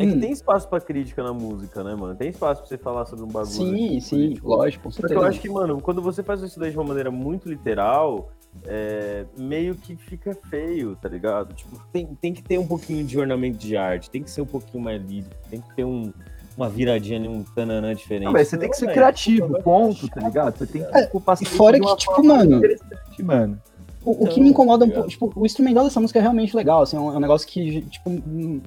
É 0.01 0.05
que 0.05 0.13
Hum. 0.13 0.19
tem 0.21 0.31
espaço 0.31 0.65
pra 0.69 0.79
crítica 0.79 1.21
na 1.21 1.33
música, 1.33 1.83
né, 1.83 1.93
mano? 1.93 2.15
Tem 2.15 2.29
espaço 2.29 2.61
pra 2.61 2.69
você 2.69 2.77
falar 2.77 3.05
sobre 3.05 3.25
um 3.25 3.27
bagulho. 3.27 3.51
sim, 3.51 3.87
tipo, 3.89 4.01
sim, 4.01 4.15
político. 4.21 4.47
lógico, 4.47 4.83
com 4.85 4.91
Só 4.91 4.95
que 4.95 5.01
certeza. 5.01 5.19
eu 5.19 5.27
acho 5.27 5.41
que, 5.41 5.49
mano, 5.49 5.81
quando 5.81 6.01
você 6.01 6.23
faz 6.23 6.41
isso 6.41 6.57
daí 6.57 6.71
de 6.71 6.77
uma 6.77 6.85
maneira 6.85 7.11
muito 7.11 7.49
literal, 7.49 8.29
é, 8.65 9.25
meio 9.37 9.75
que 9.75 9.95
fica 9.95 10.35
feio, 10.49 10.95
tá 10.95 11.07
ligado? 11.09 11.53
Tipo, 11.53 11.79
tem, 11.91 12.07
tem 12.19 12.33
que 12.33 12.41
ter 12.43 12.57
um 12.57 12.67
pouquinho 12.67 13.05
de 13.05 13.17
ornamento 13.19 13.57
de 13.57 13.75
arte, 13.77 14.09
tem 14.09 14.23
que 14.23 14.29
ser 14.31 14.41
um 14.41 14.45
pouquinho 14.45 14.83
mais 14.83 15.01
lírico, 15.01 15.35
tem 15.49 15.61
que 15.61 15.75
ter 15.75 15.83
um, 15.83 16.11
uma 16.57 16.69
viradinha, 16.69 17.17
ali, 17.19 17.27
um 17.27 17.43
tananã 17.43 17.93
diferente. 17.95 18.25
Não, 18.25 18.31
você 18.33 18.57
tem 18.57 18.69
que 18.69 18.75
ser 18.75 18.81
Senão, 18.81 18.93
criativo, 18.93 19.47
vai 19.49 19.61
ponto, 19.61 20.07
tá 20.09 20.21
ligado? 20.21 20.57
Você 20.57 20.65
tem 20.67 20.83
que 20.83 20.97
É, 20.97 21.03
ocupar 21.05 21.37
e 21.41 21.45
fora 21.45 21.77
de 21.77 21.81
uma 21.85 21.95
que, 21.95 22.01
tipo, 22.01 22.23
mano- 22.23 22.61
mano. 23.23 23.61
O, 24.03 24.23
o 24.23 24.27
que 24.27 24.39
me 24.39 24.49
incomoda 24.49 24.85
um 24.85 24.89
tá 24.89 24.95
pouco, 24.95 25.09
tipo, 25.09 25.31
o 25.35 25.45
instrumental 25.45 25.83
dessa 25.83 25.99
música 25.99 26.19
é 26.19 26.21
realmente 26.21 26.55
legal, 26.55 26.81
assim, 26.81 26.95
é 26.95 26.99
um, 26.99 27.13
é 27.13 27.17
um 27.17 27.19
negócio 27.19 27.47
que, 27.47 27.81
tipo, 27.81 28.09
hum, 28.09 28.61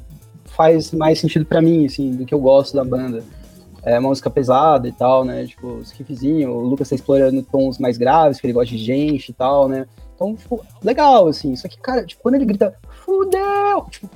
faz 0.44 0.92
mais 0.92 1.18
sentido 1.18 1.44
pra 1.46 1.60
mim, 1.62 1.86
assim, 1.86 2.10
do 2.10 2.26
que 2.26 2.34
eu 2.34 2.40
gosto 2.40 2.74
da 2.74 2.84
banda. 2.84 3.24
É 3.84 3.98
uma 3.98 4.08
música 4.10 4.30
pesada 4.30 4.86
e 4.86 4.92
tal, 4.92 5.24
né, 5.24 5.44
tipo, 5.46 5.66
os 5.66 5.90
riffzinhos, 5.90 6.50
o 6.54 6.60
Lucas 6.60 6.88
tá 6.88 6.94
explorando 6.94 7.42
tons 7.42 7.78
mais 7.78 7.98
graves, 7.98 8.40
que 8.40 8.46
ele 8.46 8.52
gosta 8.52 8.74
de 8.76 8.78
gente 8.82 9.30
e 9.30 9.32
tal, 9.34 9.68
né, 9.68 9.86
então, 10.14 10.36
tipo, 10.36 10.64
legal, 10.84 11.26
assim, 11.26 11.56
só 11.56 11.66
que, 11.68 11.76
cara, 11.78 12.04
tipo, 12.04 12.22
quando 12.22 12.36
ele 12.36 12.44
grita, 12.44 12.74
fudeu, 13.04 13.84
tipo, 13.90 14.08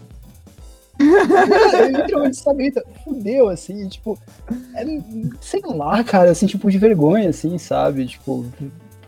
ele 0.98 1.96
literalmente 1.98 2.36
só 2.36 2.54
grita, 2.54 2.82
fudeu, 3.04 3.48
assim, 3.48 3.88
tipo, 3.88 4.18
é, 4.74 4.84
sei 5.40 5.60
lá, 5.64 6.02
cara, 6.04 6.30
assim, 6.30 6.46
tipo, 6.46 6.70
de 6.70 6.78
vergonha, 6.78 7.28
assim, 7.28 7.58
sabe, 7.58 8.06
tipo, 8.06 8.46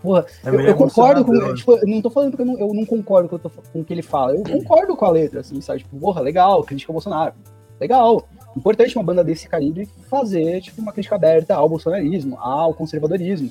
porra, 0.03 0.27
É 0.45 0.49
eu, 0.51 0.61
eu 0.61 0.75
concordo 0.77 1.25
com. 1.25 1.55
Tipo, 1.55 1.87
não 1.87 2.03
tô 2.03 2.11
falando 2.11 2.37
que 2.37 2.43
eu 2.43 2.47
não, 2.47 2.59
eu 2.59 2.75
não 2.75 2.85
concordo 2.85 3.29
com, 3.29 3.37
o 3.37 3.39
que 3.39 3.47
eu 3.47 3.51
tô- 3.51 3.63
com 3.73 3.81
o 3.81 3.85
que 3.85 3.93
ele 3.93 4.03
fala. 4.03 4.35
Eu 4.35 4.43
concordo 4.43 4.97
com 4.97 5.05
a 5.07 5.11
letra, 5.11 5.41
assim, 5.41 5.61
sabe? 5.61 5.79
Tipo, 5.81 5.97
porra, 5.99 6.21
legal, 6.21 6.63
crítica 6.63 6.91
ao 6.91 6.95
Bolsonaro. 6.95 7.33
Legal. 7.81 8.29
Importante 8.59 8.97
uma 8.97 9.05
banda 9.05 9.23
desse 9.25 9.49
calibre 9.49 9.89
fazer, 10.11 10.61
tipo, 10.61 10.83
uma 10.83 10.93
crítica 10.93 11.15
aberta 11.15 11.55
ao 11.55 11.69
bolsonarismo, 11.69 12.37
ao 12.41 12.75
conservadorismo. 12.75 13.51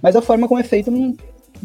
Mas 0.00 0.14
a 0.14 0.22
forma 0.22 0.46
como 0.46 0.60
é 0.60 0.62
feita 0.62 0.90
não, 0.90 1.14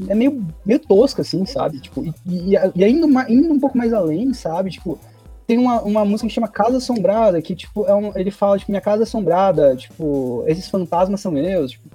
é 0.08 0.16
meio, 0.16 0.46
meio 0.66 0.80
tosca, 0.80 1.22
assim, 1.22 1.46
sabe? 1.46 1.80
Tipo, 1.80 2.04
e, 2.26 2.56
e, 2.76 2.84
ainda, 2.84 3.06
uma- 3.06 3.30
indo 3.32 3.54
um 3.54 3.60
pouco 3.60 3.78
mais 3.78 3.94
além, 3.94 4.34
sabe? 4.34 4.72
Tipo, 4.72 4.98
tem 5.46 5.58
uma, 5.58 5.82
uma 5.82 6.06
música 6.06 6.28
que 6.28 6.34
chama 6.34 6.48
Casa 6.48 6.78
Assombrada, 6.78 7.42
que, 7.42 7.56
tipo, 7.56 7.86
é 7.86 7.94
um, 7.94 8.12
ele 8.16 8.32
fala, 8.32 8.58
tipo, 8.58 8.72
minha 8.72 8.82
casa 8.82 9.04
é 9.04 9.06
assombrada, 9.06 9.76
tipo, 9.76 10.44
esses 10.48 10.68
fantasmas 10.70 11.20
são 11.22 11.32
meus, 11.32 11.72
tipo, 11.72 11.90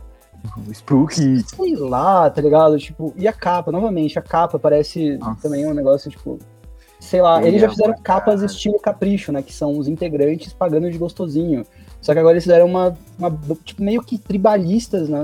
Spooky. 0.72 1.40
sei 1.40 1.74
lá, 1.76 2.28
tá 2.30 2.40
ligado? 2.40 2.78
Tipo, 2.78 3.12
e 3.16 3.26
a 3.26 3.32
capa, 3.32 3.72
novamente, 3.72 4.18
a 4.18 4.22
capa 4.22 4.58
parece 4.58 5.16
Nossa. 5.18 5.40
também 5.42 5.66
um 5.66 5.74
negócio, 5.74 6.10
tipo, 6.10 6.38
sei 7.00 7.20
lá, 7.22 7.38
Ele 7.40 7.48
eles 7.48 7.60
já 7.62 7.68
fizeram 7.68 7.94
capas 8.02 8.36
cara. 8.36 8.46
estilo 8.46 8.78
capricho, 8.78 9.32
né? 9.32 9.42
Que 9.42 9.52
são 9.52 9.78
os 9.78 9.88
integrantes 9.88 10.52
pagando 10.52 10.90
de 10.90 10.98
gostosinho. 10.98 11.64
Só 12.00 12.12
que 12.12 12.18
agora 12.18 12.34
eles 12.34 12.44
fizeram 12.44 12.66
uma, 12.66 12.96
uma 13.18 13.36
tipo, 13.64 13.82
meio 13.82 14.02
que 14.02 14.18
tribalistas, 14.18 15.08
né? 15.08 15.18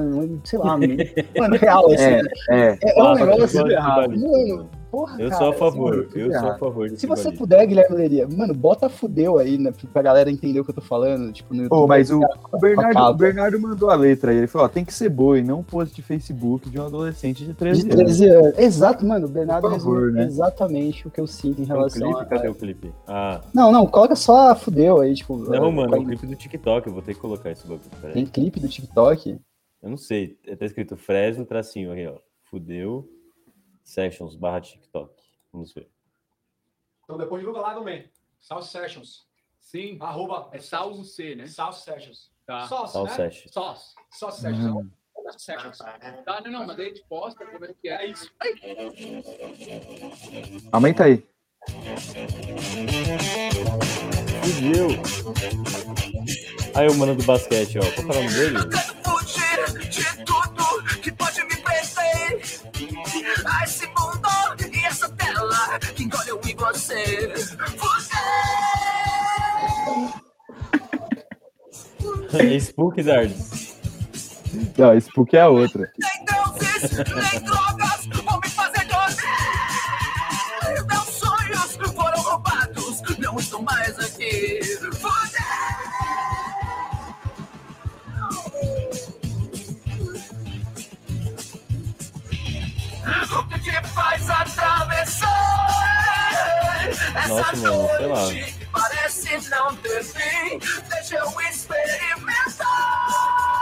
Sei 0.45 0.59
lá, 0.59 0.77
mano, 1.39 1.57
real, 1.57 1.87
assim. 1.93 2.03
É, 2.03 2.21
é. 2.51 2.79
É, 2.83 2.99
é 2.99 3.03
um 3.03 3.07
Ah, 3.09 3.15
negócio 3.15 3.71
errado. 3.71 4.11
Mano, 4.11 4.69
porra, 4.93 5.17
Eu 5.19 5.31
cara, 5.31 5.39
sou 5.43 5.49
a 5.49 5.55
favor, 5.55 6.07
tudo 6.07 6.19
eu 6.21 6.33
sou 6.39 6.49
a 6.51 6.59
favor 6.59 6.89
de 6.91 7.01
Se 7.01 7.07
você 7.07 7.33
puder, 7.33 7.67
Guilherme 7.67 7.97
Leria, 7.97 8.29
mano, 8.29 8.53
bota 8.53 8.91
fudeu 8.91 9.39
aí, 9.39 9.57
né? 9.57 9.73
Pra 9.91 10.03
galera 10.03 10.31
entender 10.31 10.61
o 10.61 10.65
que 10.65 10.71
eu 10.71 10.75
tô 10.75 10.83
falando. 10.83 11.33
Tipo, 11.33 11.55
no 11.55 11.67
Pô, 11.67 11.87
mas 11.87 12.11
o, 12.11 12.21
cara, 12.21 12.39
o 12.53 12.59
Bernardo, 12.59 13.01
o 13.01 13.15
Bernardo 13.15 13.59
mandou 13.59 13.89
a 13.89 13.95
letra 13.95 14.31
aí. 14.33 14.37
Ele 14.37 14.47
falou: 14.47 14.67
ó, 14.67 14.69
tem 14.69 14.85
que 14.85 14.93
ser 14.93 15.09
boa 15.09 15.39
e 15.39 15.43
não 15.43 15.61
um 15.61 15.63
post 15.63 15.95
de 15.97 16.03
Facebook 16.03 16.69
de 16.69 16.79
um 16.79 16.85
adolescente 16.85 17.45
de 17.45 17.55
13 17.55 17.83
de 17.83 17.87
anos. 17.91 18.05
13 18.05 18.29
anos. 18.29 18.59
Exato, 18.59 19.07
mano. 19.07 19.27
O 19.27 19.31
Bernardo 19.31 19.71
favor, 19.71 20.13
né? 20.13 20.25
exatamente 20.25 21.09
o 21.09 21.11
que 21.11 21.21
eu 21.21 21.27
sinto 21.27 21.63
em 21.63 21.65
Tem 21.65 21.75
um 21.75 21.79
relação 21.79 22.03
clipe? 22.13 22.21
a. 22.21 22.25
Cadê 22.27 22.49
o 22.49 22.55
clipe? 22.55 22.93
Ah, 23.09 23.41
Não, 23.55 23.73
não, 23.73 23.87
coloca 23.87 24.15
só 24.15 24.51
a 24.51 24.55
fudeu 24.55 25.01
aí, 25.01 25.15
tipo. 25.15 25.37
não, 25.39 25.69
uh, 25.69 25.73
mano, 25.73 25.95
é 25.95 25.99
o 25.99 26.03
vai- 26.03 26.17
clipe 26.17 26.27
do 26.27 26.37
TikTok, 26.37 26.87
eu 26.87 26.93
vou 26.93 27.03
ter 27.03 27.15
que 27.15 27.21
colocar 27.21 27.51
esse 27.51 27.67
bagulho. 27.67 27.81
Tem 28.13 28.27
clipe 28.27 28.61
do 28.61 28.69
TikTok? 28.69 29.39
Eu 29.83 29.91
não 29.91 29.97
sei, 29.97 30.37
tá 30.59 30.65
escrito 30.65 30.97
Fresno, 30.97 31.45
tracinho 31.47 31.93
aqui, 31.93 32.07
ó. 32.07 32.19
Fudeu, 32.51 33.09
Sessions 33.85 34.37
barra 34.37 34.61
TikTok. 34.61 35.15
Vamos 35.53 35.73
ver. 35.73 35.91
Então 37.05 37.19
depois 37.19 37.41
divulga 37.41 37.61
lá 37.61 37.75
também. 37.75 38.11
South 38.41 38.63
Sessions. 38.63 39.27
Sim. 39.61 39.97
Arroba. 40.01 40.49
É 40.53 40.59
Sal 40.59 40.91
com 40.91 41.05
C, 41.05 41.35
né? 41.35 41.47
South 41.47 41.73
Sessions. 41.73 42.31
Tá. 42.47 42.67
Sauce, 42.67 42.93
Sal 42.93 43.05
né? 43.05 43.11
Sessions. 43.11 43.53
Sauce. 43.53 43.95
South 44.11 44.33
Sessions. 44.33 44.75
Hum. 44.75 44.91
South 45.15 45.39
Sessions. 45.39 45.79
Tá, 45.79 46.41
não, 46.45 46.51
não, 46.51 46.67
mas 46.67 46.79
aí 46.79 46.87
a 46.87 46.89
gente 46.89 47.05
posta 47.09 47.47
como 47.47 47.65
é 47.65 47.75
que 47.75 47.89
é. 47.89 48.05
É 48.05 48.07
isso. 48.07 48.31
Aumenta 50.73 51.05
aí. 51.05 51.25
Fudeu! 54.43 54.89
Aí 56.75 56.89
o 56.89 56.95
mano 56.95 57.15
do 57.15 57.23
basquete, 57.23 57.79
ó. 57.79 57.83
Qual 57.83 58.09
é 58.09 58.11
o 58.11 58.15
nome 58.15 58.35
dele? 58.35 58.59
Que 65.79 66.05
engole 66.05 66.29
eu 66.29 66.41
e 66.47 66.55
você. 66.55 67.35
Fugir! 67.77 68.13
É 72.35 72.57
Spook 72.57 73.03
Dards. 73.03 73.77
Não, 74.77 74.95
Spook 74.99 75.37
é 75.37 75.41
a 75.41 75.49
outra. 75.49 75.91
Nem 75.99 76.25
deuses, 76.25 76.91
nem 76.99 77.41
drogas 77.43 78.07
vão 78.25 78.41
me 78.41 78.49
fazer. 78.49 78.83
Meus 80.89 81.09
sonhos 81.09 81.77
foram 81.95 82.23
roubados, 82.23 83.03
não 83.19 83.37
estou 83.39 83.63
mais 83.63 83.99
aqui. 83.99 84.61
Fugir! 84.63 85.43
O 93.35 93.49
que 93.49 93.59
te 93.61 93.73
faz 93.89 94.29
atravessar 94.29 94.93
essa 95.03 95.42
Nossa, 97.13 97.57
mano, 97.57 97.89
sei 97.97 98.07
lá. 98.07 98.47
parece 98.73 99.49
não 99.51 99.77
ter 99.77 100.05
fim? 100.05 100.59
Deixa 100.89 101.17
eu 101.17 101.41
experimentar. 101.43 103.07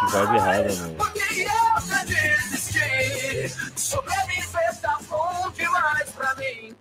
Que 0.00 0.12
vibe 0.12 0.36
errada, 0.36 0.74
mano. 0.74 0.94
Porque 0.96 1.42
eu 1.42 1.88
já 1.88 2.04
desisti. 2.04 3.54
Sobreviver 3.76 4.80
tá 4.80 4.98
bom 5.08 5.50
demais 5.50 6.10
pra 6.10 6.34
mim. 6.36 6.76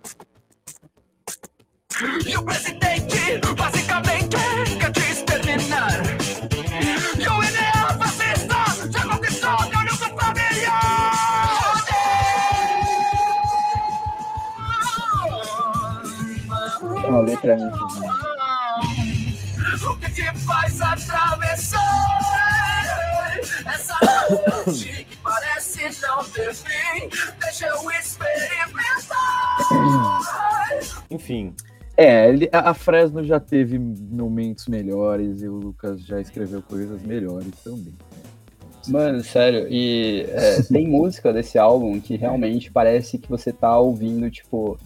E 2.26 2.36
o 2.36 2.42
presidente 2.42 3.38
basicamente 3.56 3.89
letra 17.42 17.56
minha. 17.56 17.70
O 19.90 19.96
que 19.96 20.10
te 20.12 20.22
faz 20.40 20.80
atravessar 20.80 21.78
essa 23.66 23.94
noite 24.64 25.06
que 25.08 25.16
parece 25.18 26.00
não 26.02 26.24
ter 26.24 26.54
fim? 26.54 27.08
Deixa 27.40 27.66
eu 27.66 27.90
experimentar. 27.92 29.56
Enfim, 31.10 31.54
É, 31.96 32.28
ele- 32.30 32.48
a 32.50 32.70
a 32.70 32.74
Fresno 32.74 33.22
já 33.22 33.38
teve 33.38 33.78
momentos 33.78 34.66
melhores 34.68 35.42
e 35.42 35.48
o 35.48 35.56
Lucas 35.56 36.02
já 36.02 36.18
escreveu 36.18 36.62
coisas 36.62 37.02
melhores 37.02 37.50
também. 37.62 37.92
Mano, 38.88 39.22
sério, 39.22 39.66
e 39.68 40.24
é, 40.30 40.62
tem 40.62 40.88
música 40.88 41.30
desse 41.30 41.58
álbum 41.58 42.00
que 42.00 42.16
realmente 42.16 42.70
parece 42.70 43.18
que 43.18 43.28
você 43.28 43.52
tá 43.52 43.76
ouvindo, 43.78 44.30
tipo, 44.30 44.78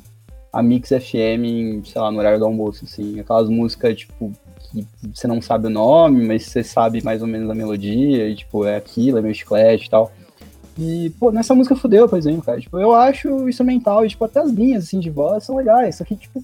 a 0.54 0.62
Mix 0.62 0.90
FM, 0.90 1.84
sei 1.84 2.00
lá, 2.00 2.12
no 2.12 2.18
horário 2.18 2.38
do 2.38 2.44
almoço, 2.44 2.84
assim. 2.84 3.18
Aquelas 3.18 3.48
músicas, 3.48 3.96
tipo, 3.96 4.32
que 4.70 4.86
você 5.12 5.26
não 5.26 5.42
sabe 5.42 5.66
o 5.66 5.70
nome, 5.70 6.24
mas 6.24 6.44
você 6.44 6.62
sabe 6.62 7.02
mais 7.02 7.20
ou 7.20 7.26
menos 7.26 7.50
a 7.50 7.54
melodia, 7.54 8.28
e, 8.28 8.36
tipo, 8.36 8.64
é 8.64 8.76
aquilo, 8.76 9.18
é 9.18 9.20
meu 9.20 9.34
chiclete 9.34 9.86
e 9.86 9.90
tal. 9.90 10.12
E, 10.78 11.10
pô, 11.18 11.32
nessa 11.32 11.56
música 11.56 11.74
fudeu, 11.74 12.08
por 12.08 12.16
exemplo, 12.16 12.42
cara. 12.42 12.60
Tipo, 12.60 12.78
eu 12.78 12.94
acho 12.94 13.28
o 13.28 13.48
instrumental, 13.48 14.06
e, 14.06 14.08
tipo, 14.08 14.24
até 14.24 14.40
as 14.40 14.50
linhas, 14.52 14.84
assim, 14.84 15.00
de 15.00 15.10
voz 15.10 15.42
são 15.42 15.56
legais. 15.56 15.96
Só 15.96 16.04
que, 16.04 16.14
tipo, 16.14 16.42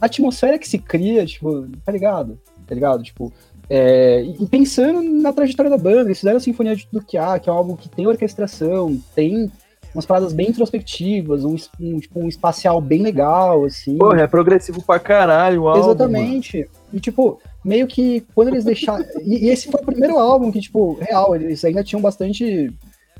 a 0.00 0.06
atmosfera 0.06 0.58
que 0.58 0.68
se 0.68 0.78
cria, 0.78 1.26
tipo, 1.26 1.66
tá 1.84 1.90
ligado? 1.90 2.38
Tá 2.64 2.74
ligado? 2.76 3.02
Tipo, 3.02 3.32
é, 3.68 4.22
e 4.22 4.46
pensando 4.46 5.02
na 5.02 5.32
trajetória 5.32 5.70
da 5.70 5.78
banda, 5.78 6.02
eles 6.02 6.18
fizeram 6.18 6.36
a 6.36 6.40
Sinfonia 6.40 6.76
Tudo 6.76 7.04
Que 7.04 7.18
Há, 7.18 7.40
que 7.40 7.48
é 7.48 7.52
um 7.52 7.56
álbum 7.56 7.74
que 7.74 7.88
tem 7.88 8.06
orquestração, 8.06 9.00
tem 9.16 9.50
umas 9.94 10.06
paradas 10.06 10.32
bem 10.32 10.48
introspectivas, 10.48 11.44
um, 11.44 11.56
um, 11.80 11.98
tipo, 11.98 12.20
um 12.20 12.28
espacial 12.28 12.80
bem 12.80 13.02
legal, 13.02 13.64
assim. 13.64 13.98
Porra, 13.98 14.22
é 14.22 14.26
progressivo 14.26 14.82
pra 14.82 14.98
caralho 14.98 15.62
o 15.62 15.68
álbum. 15.68 15.80
Exatamente. 15.80 16.68
E, 16.92 17.00
tipo, 17.00 17.40
meio 17.64 17.86
que 17.86 18.24
quando 18.34 18.48
eles 18.48 18.64
deixaram. 18.64 19.04
e, 19.22 19.46
e 19.46 19.48
esse 19.50 19.70
foi 19.70 19.80
o 19.80 19.84
primeiro 19.84 20.18
álbum 20.18 20.50
que, 20.50 20.60
tipo, 20.60 20.98
real, 21.00 21.34
eles 21.34 21.64
ainda 21.64 21.84
tinham 21.84 22.00
bastante 22.00 22.72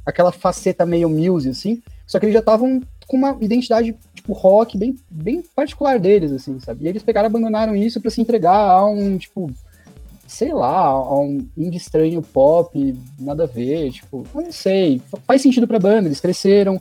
aquela 0.05 0.32
faceta 0.32 0.86
meio 0.86 1.09
muse, 1.09 1.51
assim. 1.51 1.82
Só 2.07 2.19
que 2.19 2.27
eles 2.27 2.35
já 2.35 2.40
estavam 2.40 2.81
com 3.07 3.16
uma 3.16 3.36
identidade, 3.40 3.94
tipo, 4.15 4.32
rock 4.32 4.77
bem, 4.77 4.97
bem 5.11 5.43
particular 5.55 5.99
deles, 5.99 6.32
assim, 6.32 6.59
sabe? 6.61 6.85
E 6.85 6.89
eles 6.89 7.03
pegaram 7.03 7.27
e 7.27 7.31
abandonaram 7.31 7.77
isso 7.77 8.01
pra 8.01 8.11
se 8.11 8.20
entregar 8.20 8.57
a 8.57 8.86
um, 8.86 9.19
tipo, 9.19 9.51
sei 10.33 10.53
lá, 10.53 10.79
a 10.87 11.21
um 11.21 11.47
indie 11.57 11.77
estranho 11.77 12.23
pop, 12.23 12.99
nada 13.19 13.45
a 13.45 13.47
ver, 13.47 13.91
tipo, 13.93 14.25
eu 14.35 14.43
não 14.43 14.53
sei. 14.53 15.01
Fa- 15.11 15.19
Faz 15.27 15.43
sentido 15.43 15.67
pra 15.69 15.79
banda, 15.79 16.09
eles 16.09 16.21
cresceram, 16.21 16.81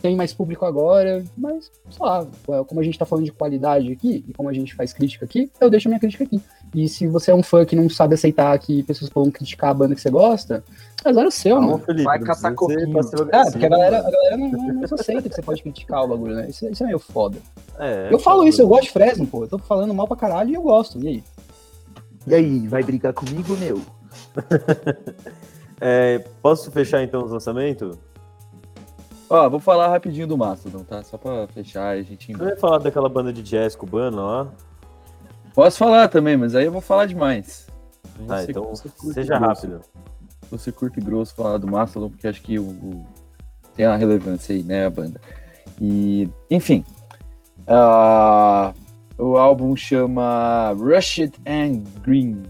tem 0.00 0.14
mais 0.16 0.32
público 0.32 0.64
agora, 0.64 1.24
mas, 1.36 1.70
sei 1.90 2.06
lá, 2.06 2.24
é, 2.48 2.64
como 2.64 2.80
a 2.80 2.84
gente 2.84 2.96
tá 2.98 3.04
falando 3.04 3.24
de 3.24 3.32
qualidade 3.32 3.90
aqui, 3.92 4.24
e 4.28 4.32
como 4.32 4.48
a 4.48 4.52
gente 4.52 4.74
faz 4.74 4.92
crítica 4.92 5.24
aqui, 5.24 5.50
eu 5.60 5.68
deixo 5.68 5.88
a 5.88 5.90
minha 5.90 5.98
crítica 6.00 6.22
aqui. 6.24 6.40
E 6.72 6.88
se 6.88 7.08
você 7.08 7.32
é 7.32 7.34
um 7.34 7.42
fã 7.42 7.64
que 7.64 7.74
não 7.74 7.90
sabe 7.90 8.14
aceitar 8.14 8.56
que 8.60 8.84
pessoas 8.84 9.10
vão 9.12 9.28
criticar 9.32 9.70
a 9.70 9.74
banda 9.74 9.94
que 9.96 10.00
você 10.00 10.08
gosta, 10.08 10.62
azar 11.04 11.26
o 11.26 11.30
seu, 11.30 11.56
Não, 11.60 11.62
mano. 11.70 11.78
Felipe, 11.80 12.04
vai 12.04 12.20
catar 12.20 12.54
coquinho. 12.54 12.98
É, 13.32 13.50
porque 13.50 13.66
a 13.66 13.68
galera, 13.68 13.98
a 13.98 14.10
galera 14.10 14.36
não, 14.36 14.48
não, 14.52 14.74
não 14.74 14.84
aceita 14.84 15.28
que 15.28 15.34
você 15.34 15.42
pode 15.42 15.62
criticar 15.62 16.04
o 16.04 16.08
bagulho, 16.08 16.36
né? 16.36 16.48
Isso, 16.48 16.64
isso 16.68 16.82
é 16.84 16.86
meio 16.86 17.00
foda. 17.00 17.38
É, 17.78 18.08
eu 18.12 18.18
falo 18.20 18.46
isso, 18.46 18.62
eu 18.62 18.68
gosto 18.68 18.84
de 18.84 18.90
Fresno, 18.92 19.26
pô. 19.26 19.42
Eu 19.42 19.48
tô 19.48 19.58
falando 19.58 19.92
mal 19.92 20.06
pra 20.06 20.16
caralho 20.16 20.50
e 20.50 20.54
eu 20.54 20.62
gosto. 20.62 21.02
E 21.02 21.08
aí? 21.08 21.24
E 22.26 22.34
aí, 22.34 22.68
vai 22.68 22.82
brigar 22.82 23.12
comigo, 23.12 23.56
meu? 23.56 23.80
É, 25.82 26.18
posso 26.42 26.70
fechar 26.70 27.02
então 27.02 27.24
os 27.24 27.30
lançamentos? 27.32 27.96
Ó, 29.30 29.48
vou 29.48 29.58
falar 29.60 29.88
rapidinho 29.88 30.26
do 30.26 30.36
Mastodon, 30.36 30.84
tá? 30.84 31.02
Só 31.02 31.16
pra 31.16 31.46
fechar 31.48 31.96
e 31.96 32.00
a 32.00 32.02
gente 32.02 32.30
embora. 32.32 32.50
ia 32.50 32.56
falar 32.58 32.76
daquela 32.78 33.08
banda 33.08 33.32
de 33.32 33.42
jazz 33.42 33.74
cubana 33.74 34.20
lá. 34.20 34.48
Posso 35.54 35.78
falar 35.78 36.08
também, 36.08 36.36
mas 36.36 36.54
aí 36.54 36.66
eu 36.66 36.72
vou 36.72 36.82
falar 36.82 37.06
demais. 37.06 37.66
Tá, 38.26 38.36
Você- 38.42 38.50
então 38.50 38.64
você 38.64 38.90
seja 39.14 39.38
grosso. 39.38 39.62
rápido. 39.66 39.80
Você 40.50 40.70
curte 40.70 41.00
e 41.00 41.02
grosso 41.02 41.34
falar 41.34 41.56
do 41.56 41.66
Mastodon, 41.66 42.10
porque 42.10 42.28
acho 42.28 42.42
que 42.42 42.58
o, 42.58 42.64
o- 42.68 43.06
tem 43.74 43.86
uma 43.86 43.96
relevância 43.96 44.54
aí, 44.54 44.62
né, 44.62 44.84
a 44.84 44.90
banda. 44.90 45.18
E, 45.80 46.28
enfim. 46.50 46.84
ah, 47.66 48.74
o 49.20 49.36
álbum 49.36 49.76
chama 49.76 50.74
Rush 50.78 51.20
It 51.20 51.40
and 51.46 51.82
Green. 52.02 52.42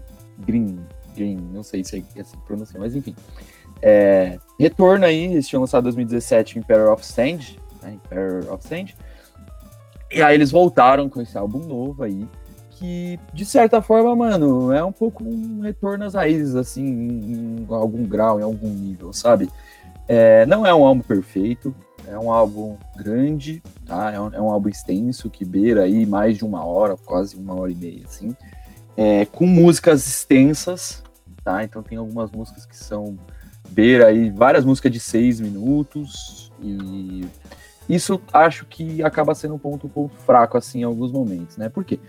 Green. 0.45 0.79
Green. 1.15 1.37
Não 1.53 1.63
sei 1.63 1.83
se 1.83 1.97
é 1.97 2.19
essa 2.19 2.37
pronúncia, 2.37 2.79
mas 2.79 2.95
enfim. 2.95 3.15
É, 3.81 4.37
retorno 4.59 5.05
aí, 5.05 5.25
eles 5.25 5.47
tinham 5.47 5.61
lançado 5.61 5.83
em 5.83 5.91
2017 5.91 6.57
o 6.57 6.59
Emperor 6.59 6.93
of 6.93 7.05
Sand. 7.05 7.57
Né, 7.81 7.93
Emperor 7.93 8.53
of 8.53 8.65
Sand. 8.65 8.95
E 10.11 10.21
aí 10.21 10.35
eles 10.35 10.51
voltaram 10.51 11.09
com 11.09 11.21
esse 11.21 11.37
álbum 11.37 11.59
novo 11.59 12.03
aí. 12.03 12.27
Que, 12.71 13.19
de 13.33 13.45
certa 13.45 13.81
forma, 13.81 14.15
mano, 14.15 14.71
é 14.71 14.83
um 14.83 14.91
pouco 14.91 15.23
um 15.23 15.61
retorno 15.61 16.03
às 16.03 16.15
raízes, 16.15 16.55
assim, 16.55 16.83
em 16.83 17.67
algum 17.69 18.03
grau, 18.03 18.39
em 18.39 18.43
algum 18.43 18.69
nível, 18.69 19.13
sabe? 19.13 19.49
É, 20.07 20.45
não 20.47 20.65
é 20.65 20.73
um 20.73 20.83
álbum 20.83 21.01
perfeito, 21.01 21.75
é 22.07 22.17
um 22.17 22.31
álbum 22.31 22.77
grande, 22.95 23.61
tá? 23.85 24.11
É 24.11 24.19
um, 24.19 24.33
é 24.33 24.41
um 24.41 24.49
álbum 24.49 24.69
extenso, 24.69 25.29
que 25.29 25.45
beira 25.45 25.83
aí 25.83 26.05
mais 26.05 26.37
de 26.37 26.45
uma 26.45 26.65
hora, 26.65 26.95
quase 26.97 27.35
uma 27.35 27.53
hora 27.53 27.71
e 27.71 27.75
meia, 27.75 28.03
assim. 28.05 28.35
É, 28.97 29.25
com 29.25 29.45
músicas 29.45 30.07
extensas, 30.07 31.03
tá? 31.43 31.63
Então 31.63 31.81
tem 31.81 31.97
algumas 31.97 32.31
músicas 32.31 32.65
que 32.65 32.75
são 32.75 33.17
beira 33.69 34.07
aí, 34.07 34.29
várias 34.29 34.65
músicas 34.65 34.91
de 34.91 34.99
seis 34.99 35.39
minutos, 35.39 36.51
e, 36.61 37.25
isso 37.89 38.21
acho 38.31 38.65
que 38.65 39.03
acaba 39.03 39.35
sendo 39.35 39.55
um 39.55 39.59
ponto, 39.59 39.87
um 39.87 39.89
ponto 39.89 40.15
fraco, 40.17 40.57
assim, 40.57 40.79
em 40.79 40.83
alguns 40.83 41.11
momentos, 41.11 41.57
né? 41.57 41.67
Por 41.67 41.83
quê? 41.83 41.99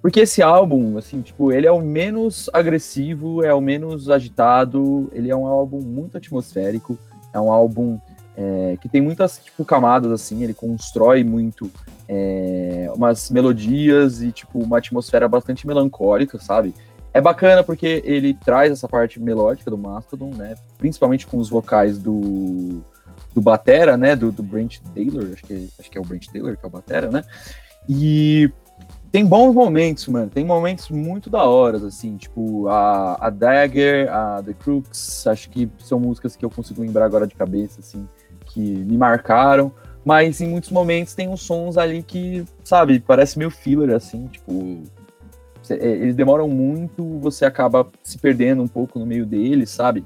Porque 0.00 0.20
esse 0.20 0.42
álbum, 0.42 0.98
assim, 0.98 1.22
tipo, 1.22 1.52
ele 1.52 1.66
é 1.66 1.72
o 1.72 1.80
menos 1.80 2.50
agressivo, 2.52 3.44
é 3.44 3.54
o 3.54 3.60
menos 3.60 4.10
agitado, 4.10 5.08
ele 5.12 5.30
é 5.30 5.36
um 5.36 5.46
álbum 5.46 5.80
muito 5.80 6.16
atmosférico, 6.16 6.98
é 7.32 7.40
um 7.40 7.50
álbum 7.50 7.98
é, 8.36 8.76
que 8.80 8.88
tem 8.88 9.00
muitas, 9.00 9.38
tipo, 9.38 9.64
camadas, 9.64 10.10
assim, 10.10 10.42
ele 10.42 10.54
constrói 10.54 11.22
muito 11.22 11.70
é, 12.08 12.90
umas 12.94 13.30
melodias 13.30 14.22
e, 14.22 14.32
tipo, 14.32 14.58
uma 14.58 14.78
atmosfera 14.78 15.28
bastante 15.28 15.66
melancólica, 15.66 16.38
sabe? 16.38 16.74
É 17.14 17.20
bacana 17.20 17.62
porque 17.62 18.02
ele 18.04 18.32
traz 18.32 18.72
essa 18.72 18.88
parte 18.88 19.20
melódica 19.20 19.70
do 19.70 19.76
Mastodon, 19.76 20.30
né? 20.30 20.54
Principalmente 20.78 21.26
com 21.26 21.36
os 21.36 21.50
vocais 21.50 21.98
do, 21.98 22.82
do 23.34 23.40
Batera, 23.40 23.98
né? 23.98 24.16
Do, 24.16 24.32
do 24.32 24.42
Brent 24.42 24.78
Taylor, 24.94 25.28
acho 25.32 25.42
que, 25.42 25.68
acho 25.78 25.90
que 25.90 25.98
é 25.98 26.00
o 26.00 26.04
Brent 26.04 26.26
Taylor 26.28 26.56
que 26.56 26.64
é 26.64 26.66
o 26.66 26.70
Batera, 26.70 27.10
né? 27.10 27.22
E 27.86 28.50
tem 29.10 29.26
bons 29.26 29.54
momentos, 29.54 30.08
mano. 30.08 30.30
Tem 30.30 30.42
momentos 30.42 30.88
muito 30.88 31.28
da 31.28 31.44
hora, 31.44 31.76
assim, 31.86 32.16
tipo 32.16 32.66
a, 32.68 33.26
a 33.26 33.28
Dagger, 33.28 34.10
a 34.10 34.42
The 34.42 34.54
Crooks, 34.54 35.26
acho 35.26 35.50
que 35.50 35.70
são 35.80 36.00
músicas 36.00 36.34
que 36.34 36.42
eu 36.42 36.50
consigo 36.50 36.80
lembrar 36.80 37.04
agora 37.04 37.26
de 37.26 37.34
cabeça, 37.34 37.80
assim, 37.80 38.08
que 38.52 38.60
me 38.60 38.96
marcaram. 38.96 39.72
Mas 40.04 40.40
em 40.40 40.48
muitos 40.48 40.70
momentos 40.70 41.14
tem 41.14 41.28
uns 41.28 41.42
sons 41.42 41.78
ali 41.78 42.02
que, 42.02 42.44
sabe, 42.64 42.98
parece 42.98 43.38
meio 43.38 43.50
filler, 43.50 43.94
assim, 43.94 44.26
tipo. 44.26 44.82
é, 45.70 45.74
Eles 45.74 46.16
demoram 46.16 46.48
muito, 46.48 47.18
você 47.20 47.44
acaba 47.44 47.86
se 48.02 48.18
perdendo 48.18 48.62
um 48.62 48.68
pouco 48.68 48.98
no 48.98 49.06
meio 49.06 49.24
deles, 49.24 49.70
sabe? 49.70 50.04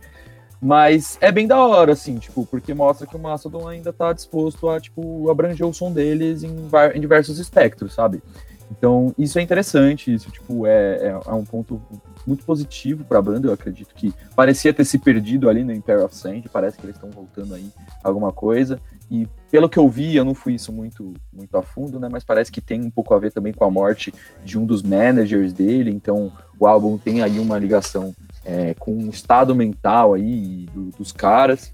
Mas 0.60 1.18
é 1.20 1.30
bem 1.30 1.46
da 1.46 1.58
hora, 1.58 1.92
assim, 1.92 2.16
tipo, 2.16 2.46
porque 2.46 2.74
mostra 2.74 3.06
que 3.06 3.16
o 3.16 3.18
Mastodon 3.18 3.68
ainda 3.68 3.92
tá 3.92 4.12
disposto 4.12 4.68
a, 4.68 4.80
tipo, 4.80 5.30
abranger 5.30 5.66
o 5.66 5.72
som 5.72 5.92
deles 5.92 6.42
em, 6.42 6.54
em 6.94 7.00
diversos 7.00 7.38
espectros, 7.38 7.94
sabe? 7.94 8.22
Então, 8.70 9.14
isso 9.16 9.38
é 9.38 9.42
interessante, 9.42 10.12
isso, 10.12 10.30
tipo, 10.30 10.66
é, 10.66 10.96
é, 10.96 11.20
é 11.26 11.32
um 11.32 11.44
ponto 11.44 11.80
muito 12.26 12.44
positivo 12.44 13.04
pra 13.04 13.22
banda, 13.22 13.46
eu 13.48 13.52
acredito 13.52 13.94
que 13.94 14.12
parecia 14.34 14.74
ter 14.74 14.84
se 14.84 14.98
perdido 14.98 15.48
ali 15.48 15.62
no 15.62 15.72
Imperial 15.72 16.06
of 16.06 16.16
Sand, 16.16 16.42
parece 16.52 16.76
que 16.76 16.84
eles 16.84 16.96
estão 16.96 17.10
voltando 17.10 17.54
aí 17.54 17.70
a 18.02 18.08
alguma 18.08 18.32
coisa, 18.32 18.80
e 19.08 19.28
pelo 19.48 19.68
que 19.68 19.78
eu 19.78 19.88
vi, 19.88 20.16
eu 20.16 20.24
não 20.24 20.34
fui 20.34 20.54
isso 20.54 20.72
muito, 20.72 21.14
muito 21.32 21.56
a 21.56 21.62
fundo, 21.62 22.00
né, 22.00 22.08
mas 22.10 22.24
parece 22.24 22.50
que 22.50 22.60
tem 22.60 22.82
um 22.82 22.90
pouco 22.90 23.14
a 23.14 23.18
ver 23.20 23.30
também 23.30 23.52
com 23.52 23.64
a 23.64 23.70
morte 23.70 24.12
de 24.44 24.58
um 24.58 24.66
dos 24.66 24.82
managers 24.82 25.52
dele, 25.52 25.90
então 25.92 26.32
o 26.58 26.66
álbum 26.66 26.98
tem 26.98 27.22
aí 27.22 27.38
uma 27.38 27.58
ligação 27.58 28.12
é, 28.44 28.74
com 28.74 28.92
o 28.96 29.10
estado 29.10 29.54
mental 29.54 30.14
aí 30.14 30.66
do- 30.74 30.90
dos 30.98 31.12
caras, 31.12 31.72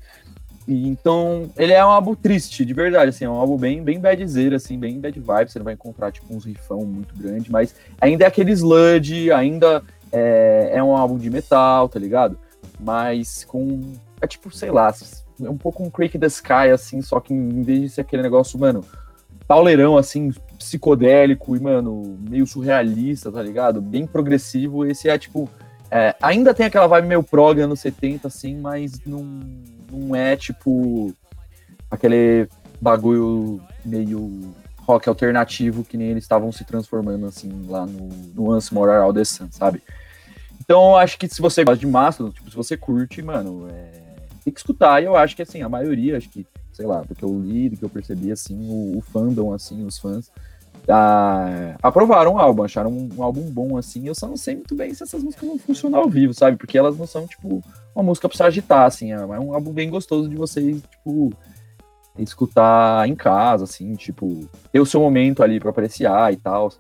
e 0.67 0.89
então, 0.89 1.51
ele 1.57 1.73
é 1.73 1.85
um 1.85 1.89
álbum 1.91 2.15
triste, 2.15 2.65
de 2.65 2.73
verdade, 2.73 3.11
assim, 3.11 3.25
é 3.25 3.29
um 3.29 3.35
álbum 3.35 3.57
bem, 3.57 3.83
bem 3.83 3.99
badzeiro, 3.99 4.55
assim, 4.55 4.79
bem 4.79 5.01
bad 5.01 5.19
vibes, 5.19 5.53
você 5.53 5.59
não 5.59 5.65
vai 5.65 5.75
encontrar, 5.75 6.13
tipo, 6.13 6.33
uns 6.35 6.45
rifão 6.45 6.85
muito 6.85 7.15
grande, 7.17 7.51
mas 7.51 7.75
ainda 8.01 8.25
é 8.25 8.27
aquele 8.29 8.53
sludge, 8.53 9.33
ainda 9.33 9.83
é, 10.13 10.71
é 10.75 10.83
um 10.83 10.97
álbum 10.97 11.19
de 11.19 11.29
metal, 11.31 11.89
tá 11.89 11.99
ligado? 11.99 12.39
Mas 12.79 13.45
com, 13.45 13.81
é 14.21 14.27
tipo, 14.27 14.51
sei 14.51 14.71
lá, 14.71 14.95
é 15.43 15.51
um 15.51 15.57
pouco 15.57 15.83
um 15.83 15.91
Crack 15.91 16.19
the 16.19 16.27
Sky, 16.27 16.71
assim, 16.73 17.03
só 17.03 17.19
que 17.19 17.35
em 17.35 17.63
vez 17.63 17.81
de 17.81 17.89
ser 17.91 18.01
aquele 18.03 18.23
negócio, 18.23 18.59
mano, 18.59 18.85
pauleirão, 19.49 19.97
assim, 19.97 20.31
psicodélico 20.59 21.57
e, 21.57 21.61
mano, 21.61 22.17
meio 22.21 22.47
surrealista, 22.47 23.33
tá 23.33 23.43
ligado? 23.43 23.81
Bem 23.81 24.07
progressivo, 24.07 24.87
esse 24.87 25.09
é, 25.09 25.19
tipo, 25.19 25.51
é, 25.91 26.15
ainda 26.23 26.55
tem 26.55 26.67
aquela 26.67 26.87
vibe 26.87 27.09
meio 27.09 27.23
prog 27.23 27.61
anos 27.61 27.81
70, 27.81 28.29
assim, 28.29 28.57
mas 28.57 29.01
não, 29.05 29.41
não 29.93 30.17
é 30.17 30.37
tipo 30.37 31.15
aquele 31.91 32.49
bagulho 32.81 33.61
meio 33.85 34.55
rock 34.79 35.09
alternativo 35.09 35.85
que 35.85 35.97
nem 35.97 36.09
eles 36.09 36.25
estavam 36.25 36.51
se 36.51 36.65
transformando 36.65 37.27
assim 37.27 37.67
lá 37.69 37.87
no, 37.87 38.09
no 38.35 38.51
Once 38.51 38.73
More 38.73 38.91
All 38.91 39.13
the 39.13 39.25
Sun, 39.25 39.49
sabe? 39.51 39.83
Então 40.61 40.91
eu 40.91 40.97
acho 40.97 41.19
que 41.19 41.29
se 41.29 41.41
você 41.41 41.65
gosta 41.65 41.81
de 41.81 41.87
Mastodon, 41.87 42.31
tipo, 42.31 42.51
se 42.51 42.57
você 42.57 42.77
curte, 42.77 43.21
mano, 43.21 43.69
é, 43.69 44.03
tem 44.45 44.53
que 44.53 44.59
escutar. 44.59 45.03
E 45.03 45.07
eu 45.07 45.17
acho 45.17 45.37
que 45.37 45.43
assim, 45.43 45.63
a 45.63 45.69
maioria, 45.69 46.17
acho 46.17 46.29
que, 46.29 46.47
sei 46.73 46.87
lá, 46.87 47.03
do 47.03 47.15
que 47.15 47.25
eu 47.25 47.41
li, 47.41 47.69
do 47.69 47.77
que 47.77 47.85
eu 47.85 47.89
percebi, 47.89 48.31
assim, 48.31 48.69
o, 48.69 48.99
o 48.99 49.01
fandom, 49.01 49.53
assim, 49.53 49.85
os 49.85 49.99
fãs, 49.99 50.31
ah, 50.89 51.77
aprovaram 51.83 52.35
o 52.35 52.39
álbum, 52.39 52.65
acharam 52.65 52.91
um, 52.91 53.09
um 53.17 53.23
álbum 53.23 53.43
bom, 53.43 53.77
assim. 53.77 54.07
Eu 54.07 54.15
só 54.15 54.27
não 54.27 54.37
sei 54.37 54.57
muito 54.57 54.75
bem 54.75 54.93
se 54.93 55.03
essas 55.03 55.23
músicas 55.23 55.49
vão 55.49 55.59
funcionar 55.59 55.99
ao 55.99 56.09
vivo, 56.09 56.35
sabe? 56.35 56.57
Porque 56.57 56.77
elas 56.77 56.99
não 56.99 57.07
são, 57.07 57.27
tipo, 57.27 57.63
uma 57.95 58.03
música 58.03 58.29
pra 58.29 58.37
se 58.37 58.43
agitar, 58.43 58.87
assim. 58.87 59.13
É 59.13 59.17
é 59.17 59.41
um 59.41 59.55
álbum 59.55 59.73
bem 59.73 59.89
gostoso 59.89 60.29
de 60.29 60.37
vocês, 60.37 60.83
tipo, 60.83 61.33
escutar 62.19 63.09
em 63.09 63.15
casa, 63.15 63.65
assim, 63.65 63.95
tipo, 63.95 64.49
ter 64.71 64.81
o 64.81 64.87
seu 64.87 65.01
momento 65.01 65.43
ali 65.43 65.61
pra 65.61 65.71
apreciar 65.71 66.33
e 66.33 66.37
tal. 66.37 66.73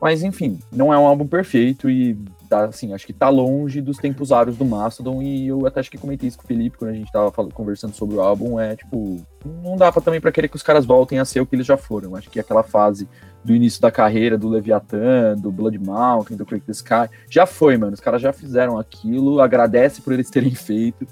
Mas, 0.00 0.22
enfim, 0.22 0.58
não 0.72 0.92
é 0.92 0.98
um 0.98 1.06
álbum 1.06 1.26
perfeito 1.26 1.90
e, 1.90 2.16
tá, 2.50 2.64
assim, 2.64 2.92
acho 2.92 3.06
que 3.06 3.12
tá 3.12 3.28
longe 3.28 3.80
dos 3.80 3.96
tempos 3.96 4.32
áureos 4.32 4.56
do 4.56 4.64
Mastodon 4.64 5.22
e 5.22 5.46
eu 5.46 5.64
até 5.66 5.78
acho 5.78 5.90
que 5.90 5.96
comentei 5.96 6.28
isso 6.28 6.36
com 6.36 6.42
o 6.42 6.46
Felipe 6.48 6.76
quando 6.76 6.90
a 6.90 6.94
gente 6.94 7.10
tava 7.12 7.30
falando, 7.30 7.54
conversando 7.54 7.94
sobre 7.94 8.16
o 8.16 8.20
álbum, 8.20 8.58
é, 8.58 8.74
tipo, 8.74 9.24
não 9.62 9.76
dá 9.76 9.92
pra, 9.92 10.02
também 10.02 10.20
pra 10.20 10.32
querer 10.32 10.48
que 10.48 10.56
os 10.56 10.62
caras 10.62 10.84
voltem 10.84 11.20
a 11.20 11.24
ser 11.24 11.40
o 11.40 11.46
que 11.46 11.54
eles 11.54 11.64
já 11.64 11.76
foram. 11.76 12.16
Acho 12.16 12.28
que 12.28 12.40
aquela 12.40 12.64
fase 12.64 13.08
do 13.44 13.54
início 13.54 13.80
da 13.80 13.90
carreira 13.90 14.36
do 14.36 14.48
Leviathan, 14.48 15.36
do 15.36 15.52
Blood 15.52 15.78
Mountain, 15.78 16.36
do 16.36 16.44
Crack 16.44 16.66
the 16.66 16.72
Sky, 16.72 17.08
já 17.30 17.46
foi, 17.46 17.76
mano. 17.76 17.94
Os 17.94 18.00
caras 18.00 18.20
já 18.20 18.32
fizeram 18.32 18.76
aquilo, 18.76 19.40
agradece 19.40 20.02
por 20.02 20.12
eles 20.12 20.28
terem 20.28 20.52
feito. 20.52 21.06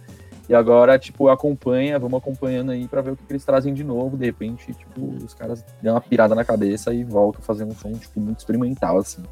E 0.48 0.54
agora, 0.54 0.98
tipo, 0.98 1.28
acompanha, 1.28 1.98
vamos 1.98 2.18
acompanhando 2.18 2.72
aí 2.72 2.88
pra 2.88 3.02
ver 3.02 3.12
o 3.12 3.16
que, 3.16 3.24
que 3.24 3.32
eles 3.32 3.44
trazem 3.44 3.72
de 3.72 3.84
novo. 3.84 4.16
De 4.16 4.24
repente, 4.26 4.72
tipo, 4.72 5.06
os 5.24 5.34
caras 5.34 5.64
dão 5.80 5.94
uma 5.94 6.00
pirada 6.00 6.34
na 6.34 6.44
cabeça 6.44 6.92
e 6.92 7.04
voltam 7.04 7.40
a 7.40 7.44
fazer 7.44 7.64
um 7.64 7.74
som, 7.74 7.92
tipo, 7.92 8.18
muito 8.18 8.38
experimental, 8.38 8.98
assim. 8.98 9.22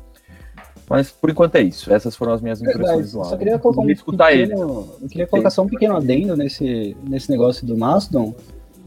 Mas 0.89 1.11
por 1.11 1.31
enquanto 1.31 1.57
é 1.57 1.63
isso. 1.63 1.93
Essas 1.93 2.15
foram 2.15 2.33
as 2.33 2.41
minhas 2.41 2.61
impressões 2.63 3.13
do 3.13 3.19
álbum. 3.19 3.31
só 3.31 3.37
queria 3.37 3.59
colocar 3.59 3.81
um 3.81 3.91
escutar 3.91 4.31
pequeno, 4.31 4.89
eu 5.01 5.09
queria 5.09 5.27
colocar 5.27 5.51
só 5.51 5.63
um 5.63 5.69
pequeno 5.69 5.97
adendo 5.97 6.37
nesse, 6.37 6.97
nesse 7.09 7.31
negócio 7.31 7.67
do 7.67 7.77
Mastodon, 7.77 8.35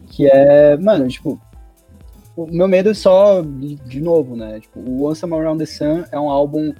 que 0.08 0.26
é, 0.28 0.78
mano, 0.78 1.08
tipo, 1.08 1.40
o 2.38 2.48
meu 2.48 2.68
medo 2.68 2.90
é 2.90 2.94
só, 2.94 3.42
de, 3.42 4.00
novo, 4.00 4.36
né, 4.36 4.62
tipo, 4.62 4.80
o 4.80 5.04
Once 5.04 5.26
I'm 5.26 5.34
Around 5.34 5.60
the 5.60 5.66
Sun 5.66 6.06
é 6.12 6.20
um 6.20 6.30
álbum 6.30 6.74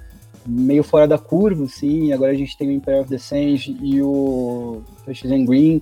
meio 0.46 0.82
fora 0.82 1.06
da 1.06 1.18
curva, 1.18 1.64
assim, 1.64 2.12
agora 2.12 2.32
a 2.32 2.34
gente 2.34 2.56
tem 2.56 2.68
o 2.68 2.72
Empire 2.72 3.00
of 3.00 3.10
the 3.10 3.18
Sand 3.18 3.76
e 3.82 4.00
o 4.02 4.82
Fishes 5.04 5.30
and 5.30 5.44
Green 5.44 5.80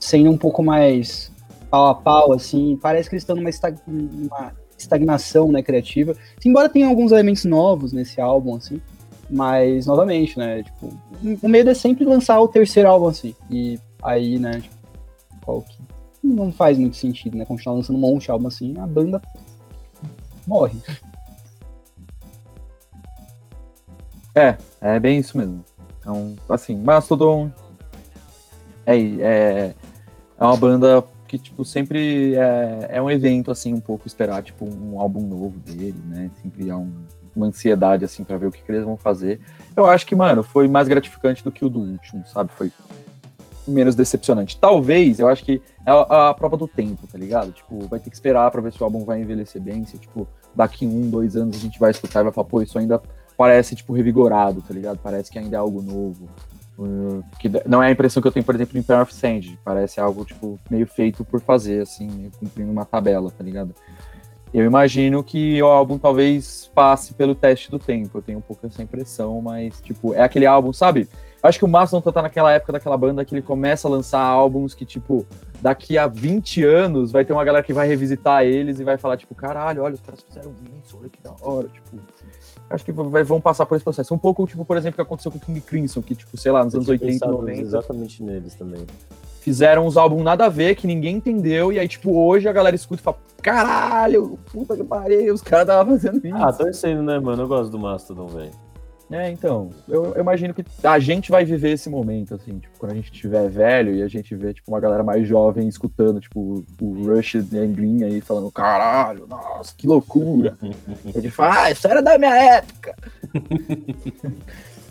sendo 0.00 0.30
um 0.30 0.36
pouco 0.36 0.62
mais 0.64 1.32
pau 1.70 1.86
a 1.86 1.94
pau, 1.94 2.32
assim, 2.32 2.76
parece 2.82 3.08
que 3.08 3.14
eles 3.14 3.22
estão 3.22 3.36
numa, 3.36 3.50
numa 3.86 4.52
estagnação, 4.78 5.50
né, 5.50 5.62
criativa, 5.62 6.14
embora 6.44 6.68
tenha 6.68 6.86
alguns 6.86 7.12
elementos 7.12 7.44
novos 7.44 7.92
nesse 7.92 8.20
álbum, 8.20 8.56
assim, 8.56 8.80
mas, 9.30 9.86
novamente, 9.86 10.38
né, 10.38 10.62
tipo, 10.62 10.92
o 11.42 11.48
medo 11.48 11.70
é 11.70 11.74
sempre 11.74 12.04
lançar 12.04 12.40
o 12.40 12.48
terceiro 12.48 12.88
álbum, 12.88 13.08
assim, 13.08 13.34
e 13.50 13.78
aí, 14.02 14.38
né, 14.38 14.60
tipo, 14.60 14.74
qual 15.44 15.62
que 15.62 15.78
não 16.22 16.50
faz 16.50 16.78
muito 16.78 16.96
sentido, 16.96 17.36
né, 17.36 17.44
continuar 17.44 17.76
lançando 17.76 17.96
um 17.96 18.00
monte 18.00 18.24
de 18.24 18.30
álbum 18.30 18.48
assim, 18.48 18.74
a 18.78 18.86
banda 18.86 19.20
morre. 20.46 20.78
É, 24.34 24.56
é 24.80 24.98
bem 24.98 25.18
isso 25.18 25.36
mesmo. 25.36 25.64
Então, 26.00 26.34
assim, 26.48 26.76
Mastodon 26.76 27.50
é, 28.84 28.98
é, 28.98 29.74
é 30.38 30.44
uma 30.44 30.56
banda 30.56 31.04
que, 31.26 31.38
tipo, 31.38 31.64
sempre 31.64 32.34
é, 32.34 32.86
é 32.92 33.02
um 33.02 33.10
evento, 33.10 33.50
assim, 33.50 33.72
um 33.74 33.80
pouco 33.80 34.06
esperar, 34.06 34.42
tipo, 34.42 34.64
um 34.64 35.00
álbum 35.00 35.20
novo 35.26 35.58
dele, 35.60 35.94
né? 36.06 36.30
Sempre 36.42 36.70
há 36.70 36.76
um- 36.76 36.92
uma 37.34 37.46
ansiedade, 37.46 38.04
assim, 38.04 38.22
pra 38.22 38.36
ver 38.36 38.46
o 38.46 38.52
que, 38.52 38.62
que 38.62 38.70
eles 38.70 38.84
vão 38.84 38.96
fazer. 38.96 39.40
Eu 39.76 39.86
acho 39.86 40.06
que, 40.06 40.14
mano, 40.14 40.42
foi 40.42 40.68
mais 40.68 40.86
gratificante 40.86 41.42
do 41.42 41.50
que 41.50 41.64
o 41.64 41.68
do 41.68 41.80
último, 41.80 42.24
sabe? 42.26 42.50
Foi 42.52 42.70
menos 43.66 43.94
decepcionante. 43.94 44.58
Talvez, 44.58 45.18
eu 45.18 45.26
acho 45.28 45.42
que 45.44 45.60
é 45.86 45.90
a, 45.90 46.28
a 46.30 46.34
prova 46.34 46.56
do 46.56 46.68
tempo, 46.68 47.06
tá 47.06 47.18
ligado? 47.18 47.50
Tipo, 47.52 47.88
vai 47.88 47.98
ter 47.98 48.10
que 48.10 48.16
esperar 48.16 48.50
pra 48.50 48.60
ver 48.60 48.72
se 48.72 48.80
o 48.80 48.84
álbum 48.84 49.04
vai 49.04 49.20
envelhecer 49.20 49.60
bem, 49.60 49.84
se, 49.84 49.98
tipo, 49.98 50.28
daqui 50.54 50.86
um, 50.86 51.08
dois 51.10 51.34
anos 51.34 51.56
a 51.56 51.58
gente 51.58 51.78
vai 51.78 51.90
escutar 51.90 52.20
e 52.20 52.24
vai 52.24 52.32
falar, 52.32 52.46
pô, 52.46 52.60
isso 52.62 52.78
ainda 52.78 53.00
parece, 53.36 53.74
tipo, 53.74 53.92
revigorado, 53.92 54.62
tá 54.62 54.72
ligado? 54.72 54.98
Parece 55.02 55.30
que 55.30 55.38
ainda 55.38 55.56
é 55.56 55.58
algo 55.58 55.82
novo. 55.82 56.28
Uh, 56.76 57.22
que 57.38 57.48
não 57.66 57.82
é 57.82 57.88
a 57.88 57.90
impressão 57.90 58.20
que 58.20 58.26
eu 58.26 58.32
tenho, 58.32 58.44
por 58.44 58.54
exemplo, 58.54 58.78
em 58.78 58.82
Pair 58.82 59.00
of 59.00 59.14
Sand. 59.14 59.56
Parece 59.64 60.00
algo, 60.00 60.24
tipo, 60.24 60.58
meio 60.68 60.86
feito 60.86 61.24
por 61.24 61.40
fazer, 61.40 61.82
assim, 61.82 62.08
meio 62.10 62.30
cumprindo 62.32 62.70
uma 62.70 62.84
tabela, 62.84 63.30
tá 63.30 63.44
ligado? 63.44 63.74
Eu 64.54 64.64
imagino 64.64 65.22
que 65.24 65.60
o 65.60 65.66
álbum 65.66 65.98
talvez 65.98 66.70
passe 66.72 67.12
pelo 67.14 67.34
teste 67.34 67.72
do 67.72 67.78
tempo. 67.78 68.18
Eu 68.18 68.22
tenho 68.22 68.38
um 68.38 68.40
pouco 68.40 68.64
essa 68.64 68.80
impressão, 68.80 69.40
mas, 69.42 69.80
tipo, 69.80 70.14
é 70.14 70.22
aquele 70.22 70.46
álbum, 70.46 70.72
sabe? 70.72 71.08
Eu 71.42 71.48
acho 71.48 71.58
que 71.58 71.64
o 71.64 71.68
Mastodon 71.68 72.12
tá 72.12 72.22
naquela 72.22 72.52
época 72.52 72.72
daquela 72.72 72.96
banda 72.96 73.24
que 73.24 73.34
ele 73.34 73.42
começa 73.42 73.88
a 73.88 73.90
lançar 73.90 74.20
álbuns 74.20 74.72
que, 74.72 74.84
tipo, 74.84 75.26
daqui 75.60 75.98
a 75.98 76.06
20 76.06 76.62
anos 76.62 77.10
vai 77.10 77.24
ter 77.24 77.32
uma 77.32 77.44
galera 77.44 77.64
que 77.64 77.72
vai 77.72 77.88
revisitar 77.88 78.44
eles 78.44 78.78
e 78.78 78.84
vai 78.84 78.96
falar, 78.96 79.16
tipo, 79.16 79.34
caralho, 79.34 79.82
olha, 79.82 79.94
os 79.94 80.00
caras 80.00 80.22
fizeram 80.22 80.54
isso, 80.80 80.96
olha 81.00 81.08
que 81.08 81.20
da 81.20 81.34
hora, 81.42 81.68
tipo. 81.68 81.98
Acho 82.70 82.84
que 82.84 82.92
vai- 82.92 83.22
vão 83.22 83.40
passar 83.40 83.66
por 83.66 83.74
esse 83.76 83.84
processo. 83.84 84.12
Um 84.14 84.18
pouco, 84.18 84.46
tipo, 84.46 84.64
por 84.64 84.76
exemplo, 84.76 84.94
o 84.94 84.96
que 84.96 85.02
aconteceu 85.02 85.30
com 85.30 85.38
o 85.38 85.40
King 85.40 85.60
Crimson, 85.60 86.00
que, 86.02 86.14
tipo, 86.14 86.36
sei 86.36 86.50
lá, 86.50 86.64
nos 86.64 86.74
anos 86.74 86.86
tinha 86.86 86.94
80 86.94 87.10
e 87.10 87.12
pensado 87.12 87.32
90. 87.32 87.60
exatamente 87.60 88.22
neles 88.22 88.54
também. 88.54 88.84
fizeram 89.40 89.86
uns 89.86 89.98
álbuns 89.98 90.24
nada 90.24 90.46
a 90.46 90.48
ver, 90.48 90.74
que 90.74 90.86
ninguém 90.86 91.16
entendeu, 91.16 91.70
e 91.70 91.78
aí, 91.78 91.86
tipo, 91.86 92.10
hoje 92.16 92.48
a 92.48 92.52
galera 92.52 92.74
escuta 92.74 93.02
e 93.02 93.04
fala, 93.04 93.18
caralho, 93.42 94.38
puta 94.50 94.74
que 94.74 94.82
pariu, 94.82 95.34
os 95.34 95.42
caras 95.42 95.68
estavam 95.68 95.92
fazendo 95.98 96.26
isso. 96.26 96.34
Ah, 96.34 96.50
torcendo, 96.50 97.02
né, 97.02 97.18
mano? 97.18 97.42
Eu 97.42 97.48
gosto 97.48 97.70
do 97.70 97.78
Mastodon, 97.78 98.26
velho. 98.28 98.50
É, 99.16 99.30
então, 99.30 99.70
eu, 99.88 100.06
eu 100.14 100.20
imagino 100.20 100.52
que 100.52 100.64
a 100.82 100.98
gente 100.98 101.30
vai 101.30 101.44
viver 101.44 101.70
esse 101.70 101.88
momento, 101.88 102.34
assim, 102.34 102.58
tipo, 102.58 102.76
quando 102.78 102.90
a 102.92 102.94
gente 102.96 103.12
estiver 103.12 103.48
velho 103.48 103.94
e 103.94 104.02
a 104.02 104.08
gente 104.08 104.34
vê, 104.34 104.52
tipo, 104.52 104.72
uma 104.72 104.80
galera 104.80 105.04
mais 105.04 105.24
jovem 105.28 105.68
escutando, 105.68 106.18
tipo, 106.20 106.64
o 106.80 107.04
Rush 107.06 107.36
and 107.36 107.72
Green 107.72 108.02
aí 108.02 108.20
falando, 108.20 108.50
caralho, 108.50 109.24
nossa, 109.28 109.72
que 109.76 109.86
loucura. 109.86 110.58
a 111.14 111.20
gente 111.20 111.30
fala, 111.30 111.62
ah, 111.62 111.70
isso 111.70 111.86
era 111.86 112.02
da 112.02 112.18
minha 112.18 112.34
época. 112.34 112.96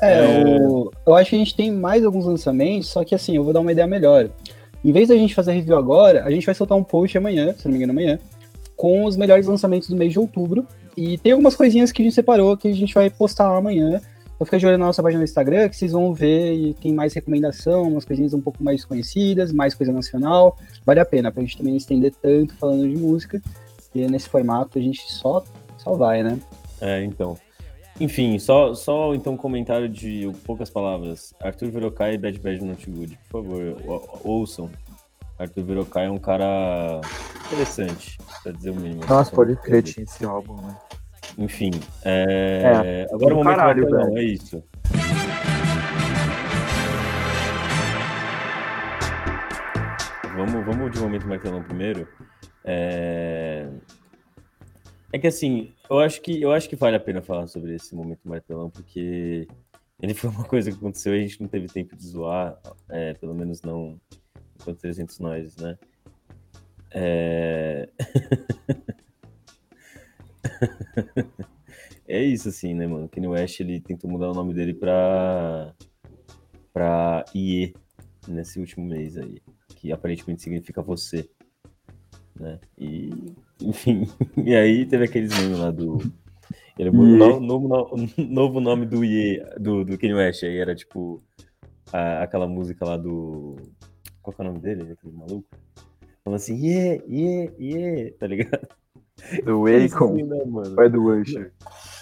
É, 0.02 0.26
o- 0.26 0.91
eu 1.06 1.16
acho 1.16 1.30
que 1.32 1.36
a 1.36 1.40
gente 1.40 1.56
tem 1.56 1.72
mais 1.72 2.04
alguns 2.06 2.26
lançamentos, 2.26 2.90
só 2.90 3.04
que 3.04 3.14
assim, 3.16 3.36
eu 3.36 3.44
vou 3.44 3.52
dar 3.54 3.60
uma 3.60 3.72
ideia 3.72 3.88
melhor. 3.88 4.30
Em 4.84 4.91
vez 4.91 5.08
da 5.10 5.16
gente 5.16 5.36
fazer 5.36 5.52
review 5.54 5.78
agora, 5.78 6.24
a 6.24 6.32
gente 6.32 6.45
vai 6.45 6.56
soltar 6.56 6.78
um 6.78 6.84
post 6.84 7.18
amanhã, 7.18 7.54
se 7.58 7.66
não 7.66 7.72
me 7.72 7.78
engano 7.78 7.91
amanhã, 7.91 8.20
com 8.76 9.06
os 9.06 9.16
melhores 9.16 9.48
lançamentos 9.48 9.90
do 9.90 9.95
mês 9.95 10.12
de 10.12 10.20
outubro. 10.20 10.66
E 10.95 11.18
tem 11.18 11.32
algumas 11.32 11.56
coisinhas 11.56 11.91
que 11.91 12.02
a 12.02 12.06
gente 12.06 12.14
separou 12.14 12.56
que 12.58 12.68
a 12.68 12.74
gente 12.74 12.94
vai 12.94 13.10
postar 13.10 13.50
lá 13.50 13.58
amanhã. 13.58 14.02
Então 14.44 14.45
fica 14.45 14.60
de 14.60 14.68
olho 14.68 14.78
na 14.78 14.88
nossa 14.88 15.02
página 15.02 15.20
no 15.20 15.24
Instagram, 15.24 15.70
que 15.70 15.78
vocês 15.78 15.94
vão 15.94 16.14
ver 16.14 16.53
e 16.53 16.74
tem 16.74 16.94
mais 16.94 17.14
recomendação, 17.14 17.84
umas 17.84 18.03
coisinhas 18.03 18.34
um 18.34 18.41
pouco 18.41 18.61
mais 18.61 18.84
conhecidas, 18.84 19.53
mais 19.53 19.74
coisa 19.74 19.94
nacional. 19.94 20.57
Vale 20.86 20.99
a 20.99 21.06
pena, 21.06 21.32
pra 21.32 21.41
gente 21.41 21.56
também 21.57 21.72
não 21.72 21.78
estender 21.78 22.14
tanto 22.22 22.53
falando 22.56 22.90
de 22.90 22.98
música. 22.98 23.41
E 23.95 24.06
nesse 24.06 24.28
formato 24.28 24.78
a 24.78 24.82
gente 24.82 25.02
só, 25.10 25.41
só 25.78 25.94
vai, 25.94 26.24
né? 26.24 26.38
É, 26.82 27.02
então. 27.06 27.38
Enfim, 28.02 28.38
só, 28.38 28.74
só 28.74 29.15
então 29.15 29.34
um 29.34 29.38
comentário 29.38 29.88
de 29.88 30.30
poucas 30.45 30.70
palavras. 30.70 31.34
Arthur 31.41 31.72
Verocai 31.72 32.15
e 32.15 32.18
Bad 32.18 32.38
Bad 32.40 32.65
Not 32.65 32.90
Good, 32.91 33.18
por 33.30 33.44
favor, 33.44 33.78
ou- 33.88 34.20
ouçam. 34.26 34.70
Arthur 35.40 35.64
Verocai 35.64 36.07
é 36.07 36.11
um 36.11 36.18
cara 36.18 36.99
interessante, 37.48 38.18
pra 38.44 38.52
dizer 38.52 38.72
o 38.72 38.76
mínimo. 38.76 39.06
Nossa, 39.07 39.32
pode 39.32 39.56
crer, 39.56 39.84
tinha 39.84 40.03
esse 40.03 40.26
álbum, 40.26 40.56
né? 40.57 40.76
Enfim, 41.38 41.72
é... 42.04 43.08
agora 43.12 43.26
o 43.26 43.30
do 43.30 43.36
momento 43.36 43.58
caralho, 43.58 43.82
martelão, 43.82 44.14
velho. 44.14 44.18
é 44.18 44.24
isso. 44.24 44.64
Vamos, 50.36 50.66
vamos 50.66 50.91
de 50.91 51.00
momento 51.00 51.28
martelão 51.28 51.64
primeiro. 51.64 52.08
É... 52.64 53.68
é 55.12 55.20
que 55.20 55.28
assim, 55.28 55.74
eu 55.90 56.00
acho 56.00 56.22
que 56.22 56.41
eu 56.41 56.52
acho 56.52 56.70
que 56.70 56.76
vale 56.76 56.95
a 56.95 57.00
pena 57.00 57.22
falar 57.22 57.48
sobre 57.48 57.76
esse 57.76 57.95
momento 57.95 58.22
martelão, 58.28 58.70
porque 58.70 59.48
ele 60.02 60.14
foi 60.14 60.30
uma 60.30 60.44
coisa 60.44 60.72
que 60.72 60.78
aconteceu 60.78 61.16
e 61.16 61.20
a 61.20 61.22
gente 61.22 61.41
não 61.41 61.48
teve 61.48 61.68
tempo 61.68 61.95
de 61.95 62.06
zoar, 62.06 62.60
é, 62.90 63.14
pelo 63.14 63.34
menos 63.34 63.62
não 63.62 64.00
enquanto 64.60 64.80
300 64.80 65.20
nós, 65.20 65.56
né? 65.58 65.78
É... 66.91 67.90
é 72.07 72.21
isso, 72.23 72.49
assim, 72.49 72.73
né, 72.73 72.88
mano? 72.88 73.09
Kanye 73.09 73.27
West, 73.27 73.59
ele 73.59 73.80
tentou 73.80 74.09
mudar 74.09 74.30
o 74.30 74.34
nome 74.34 74.53
dele 74.53 74.73
pra, 74.73 75.73
pra 76.73 77.25
IE 77.34 77.73
nesse 78.27 78.59
último 78.59 78.85
mês 78.85 79.17
aí, 79.17 79.41
que 79.75 79.91
aparentemente 79.91 80.41
significa 80.41 80.81
você, 80.81 81.30
né? 82.39 82.59
E, 82.77 83.09
enfim, 83.61 84.07
e 84.45 84.55
aí 84.55 84.85
teve 84.85 85.05
aqueles 85.05 85.38
memes 85.38 85.59
lá 85.59 85.71
do... 85.71 85.97
Ele 86.77 86.89
mudou 86.89 87.38
o 87.38 87.39
novo, 87.39 87.67
novo, 87.67 87.95
novo 88.17 88.59
nome 88.59 88.85
do 88.85 89.05
IE, 89.05 89.39
do, 89.59 89.85
do 89.85 89.97
Kanye 89.97 90.15
West, 90.15 90.43
aí 90.43 90.57
era 90.57 90.73
tipo 90.75 91.21
a- 91.91 92.23
aquela 92.23 92.47
música 92.47 92.85
lá 92.85 92.97
do... 92.97 93.55
Qual 94.21 94.34
que 94.35 94.41
é 94.41 94.45
o 94.45 94.47
nome 94.47 94.59
dele, 94.59 94.91
aquele 94.93 95.13
maluco? 95.13 95.47
Falando 96.23 96.38
assim, 96.38 96.65
yeah, 96.65 97.03
yeah, 97.07 97.53
yeah, 97.59 98.15
tá 98.17 98.25
ligado? 98.25 98.67
Do 99.44 99.65
Assim, 99.68 99.85
Akon, 99.85 100.15
né, 100.26 100.44
mano? 100.45 100.76
ou 100.77 100.84
é 100.84 100.90
do 100.90 101.03
Usher? 101.06 101.52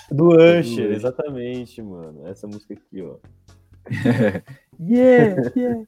Do 0.09 0.29
Usher, 0.29 0.91
exatamente, 0.91 1.81
mano. 1.81 2.25
Essa 2.27 2.47
música 2.47 2.73
aqui, 2.73 3.01
ó. 3.01 3.17
Yeah, 4.83 5.51
yeah. 5.55 5.83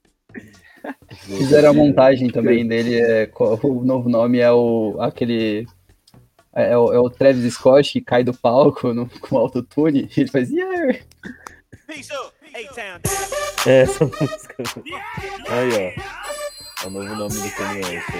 Fizeram 1.25 1.71
a 1.71 1.73
montagem 1.73 2.29
também 2.29 2.67
dele, 2.67 2.99
é, 2.99 3.27
o 3.35 3.83
novo 3.83 4.07
nome 4.07 4.37
é 4.39 4.51
o 4.51 4.97
aquele. 4.99 5.65
É, 6.55 6.73
é 6.73 6.77
o, 6.77 6.93
é 6.93 6.99
o 6.99 7.09
Travis 7.09 7.51
Scott 7.55 7.91
que 7.91 8.01
cai 8.01 8.23
do 8.23 8.31
palco 8.33 8.93
no, 8.93 9.09
com 9.19 9.35
autotune 9.37 10.07
e 10.15 10.19
ele 10.21 10.29
faz. 10.29 10.51
Yeah! 10.51 10.99
É 13.65 13.81
essa 13.81 14.05
música. 14.05 14.55
Aí, 15.49 15.69
ó. 15.73 15.91
É 16.83 16.87
o 16.87 16.89
novo 16.91 17.15
nome 17.15 17.33
do 17.33 17.49
Kanye 17.55 17.81
West. 17.83 18.13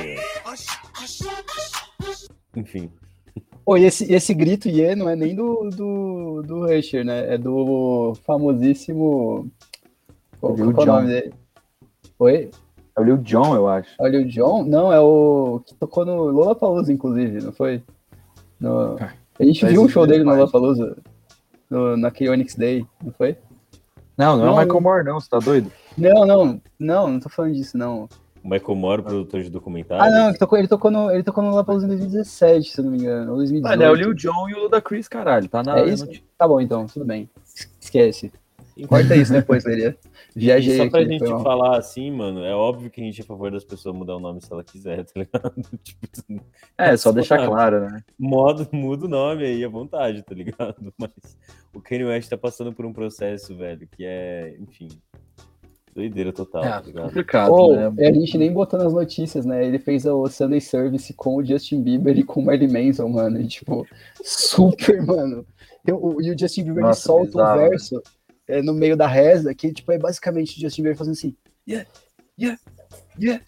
Enfim. 2.56 2.92
Pô, 3.66 3.78
e 3.78 3.86
esse, 3.86 4.12
esse 4.14 4.34
grito 4.34 4.68
yeah 4.68 4.96
não 4.96 5.10
é 5.10 5.16
nem 5.16 5.36
do, 5.36 5.70
do, 5.70 6.44
do 6.46 6.66
Usher, 6.66 7.06
né? 7.06 7.34
É 7.34 7.38
do 7.38 8.14
famosíssimo. 8.26 9.50
Qual, 10.40 10.56
Lil 10.56 10.74
qual 10.74 10.88
é 10.88 10.90
o 10.90 10.94
nome 10.94 11.08
dele? 11.08 11.34
Oi? 12.20 12.52
É 12.96 13.02
o 13.02 13.04
Lil 13.04 13.18
Jon, 13.18 13.56
eu 13.56 13.68
acho. 13.68 13.90
Olha 13.98 14.20
o 14.20 14.26
John? 14.26 14.64
Não, 14.66 14.92
é 14.92 15.00
o 15.00 15.62
que 15.66 15.74
tocou 15.76 16.06
no 16.06 16.26
Lollapalooza, 16.26 16.92
inclusive, 16.92 17.42
não 17.42 17.52
foi? 17.52 17.82
No... 18.60 18.98
A 19.40 19.44
gente 19.44 19.66
viu 19.66 19.84
o 19.84 19.90
show 19.90 20.06
dele 20.06 20.20
no 20.20 20.32
demais. 20.32 20.40
Lollapalooza, 20.40 20.98
no, 21.70 21.98
naquele 21.98 22.30
Onyx 22.30 22.56
Day, 22.56 22.86
não 23.04 23.12
foi? 23.14 23.38
Não, 24.16 24.38
não, 24.38 24.46
Não, 24.46 24.52
é 24.52 24.56
o 24.56 24.60
Michael 24.60 24.82
Moore, 24.82 25.06
não, 25.06 25.20
você 25.20 25.28
tá 25.28 25.40
doido? 25.40 25.72
Não, 25.98 26.26
não, 26.26 26.62
não, 26.78 27.08
não 27.08 27.20
tô 27.20 27.30
falando 27.30 27.56
disso, 27.56 27.78
não. 27.78 28.08
O 28.44 28.50
Michael 28.50 28.76
Moore, 28.76 29.02
produtor 29.02 29.42
de 29.42 29.50
documentário. 29.50 30.04
Ah, 30.04 30.10
não, 30.10 30.34
que 30.34 30.40
tocou, 30.40 30.58
ele, 30.58 30.68
tocou 30.68 30.92
no, 30.92 31.10
ele 31.12 31.24
tocou 31.24 31.44
no 31.44 31.50
Lollapalooza 31.52 31.86
em 31.86 31.90
2017, 31.90 32.72
se 32.72 32.82
não 32.82 32.92
me 32.92 32.98
engano, 32.98 33.32
ou 33.32 33.38
2018. 33.38 33.64
Mano, 33.64 33.84
é 33.84 33.90
o 33.90 33.96
Lil 33.96 34.14
Jon 34.14 34.50
e 34.50 34.54
o 34.54 34.64
Luda 34.64 34.82
Chris, 34.82 35.08
caralho. 35.08 35.48
Tá 35.48 35.64
na. 35.64 35.80
É 35.80 35.88
isso? 35.88 36.08
Tá 36.38 36.48
bom, 36.48 36.60
então, 36.60 36.86
tudo 36.86 37.06
bem. 37.06 37.30
Esquece. 37.80 38.32
Corta 38.88 39.16
isso 39.16 39.32
depois, 39.32 39.64
Leria. 39.66 39.96
Viajei 40.36 40.78
Só 40.78 40.90
pra 40.90 41.02
aqui, 41.02 41.10
gente 41.12 41.28
falar 41.44 41.78
assim, 41.78 42.10
mano, 42.12 42.44
é 42.44 42.56
óbvio 42.56 42.90
que 42.90 43.00
a 43.00 43.04
gente 43.04 43.22
é 43.22 43.24
a 43.24 43.28
favor 43.28 43.52
das 43.52 43.64
pessoas 43.64 43.96
mudar 43.96 44.16
o 44.16 44.20
nome 44.20 44.42
se 44.42 44.52
ela 44.52 44.64
quiser, 44.64 45.06
tá 45.06 45.12
ligado? 45.20 45.54
tipo, 45.84 46.08
É, 46.76 46.98
só 46.98 47.12
deixar 47.14 47.36
Suave. 47.36 47.52
claro, 47.52 47.82
né? 47.82 48.04
modo, 48.18 48.68
muda 48.72 49.06
o 49.06 49.10
nome 49.10 49.46
aí 49.46 49.64
à 49.64 49.70
vontade, 49.70 50.24
tá 50.24 50.34
ligado? 50.34 50.92
Mas 50.98 51.12
o 51.72 51.80
Kanye 51.80 52.06
West 52.06 52.30
tá 52.30 52.38
passando 52.38 52.74
por 52.74 52.84
um 52.84 52.92
processo, 52.92 53.56
velho, 53.56 53.88
que 53.96 54.04
é, 54.04 54.56
enfim, 54.60 54.88
doideira 55.94 56.32
total, 56.34 56.62
tá 56.64 56.82
ligado? 56.82 57.06
complicado, 57.08 57.52
Oh, 57.54 57.76
né? 57.76 58.08
a 58.08 58.14
gente 58.14 58.38
nem 58.38 58.52
botou 58.52 58.80
nas 58.80 58.94
notícias, 58.94 59.46
né? 59.46 59.66
Ele 59.66 59.78
fez 59.80 60.06
o 60.06 60.28
Sunday 60.28 60.60
Service 60.62 61.14
com 61.14 61.36
o 61.38 61.46
Justin 61.46 61.82
Bieber 61.84 62.18
e 62.18 62.24
com 62.24 62.42
o 62.42 62.46
Marilyn 62.46 62.88
Manson, 62.88 63.08
mano. 63.10 63.40
E, 63.40 63.48
tipo, 63.48 63.86
super, 64.24 65.02
mano. 65.06 65.46
O- 65.92 66.22
E 66.22 66.32
o 66.32 66.38
Justin 66.38 66.64
Bieber 66.64 66.80
ele 66.84 66.88
Nossa, 66.88 67.02
solta 67.02 67.26
bizarro, 67.28 67.66
um 67.66 67.70
verso 67.70 68.02
é, 68.48 68.62
no 68.62 68.74
meio 68.74 68.98
da 68.98 69.08
reza, 69.08 69.54
que 69.54 69.72
tipo, 69.72 69.92
é 69.92 69.98
basicamente 69.98 70.58
o 70.58 70.62
Justin 70.62 70.82
Bieber 70.84 70.98
fazendo 70.98 71.14
assim. 71.14 71.36
Yeah, 71.68 71.88
yeah, 72.40 72.60
yeah, 73.20 73.44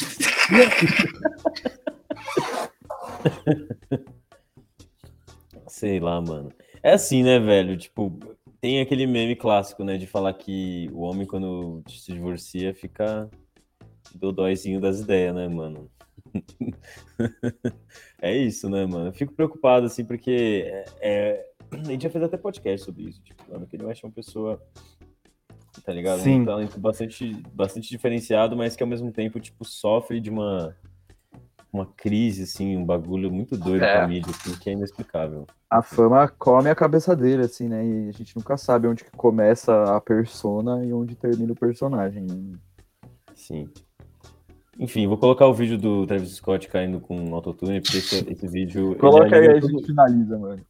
yeah. 0.51 0.76
Sei 5.67 5.99
lá, 5.99 6.22
mano. 6.22 6.51
É 6.84 6.93
assim, 6.93 7.23
né, 7.23 7.39
velho? 7.39 7.77
Tipo, 7.77 8.13
tem 8.66 8.82
aquele 8.82 9.06
meme 9.06 9.36
clássico, 9.36 9.84
né, 9.84 9.96
de 9.96 10.08
falar 10.08 10.34
que 10.34 10.90
o 10.92 11.02
homem, 11.02 11.28
quando 11.28 11.84
se 11.88 12.12
divorcia, 12.12 12.74
fica 12.74 13.30
dodóizinho 14.16 14.82
das 14.82 15.02
ideias, 15.02 15.36
né, 15.36 15.48
mano? 15.48 15.88
é 18.20 18.36
isso, 18.36 18.68
né, 18.68 18.84
mano? 18.88 19.10
Eu 19.10 19.14
fico 19.14 19.34
preocupado, 19.34 19.86
assim, 19.86 20.04
porque 20.04 20.66
é, 20.66 20.86
é- 21.00 21.46
a 21.70 21.84
gente 21.84 22.02
já 22.02 22.10
fez 22.10 22.24
até 22.24 22.38
podcast 22.38 22.84
sobre 22.84 23.04
isso. 23.04 23.22
Tipo, 23.22 23.44
mano, 23.52 23.68
que 23.68 23.76
ele 23.76 23.84
é 23.84 23.94
uma 24.04 24.12
pessoa, 24.12 24.60
tá 25.86 25.94
ligado? 25.94 26.22
Sim. 26.22 26.42
Um 26.42 26.46
talento 26.46 26.80
bastante, 26.80 27.34
bastante 27.54 27.88
diferenciado, 27.88 28.58
mas 28.58 28.76
que 28.76 28.82
ao 28.82 28.90
mesmo 28.90 29.12
tempo, 29.12 29.40
tipo, 29.40 29.64
sofre 29.64 30.20
de 30.20 30.32
uma, 30.32 30.76
uma 31.76 31.85
crise, 31.85 32.43
assim, 32.43 32.76
um 32.77 32.85
bagulho 32.85 33.31
muito 33.31 33.57
doido 33.57 33.84
É. 33.84 33.97
com 33.99 34.03
a 34.03 34.07
mídia, 34.07 34.31
assim, 34.31 34.57
que 34.57 34.69
é 34.69 34.73
inexplicável. 34.73 35.45
A 35.69 35.81
fama 35.81 36.27
come 36.27 36.69
a 36.69 36.76
cabeça 36.76 37.15
dele, 37.15 37.43
assim, 37.43 37.68
né? 37.68 37.85
E 37.85 38.10
a 38.10 38.11
gente 38.11 38.35
nunca 38.35 38.57
sabe 38.57 38.88
onde 38.88 39.03
que 39.03 39.11
começa 39.11 39.95
a 39.95 39.99
persona 40.02 40.84
e 40.85 40.91
onde 40.93 41.15
termina 41.15 41.52
o 41.53 41.56
personagem. 41.56 42.23
né? 42.23 42.57
Sim. 43.34 43.69
Enfim, 44.80 45.07
vou 45.07 45.18
colocar 45.18 45.45
o 45.47 45.53
vídeo 45.53 45.77
do 45.77 46.06
Travis 46.06 46.31
Scott 46.35 46.68
caindo 46.68 46.99
com 46.99 47.34
autotune, 47.34 47.81
porque 47.81 47.97
esse, 47.97 48.30
esse 48.30 48.47
vídeo. 48.47 48.95
Coloca 48.97 49.35
aí, 49.35 49.47
a 49.49 49.60
gente 49.60 49.85
finaliza, 49.85 50.38
mano. 50.38 50.61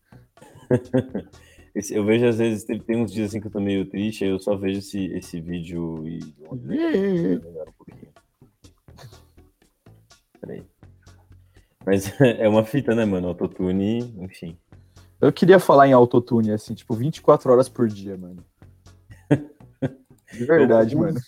esse- 1.73 1.93
eu 1.95 2.05
vejo 2.05 2.25
às 2.27 2.37
vezes, 2.37 2.63
tem, 2.63 2.79
tem 2.79 3.01
uns 3.01 3.11
dias 3.11 3.29
assim 3.29 3.41
que 3.41 3.47
eu 3.47 3.51
tô 3.51 3.59
meio 3.59 3.85
triste, 3.89 4.23
aí 4.23 4.29
eu 4.29 4.39
só 4.39 4.55
vejo 4.55 4.79
esse, 4.79 5.05
esse 5.07 5.41
vídeo 5.41 6.07
e. 6.07 6.19
Um. 6.51 7.39
Peraí. 10.39 10.63
Mas 11.85 12.11
é 12.19 12.47
uma 12.47 12.63
fita, 12.63 12.95
né, 12.95 13.05
mano? 13.05 13.27
Autotune, 13.27 14.13
enfim. 14.19 14.57
Eu 15.21 15.31
queria 15.31 15.59
falar 15.59 15.87
em 15.87 15.93
autotune, 15.93 16.51
assim, 16.51 16.73
tipo, 16.73 16.93
24 16.93 17.51
horas 17.51 17.69
por 17.69 17.87
dia, 17.87 18.17
mano. 18.17 18.43
De 20.33 20.45
verdade, 20.45 20.95
Eu- 20.95 20.99
mano. 20.99 21.19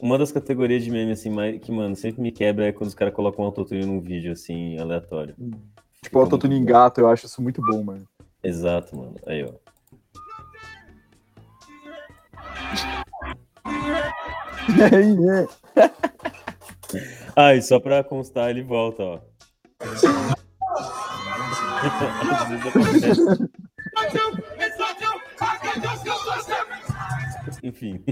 Uma 0.00 0.16
das 0.16 0.30
categorias 0.30 0.84
de 0.84 0.92
meme, 0.92 1.10
assim, 1.10 1.32
que, 1.58 1.72
mano, 1.72 1.96
sempre 1.96 2.22
me 2.22 2.30
quebra 2.30 2.66
é 2.66 2.72
quando 2.72 2.86
os 2.86 2.94
caras 2.94 3.12
colocam 3.12 3.44
um 3.44 3.48
autotune 3.48 3.84
num 3.84 4.00
vídeo, 4.00 4.30
assim, 4.30 4.78
aleatório. 4.78 5.34
Tipo, 6.00 6.20
autotune 6.20 6.56
em 6.56 6.64
gato, 6.64 7.00
eu 7.00 7.08
acho 7.08 7.26
isso 7.26 7.42
muito 7.42 7.60
bom, 7.60 7.82
mano. 7.82 8.06
Exato, 8.40 8.96
mano. 8.96 9.16
Aí, 9.26 9.44
ó. 9.44 9.52
Ah, 17.36 17.54
e 17.54 17.62
só 17.62 17.78
pra 17.78 18.02
constar, 18.02 18.50
ele 18.50 18.62
volta, 18.62 19.02
ó. 19.02 19.20
Enfim. 27.62 28.02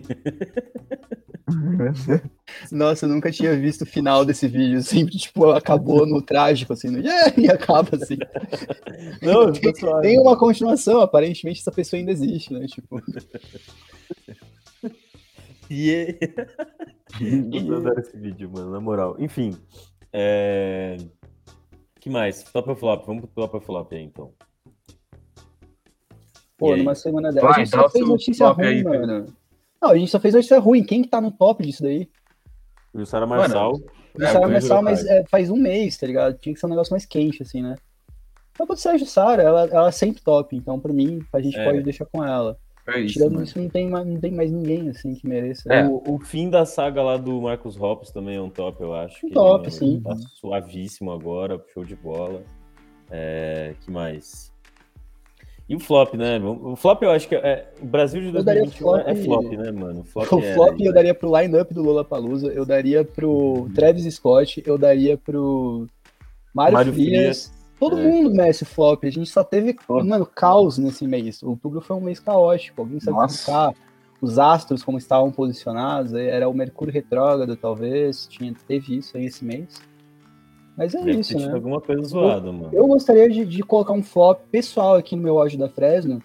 Nossa, 2.73 3.07
eu 3.07 3.11
nunca 3.11 3.31
tinha 3.31 3.57
visto 3.57 3.83
o 3.83 3.87
final 3.87 4.25
desse 4.25 4.49
vídeo. 4.49 4.83
Sempre, 4.83 5.17
tipo, 5.17 5.51
acabou 5.51 6.07
no 6.07 6.21
trágico, 6.23 6.73
assim, 6.73 6.89
no 6.89 6.99
yeah, 6.99 7.33
e 7.37 7.49
acaba 7.49 7.97
assim. 7.97 8.19
Não, 9.23 9.53
tem, 9.53 9.75
suave. 9.75 10.03
tem 10.03 10.21
uma 10.21 10.37
continuação, 10.37 11.01
aparentemente 11.01 11.61
essa 11.61 11.73
pessoa 11.73 11.99
ainda 11.99 12.13
existe, 12.13 12.53
né? 12.53 12.67
Tipo, 12.67 13.01
Yeah. 15.71 16.19
Eu 17.21 17.77
adoro 17.77 18.01
esse 18.01 18.17
vídeo, 18.17 18.51
mano, 18.51 18.71
na 18.71 18.81
moral. 18.81 19.17
Enfim. 19.19 19.57
É... 20.13 20.97
que 22.07 22.11
mais? 22.11 22.45
Top 22.45 22.71
ou 22.71 22.77
flop? 22.77 23.05
Vamos 23.05 23.23
pro 23.25 23.31
top 23.35 23.57
ou 23.57 23.61
flop 23.61 23.93
aí, 23.93 24.03
então. 24.05 24.33
pô, 26.57 26.77
numa 26.77 26.95
semana 26.95 27.33
dela. 27.33 27.49
A 27.49 27.53
Vai, 27.53 27.65
gente 27.65 27.73
dá 27.73 27.83
só 27.83 27.91
fez 27.91 28.07
notícia 28.09 28.49
ruim, 28.49 28.65
aí, 28.67 28.85
Pedro. 28.85 29.01
mano. 29.01 29.37
Não, 29.83 29.91
a 29.91 29.99
gente 29.99 30.11
só 30.11 30.21
fez 30.21 30.33
notícia 30.35 30.59
ruim. 30.61 30.85
Quem 30.85 31.03
que 31.03 31.09
tá 31.09 31.21
no 31.21 31.33
top 31.33 31.67
disso 31.67 31.83
daí? 31.83 32.09
E 32.95 32.99
o 33.03 33.05
Sara 33.07 33.27
Marçal. 33.27 33.73
O 33.73 34.21
Sara 34.21 34.41
foi 34.41 34.51
Marçal, 34.53 34.83
mas 34.83 35.05
é, 35.05 35.25
faz 35.29 35.51
um 35.51 35.57
mês, 35.57 35.97
tá 35.99 36.07
ligado? 36.07 36.39
Tinha 36.39 36.55
que 36.55 36.61
ser 36.61 36.67
um 36.67 36.71
negócio 36.71 36.93
mais 36.93 37.05
quente, 37.05 37.43
assim, 37.43 37.61
né? 37.61 37.75
Mas 38.57 38.69
pode 38.69 38.81
ser 38.81 38.89
a 38.91 38.97
Jussara, 38.97 39.43
ela, 39.43 39.65
ela 39.67 39.89
é 39.89 39.93
sempre 39.93 40.23
top, 40.23 40.57
então 40.57 40.79
pra 40.81 40.93
mim, 40.93 41.21
a 41.33 41.41
gente 41.41 41.59
É. 41.59 41.65
pode 41.65 41.83
deixar 41.83 42.07
com 42.07 42.25
ela. 42.25 42.57
É 42.89 43.01
isso, 43.01 43.15
Tirando 43.15 43.33
mano. 43.33 43.45
isso, 43.45 43.59
não 43.61 43.69
tem, 43.69 43.89
mais, 43.89 44.07
não 44.07 44.21
tem 44.21 44.31
mais 44.33 44.53
ninguém, 44.53 44.89
assim, 44.89 45.15
que 45.15 45.27
mereça. 45.27 45.73
É. 45.73 45.85
O, 45.87 46.03
o 46.15 46.19
fim 46.21 46.49
da 46.49 46.65
saga 46.65 47.03
lá 47.03 47.17
do 47.17 47.41
Marcos 47.41 47.77
Hoppes 47.81 48.11
também 48.13 48.37
é 48.37 48.41
um 48.41 48.49
top, 48.51 48.81
eu 48.83 48.95
acho. 48.95 49.27
Um 49.27 49.29
que 49.29 49.35
top, 49.35 49.65
ele, 49.65 49.71
sim. 49.73 50.01
Tá 50.05 50.15
suavíssimo 50.35 51.11
agora, 51.11 51.61
show 51.75 51.85
de 51.85 51.97
bola. 51.97 52.43
É, 53.11 53.75
que 53.85 53.91
mais? 53.91 54.53
E 55.69 55.75
o 55.75 55.81
flop, 55.81 56.15
né? 56.15 56.39
O 56.39 56.77
flop 56.77 57.03
eu 57.03 57.11
acho 57.11 57.27
que 57.29 57.35
é. 57.35 57.69
O 57.83 57.87
Brasil 57.87 58.21
de 58.21 58.29
Eu 58.29 58.45
daria 58.45 58.63
2021 58.63 58.97
é, 58.99 59.11
é 59.11 59.15
flop- 59.25 59.53
né, 59.57 59.73
mano? 59.73 60.05
Flop 60.07 60.33
O 60.35 60.39
é- 60.41 60.55
flop 60.55 60.81
eu 60.81 60.93
daria 60.95 61.13
pro 61.13 61.37
line-up 61.41 61.75
do 61.75 61.83
Lollapalooza, 61.83 62.53
eu 62.53 62.65
daria 62.65 63.05
pro 63.05 63.69
Travis 63.75 64.15
Scott, 64.15 64.63
eu 64.65 64.79
daria 64.79 65.17
pro 65.19 65.89
Mário, 66.55 66.75
Mário 66.75 66.93
Frias. 66.93 67.53
Todo 67.79 67.99
É. 67.99 68.03
mundo 68.03 68.31
merece 68.35 68.65
flop. 68.65 69.05
A 69.05 69.11
gente 69.11 69.29
só 69.31 69.45
teve, 69.45 69.77
mano, 69.89 70.25
caos 70.27 70.79
nesse 70.79 71.07
mês. 71.07 71.43
Outubro 71.43 71.81
foi 71.81 71.97
um 71.97 72.01
mês 72.01 72.19
caótico. 72.19 72.81
Alguém 72.83 73.01
sabe 73.01 73.25
explicar 73.27 73.75
os 74.21 74.39
astros 74.39 74.83
como 74.83 74.97
estavam 74.99 75.31
posicionados? 75.31 76.15
Era 76.15 76.49
o 76.49 76.55
Mercúrio 76.55 76.93
retrógrado, 76.93 77.55
talvez. 77.57 78.27
Tinha, 78.27 78.55
teve 78.67 78.97
isso 78.97 79.17
aí 79.17 79.27
esse 79.27 79.45
mês. 79.45 79.69
Mas 80.77 80.95
é 80.95 80.99
Deve 81.03 81.21
isso, 81.21 81.39
né? 81.39 81.53
alguma 81.53 81.81
coisa 81.81 82.03
zoada, 82.03 82.53
mano. 82.53 82.69
Eu 82.73 82.87
gostaria 82.87 83.29
de, 83.31 83.45
de 83.47 83.63
colocar 83.63 83.93
um 83.95 84.03
flop 84.03 84.41
pessoal 84.51 84.95
aqui 84.97 85.17
no 85.17 85.23
meu 85.23 85.39
áudio 85.39 85.59
da 85.59 85.69
Fresno, 85.71 86.23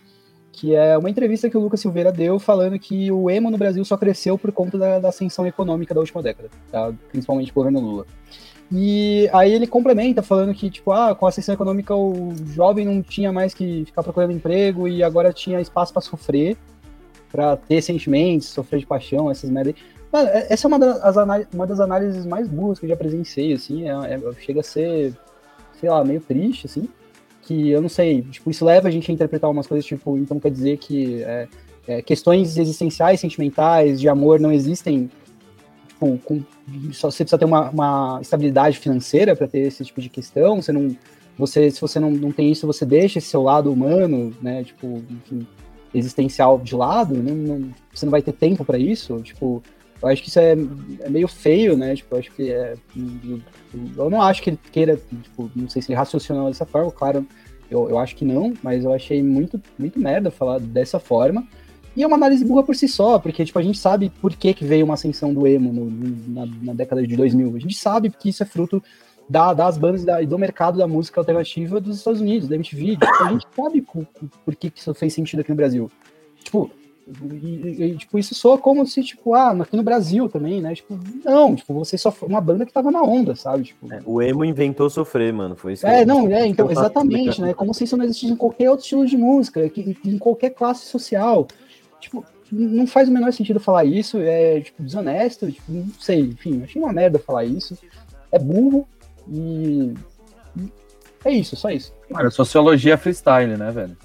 que 0.51 0.75
é 0.75 0.97
uma 0.97 1.09
entrevista 1.09 1.49
que 1.49 1.57
o 1.57 1.61
Lucas 1.61 1.79
Silveira 1.79 2.11
deu 2.11 2.37
falando 2.37 2.77
que 2.77 3.09
o 3.09 3.29
emo 3.29 3.49
no 3.49 3.57
Brasil 3.57 3.83
só 3.85 3.95
cresceu 3.95 4.37
por 4.37 4.51
conta 4.51 4.77
da, 4.77 4.99
da 4.99 5.07
ascensão 5.09 5.47
econômica 5.47 5.93
da 5.93 6.01
última 6.01 6.21
década, 6.21 6.49
tá? 6.69 6.93
principalmente 7.09 7.49
o 7.51 7.55
governo 7.55 7.79
Lula. 7.79 8.05
E 8.71 9.29
aí 9.33 9.51
ele 9.53 9.67
complementa 9.67 10.21
falando 10.21 10.53
que, 10.53 10.69
tipo, 10.69 10.91
ah, 10.91 11.13
com 11.13 11.25
a 11.25 11.29
ascensão 11.29 11.53
econômica 11.53 11.93
o 11.93 12.33
jovem 12.53 12.85
não 12.85 13.01
tinha 13.01 13.31
mais 13.31 13.53
que 13.53 13.83
ficar 13.85 14.01
procurando 14.01 14.31
emprego 14.31 14.87
e 14.87 15.03
agora 15.03 15.33
tinha 15.33 15.59
espaço 15.59 15.91
para 15.91 16.01
sofrer, 16.01 16.55
para 17.29 17.57
ter 17.57 17.81
sentimentos, 17.81 18.47
sofrer 18.47 18.79
de 18.79 18.85
paixão, 18.85 19.29
essas 19.29 19.49
merda. 19.49 19.71
aí. 19.71 19.75
Mano, 20.11 20.29
é- 20.29 20.47
essa 20.49 20.67
é 20.67 20.69
uma 20.69 20.79
das, 20.79 21.47
uma 21.53 21.67
das 21.67 21.79
análises 21.79 22.25
mais 22.25 22.47
burras 22.47 22.79
que 22.79 22.85
eu 22.85 22.89
já 22.89 22.95
presenciei, 22.95 23.53
assim, 23.53 23.89
é- 23.89 24.13
é- 24.13 24.33
chega 24.39 24.61
a 24.61 24.63
ser, 24.63 25.13
sei 25.79 25.89
lá, 25.89 26.03
meio 26.03 26.21
triste, 26.21 26.65
assim, 26.67 26.87
que 27.41 27.69
eu 27.69 27.81
não 27.81 27.89
sei, 27.89 28.21
tipo, 28.21 28.49
isso 28.51 28.63
leva 28.63 28.87
a 28.87 28.91
gente 28.91 29.11
a 29.11 29.13
interpretar 29.13 29.49
umas 29.49 29.67
coisas, 29.67 29.85
tipo, 29.85 30.17
então 30.17 30.39
quer 30.39 30.51
dizer 30.51 30.77
que 30.77 31.23
é, 31.23 31.47
é, 31.87 32.01
questões 32.01 32.57
existenciais, 32.57 33.19
sentimentais, 33.19 33.99
de 33.99 34.07
amor 34.07 34.39
não 34.39 34.51
existem, 34.51 35.09
tipo, 36.01 36.17
com, 36.19 36.41
só 36.91 37.11
você 37.11 37.23
precisa 37.23 37.37
ter 37.37 37.45
uma, 37.45 37.69
uma 37.69 38.19
estabilidade 38.21 38.79
financeira 38.79 39.35
para 39.35 39.47
ter 39.47 39.59
esse 39.59 39.85
tipo 39.85 40.01
de 40.01 40.09
questão, 40.09 40.61
você 40.61 40.71
não, 40.71 40.95
você, 41.37 41.69
se 41.69 41.79
você 41.79 41.99
não, 41.99 42.09
não 42.09 42.31
tem 42.31 42.51
isso, 42.51 42.65
você 42.65 42.85
deixa 42.85 43.19
esse 43.19 43.27
seu 43.27 43.43
lado 43.43 43.71
humano, 43.71 44.33
né, 44.41 44.63
tipo, 44.63 45.01
enfim, 45.09 45.45
existencial 45.93 46.59
de 46.59 46.75
lado, 46.75 47.15
não, 47.15 47.35
não- 47.35 47.69
você 47.93 48.05
não 48.05 48.11
vai 48.11 48.21
ter 48.21 48.33
tempo 48.33 48.65
para 48.65 48.77
isso, 48.79 49.19
tipo, 49.21 49.61
eu 50.01 50.07
acho 50.07 50.23
que 50.23 50.29
isso 50.29 50.39
é, 50.39 50.53
é 51.01 51.09
meio 51.09 51.27
feio, 51.27 51.77
né, 51.77 51.95
tipo, 51.95 52.15
eu 52.15 52.19
acho 52.19 52.31
que 52.31 52.51
é, 52.51 52.73
eu 53.95 54.09
não 54.09 54.21
acho 54.21 54.41
que 54.41 54.49
ele 54.49 54.59
queira, 54.71 54.99
tipo, 55.21 55.51
não 55.55 55.69
sei 55.69 55.81
se 55.81 55.91
ele 55.91 55.97
raciocinou 55.97 56.47
dessa 56.47 56.65
forma, 56.65 56.91
claro, 56.91 57.25
eu, 57.69 57.89
eu 57.89 57.97
acho 57.97 58.15
que 58.15 58.25
não, 58.25 58.53
mas 58.61 58.83
eu 58.83 58.91
achei 58.93 59.23
muito, 59.23 59.61
muito 59.77 59.97
merda 59.97 60.29
falar 60.29 60.59
dessa 60.59 60.99
forma. 60.99 61.47
E 61.95 62.03
é 62.03 62.07
uma 62.07 62.15
análise 62.15 62.45
burra 62.45 62.63
por 62.63 62.75
si 62.75 62.87
só, 62.87 63.19
porque 63.19 63.43
tipo, 63.43 63.59
a 63.59 63.61
gente 63.61 63.77
sabe 63.77 64.09
por 64.21 64.33
que, 64.33 64.53
que 64.53 64.63
veio 64.63 64.85
uma 64.85 64.93
ascensão 64.93 65.33
do 65.33 65.45
emo 65.45 65.73
no- 65.73 65.91
na, 66.27 66.45
na 66.63 66.73
década 66.73 67.05
de 67.05 67.15
2000. 67.17 67.53
A 67.55 67.59
gente 67.59 67.75
sabe 67.75 68.09
que 68.09 68.29
isso 68.29 68.41
é 68.43 68.45
fruto 68.45 68.81
da- 69.29 69.53
das 69.53 69.77
bandas 69.77 70.03
da- 70.05 70.21
e 70.21 70.25
do 70.25 70.37
mercado 70.39 70.77
da 70.77 70.87
música 70.87 71.19
alternativa 71.19 71.79
dos 71.81 71.97
Estados 71.97 72.21
Unidos, 72.21 72.47
da 72.47 72.55
MTV. 72.55 72.91
Tipo, 72.97 73.23
a 73.23 73.29
gente 73.31 73.45
sabe 73.55 73.81
cu- 73.81 74.07
por 74.45 74.55
que, 74.55 74.69
que 74.69 74.79
isso 74.79 74.93
fez 74.93 75.13
sentido 75.13 75.41
aqui 75.41 75.49
no 75.49 75.55
Brasil. 75.55 75.91
Tipo, 76.43 76.69
e, 77.43 77.83
e- 77.83 77.97
tipo, 77.97 78.17
isso 78.17 78.33
soa 78.33 78.57
como 78.57 78.85
se, 78.87 79.03
tipo, 79.03 79.33
ah, 79.33 79.51
aqui 79.51 79.75
no 79.75 79.83
Brasil 79.83 80.29
também, 80.29 80.61
né? 80.61 80.73
Tipo, 80.75 80.97
não, 81.25 81.55
tipo, 81.55 81.73
você 81.73 81.97
só 81.97 82.09
foi 82.09 82.29
uma 82.29 82.39
banda 82.39 82.65
que 82.65 82.71
tava 82.71 82.89
na 82.89 83.01
onda, 83.01 83.35
sabe? 83.35 83.63
Tipo, 83.65 83.91
É, 83.91 83.99
o 84.05 84.21
emo 84.21 84.45
inventou 84.45 84.89
sofrer, 84.89 85.33
mano. 85.33 85.55
Foi 85.57 85.73
isso 85.73 85.85
que 85.85 85.91
é, 85.91 86.03
eu- 86.03 86.07
não, 86.07 86.27
é, 86.31 86.47
então, 86.47 86.67
exatamente, 86.71 87.41
né? 87.41 87.53
Como 87.53 87.73
se 87.73 87.83
isso 87.83 87.97
não 87.97 88.05
existisse 88.05 88.31
em 88.31 88.35
qualquer 88.37 88.69
outro 88.69 88.83
estilo 88.83 89.05
de 89.05 89.17
música, 89.17 89.69
em 90.05 90.17
qualquer 90.17 90.51
classe 90.51 90.85
social. 90.85 91.47
Tipo, 92.01 92.25
não 92.51 92.85
faz 92.85 93.07
o 93.07 93.11
menor 93.11 93.31
sentido 93.31 93.59
falar 93.59 93.85
isso, 93.85 94.17
é, 94.17 94.59
tipo, 94.59 94.83
desonesto, 94.83 95.49
tipo, 95.51 95.71
não 95.71 95.87
sei, 95.99 96.19
enfim, 96.21 96.63
achei 96.63 96.81
uma 96.81 96.91
merda 96.91 97.17
falar 97.17 97.45
isso. 97.45 97.77
É 98.31 98.37
burro 98.37 98.87
e. 99.29 99.93
É 101.23 101.31
isso, 101.31 101.55
só 101.55 101.69
isso. 101.69 101.93
Mano, 102.09 102.31
sociologia 102.31 102.95
é 102.95 102.97
freestyle, 102.97 103.55
né, 103.55 103.71
velho? 103.71 103.97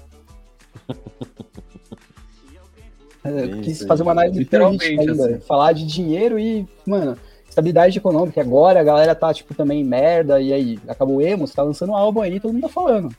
É, 3.23 3.45
Sim, 3.45 3.61
quis 3.61 3.79
sim. 3.79 3.87
fazer 3.87 4.03
uma 4.03 4.13
análise 4.13 4.39
Literalmente, 4.39 4.85
ainda, 4.85 5.11
assim. 5.11 5.39
falar 5.41 5.73
de 5.73 5.85
dinheiro 5.85 6.39
e, 6.39 6.65
mano, 6.85 7.17
estabilidade 7.57 7.97
econômica. 7.97 8.39
Agora 8.39 8.79
a 8.79 8.83
galera 8.83 9.15
tá, 9.15 9.33
tipo, 9.33 9.55
também 9.55 9.83
merda, 9.83 10.39
e 10.39 10.53
aí, 10.53 10.79
acabou 10.87 11.17
o 11.17 11.21
emo, 11.21 11.47
você 11.47 11.55
tá 11.55 11.63
lançando 11.63 11.91
um 11.91 11.95
álbum 11.95 12.21
aí, 12.21 12.39
todo 12.39 12.53
mundo 12.53 12.61
tá 12.61 12.69
falando. 12.69 13.09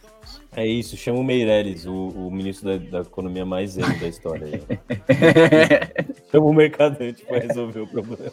É 0.55 0.65
isso, 0.67 0.97
chama 0.97 1.19
o 1.19 1.25
Meirelles, 1.25 1.85
o, 1.87 2.09
o 2.09 2.31
ministro 2.31 2.69
da, 2.69 2.77
da 2.99 3.01
economia 3.01 3.45
mais 3.45 3.77
emo 3.77 3.99
da 3.99 4.09
história. 4.09 4.63
chama 6.31 6.47
o 6.47 6.53
mercadante 6.53 7.25
pra 7.25 7.39
resolver 7.39 7.81
o 7.81 7.87
problema. 7.87 8.33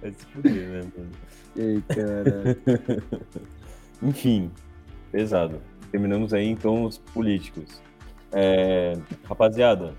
Vai 0.00 0.12
se 0.12 0.26
fuder, 0.26 0.68
né, 0.68 0.82
mano? 0.96 1.10
Ei, 1.56 1.82
cara. 1.88 2.56
Enfim, 4.02 4.50
pesado. 5.10 5.60
Terminamos 5.90 6.34
aí 6.34 6.48
então 6.48 6.84
os 6.84 6.98
políticos. 6.98 7.80
É, 8.32 8.92
rapaziada, 9.24 9.94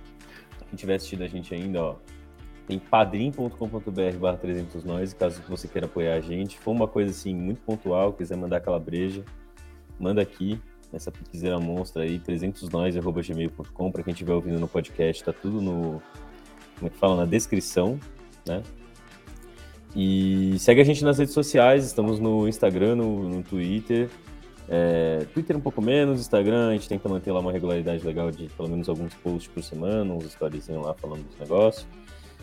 quem 0.69 0.77
tiver 0.77 0.95
assistido 0.95 1.23
a 1.23 1.27
gente 1.27 1.53
ainda, 1.53 1.83
ó, 1.83 1.95
tem 2.67 2.77
padrim.com.br 2.77 4.17
barra 4.19 4.37
300 4.37 4.83
nós, 4.83 5.13
caso 5.13 5.41
você 5.47 5.67
queira 5.67 5.87
apoiar 5.87 6.15
a 6.15 6.19
gente. 6.19 6.59
For 6.59 6.71
uma 6.71 6.87
coisa 6.87 7.11
assim 7.11 7.33
muito 7.33 7.61
pontual, 7.61 8.13
quiser 8.13 8.35
mandar 8.35 8.57
aquela 8.57 8.79
breja, 8.79 9.23
manda 9.99 10.21
aqui 10.21 10.59
nessa 10.91 11.11
piquezeira 11.11 11.59
monstra 11.59 12.03
aí, 12.03 12.19
300 12.19 12.69
nós 12.69 12.95
arroba 12.95 13.21
gmail.com, 13.21 13.91
pra 13.91 14.03
quem 14.03 14.11
estiver 14.11 14.33
ouvindo 14.33 14.59
no 14.59 14.67
podcast, 14.67 15.23
tá 15.23 15.33
tudo 15.33 15.61
no, 15.61 16.01
como 16.75 16.87
é 16.87 16.89
que 16.89 16.97
fala, 16.97 17.15
na 17.15 17.25
descrição, 17.25 17.99
né? 18.45 18.63
E 19.95 20.57
segue 20.59 20.81
a 20.81 20.83
gente 20.83 21.03
nas 21.03 21.17
redes 21.17 21.33
sociais, 21.33 21.85
estamos 21.85 22.19
no 22.19 22.47
Instagram, 22.47 22.95
no, 22.95 23.29
no 23.29 23.43
Twitter, 23.43 24.09
é, 24.69 25.25
Twitter 25.33 25.55
um 25.55 25.61
pouco 25.61 25.81
menos, 25.81 26.19
Instagram, 26.19 26.69
a 26.69 26.73
gente 26.73 26.89
tenta 26.89 27.07
manter 27.07 27.31
lá 27.31 27.39
uma 27.39 27.51
regularidade 27.51 28.05
legal 28.05 28.29
de 28.31 28.47
pelo 28.49 28.69
menos 28.69 28.89
alguns 28.89 29.13
posts 29.15 29.47
por 29.47 29.63
semana, 29.63 30.13
uns 30.13 30.25
storyzinhos 30.25 30.85
lá 30.85 30.93
falando 30.93 31.23
dos 31.23 31.39
negócios. 31.39 31.87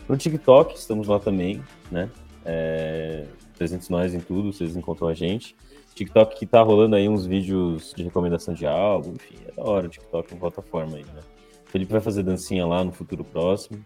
No 0.09 0.17
TikTok, 0.17 0.75
estamos 0.75 1.07
lá 1.07 1.19
também, 1.19 1.61
né? 1.91 2.09
É, 2.43 3.25
300 3.57 3.89
nós 3.89 4.13
em 4.13 4.19
tudo, 4.19 4.51
vocês 4.51 4.75
encontram 4.75 5.07
a 5.07 5.13
gente. 5.13 5.55
TikTok 5.93 6.37
que 6.37 6.45
tá 6.45 6.61
rolando 6.61 6.95
aí 6.95 7.07
uns 7.07 7.25
vídeos 7.25 7.93
de 7.95 8.03
recomendação 8.03 8.53
de 8.53 8.65
álbum, 8.65 9.13
enfim, 9.13 9.35
é 9.47 9.51
da 9.51 9.63
hora 9.63 9.87
o 9.87 9.89
TikTok 9.89 10.33
em 10.33 10.37
plataforma 10.37 10.97
aí, 10.97 11.03
né? 11.03 11.21
Felipe 11.65 11.91
vai 11.91 12.01
fazer 12.01 12.23
dancinha 12.23 12.65
lá 12.65 12.83
no 12.83 12.91
futuro 12.91 13.23
próximo. 13.23 13.79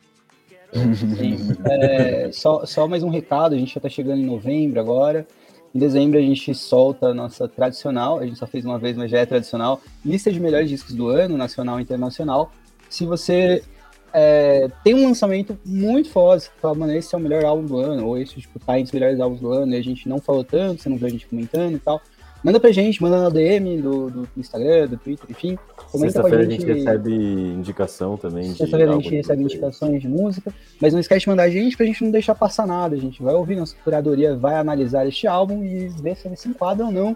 Sim. 0.73 1.37
É, 1.65 2.31
só, 2.31 2.65
só 2.65 2.87
mais 2.87 3.03
um 3.03 3.09
recado, 3.09 3.55
a 3.55 3.57
gente 3.57 3.73
já 3.73 3.81
tá 3.81 3.89
chegando 3.89 4.19
em 4.19 4.25
novembro 4.25 4.79
agora. 4.79 5.27
Em 5.73 5.79
dezembro 5.79 6.17
a 6.17 6.21
gente 6.21 6.53
solta 6.55 7.07
a 7.07 7.13
nossa 7.13 7.47
tradicional, 7.47 8.19
a 8.19 8.25
gente 8.25 8.37
só 8.37 8.47
fez 8.47 8.65
uma 8.65 8.79
vez, 8.79 8.97
mas 8.97 9.11
já 9.11 9.19
é 9.19 9.25
tradicional, 9.25 9.81
lista 10.03 10.31
de 10.31 10.39
melhores 10.39 10.69
discos 10.69 10.95
do 10.95 11.09
ano, 11.09 11.37
nacional 11.37 11.79
e 11.79 11.83
internacional. 11.83 12.51
Se 12.89 13.05
você 13.05 13.63
é, 14.11 14.67
tem 14.83 14.95
um 14.95 15.07
lançamento 15.07 15.57
muito 15.63 16.09
foda, 16.09 16.39
você 16.39 16.49
fala, 16.59 16.75
mano, 16.75 16.93
esse 16.93 17.13
é 17.13 17.17
o 17.17 17.21
melhor 17.21 17.45
álbum 17.45 17.65
do 17.65 17.77
ano, 17.77 18.07
ou 18.07 18.17
esse, 18.17 18.39
tipo, 18.39 18.59
tá 18.59 18.79
entre 18.79 18.85
os 18.85 18.91
melhores 18.91 19.19
álbuns 19.19 19.39
do 19.39 19.51
ano, 19.51 19.73
e 19.73 19.77
a 19.77 19.83
gente 19.83 20.09
não 20.09 20.19
falou 20.19 20.43
tanto, 20.43 20.81
você 20.81 20.89
não 20.89 20.97
viu 20.97 21.07
a 21.07 21.11
gente 21.11 21.27
comentando 21.27 21.75
e 21.75 21.79
tal. 21.79 22.01
Manda 22.43 22.59
pra 22.59 22.71
gente, 22.71 23.01
manda 23.01 23.21
na 23.21 23.29
DM 23.29 23.81
do, 23.81 24.09
do 24.09 24.29
Instagram, 24.37 24.87
do 24.87 24.97
Twitter, 24.97 25.25
enfim. 25.29 25.57
Sexta-feira 25.91 26.39
a 26.39 26.49
gente. 26.49 26.65
recebe 26.65 27.13
indicação 27.13 28.15
também. 28.15 28.53
Sexta-feira 28.53 28.91
a 28.91 28.93
gente 28.93 29.09
recebe 29.09 29.43
indicações 29.43 30.01
de 30.01 30.07
música, 30.07 30.53
mas 30.81 30.93
não 30.93 30.99
esquece 30.99 31.21
de 31.21 31.29
mandar 31.29 31.43
a 31.43 31.49
gente 31.49 31.75
pra 31.75 31.85
gente 31.85 32.03
não 32.03 32.11
deixar 32.11 32.35
passar 32.35 32.65
nada. 32.65 32.95
A 32.95 32.99
gente 32.99 33.21
vai 33.21 33.33
ouvir, 33.33 33.55
nossa 33.55 33.75
curadoria 33.83 34.37
vai 34.37 34.55
analisar 34.55 35.05
este 35.05 35.27
álbum 35.27 35.63
e 35.63 35.89
ver 35.89 36.15
se 36.15 36.27
ele 36.27 36.35
se 36.37 36.47
enquadra 36.47 36.85
ou 36.85 36.91
não 36.91 37.15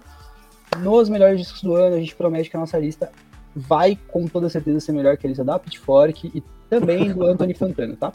nos 0.79 1.07
melhores 1.07 1.39
discos 1.39 1.61
do 1.61 1.73
ano. 1.75 1.95
A 1.95 1.99
gente 1.99 2.15
promete 2.15 2.49
que 2.49 2.57
a 2.57 2.59
nossa 2.59 2.77
lista 2.77 3.09
vai 3.55 3.97
com 4.07 4.27
toda 4.27 4.49
certeza 4.49 4.79
ser 4.79 4.91
melhor 4.91 5.15
que 5.15 5.25
a 5.25 5.29
lista 5.29 5.43
da 5.43 5.59
Pitchfork 5.59 6.31
e 6.33 6.43
também 6.69 7.13
do 7.13 7.23
Anthony 7.27 7.53
Fantano, 7.53 7.95
tá? 7.95 8.11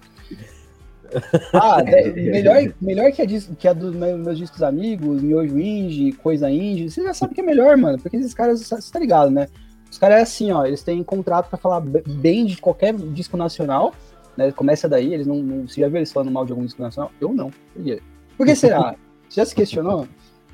Ah, 1.53 1.83
melhor, 2.15 2.73
melhor 2.81 3.13
que 3.13 3.23
a, 3.23 3.27
que 3.27 3.69
a 3.69 3.73
dos 3.73 3.95
meus, 3.95 4.39
discos 4.39 4.63
amigos, 4.63 5.23
Miojo 5.23 5.59
Indie, 5.59 6.13
Coisa 6.13 6.51
Indie, 6.51 6.91
você 6.91 7.03
já 7.03 7.15
sabe 7.15 7.35
que 7.35 7.41
é 7.41 7.45
melhor, 7.45 7.77
mano, 7.77 7.99
porque 7.99 8.17
esses 8.17 8.35
caras, 8.35 8.61
você 8.67 8.93
tá 8.93 8.99
ligado, 8.99 9.31
né? 9.31 9.49
Os 9.91 9.99
caras 9.99 10.19
é 10.19 10.23
assim, 10.23 10.53
ó, 10.53 10.67
eles 10.67 10.83
têm 10.83 11.03
contrato 11.03 11.49
pra 11.49 11.59
falar 11.59 11.81
be- 11.81 12.03
bem 12.07 12.45
de 12.45 12.59
qualquer 12.59 12.95
disco 12.95 13.37
nacional, 13.37 13.95
né? 14.37 14.53
Começa 14.53 14.89
daí, 14.89 15.15
eles 15.15 15.27
não, 15.27 15.37
não. 15.37 15.67
Você 15.67 15.81
já 15.81 15.89
viu 15.89 15.97
eles 15.97 16.13
falando 16.13 16.31
mal 16.31 16.45
de 16.45 16.53
algum 16.53 16.65
disco 16.65 16.83
nacional? 16.83 17.11
Eu 17.21 17.33
não. 17.33 17.51
Por 17.75 17.83
quê? 17.83 18.01
Por 18.37 18.47
que 18.47 18.55
será? 18.55 18.95
Você 19.29 19.41
já 19.41 19.45
se 19.47 19.55
questionou? 19.55 20.07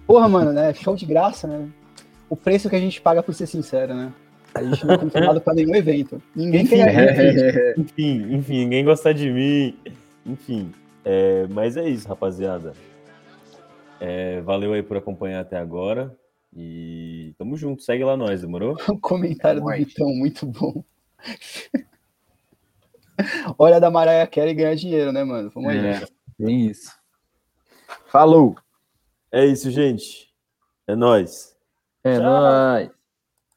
Porra, 0.06 0.28
mano, 0.28 0.52
né? 0.52 0.72
Show 0.74 0.94
de 0.96 1.06
graça, 1.06 1.46
né? 1.46 1.66
O 2.28 2.36
preço 2.36 2.68
que 2.70 2.76
a 2.76 2.80
gente 2.80 3.00
paga 3.00 3.22
por 3.22 3.34
ser 3.34 3.46
sincero, 3.46 3.94
né? 3.94 4.12
A 4.54 4.62
gente 4.62 4.86
não 4.86 4.94
é 4.94 4.98
convidado 4.98 5.40
pra 5.40 5.52
nenhum 5.52 5.74
evento. 5.74 6.22
Ninguém 6.34 6.64
quer. 6.66 7.74
Enfim, 7.78 8.34
enfim, 8.34 8.58
ninguém 8.64 8.84
gosta 8.84 9.12
de 9.12 9.30
mim. 9.30 9.74
Enfim, 10.26 10.72
é, 11.04 11.46
mas 11.48 11.76
é 11.76 11.88
isso, 11.88 12.08
rapaziada. 12.08 12.72
É, 14.00 14.40
valeu 14.40 14.72
aí 14.72 14.82
por 14.82 14.96
acompanhar 14.96 15.40
até 15.40 15.56
agora. 15.56 16.16
E 16.56 17.34
tamo 17.36 17.56
junto, 17.56 17.82
segue 17.82 18.04
lá 18.04 18.16
nós, 18.16 18.40
demorou? 18.40 18.76
O 18.88 18.98
comentário 19.00 19.60
do 19.60 19.64
Morte. 19.64 19.84
Vitão, 19.84 20.08
muito 20.08 20.46
bom. 20.46 20.84
Olha 23.58 23.76
a 23.76 23.80
da 23.80 23.90
Mariah 23.90 24.26
Carey 24.26 24.54
ganhar 24.54 24.74
dinheiro, 24.74 25.12
né, 25.12 25.24
mano? 25.24 25.50
Vamos 25.54 25.70
aí. 25.70 25.78
É, 25.78 26.06
bem 26.38 26.66
isso. 26.66 26.92
Falou! 28.06 28.56
É 29.30 29.44
isso, 29.44 29.70
gente. 29.70 30.32
É 30.86 30.94
nóis. 30.94 31.56
É 32.02 32.18
Tchau. 32.18 32.22
nóis! 32.22 32.90